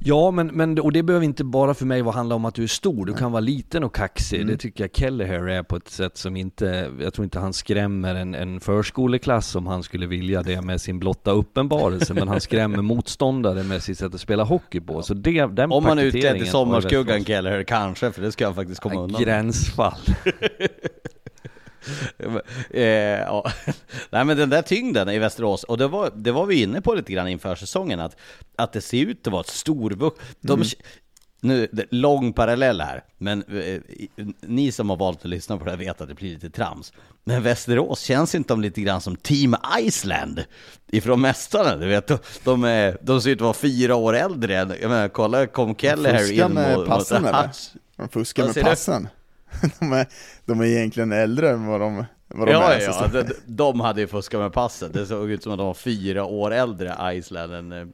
Ja, 0.03 0.31
men, 0.31 0.47
men 0.47 0.79
och 0.79 0.91
det 0.91 1.03
behöver 1.03 1.25
inte 1.25 1.43
bara 1.43 1.73
för 1.73 1.85
mig 1.85 2.01
handla 2.03 2.35
om 2.35 2.45
att 2.45 2.55
du 2.55 2.63
är 2.63 2.67
stor. 2.67 3.05
Du 3.05 3.13
kan 3.13 3.31
vara 3.31 3.39
liten 3.39 3.83
och 3.83 3.95
kaxig. 3.95 4.35
Mm. 4.35 4.47
Det 4.47 4.57
tycker 4.57 4.83
jag 4.83 4.91
Kelleher 4.93 5.47
är 5.47 5.63
på 5.63 5.75
ett 5.75 5.89
sätt 5.89 6.17
som 6.17 6.35
inte, 6.35 6.91
jag 6.99 7.13
tror 7.13 7.23
inte 7.23 7.39
han 7.39 7.53
skrämmer 7.53 8.15
en, 8.15 8.35
en 8.35 8.59
förskoleklass 8.59 9.55
om 9.55 9.67
han 9.67 9.83
skulle 9.83 10.07
vilja 10.07 10.43
det 10.43 10.61
med 10.61 10.81
sin 10.81 10.99
blotta 10.99 11.31
uppenbarelse. 11.31 12.13
men 12.13 12.27
han 12.27 12.41
skrämmer 12.41 12.81
motståndare 12.81 13.63
med 13.63 13.83
sitt 13.83 13.97
sätt 13.97 14.13
att 14.13 14.21
spela 14.21 14.43
hockey 14.43 14.79
på. 14.79 15.01
Så 15.01 15.13
det, 15.13 15.45
den 15.45 15.71
Om 15.71 15.83
man 15.83 15.99
är 15.99 16.03
ute 16.03 16.17
i 16.17 16.45
sommarskuggan 16.45 17.25
Kelleher, 17.25 17.63
kanske, 17.63 18.11
för 18.11 18.21
det 18.21 18.31
ska 18.31 18.43
jag 18.43 18.55
faktiskt 18.55 18.81
komma 18.81 19.01
undan. 19.01 19.21
Gränsfall. 19.21 19.99
eh, 22.69 22.83
ja. 23.19 23.51
Nej 24.09 24.25
men 24.25 24.37
den 24.37 24.49
där 24.49 24.61
tyngden 24.61 25.09
i 25.09 25.19
Västerås, 25.19 25.63
och 25.63 25.77
det 25.77 25.87
var, 25.87 26.11
det 26.15 26.31
var 26.31 26.45
vi 26.45 26.61
inne 26.61 26.81
på 26.81 26.93
lite 26.93 27.13
grann 27.13 27.27
inför 27.27 27.55
säsongen, 27.55 27.99
att, 27.99 28.15
att 28.55 28.73
det 28.73 28.81
ser 28.81 29.05
ut 29.05 29.27
att 29.27 29.33
vara 29.33 29.41
ett 29.41 29.47
storvux... 29.47 30.17
De, 30.39 30.53
mm. 30.53 30.67
Nu, 31.43 31.67
lång 31.89 32.33
parallell 32.33 32.81
här, 32.81 33.03
men 33.17 33.43
eh, 33.43 33.81
ni 34.41 34.71
som 34.71 34.89
har 34.89 34.97
valt 34.97 35.19
att 35.19 35.25
lyssna 35.25 35.57
på 35.57 35.65
det 35.65 35.71
här 35.71 35.77
vet 35.77 36.01
att 36.01 36.07
det 36.07 36.13
blir 36.13 36.33
lite 36.33 36.49
trams. 36.49 36.93
Men 37.23 37.43
Västerås 37.43 38.01
känns 38.01 38.35
inte 38.35 38.53
de 38.53 38.61
lite 38.61 38.81
grann 38.81 39.01
som 39.01 39.15
Team 39.15 39.55
Iceland 39.79 40.45
ifrån 40.91 41.21
Mästarna, 41.21 41.75
du 41.75 41.87
vet. 41.87 42.07
De, 42.07 42.17
de, 42.43 42.63
är, 42.63 42.97
de 43.01 43.21
ser 43.21 43.29
ut 43.29 43.37
att 43.37 43.41
vara 43.41 43.53
fyra 43.53 43.95
år 43.95 44.15
äldre 44.15 44.53
jag 44.53 44.89
menar, 44.89 45.07
kolla, 45.07 45.47
kom 45.47 45.75
Keller 45.75 46.13
här 46.13 46.31
in 46.31 46.53
mot... 46.53 46.87
passen 46.87 47.25
eller? 47.25 47.49
De 47.95 48.09
fuskar 48.09 48.45
med 48.45 48.63
passen. 48.63 49.07
de, 49.79 49.93
är, 49.93 50.07
de 50.45 50.59
är 50.59 50.65
egentligen 50.65 51.11
äldre 51.11 51.49
än 51.49 51.65
vad 51.65 51.81
de, 51.81 52.05
vad 52.27 52.47
de 52.47 52.51
ja, 52.51 52.73
är. 52.73 52.81
Ja, 52.81 53.07
de, 53.07 53.33
de 53.45 53.79
hade 53.79 54.01
ju 54.01 54.07
fuskat 54.07 54.41
med 54.41 54.53
passet. 54.53 54.93
Det 54.93 55.05
såg 55.05 55.31
ut 55.31 55.43
som 55.43 55.51
att 55.51 55.57
de 55.57 55.67
var 55.67 55.73
fyra 55.73 56.25
år 56.25 56.51
äldre, 56.51 56.95
Iceland, 57.13 57.53
än 57.53 57.71
eh. 57.71 57.77
Mm. 57.77 57.93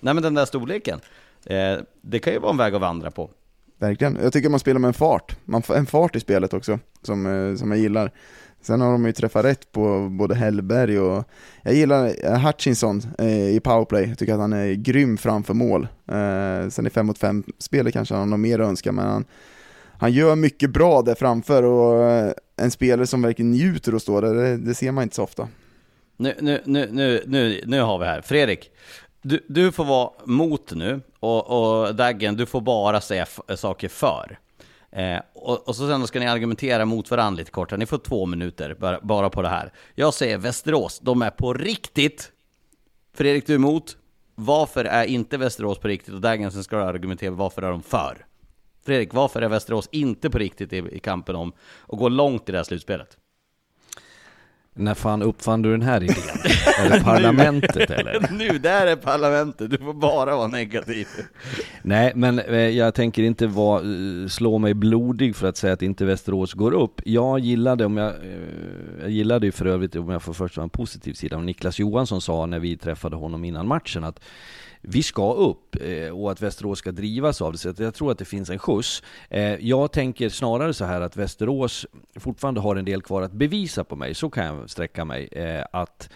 Nej 0.00 0.14
men 0.14 0.22
den 0.22 0.34
där 0.34 0.44
storleken, 0.44 1.00
eh, 1.46 1.76
det 2.00 2.18
kan 2.18 2.32
ju 2.32 2.38
vara 2.38 2.50
en 2.50 2.56
väg 2.56 2.74
att 2.74 2.80
vandra 2.80 3.10
på. 3.10 3.30
Verkligen. 3.78 4.18
Jag 4.22 4.32
tycker 4.32 4.48
man 4.48 4.60
spelar 4.60 4.80
med 4.80 4.88
en 4.88 4.94
fart. 4.94 5.36
Man 5.44 5.62
får 5.62 5.76
en 5.76 5.86
fart 5.86 6.16
i 6.16 6.20
spelet 6.20 6.54
också, 6.54 6.78
som, 7.02 7.26
eh, 7.26 7.56
som 7.56 7.70
jag 7.70 7.80
gillar. 7.80 8.10
Sen 8.62 8.80
har 8.80 8.92
de 8.92 9.06
ju 9.06 9.12
träffat 9.12 9.44
rätt 9.44 9.72
på 9.72 10.08
både 10.10 10.34
Hellberg 10.34 10.98
och 10.98 11.24
jag 11.62 11.74
gillar 11.74 12.12
eh, 12.24 12.46
Hutchinson 12.46 13.02
i 13.50 13.60
powerplay, 13.60 14.08
jag 14.08 14.18
tycker 14.18 14.34
att 14.34 14.40
han 14.40 14.52
är 14.52 14.72
grym 14.72 15.16
framför 15.16 15.54
mål. 15.54 15.88
Sen 16.70 16.86
i 16.86 16.90
5 16.90 17.06
mot 17.06 17.18
5 17.18 17.44
spelet 17.58 17.92
kanske 17.92 18.14
han 18.14 18.20
har 18.20 18.26
något 18.26 18.40
mer 18.40 18.58
att 18.58 18.68
önska, 18.68 18.92
men 18.92 19.04
han, 19.04 19.24
han 19.98 20.12
gör 20.12 20.36
mycket 20.36 20.70
bra 20.70 21.02
där 21.02 21.14
framför 21.14 21.62
och 21.62 22.02
eh, 22.02 22.32
en 22.56 22.70
spelare 22.70 23.06
som 23.06 23.22
verkligen 23.22 23.50
njuter 23.50 23.92
att 23.92 24.02
stå 24.02 24.20
där, 24.20 24.34
det, 24.34 24.56
det 24.56 24.74
ser 24.74 24.92
man 24.92 25.02
inte 25.02 25.16
så 25.16 25.22
ofta. 25.22 25.48
Nu, 26.16 26.34
nu, 26.40 26.62
nu, 26.64 26.88
nu, 26.92 27.22
nu, 27.26 27.62
nu 27.66 27.80
har 27.80 27.98
vi 27.98 28.04
här, 28.04 28.20
Fredrik, 28.20 28.70
du, 29.22 29.44
du 29.48 29.72
får 29.72 29.84
vara 29.84 30.10
mot 30.24 30.72
nu 30.72 31.00
och, 31.20 31.86
och 31.86 31.94
Daggen, 31.94 32.36
du 32.36 32.46
får 32.46 32.60
bara 32.60 33.00
säga 33.00 33.26
eh, 33.48 33.56
saker 33.56 33.88
för. 33.88 34.38
Eh, 34.92 35.18
och, 35.34 35.68
och 35.68 35.76
så 35.76 35.88
sen 35.88 36.06
ska 36.06 36.20
ni 36.20 36.26
argumentera 36.26 36.84
mot 36.84 37.10
varandra 37.10 37.38
lite 37.38 37.50
kort. 37.50 37.78
Ni 37.78 37.86
får 37.86 37.98
två 37.98 38.26
minuter 38.26 38.76
bara, 38.80 39.00
bara 39.02 39.30
på 39.30 39.42
det 39.42 39.48
här. 39.48 39.72
Jag 39.94 40.14
säger 40.14 40.38
Västerås, 40.38 41.00
de 41.00 41.22
är 41.22 41.30
på 41.30 41.54
riktigt. 41.54 42.32
Fredrik, 43.14 43.46
du 43.46 43.52
är 43.52 43.56
emot. 43.56 43.96
Varför 44.34 44.84
är 44.84 45.04
inte 45.04 45.36
Västerås 45.36 45.78
på 45.78 45.88
riktigt? 45.88 46.14
Och 46.14 46.20
Dagensen 46.20 46.64
ska 46.64 46.76
du 46.76 46.82
argumentera 46.82 47.30
varför 47.30 47.62
är 47.62 47.70
de 47.70 47.82
för? 47.82 48.26
Fredrik, 48.84 49.14
varför 49.14 49.42
är 49.42 49.48
Västerås 49.48 49.88
inte 49.92 50.30
på 50.30 50.38
riktigt 50.38 50.72
i, 50.72 50.76
i 50.92 50.98
kampen 50.98 51.36
om 51.36 51.52
att 51.88 51.98
gå 51.98 52.08
långt 52.08 52.48
i 52.48 52.52
det 52.52 52.58
här 52.58 52.64
slutspelet? 52.64 53.18
När 54.76 54.94
fan 54.94 55.22
uppfann 55.22 55.62
du 55.62 55.70
den 55.70 55.82
här 55.82 56.02
idén? 56.02 56.16
är 56.78 56.90
det 56.90 57.04
parlamentet 57.04 57.90
eller? 57.90 58.28
nu, 58.32 58.58
där 58.58 58.86
är 58.86 58.96
parlamentet, 58.96 59.70
du 59.70 59.78
får 59.78 59.92
bara 59.92 60.36
vara 60.36 60.46
negativ. 60.46 61.08
Nej, 61.82 62.12
men 62.14 62.38
eh, 62.38 62.56
jag 62.56 62.94
tänker 62.94 63.22
inte 63.22 63.46
vara, 63.46 63.80
eh, 63.80 64.28
slå 64.28 64.58
mig 64.58 64.74
blodig 64.74 65.36
för 65.36 65.48
att 65.48 65.56
säga 65.56 65.72
att 65.72 65.82
inte 65.82 66.04
Västerås 66.04 66.52
går 66.52 66.72
upp. 66.72 67.00
Jag 67.04 67.38
gillade, 67.38 67.84
om 67.84 67.96
jag, 67.96 68.08
eh, 68.08 68.38
jag 69.00 69.10
gillade 69.10 69.46
ju 69.46 69.52
för 69.52 69.66
övrigt, 69.66 69.96
om 69.96 70.10
jag 70.10 70.22
får 70.22 70.32
först 70.32 70.58
en 70.58 70.70
positiv 70.70 71.12
sida, 71.12 71.36
om 71.36 71.46
Niklas 71.46 71.78
Johansson 71.78 72.20
sa 72.20 72.46
när 72.46 72.58
vi 72.58 72.76
träffade 72.76 73.16
honom 73.16 73.44
innan 73.44 73.68
matchen 73.68 74.04
att 74.04 74.20
vi 74.86 75.02
ska 75.02 75.32
upp 75.32 75.76
eh, 75.80 76.08
och 76.08 76.32
att 76.32 76.42
Västerås 76.42 76.78
ska 76.78 76.92
drivas 76.92 77.42
av 77.42 77.52
det. 77.52 77.58
Så 77.58 77.74
jag 77.78 77.94
tror 77.94 78.10
att 78.10 78.18
det 78.18 78.24
finns 78.24 78.50
en 78.50 78.58
skjuts. 78.58 79.02
Eh, 79.30 79.54
jag 79.54 79.92
tänker 79.92 80.28
snarare 80.28 80.74
så 80.74 80.84
här 80.84 81.00
att 81.00 81.16
Västerås 81.16 81.86
fortfarande 82.16 82.60
har 82.60 82.76
en 82.76 82.84
del 82.84 83.02
kvar 83.02 83.22
att 83.22 83.32
bevisa 83.32 83.84
på 83.84 83.96
mig. 83.96 84.14
Så 84.14 84.30
kan 84.30 84.44
jag 84.44 84.70
sträcka 84.70 85.04
mig. 85.04 85.28
Eh, 85.32 85.64
att 85.72 86.10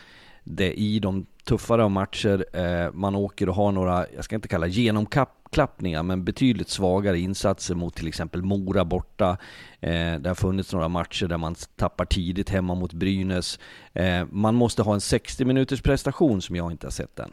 det 0.44 0.72
i 0.72 0.98
de 0.98 1.26
tuffare 1.44 1.84
av 1.84 1.90
matcher, 1.90 2.46
man 2.92 3.14
åker 3.14 3.48
och 3.48 3.54
har 3.54 3.72
några, 3.72 4.06
jag 4.14 4.24
ska 4.24 4.34
inte 4.34 4.48
kalla 4.48 4.66
genomklappningar, 4.66 6.02
men 6.02 6.24
betydligt 6.24 6.68
svagare 6.68 7.18
insatser 7.18 7.74
mot 7.74 7.94
till 7.94 8.08
exempel 8.08 8.42
Mora 8.42 8.84
borta. 8.84 9.36
det 9.80 10.24
har 10.26 10.34
funnits 10.34 10.72
några 10.72 10.88
matcher 10.88 11.26
där 11.26 11.36
man 11.36 11.54
tappar 11.76 12.04
tidigt 12.04 12.50
hemma 12.50 12.74
mot 12.74 12.92
Brynäs. 12.92 13.58
man 14.30 14.54
måste 14.54 14.82
ha 14.82 14.94
en 14.94 15.00
60 15.00 15.44
minuters 15.44 15.82
prestation 15.82 16.42
som 16.42 16.56
jag 16.56 16.72
inte 16.72 16.86
har 16.86 16.92
sett 16.92 17.18
än. 17.18 17.32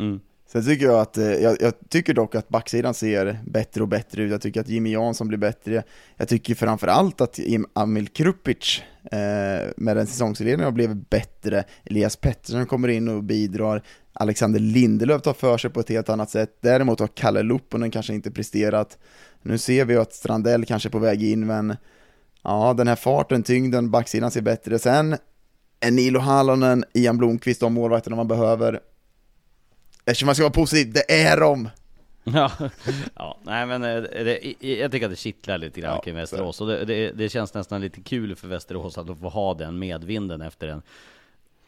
Mm. 0.00 0.20
Sen 0.56 0.64
tycker 0.64 0.86
jag 0.86 1.00
att, 1.00 1.18
eh, 1.18 1.24
jag, 1.24 1.56
jag, 1.60 1.72
tycker 1.88 2.14
dock 2.14 2.34
att 2.34 2.48
backsidan 2.48 2.94
ser 2.94 3.38
bättre 3.46 3.82
och 3.82 3.88
bättre 3.88 4.22
ut. 4.22 4.30
Jag 4.30 4.40
tycker 4.40 4.60
att 4.60 4.68
Jimmy 4.68 4.92
Jansson 4.92 5.28
blir 5.28 5.38
bättre. 5.38 5.82
Jag 6.16 6.28
tycker 6.28 6.54
framförallt 6.54 7.20
att 7.20 7.38
Amil 7.72 8.08
Krupic 8.08 8.82
eh, 9.12 9.18
med 9.76 9.96
den 9.96 10.06
säsongsledningen 10.06 10.64
har 10.64 10.72
blivit 10.72 11.10
bättre. 11.10 11.64
Elias 11.84 12.16
Pettersson 12.16 12.66
kommer 12.66 12.88
in 12.88 13.08
och 13.08 13.24
bidrar. 13.24 13.82
Alexander 14.12 14.60
Lindelöf 14.60 15.22
tar 15.22 15.32
för 15.32 15.58
sig 15.58 15.70
på 15.70 15.80
ett 15.80 15.88
helt 15.88 16.08
annat 16.08 16.30
sätt. 16.30 16.58
Däremot 16.60 17.00
har 17.00 17.08
Kalle 17.08 17.42
Lupponen 17.42 17.90
kanske 17.90 18.14
inte 18.14 18.30
presterat. 18.30 18.98
Nu 19.42 19.58
ser 19.58 19.84
vi 19.84 19.96
att 19.96 20.14
Strandell 20.14 20.64
kanske 20.64 20.88
är 20.88 20.90
på 20.90 20.98
väg 20.98 21.22
in, 21.22 21.46
men 21.46 21.76
ja, 22.42 22.74
den 22.76 22.88
här 22.88 22.96
farten, 22.96 23.42
tyngden, 23.42 23.90
backsidan 23.90 24.30
ser 24.30 24.42
bättre. 24.42 24.78
Sen 24.78 25.16
är 25.80 25.90
Nilo 25.90 26.20
Hallonen, 26.20 26.84
Ian 26.92 27.18
Blomqvist, 27.18 27.60
de 27.60 27.74
målvakterna 27.74 28.16
man 28.16 28.28
behöver. 28.28 28.80
Eftersom 30.06 30.26
man 30.26 30.34
ska 30.34 30.44
vara 30.44 30.52
positiv, 30.52 30.92
det 30.92 31.12
är 31.22 31.40
de! 31.40 31.68
Ja, 32.24 32.52
ja 33.14 33.38
nej 33.42 33.66
men 33.66 33.84
eh, 33.84 34.02
det, 34.02 34.54
jag 34.60 34.92
tycker 34.92 35.06
att 35.06 35.12
det 35.12 35.16
kittlar 35.16 35.58
lite 35.58 35.80
grann 35.80 35.94
ja, 35.94 36.00
kring 36.00 36.14
Västerås. 36.14 36.60
Och 36.60 36.66
det, 36.66 36.84
det, 36.84 37.10
det, 37.10 37.28
känns 37.28 37.54
nästan 37.54 37.80
lite 37.80 38.00
kul 38.00 38.36
för 38.36 38.48
Västerås 38.48 38.98
att 38.98 39.06
få 39.06 39.28
ha 39.28 39.54
den 39.54 39.78
medvinden 39.78 40.42
efter 40.42 40.68
en, 40.68 40.82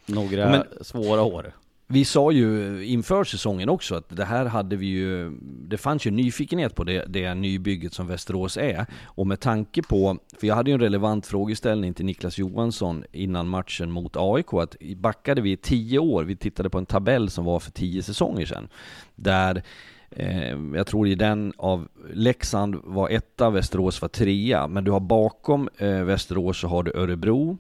några 0.07 0.51
men, 0.51 0.65
svåra 0.81 1.23
år. 1.23 1.53
Vi 1.91 2.05
sa 2.05 2.33
ju 2.33 2.85
inför 2.85 3.25
säsongen 3.25 3.69
också 3.69 3.95
att 3.95 4.17
det 4.17 4.25
här 4.25 4.45
hade 4.45 4.77
vi 4.77 4.87
ju, 4.87 5.31
det 5.43 5.77
fanns 5.77 6.07
ju 6.07 6.11
nyfikenhet 6.11 6.75
på 6.75 6.85
det, 6.85 7.05
det 7.09 7.35
nybygget 7.35 7.93
som 7.95 8.07
Västerås 8.07 8.57
är. 8.57 8.87
Och 9.05 9.27
med 9.27 9.41
tanke 9.41 9.83
på, 9.83 10.19
för 10.41 10.47
jag 10.47 10.55
hade 10.55 10.71
ju 10.71 10.75
en 10.75 10.81
relevant 10.81 11.27
frågeställning 11.27 11.95
till 11.95 12.05
Niklas 12.05 12.39
Johansson 12.39 13.05
innan 13.13 13.49
matchen 13.49 13.91
mot 13.91 14.17
AIK, 14.17 14.55
att 14.55 14.77
backade 14.97 15.41
vi 15.41 15.57
tio 15.57 15.99
år, 15.99 16.25
vi 16.25 16.37
tittade 16.37 16.71
på 16.71 16.79
en 16.79 16.87
tabell 16.87 17.31
som 17.31 17.45
var 17.45 17.61
för 17.61 17.71
tio 17.71 18.03
säsonger 18.03 18.47
sedan, 18.47 18.69
där 19.15 19.63
eh, 20.11 20.59
jag 20.75 20.87
tror 20.87 21.09
i 21.09 21.15
den 21.15 21.53
av 21.57 21.89
Leksand 22.13 22.77
var 22.85 23.09
etta, 23.09 23.51
Västerås 23.51 24.03
var 24.03 24.09
trea, 24.09 24.69
men 24.69 24.85
du 24.85 24.91
har 24.91 25.01
bakom 25.01 25.69
eh, 25.79 26.03
Västerås 26.03 26.61
så 26.61 26.69
har 26.69 26.83
du 26.83 26.93
Örebro, 26.95 27.59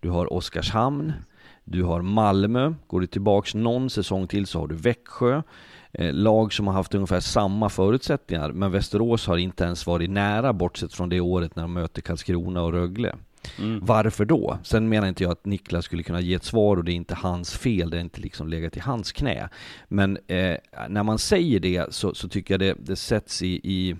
du 0.00 0.10
har 0.10 0.32
Oskarshamn, 0.32 1.12
du 1.70 1.82
har 1.82 2.02
Malmö, 2.02 2.74
går 2.86 3.00
du 3.00 3.06
tillbaks 3.06 3.54
någon 3.54 3.90
säsong 3.90 4.26
till 4.26 4.46
så 4.46 4.58
har 4.58 4.68
du 4.68 4.74
Växjö. 4.74 5.42
Eh, 5.92 6.12
lag 6.12 6.52
som 6.52 6.66
har 6.66 6.74
haft 6.74 6.94
ungefär 6.94 7.20
samma 7.20 7.68
förutsättningar, 7.68 8.52
men 8.52 8.70
Västerås 8.70 9.26
har 9.26 9.36
inte 9.36 9.64
ens 9.64 9.86
varit 9.86 10.10
nära 10.10 10.52
bortsett 10.52 10.94
från 10.94 11.08
det 11.08 11.20
året 11.20 11.56
när 11.56 11.62
de 11.62 11.72
möter 11.72 12.02
Karlskrona 12.02 12.62
och 12.62 12.72
Rögle. 12.72 13.16
Mm. 13.58 13.80
Varför 13.82 14.24
då? 14.24 14.58
Sen 14.62 14.88
menar 14.88 15.08
inte 15.08 15.22
jag 15.22 15.32
att 15.32 15.46
Niklas 15.46 15.84
skulle 15.84 16.02
kunna 16.02 16.20
ge 16.20 16.34
ett 16.34 16.44
svar 16.44 16.76
och 16.76 16.84
det 16.84 16.92
är 16.92 16.94
inte 16.94 17.14
hans 17.14 17.54
fel, 17.54 17.90
det 17.90 17.96
är 17.96 18.00
inte 18.00 18.20
liksom 18.20 18.48
legat 18.48 18.76
i 18.76 18.80
hans 18.80 19.12
knä. 19.12 19.48
Men 19.88 20.18
eh, 20.26 20.56
när 20.88 21.02
man 21.02 21.18
säger 21.18 21.60
det 21.60 21.94
så, 21.94 22.14
så 22.14 22.28
tycker 22.28 22.54
jag 22.54 22.60
det, 22.60 22.76
det 22.78 22.96
sätts 22.96 23.42
i, 23.42 23.60
i 23.62 23.96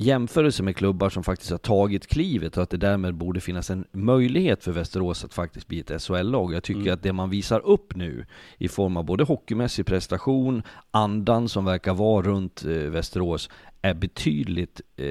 jämförelse 0.00 0.62
med 0.62 0.76
klubbar 0.76 1.10
som 1.10 1.24
faktiskt 1.24 1.50
har 1.50 1.58
tagit 1.58 2.06
klivet 2.06 2.56
och 2.56 2.62
att 2.62 2.70
det 2.70 2.76
därmed 2.76 3.14
borde 3.14 3.40
finnas 3.40 3.70
en 3.70 3.84
möjlighet 3.92 4.64
för 4.64 4.72
Västerås 4.72 5.24
att 5.24 5.34
faktiskt 5.34 5.68
bli 5.68 5.80
ett 5.80 6.02
SHL-lag. 6.02 6.54
Jag 6.54 6.62
tycker 6.62 6.80
mm. 6.80 6.94
att 6.94 7.02
det 7.02 7.12
man 7.12 7.30
visar 7.30 7.60
upp 7.60 7.96
nu 7.96 8.26
i 8.58 8.68
form 8.68 8.96
av 8.96 9.04
både 9.04 9.24
hockeymässig 9.24 9.86
prestation, 9.86 10.62
andan 10.90 11.48
som 11.48 11.64
verkar 11.64 11.94
vara 11.94 12.22
runt 12.22 12.64
eh, 12.64 12.70
Västerås 12.70 13.50
är 13.82 13.94
betydligt 13.94 14.80
eh, 14.96 15.06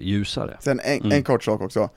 ljusare. 0.00 0.56
Sen 0.60 0.80
en, 0.84 1.00
mm. 1.00 1.12
en 1.12 1.22
kort 1.22 1.44
sak 1.44 1.60
också, 1.60 1.88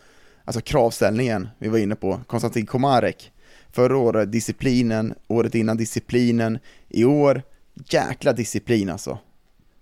alltså 0.46 0.62
kravställningen 0.62 1.50
vi 1.58 1.68
var 1.68 1.78
inne 1.78 1.96
på, 1.96 2.20
Konstantin 2.28 2.66
Komarek. 2.66 3.32
Förra 3.72 3.98
året 3.98 4.32
disciplinen, 4.32 5.14
året 5.28 5.56
innan 5.56 5.78
disciplinen, 5.78 6.60
i 6.90 7.06
år 7.06 7.42
jäkla 7.90 8.34
disciplin 8.34 8.90
alltså. 8.90 9.20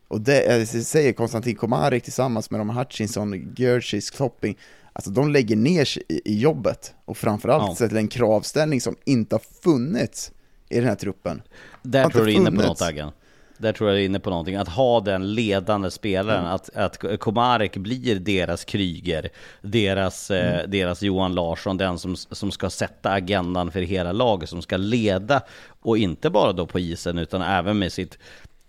Och 0.08 0.22
det 0.22 0.70
säger 0.70 1.14
Konstantin 1.14 1.56
Komarek 1.56 2.04
tillsammans 2.04 2.52
med 2.52 2.60
de 2.60 2.70
Hutchinson, 2.70 3.56
Gershis, 3.58 4.10
Klopping, 4.10 4.58
alltså 4.94 5.12
de 5.12 5.32
lägger 5.32 5.56
ner 5.56 5.86
sig 5.86 6.04
i, 6.08 6.40
jobbet 6.40 6.94
och 7.06 7.18
framförallt 7.18 7.64
ja. 7.68 7.76
sätter 7.76 7.96
en 7.96 8.08
kravställning 8.08 8.82
som 8.82 8.96
inte 9.06 9.36
har 9.36 9.42
funnits 9.64 10.32
i 10.70 10.80
den 10.80 10.88
här 10.88 10.96
truppen. 10.96 11.42
Där 11.82 12.10
tror 12.10 12.26
du 12.26 12.32
inne 12.32 12.52
på 12.52 12.62
något 12.62 12.82
Aggen. 12.82 13.12
Där 13.58 13.74
tror 13.74 13.90
jag 13.90 14.00
är 14.00 14.06
inne 14.06 14.20
på 14.20 14.30
någonting. 14.30 14.56
Att 14.56 14.68
ha 14.68 15.00
den 15.00 15.34
ledande 15.34 15.92
spelaren, 15.92 16.40
mm. 16.40 16.52
att, 16.52 16.76
att 16.76 17.20
Komarek 17.20 17.78
blir 17.78 18.20
deras 18.20 18.66
Kryger, 18.66 19.30
deras, 19.62 20.32
eh, 20.32 20.48
mm. 20.48 20.60
eh, 20.60 20.68
deras 20.68 21.02
Johan 21.02 21.36
Larsson, 21.36 21.78
den 21.78 22.00
som, 22.00 22.16
som 22.16 22.52
ska 22.52 22.70
sätta 22.70 23.12
agendan 23.12 23.72
för 23.72 23.82
hela 23.82 24.12
laget, 24.12 24.50
som 24.50 24.62
ska 24.62 24.78
leda, 24.78 25.42
och 25.82 25.98
inte 25.98 26.30
bara 26.30 26.54
då 26.54 26.66
på 26.66 26.80
isen, 26.80 27.18
utan 27.18 27.42
även 27.42 27.80
med 27.80 27.94
sitt 27.94 28.18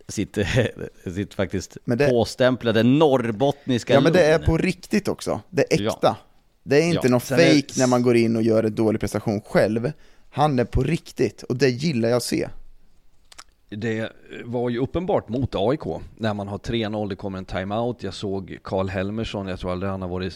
sitt, 0.08 0.38
sitt 1.14 1.34
faktiskt 1.34 1.76
men 1.84 1.98
det, 1.98 2.08
påstämplade 2.08 2.82
norrbottniska 2.82 3.94
Ja 3.94 4.00
men 4.00 4.12
det 4.12 4.24
är 4.24 4.38
på 4.38 4.56
riktigt 4.56 5.08
också, 5.08 5.40
det 5.50 5.72
är 5.72 5.86
äkta. 5.86 5.98
Ja. 6.02 6.16
Det 6.62 6.76
är 6.76 6.88
inte 6.88 7.00
ja. 7.06 7.10
något 7.10 7.22
fake 7.22 7.42
är... 7.42 7.78
när 7.78 7.86
man 7.86 8.02
går 8.02 8.16
in 8.16 8.36
och 8.36 8.42
gör 8.42 8.64
en 8.64 8.74
dålig 8.74 9.00
prestation 9.00 9.40
själv. 9.40 9.92
Han 10.30 10.58
är 10.58 10.64
på 10.64 10.82
riktigt 10.82 11.42
och 11.42 11.56
det 11.56 11.68
gillar 11.68 12.08
jag 12.08 12.16
att 12.16 12.22
se. 12.22 12.48
Det 13.68 14.12
var 14.44 14.70
ju 14.70 14.78
uppenbart 14.78 15.28
mot 15.28 15.54
AIK 15.54 16.02
när 16.16 16.34
man 16.34 16.48
har 16.48 16.58
3-0, 16.58 17.08
det 17.08 17.16
kommer 17.16 17.38
en 17.38 17.44
timeout. 17.44 18.02
Jag 18.02 18.14
såg 18.14 18.58
Karl 18.62 18.88
Helmersson, 18.88 19.48
jag 19.48 19.60
tror 19.60 19.72
aldrig 19.72 19.90
han 19.90 20.02
har 20.02 20.08
varit 20.08 20.34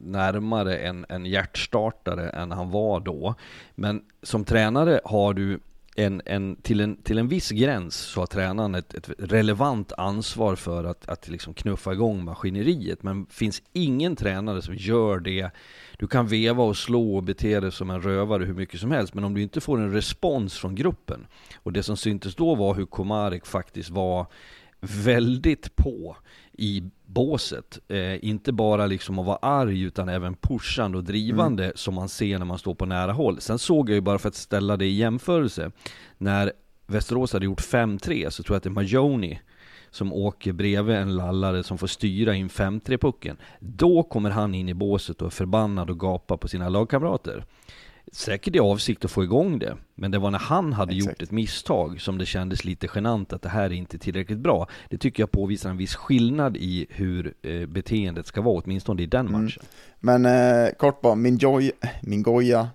närmare 0.00 0.78
en, 0.78 1.06
en 1.08 1.26
hjärtstartare 1.26 2.28
än 2.30 2.50
han 2.50 2.70
var 2.70 3.00
då. 3.00 3.34
Men 3.74 4.02
som 4.22 4.44
tränare 4.44 5.00
har 5.04 5.34
du 5.34 5.60
en, 5.96 6.22
en, 6.26 6.56
till, 6.56 6.80
en, 6.80 6.96
till 6.96 7.18
en 7.18 7.28
viss 7.28 7.50
gräns 7.50 7.94
så 7.96 8.20
har 8.20 8.26
tränaren 8.26 8.74
ett, 8.74 8.94
ett 8.94 9.10
relevant 9.18 9.92
ansvar 9.92 10.56
för 10.56 10.84
att, 10.84 11.08
att 11.08 11.28
liksom 11.28 11.54
knuffa 11.54 11.92
igång 11.92 12.24
maskineriet. 12.24 13.02
Men 13.02 13.26
finns 13.26 13.62
ingen 13.72 14.16
tränare 14.16 14.62
som 14.62 14.74
gör 14.74 15.20
det. 15.20 15.50
Du 15.98 16.06
kan 16.06 16.26
veva 16.26 16.64
och 16.64 16.76
slå 16.76 17.16
och 17.16 17.22
bete 17.22 17.60
dig 17.60 17.72
som 17.72 17.90
en 17.90 18.02
rövare 18.02 18.44
hur 18.44 18.54
mycket 18.54 18.80
som 18.80 18.90
helst. 18.90 19.14
Men 19.14 19.24
om 19.24 19.34
du 19.34 19.42
inte 19.42 19.60
får 19.60 19.78
en 19.78 19.92
respons 19.92 20.58
från 20.58 20.74
gruppen. 20.74 21.26
Och 21.56 21.72
det 21.72 21.82
som 21.82 21.96
syntes 21.96 22.34
då 22.34 22.54
var 22.54 22.74
hur 22.74 22.86
Komarek 22.86 23.46
faktiskt 23.46 23.90
var 23.90 24.26
väldigt 24.80 25.76
på 25.76 26.16
i 26.52 26.82
båset. 27.12 27.78
Eh, 27.88 28.24
inte 28.24 28.52
bara 28.52 28.86
liksom 28.86 29.18
att 29.18 29.26
vara 29.26 29.36
arg 29.36 29.82
utan 29.82 30.08
även 30.08 30.34
pushande 30.34 30.98
och 30.98 31.04
drivande 31.04 31.64
mm. 31.64 31.76
som 31.76 31.94
man 31.94 32.08
ser 32.08 32.38
när 32.38 32.46
man 32.46 32.58
står 32.58 32.74
på 32.74 32.86
nära 32.86 33.12
håll. 33.12 33.40
Sen 33.40 33.58
såg 33.58 33.90
jag 33.90 33.94
ju 33.94 34.00
bara 34.00 34.18
för 34.18 34.28
att 34.28 34.34
ställa 34.34 34.76
det 34.76 34.84
i 34.84 34.94
jämförelse, 34.94 35.70
när 36.18 36.52
Västerås 36.86 37.32
hade 37.32 37.44
gjort 37.44 37.60
5-3 37.60 38.30
så 38.30 38.42
tror 38.42 38.54
jag 38.54 38.56
att 38.56 38.62
det 38.62 38.68
är 38.68 38.70
Majoni 38.70 39.40
som 39.90 40.12
åker 40.12 40.52
bredvid 40.52 40.96
en 40.96 41.16
lallare 41.16 41.62
som 41.62 41.78
får 41.78 41.86
styra 41.86 42.34
in 42.34 42.48
5-3 42.48 42.98
pucken. 42.98 43.36
Då 43.60 44.02
kommer 44.02 44.30
han 44.30 44.54
in 44.54 44.68
i 44.68 44.74
båset 44.74 45.22
och 45.22 45.26
är 45.26 45.30
förbannad 45.30 45.90
och 45.90 46.00
gapar 46.00 46.36
på 46.36 46.48
sina 46.48 46.68
lagkamrater 46.68 47.44
Säkert 48.12 48.56
i 48.56 48.60
avsikt 48.60 49.04
att 49.04 49.10
få 49.10 49.24
igång 49.24 49.58
det, 49.58 49.76
men 49.94 50.10
det 50.10 50.18
var 50.18 50.30
när 50.30 50.38
han 50.38 50.72
hade 50.72 50.92
Exakt. 50.96 51.10
gjort 51.10 51.22
ett 51.22 51.30
misstag 51.30 52.00
som 52.00 52.18
det 52.18 52.26
kändes 52.26 52.64
lite 52.64 52.88
genant 52.94 53.32
att 53.32 53.42
det 53.42 53.48
här 53.48 53.64
är 53.64 53.72
inte 53.72 53.98
tillräckligt 53.98 54.38
bra. 54.38 54.66
Det 54.88 54.98
tycker 54.98 55.22
jag 55.22 55.30
påvisar 55.30 55.70
en 55.70 55.76
viss 55.76 55.94
skillnad 55.94 56.56
i 56.56 56.86
hur 56.90 57.34
eh, 57.42 57.66
beteendet 57.66 58.26
ska 58.26 58.40
vara, 58.40 58.62
åtminstone 58.64 59.02
i 59.02 59.06
den 59.06 59.26
Mm. 59.26 59.42
matchen. 59.42 59.62
Men 60.00 60.26
eh, 60.26 60.72
kort 60.78 61.00
bara, 61.00 61.14
min, 61.14 61.36
joy, 61.38 61.72
min 62.02 62.22
goja, 62.22 62.68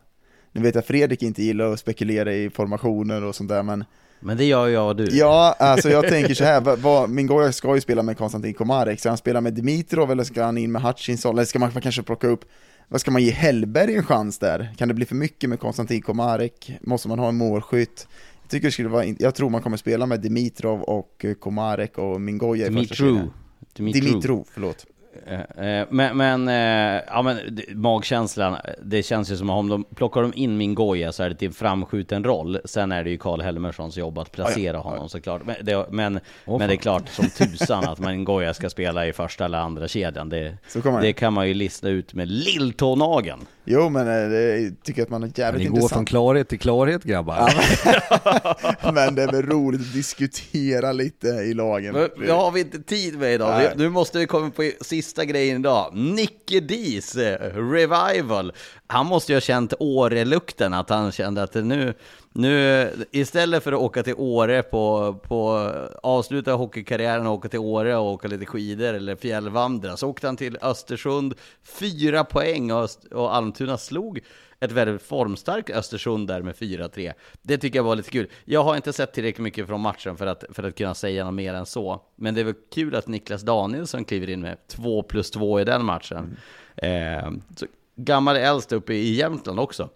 nu 0.52 0.62
vet 0.62 0.76
jag 0.76 0.86
Fredrik 0.86 1.24
inte 1.24 1.44
gillar 1.44 1.72
att 1.72 1.80
spekulera 1.80 2.34
i 2.34 2.49
formationer 2.49 3.24
och 3.24 3.36
sånt 3.36 3.49
där 3.49 3.64
men 3.64 3.86
Men 4.20 4.38
det 4.38 4.45
gör 4.45 4.68
jag 4.68 4.88
och 4.88 4.95
du. 4.95 5.07
Ja, 5.12 5.56
alltså 5.60 5.90
jag 5.90 6.07
tänker 6.07 6.34
så 6.34 6.44
här, 6.44 6.62
vad, 6.62 6.80
vad, 6.80 7.10
min 7.10 7.28
goja 7.28 7.52
ska 7.52 7.76
ju 7.76 7.82
spela 7.82 8.03
med 8.03 8.18
Konstantin 8.18 8.53
Komarek, 8.53 8.99
ska 8.99 9.10
han 9.10 9.18
spela 9.18 9.41
med 9.41 9.53
Dimitrov 9.53 10.12
eller 10.12 10.24
ska 10.24 10.44
han 10.44 10.57
in 10.57 10.72
med 10.72 10.82
Hutchinson, 10.82 11.36
eller 11.36 11.45
ska 11.45 11.60
man 11.60 11.72
kanske 11.72 12.03
plocka 12.03 12.28
upp, 12.28 12.45
vad 12.88 13.02
ska 13.02 13.12
man 13.12 13.24
ge 13.24 13.32
Hellberg 13.32 13.95
en 13.95 14.03
chans 14.03 14.40
där? 14.40 14.74
Kan 14.78 14.88
det 14.88 14.94
bli 14.94 15.06
för 15.06 15.16
mycket 15.16 15.49
med 15.49 15.60
Konstantin 15.60 16.02
Komarek? 16.02 16.72
Måste 16.82 17.07
man 17.07 17.20
ha 17.20 17.30
en 17.30 17.38
målskytt? 17.38 18.07
Jag 18.41 18.49
tycker 18.49 18.68
det 18.68 18.72
skulle 18.72 18.90
vara, 18.90 19.06
jag 19.06 19.36
tror 19.36 19.49
man 19.49 19.62
kommer 19.62 19.78
spela 19.78 20.06
med 20.06 20.22
Dimitrov 20.22 20.82
och 20.82 21.26
eh, 21.26 21.34
Komarek 21.34 21.98
och 21.98 22.22
Mingoja 22.22 22.68
i 22.68 22.74
första 22.74 22.95
Dimitru. 22.95 22.95
kedjan. 22.95 23.32
Dimitru. 23.74 24.02
Dimitrov, 24.02 24.48
förlåt. 24.53 24.86
Eh, 25.27 25.65
eh, 25.65 25.87
Men, 25.89 26.17
men, 26.17 26.47
eh, 26.47 27.03
ja 27.07 27.21
men 27.21 27.37
magkänslan, 27.73 28.57
det 28.83 29.03
känns 29.03 29.31
ju 29.31 29.37
som 29.37 29.49
om 29.49 29.69
de 29.69 29.83
plockar 29.83 30.21
de 30.21 30.33
in 30.33 30.57
min 30.57 30.75
goja 30.75 31.11
så 31.11 31.23
är 31.23 31.29
det 31.29 31.35
till 31.35 31.47
en 31.47 31.53
framskjuten 31.53 32.23
roll. 32.23 32.59
Sen 32.65 32.91
är 32.91 33.03
det 33.03 33.09
ju 33.09 33.17
Karl 33.17 33.41
Helmerssons 33.41 33.97
jobb 33.97 34.17
att 34.17 34.31
placera 34.31 34.77
honom 34.77 35.09
såklart. 35.09 35.41
Men, 35.45 35.55
det, 35.61 35.85
men, 35.89 36.19
Åh, 36.45 36.59
men 36.59 36.67
det 36.67 36.73
är 36.73 36.77
klart 36.77 37.09
som 37.09 37.29
tusan 37.37 37.83
att 37.83 37.99
man 37.99 38.23
goja 38.25 38.53
ska 38.53 38.69
spela 38.69 39.07
i 39.07 39.13
första 39.13 39.45
eller 39.45 39.57
andra 39.57 39.87
kedjan. 39.87 40.29
Det, 40.29 40.57
det. 41.01 41.13
kan 41.13 41.33
man 41.33 41.47
ju 41.47 41.53
lista 41.53 41.89
ut 41.89 42.13
med 42.13 42.27
lilltånageln. 42.27 43.45
Jo 43.67 43.89
men 43.89 44.05
det, 44.05 44.59
jag 44.59 44.73
tycker 44.83 45.03
att 45.03 45.09
man 45.09 45.21
har 45.21 45.31
jävligt 45.35 45.63
Ni 45.63 45.67
går 45.67 45.75
från 45.75 45.83
intressant. 45.83 46.09
klarhet 46.09 46.49
till 46.49 46.59
klarhet 46.59 47.03
grabbar. 47.03 47.35
men 48.93 49.15
det 49.15 49.23
är 49.23 49.31
väl 49.31 49.45
roligt 49.45 49.81
att 49.81 49.93
diskutera 49.93 50.91
lite 50.91 51.27
i 51.27 51.53
lagen. 51.53 51.93
Men 51.93 52.09
Det 52.27 52.33
har 52.33 52.51
vi 52.51 52.59
inte 52.59 52.79
tid 52.79 53.19
med 53.19 53.33
idag. 53.33 53.49
Nej. 53.57 53.71
Vi, 53.75 53.83
nu 53.83 53.89
måste 53.89 54.19
vi 54.19 54.25
komma 54.27 54.49
på 54.49 54.71
sista 54.81 55.05
Sista 55.06 55.26
grejen 55.26 55.60
idag. 55.60 55.90
Nicke 55.94 56.60
Dees 56.60 57.15
revival. 57.15 58.53
Han 58.88 59.06
måste 59.06 59.32
ju 59.32 59.36
ha 59.36 59.41
känt 59.41 59.73
Årelukten, 59.80 60.73
att 60.73 60.90
han 60.90 61.11
kände 61.11 61.44
att 61.44 61.53
nu, 61.53 61.94
nu 62.34 62.90
istället 63.11 63.64
för 63.64 63.72
att 63.72 63.80
åka 63.80 64.03
till 64.03 64.15
Åre 64.18 64.64
på, 64.64 65.15
på 65.23 65.72
avsluta 66.03 66.53
hockeykarriären 66.53 67.27
och 67.27 67.34
åka 67.34 67.49
till 67.49 67.60
Åre 67.60 67.98
och 67.98 68.14
åka 68.14 68.27
lite 68.27 68.45
skidor 68.45 68.94
eller 68.94 69.15
fjällvandra, 69.15 69.98
så 69.98 70.10
åkte 70.10 70.27
han 70.27 70.38
till 70.38 70.57
Östersund, 70.61 71.34
fyra 71.64 72.23
poäng 72.23 72.72
och, 72.72 72.84
Öst- 72.84 73.11
och 73.11 73.36
Almtuna 73.36 73.77
slog 73.77 74.19
ett 74.65 74.71
väldigt 74.71 75.01
formstarkt 75.01 75.69
Östersund 75.69 76.27
där 76.27 76.41
med 76.41 76.55
4-3. 76.55 77.13
Det 77.41 77.57
tycker 77.57 77.79
jag 77.79 77.83
var 77.83 77.95
lite 77.95 78.11
kul. 78.11 78.27
Jag 78.45 78.63
har 78.63 78.75
inte 78.75 78.93
sett 78.93 79.13
tillräckligt 79.13 79.43
mycket 79.43 79.67
från 79.67 79.81
matchen 79.81 80.17
för 80.17 80.27
att, 80.27 80.43
för 80.49 80.63
att 80.63 80.77
kunna 80.77 80.93
säga 80.93 81.25
något 81.25 81.33
mer 81.33 81.53
än 81.53 81.65
så. 81.65 82.01
Men 82.15 82.35
det 82.35 82.43
väl 82.43 82.53
kul 82.73 82.95
att 82.95 83.07
Niklas 83.07 83.41
Danielsson 83.41 84.05
kliver 84.05 84.29
in 84.29 84.41
med 84.41 84.67
2 84.67 85.03
plus 85.03 85.31
2 85.31 85.59
i 85.59 85.63
den 85.63 85.85
matchen. 85.85 86.37
Eh, 86.75 87.31
så, 87.55 87.65
gammal 87.95 88.35
äldst 88.35 88.71
uppe 88.71 88.93
i 88.93 89.13
Jämtland 89.13 89.59
också. 89.59 89.89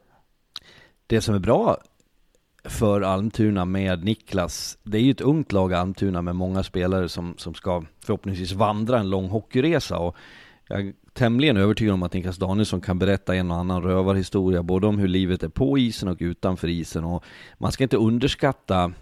Det 1.07 1.21
som 1.21 1.35
är 1.35 1.39
bra 1.39 1.77
för 2.63 3.01
Almtuna 3.01 3.65
med 3.65 4.03
Niklas, 4.03 4.77
det 4.83 4.97
är 4.97 5.01
ju 5.01 5.11
ett 5.11 5.21
ungt 5.21 5.51
lag 5.51 5.73
Almtuna 5.73 6.21
med 6.21 6.35
många 6.35 6.63
spelare 6.63 7.09
som, 7.09 7.33
som 7.37 7.53
ska 7.53 7.83
förhoppningsvis 8.05 8.51
vandra 8.51 8.99
en 8.99 9.09
lång 9.09 9.29
hockeyresa 9.29 9.97
och 9.97 10.15
jag 10.67 10.93
tämligen 11.19 11.57
övertygad 11.57 11.93
om 11.93 12.03
att 12.03 12.13
Niklas 12.13 12.37
Danielsson 12.37 12.81
kan 12.81 12.99
berätta 12.99 13.35
en 13.35 13.51
och 13.51 13.57
annan 13.57 13.83
rövarhistoria 13.83 14.63
både 14.63 14.87
om 14.87 14.99
hur 14.99 15.07
livet 15.07 15.43
är 15.43 15.49
på 15.49 15.77
isen 15.77 16.09
och 16.09 16.17
utanför 16.19 16.67
isen 16.67 17.03
och 17.03 17.23
man 17.57 17.71
ska 17.71 17.83
inte 17.83 17.97
underskatta 17.97 18.93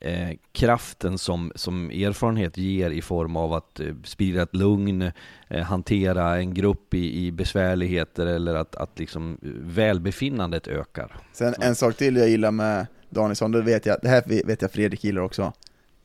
eh, 0.00 0.30
kraften 0.52 1.18
som, 1.18 1.52
som 1.54 1.90
erfarenhet 1.90 2.56
ger 2.56 2.90
i 2.90 3.02
form 3.02 3.36
av 3.36 3.52
att 3.52 3.80
eh, 3.80 3.86
sprida 4.04 4.42
ett 4.42 4.56
lugn, 4.56 5.10
eh, 5.48 5.62
hantera 5.62 6.36
en 6.36 6.54
grupp 6.54 6.94
i, 6.94 7.26
i 7.26 7.32
besvärligheter 7.32 8.26
eller 8.26 8.54
att, 8.54 8.76
att 8.76 8.98
liksom 8.98 9.38
eh, 9.42 9.48
välbefinnandet 9.60 10.68
ökar. 10.68 11.16
Sen 11.32 11.54
en 11.60 11.74
sak 11.74 11.96
till 11.96 12.16
jag 12.16 12.28
gillar 12.28 12.50
med 12.50 12.86
Danielsson, 13.10 13.52
det 13.52 13.62
vet 13.62 13.86
jag, 13.86 13.96
det 14.02 14.08
här 14.08 14.22
vet 14.46 14.62
jag 14.62 14.70
Fredrik 14.70 15.04
gillar 15.04 15.22
också. 15.22 15.52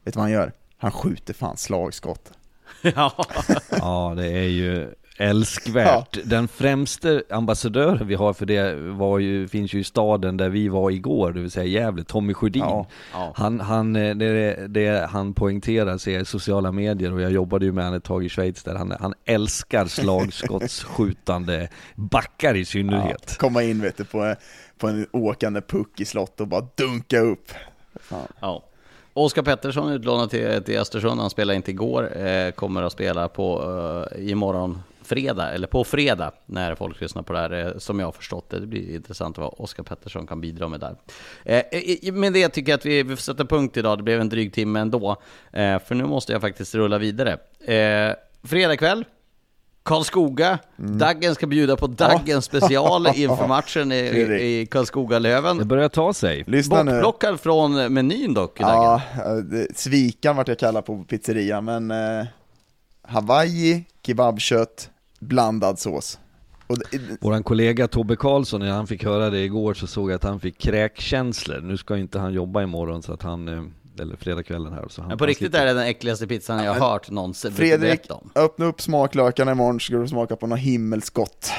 Vet 0.04 0.14
du 0.14 0.18
vad 0.18 0.24
han 0.24 0.32
gör? 0.32 0.54
Han 0.78 0.92
skjuter 0.92 1.34
fan 1.34 1.58
slagskott. 1.58 2.32
ja. 2.82 3.26
Ja, 3.70 4.14
det 4.18 4.28
är 4.28 4.48
ju 4.48 4.88
älskvärt. 5.20 6.18
Den 6.24 6.48
främste 6.48 7.24
ambassadören 7.30 8.08
vi 8.08 8.16
har 8.16 8.34
för 8.34 8.46
det 8.46 8.76
var 8.76 9.20
ju, 9.20 9.48
finns 9.48 9.74
ju 9.74 9.80
i 9.80 9.84
staden 9.84 10.38
där 10.38 10.50
vi 10.50 10.68
var 10.68 10.92
igår, 10.92 11.32
det 11.32 11.40
vill 11.40 11.52
säga 11.52 11.66
Gävle, 11.66 12.04
Tommy 12.04 12.34
Sjödin. 12.34 12.62
Ja. 12.62 12.88
Ja. 13.14 13.34
Han, 13.36 13.60
han, 13.60 13.96
eh, 13.96 14.16
det, 14.16 14.68
det 14.68 15.10
han 15.12 15.34
poängterar 15.34 15.98
sig 15.98 16.16
i 16.16 16.26
sociala 16.26 16.72
medier 16.72 17.14
och 17.14 17.22
jag 17.22 17.32
jobbade 17.32 17.66
ju 17.66 17.72
med 17.72 17.84
honom 17.84 17.98
ett 17.98 18.04
tag 18.04 18.26
i 18.26 18.30
Schweiz 18.30 18.64
där, 18.64 18.76
han, 18.76 18.94
han 19.00 19.14
älskar 19.26 19.86
slagskottsskjutande 19.86 21.70
backar 21.96 22.56
i 22.56 22.66
synnerhet. 22.66 23.26
Ja, 23.28 23.36
komma 23.38 23.64
in 23.64 23.82
vet 23.82 23.98
du, 23.98 24.06
på, 24.06 24.36
på 24.78 24.88
en 24.88 25.08
åkande 25.12 25.62
puck 25.62 26.00
i 26.00 26.06
slott 26.06 26.42
och 26.42 26.48
bara 26.48 26.68
dunka 26.76 27.20
upp. 27.20 27.52
Fan. 28.02 28.28
Ja. 28.40 28.64
Oskar 29.14 29.44
Pettersson 29.44 29.92
utlånad 29.92 30.30
till, 30.30 30.64
till 30.64 30.78
Östersund, 30.78 31.22
han 31.22 31.30
spelade 31.30 31.56
inte 31.56 31.72
igår, 31.72 32.18
eh, 32.18 32.52
kommer 32.52 32.84
att 32.84 32.92
spela 32.92 33.28
på 33.28 33.64
eh, 34.12 34.32
imorgon 34.32 34.82
fredag, 35.10 35.52
eller 35.54 35.68
på 35.68 35.84
fredag, 35.84 36.32
när 36.46 36.76
folk 36.76 37.02
lyssnar 37.02 37.22
på 37.24 37.34
det 37.34 37.40
här, 37.40 37.66
eh, 37.68 37.78
som 37.78 38.00
jag 38.00 38.08
har 38.08 38.12
förstått 38.12 38.50
det. 38.50 38.60
Det 38.60 38.68
blir 38.68 38.96
intressant 38.96 39.38
vad 39.38 39.54
Oskar 39.58 39.84
Pettersson 39.84 40.28
kan 40.28 40.42
bidra 40.42 40.68
med 40.68 40.80
där. 40.80 40.96
Eh, 41.46 42.14
med 42.14 42.34
det 42.34 42.50
tycker 42.50 42.72
jag 42.72 42.78
att 42.78 42.86
vi, 42.86 43.04
vi 43.04 43.16
får 43.16 43.22
sätta 43.22 43.46
punkt 43.46 43.78
idag, 43.78 43.98
det 44.00 44.04
blev 44.04 44.22
en 44.22 44.30
dryg 44.30 44.54
timme 44.54 44.80
ändå, 44.80 45.12
eh, 45.54 45.80
för 45.80 45.96
nu 45.96 46.06
måste 46.06 46.32
jag 46.32 46.42
faktiskt 46.42 46.76
rulla 46.76 46.98
vidare. 46.98 47.38
Fredag 48.44 48.78
kväll, 48.78 49.06
Karlskoga, 49.84 50.60
Daggen 50.78 51.36
ska 51.36 51.48
bjuda 51.48 51.76
på 51.76 51.88
Daggen 51.88 52.42
special 52.42 53.08
inför 53.16 53.48
matchen 53.48 53.92
i, 53.92 53.96
i 54.42 54.66
Karlskoga-Löven. 54.72 55.58
Det 55.58 55.66
börjar 55.66 55.90
ta 55.90 56.14
sig. 56.14 56.44
Lyssna 56.48 56.84
nu. 56.84 56.92
Bortplockad 56.92 57.40
från 57.40 57.94
menyn 57.94 58.34
dock, 58.34 58.60
Daggen. 58.60 59.02
Ja, 59.18 59.32
det- 59.34 59.78
svikan 59.78 60.36
vart 60.36 60.48
jag 60.48 60.60
kallad 60.60 60.86
på 60.86 61.04
pizzeria, 61.04 61.62
men 61.62 61.92
eh, 61.92 62.26
Hawaii, 63.02 63.84
kebabkött, 64.06 64.90
blandad 65.20 65.80
sås. 65.80 66.20
Och 66.68 66.78
det, 66.78 67.18
Våran 67.22 67.44
kollega 67.44 67.88
Tobbe 67.88 68.16
Karlsson, 68.16 68.60
när 68.60 68.72
han 68.72 68.88
fick 68.88 69.04
höra 69.04 69.30
det 69.30 69.40
igår 69.40 69.74
så 69.74 69.88
såg 69.88 70.12
jag 70.12 70.16
att 70.16 70.24
han 70.24 70.40
fick 70.40 70.58
kräkkänslor. 70.58 71.62
Nu 71.62 71.78
ska 71.78 71.98
inte 71.98 72.20
han 72.20 72.34
jobba 72.34 72.64
imorgon 72.64 73.04
så 73.04 73.14
att 73.14 73.22
han, 73.22 73.48
eh, 73.48 73.64
eller 74.00 74.16
fredagskvällen 74.16 74.74
här. 74.74 74.86
Så 74.90 75.02
han, 75.02 75.10
Men 75.10 75.18
på 75.18 75.26
riktigt 75.26 75.56
är 75.56 75.66
det 75.66 75.74
den 75.74 75.84
äckligaste 75.88 76.28
pizzan 76.28 76.64
jag 76.64 76.74
har 76.74 76.92
hört 76.92 77.10
någonsin 77.10 77.52
Fredrik, 77.52 78.02
öppna 78.36 78.66
upp 78.66 78.82
smaklökarna 78.82 79.52
imorgon 79.52 79.80
så 79.80 79.84
ska 79.84 79.98
du 79.98 80.08
smaka 80.08 80.36
på 80.36 80.48
något 80.48 80.60
himmelsgott. 80.60 81.52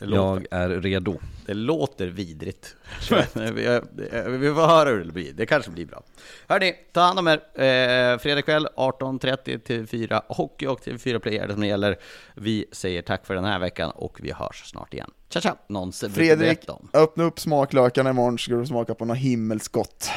Det 0.00 0.06
låter, 0.06 0.46
Jag 0.50 0.60
är 0.62 0.68
redo. 0.68 1.18
det 1.46 1.54
låter 1.54 2.06
vidrigt. 2.06 2.76
vi, 3.10 4.52
får 4.54 4.66
höra 4.66 4.88
hur 4.88 5.04
det 5.04 5.12
blir, 5.12 5.32
det 5.32 5.46
kanske 5.46 5.70
blir 5.70 5.86
bra. 5.86 6.02
Hörni, 6.46 6.74
ta 6.92 7.00
hand 7.00 7.18
om 7.18 7.28
er. 7.28 7.40
Eh, 7.54 8.18
fredag 8.18 8.42
kväll 8.42 8.68
18.30 8.76 9.58
till 9.58 9.86
4 9.86 10.22
Hockey 10.28 10.66
och 10.66 10.82
till 10.82 10.98
4 10.98 11.20
Play 11.20 11.36
är 11.36 11.46
det 11.46 11.54
som 11.54 11.64
gäller. 11.64 11.98
Vi 12.34 12.64
säger 12.72 13.02
tack 13.02 13.26
för 13.26 13.34
den 13.34 13.44
här 13.44 13.58
veckan 13.58 13.90
och 13.90 14.18
vi 14.22 14.32
hörs 14.32 14.62
snart 14.64 14.94
igen. 14.94 15.10
Tja 15.28 15.40
tja! 15.40 15.56
Brukar 15.68 16.08
Fredrik, 16.08 16.58
öppna 16.92 17.24
upp 17.24 17.40
smaklökarna 17.40 18.10
imorgon 18.10 18.38
så 18.38 18.42
ska 18.42 18.54
du 18.54 18.66
smaka 18.66 18.94
på 18.94 19.04
något 19.04 19.18
himmelsgott. 19.18 20.10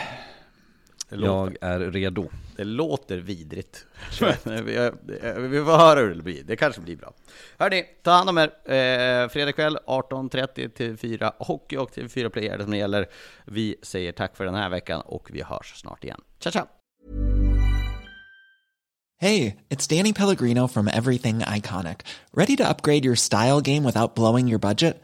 Det 1.13 1.19
låter, 1.19 1.57
Jag 1.61 1.71
är 1.71 1.91
redo. 1.91 2.29
det 2.55 2.63
låter 2.63 3.17
vidrigt. 3.17 3.85
vi, 4.45 4.91
vi 5.37 5.63
får 5.63 5.77
höra 5.77 5.99
hur 5.99 6.15
det 6.15 6.23
blir, 6.23 6.43
det 6.43 6.55
kanske 6.55 6.81
blir 6.81 6.95
bra. 6.95 7.13
Hörni, 7.57 7.83
ta 8.03 8.11
hand 8.11 8.29
om 8.29 8.37
er. 8.37 8.43
Eh, 8.43 9.29
fredag 9.29 9.51
kväll 9.51 9.77
18.30 9.87 10.69
till 10.69 10.97
4 10.97 11.33
Hockey 11.39 11.77
och 11.77 11.91
till 11.91 12.09
4 12.09 12.29
Play 12.29 12.47
är 12.47 12.57
det 12.57 12.63
som 12.63 12.73
gäller. 12.73 13.05
Vi 13.45 13.75
säger 13.81 14.11
tack 14.11 14.37
för 14.37 14.45
den 14.45 14.55
här 14.55 14.69
veckan 14.69 15.01
och 15.01 15.29
vi 15.33 15.41
hörs 15.43 15.73
snart 15.75 16.03
igen. 16.03 16.21
Tja 16.39 16.51
tja! 16.51 16.67
Hey, 19.21 19.55
it's 19.69 19.87
Danny 19.97 20.13
Pellegrino 20.13 20.67
from 20.67 20.87
Everything 20.87 21.39
Iconic. 21.39 21.99
Ready 22.33 22.55
to 22.57 22.63
upgrade 22.69 23.05
your 23.05 23.15
style 23.15 23.61
game 23.61 23.83
without 23.83 24.15
blowing 24.15 24.49
your 24.49 24.59
budget? 24.59 25.03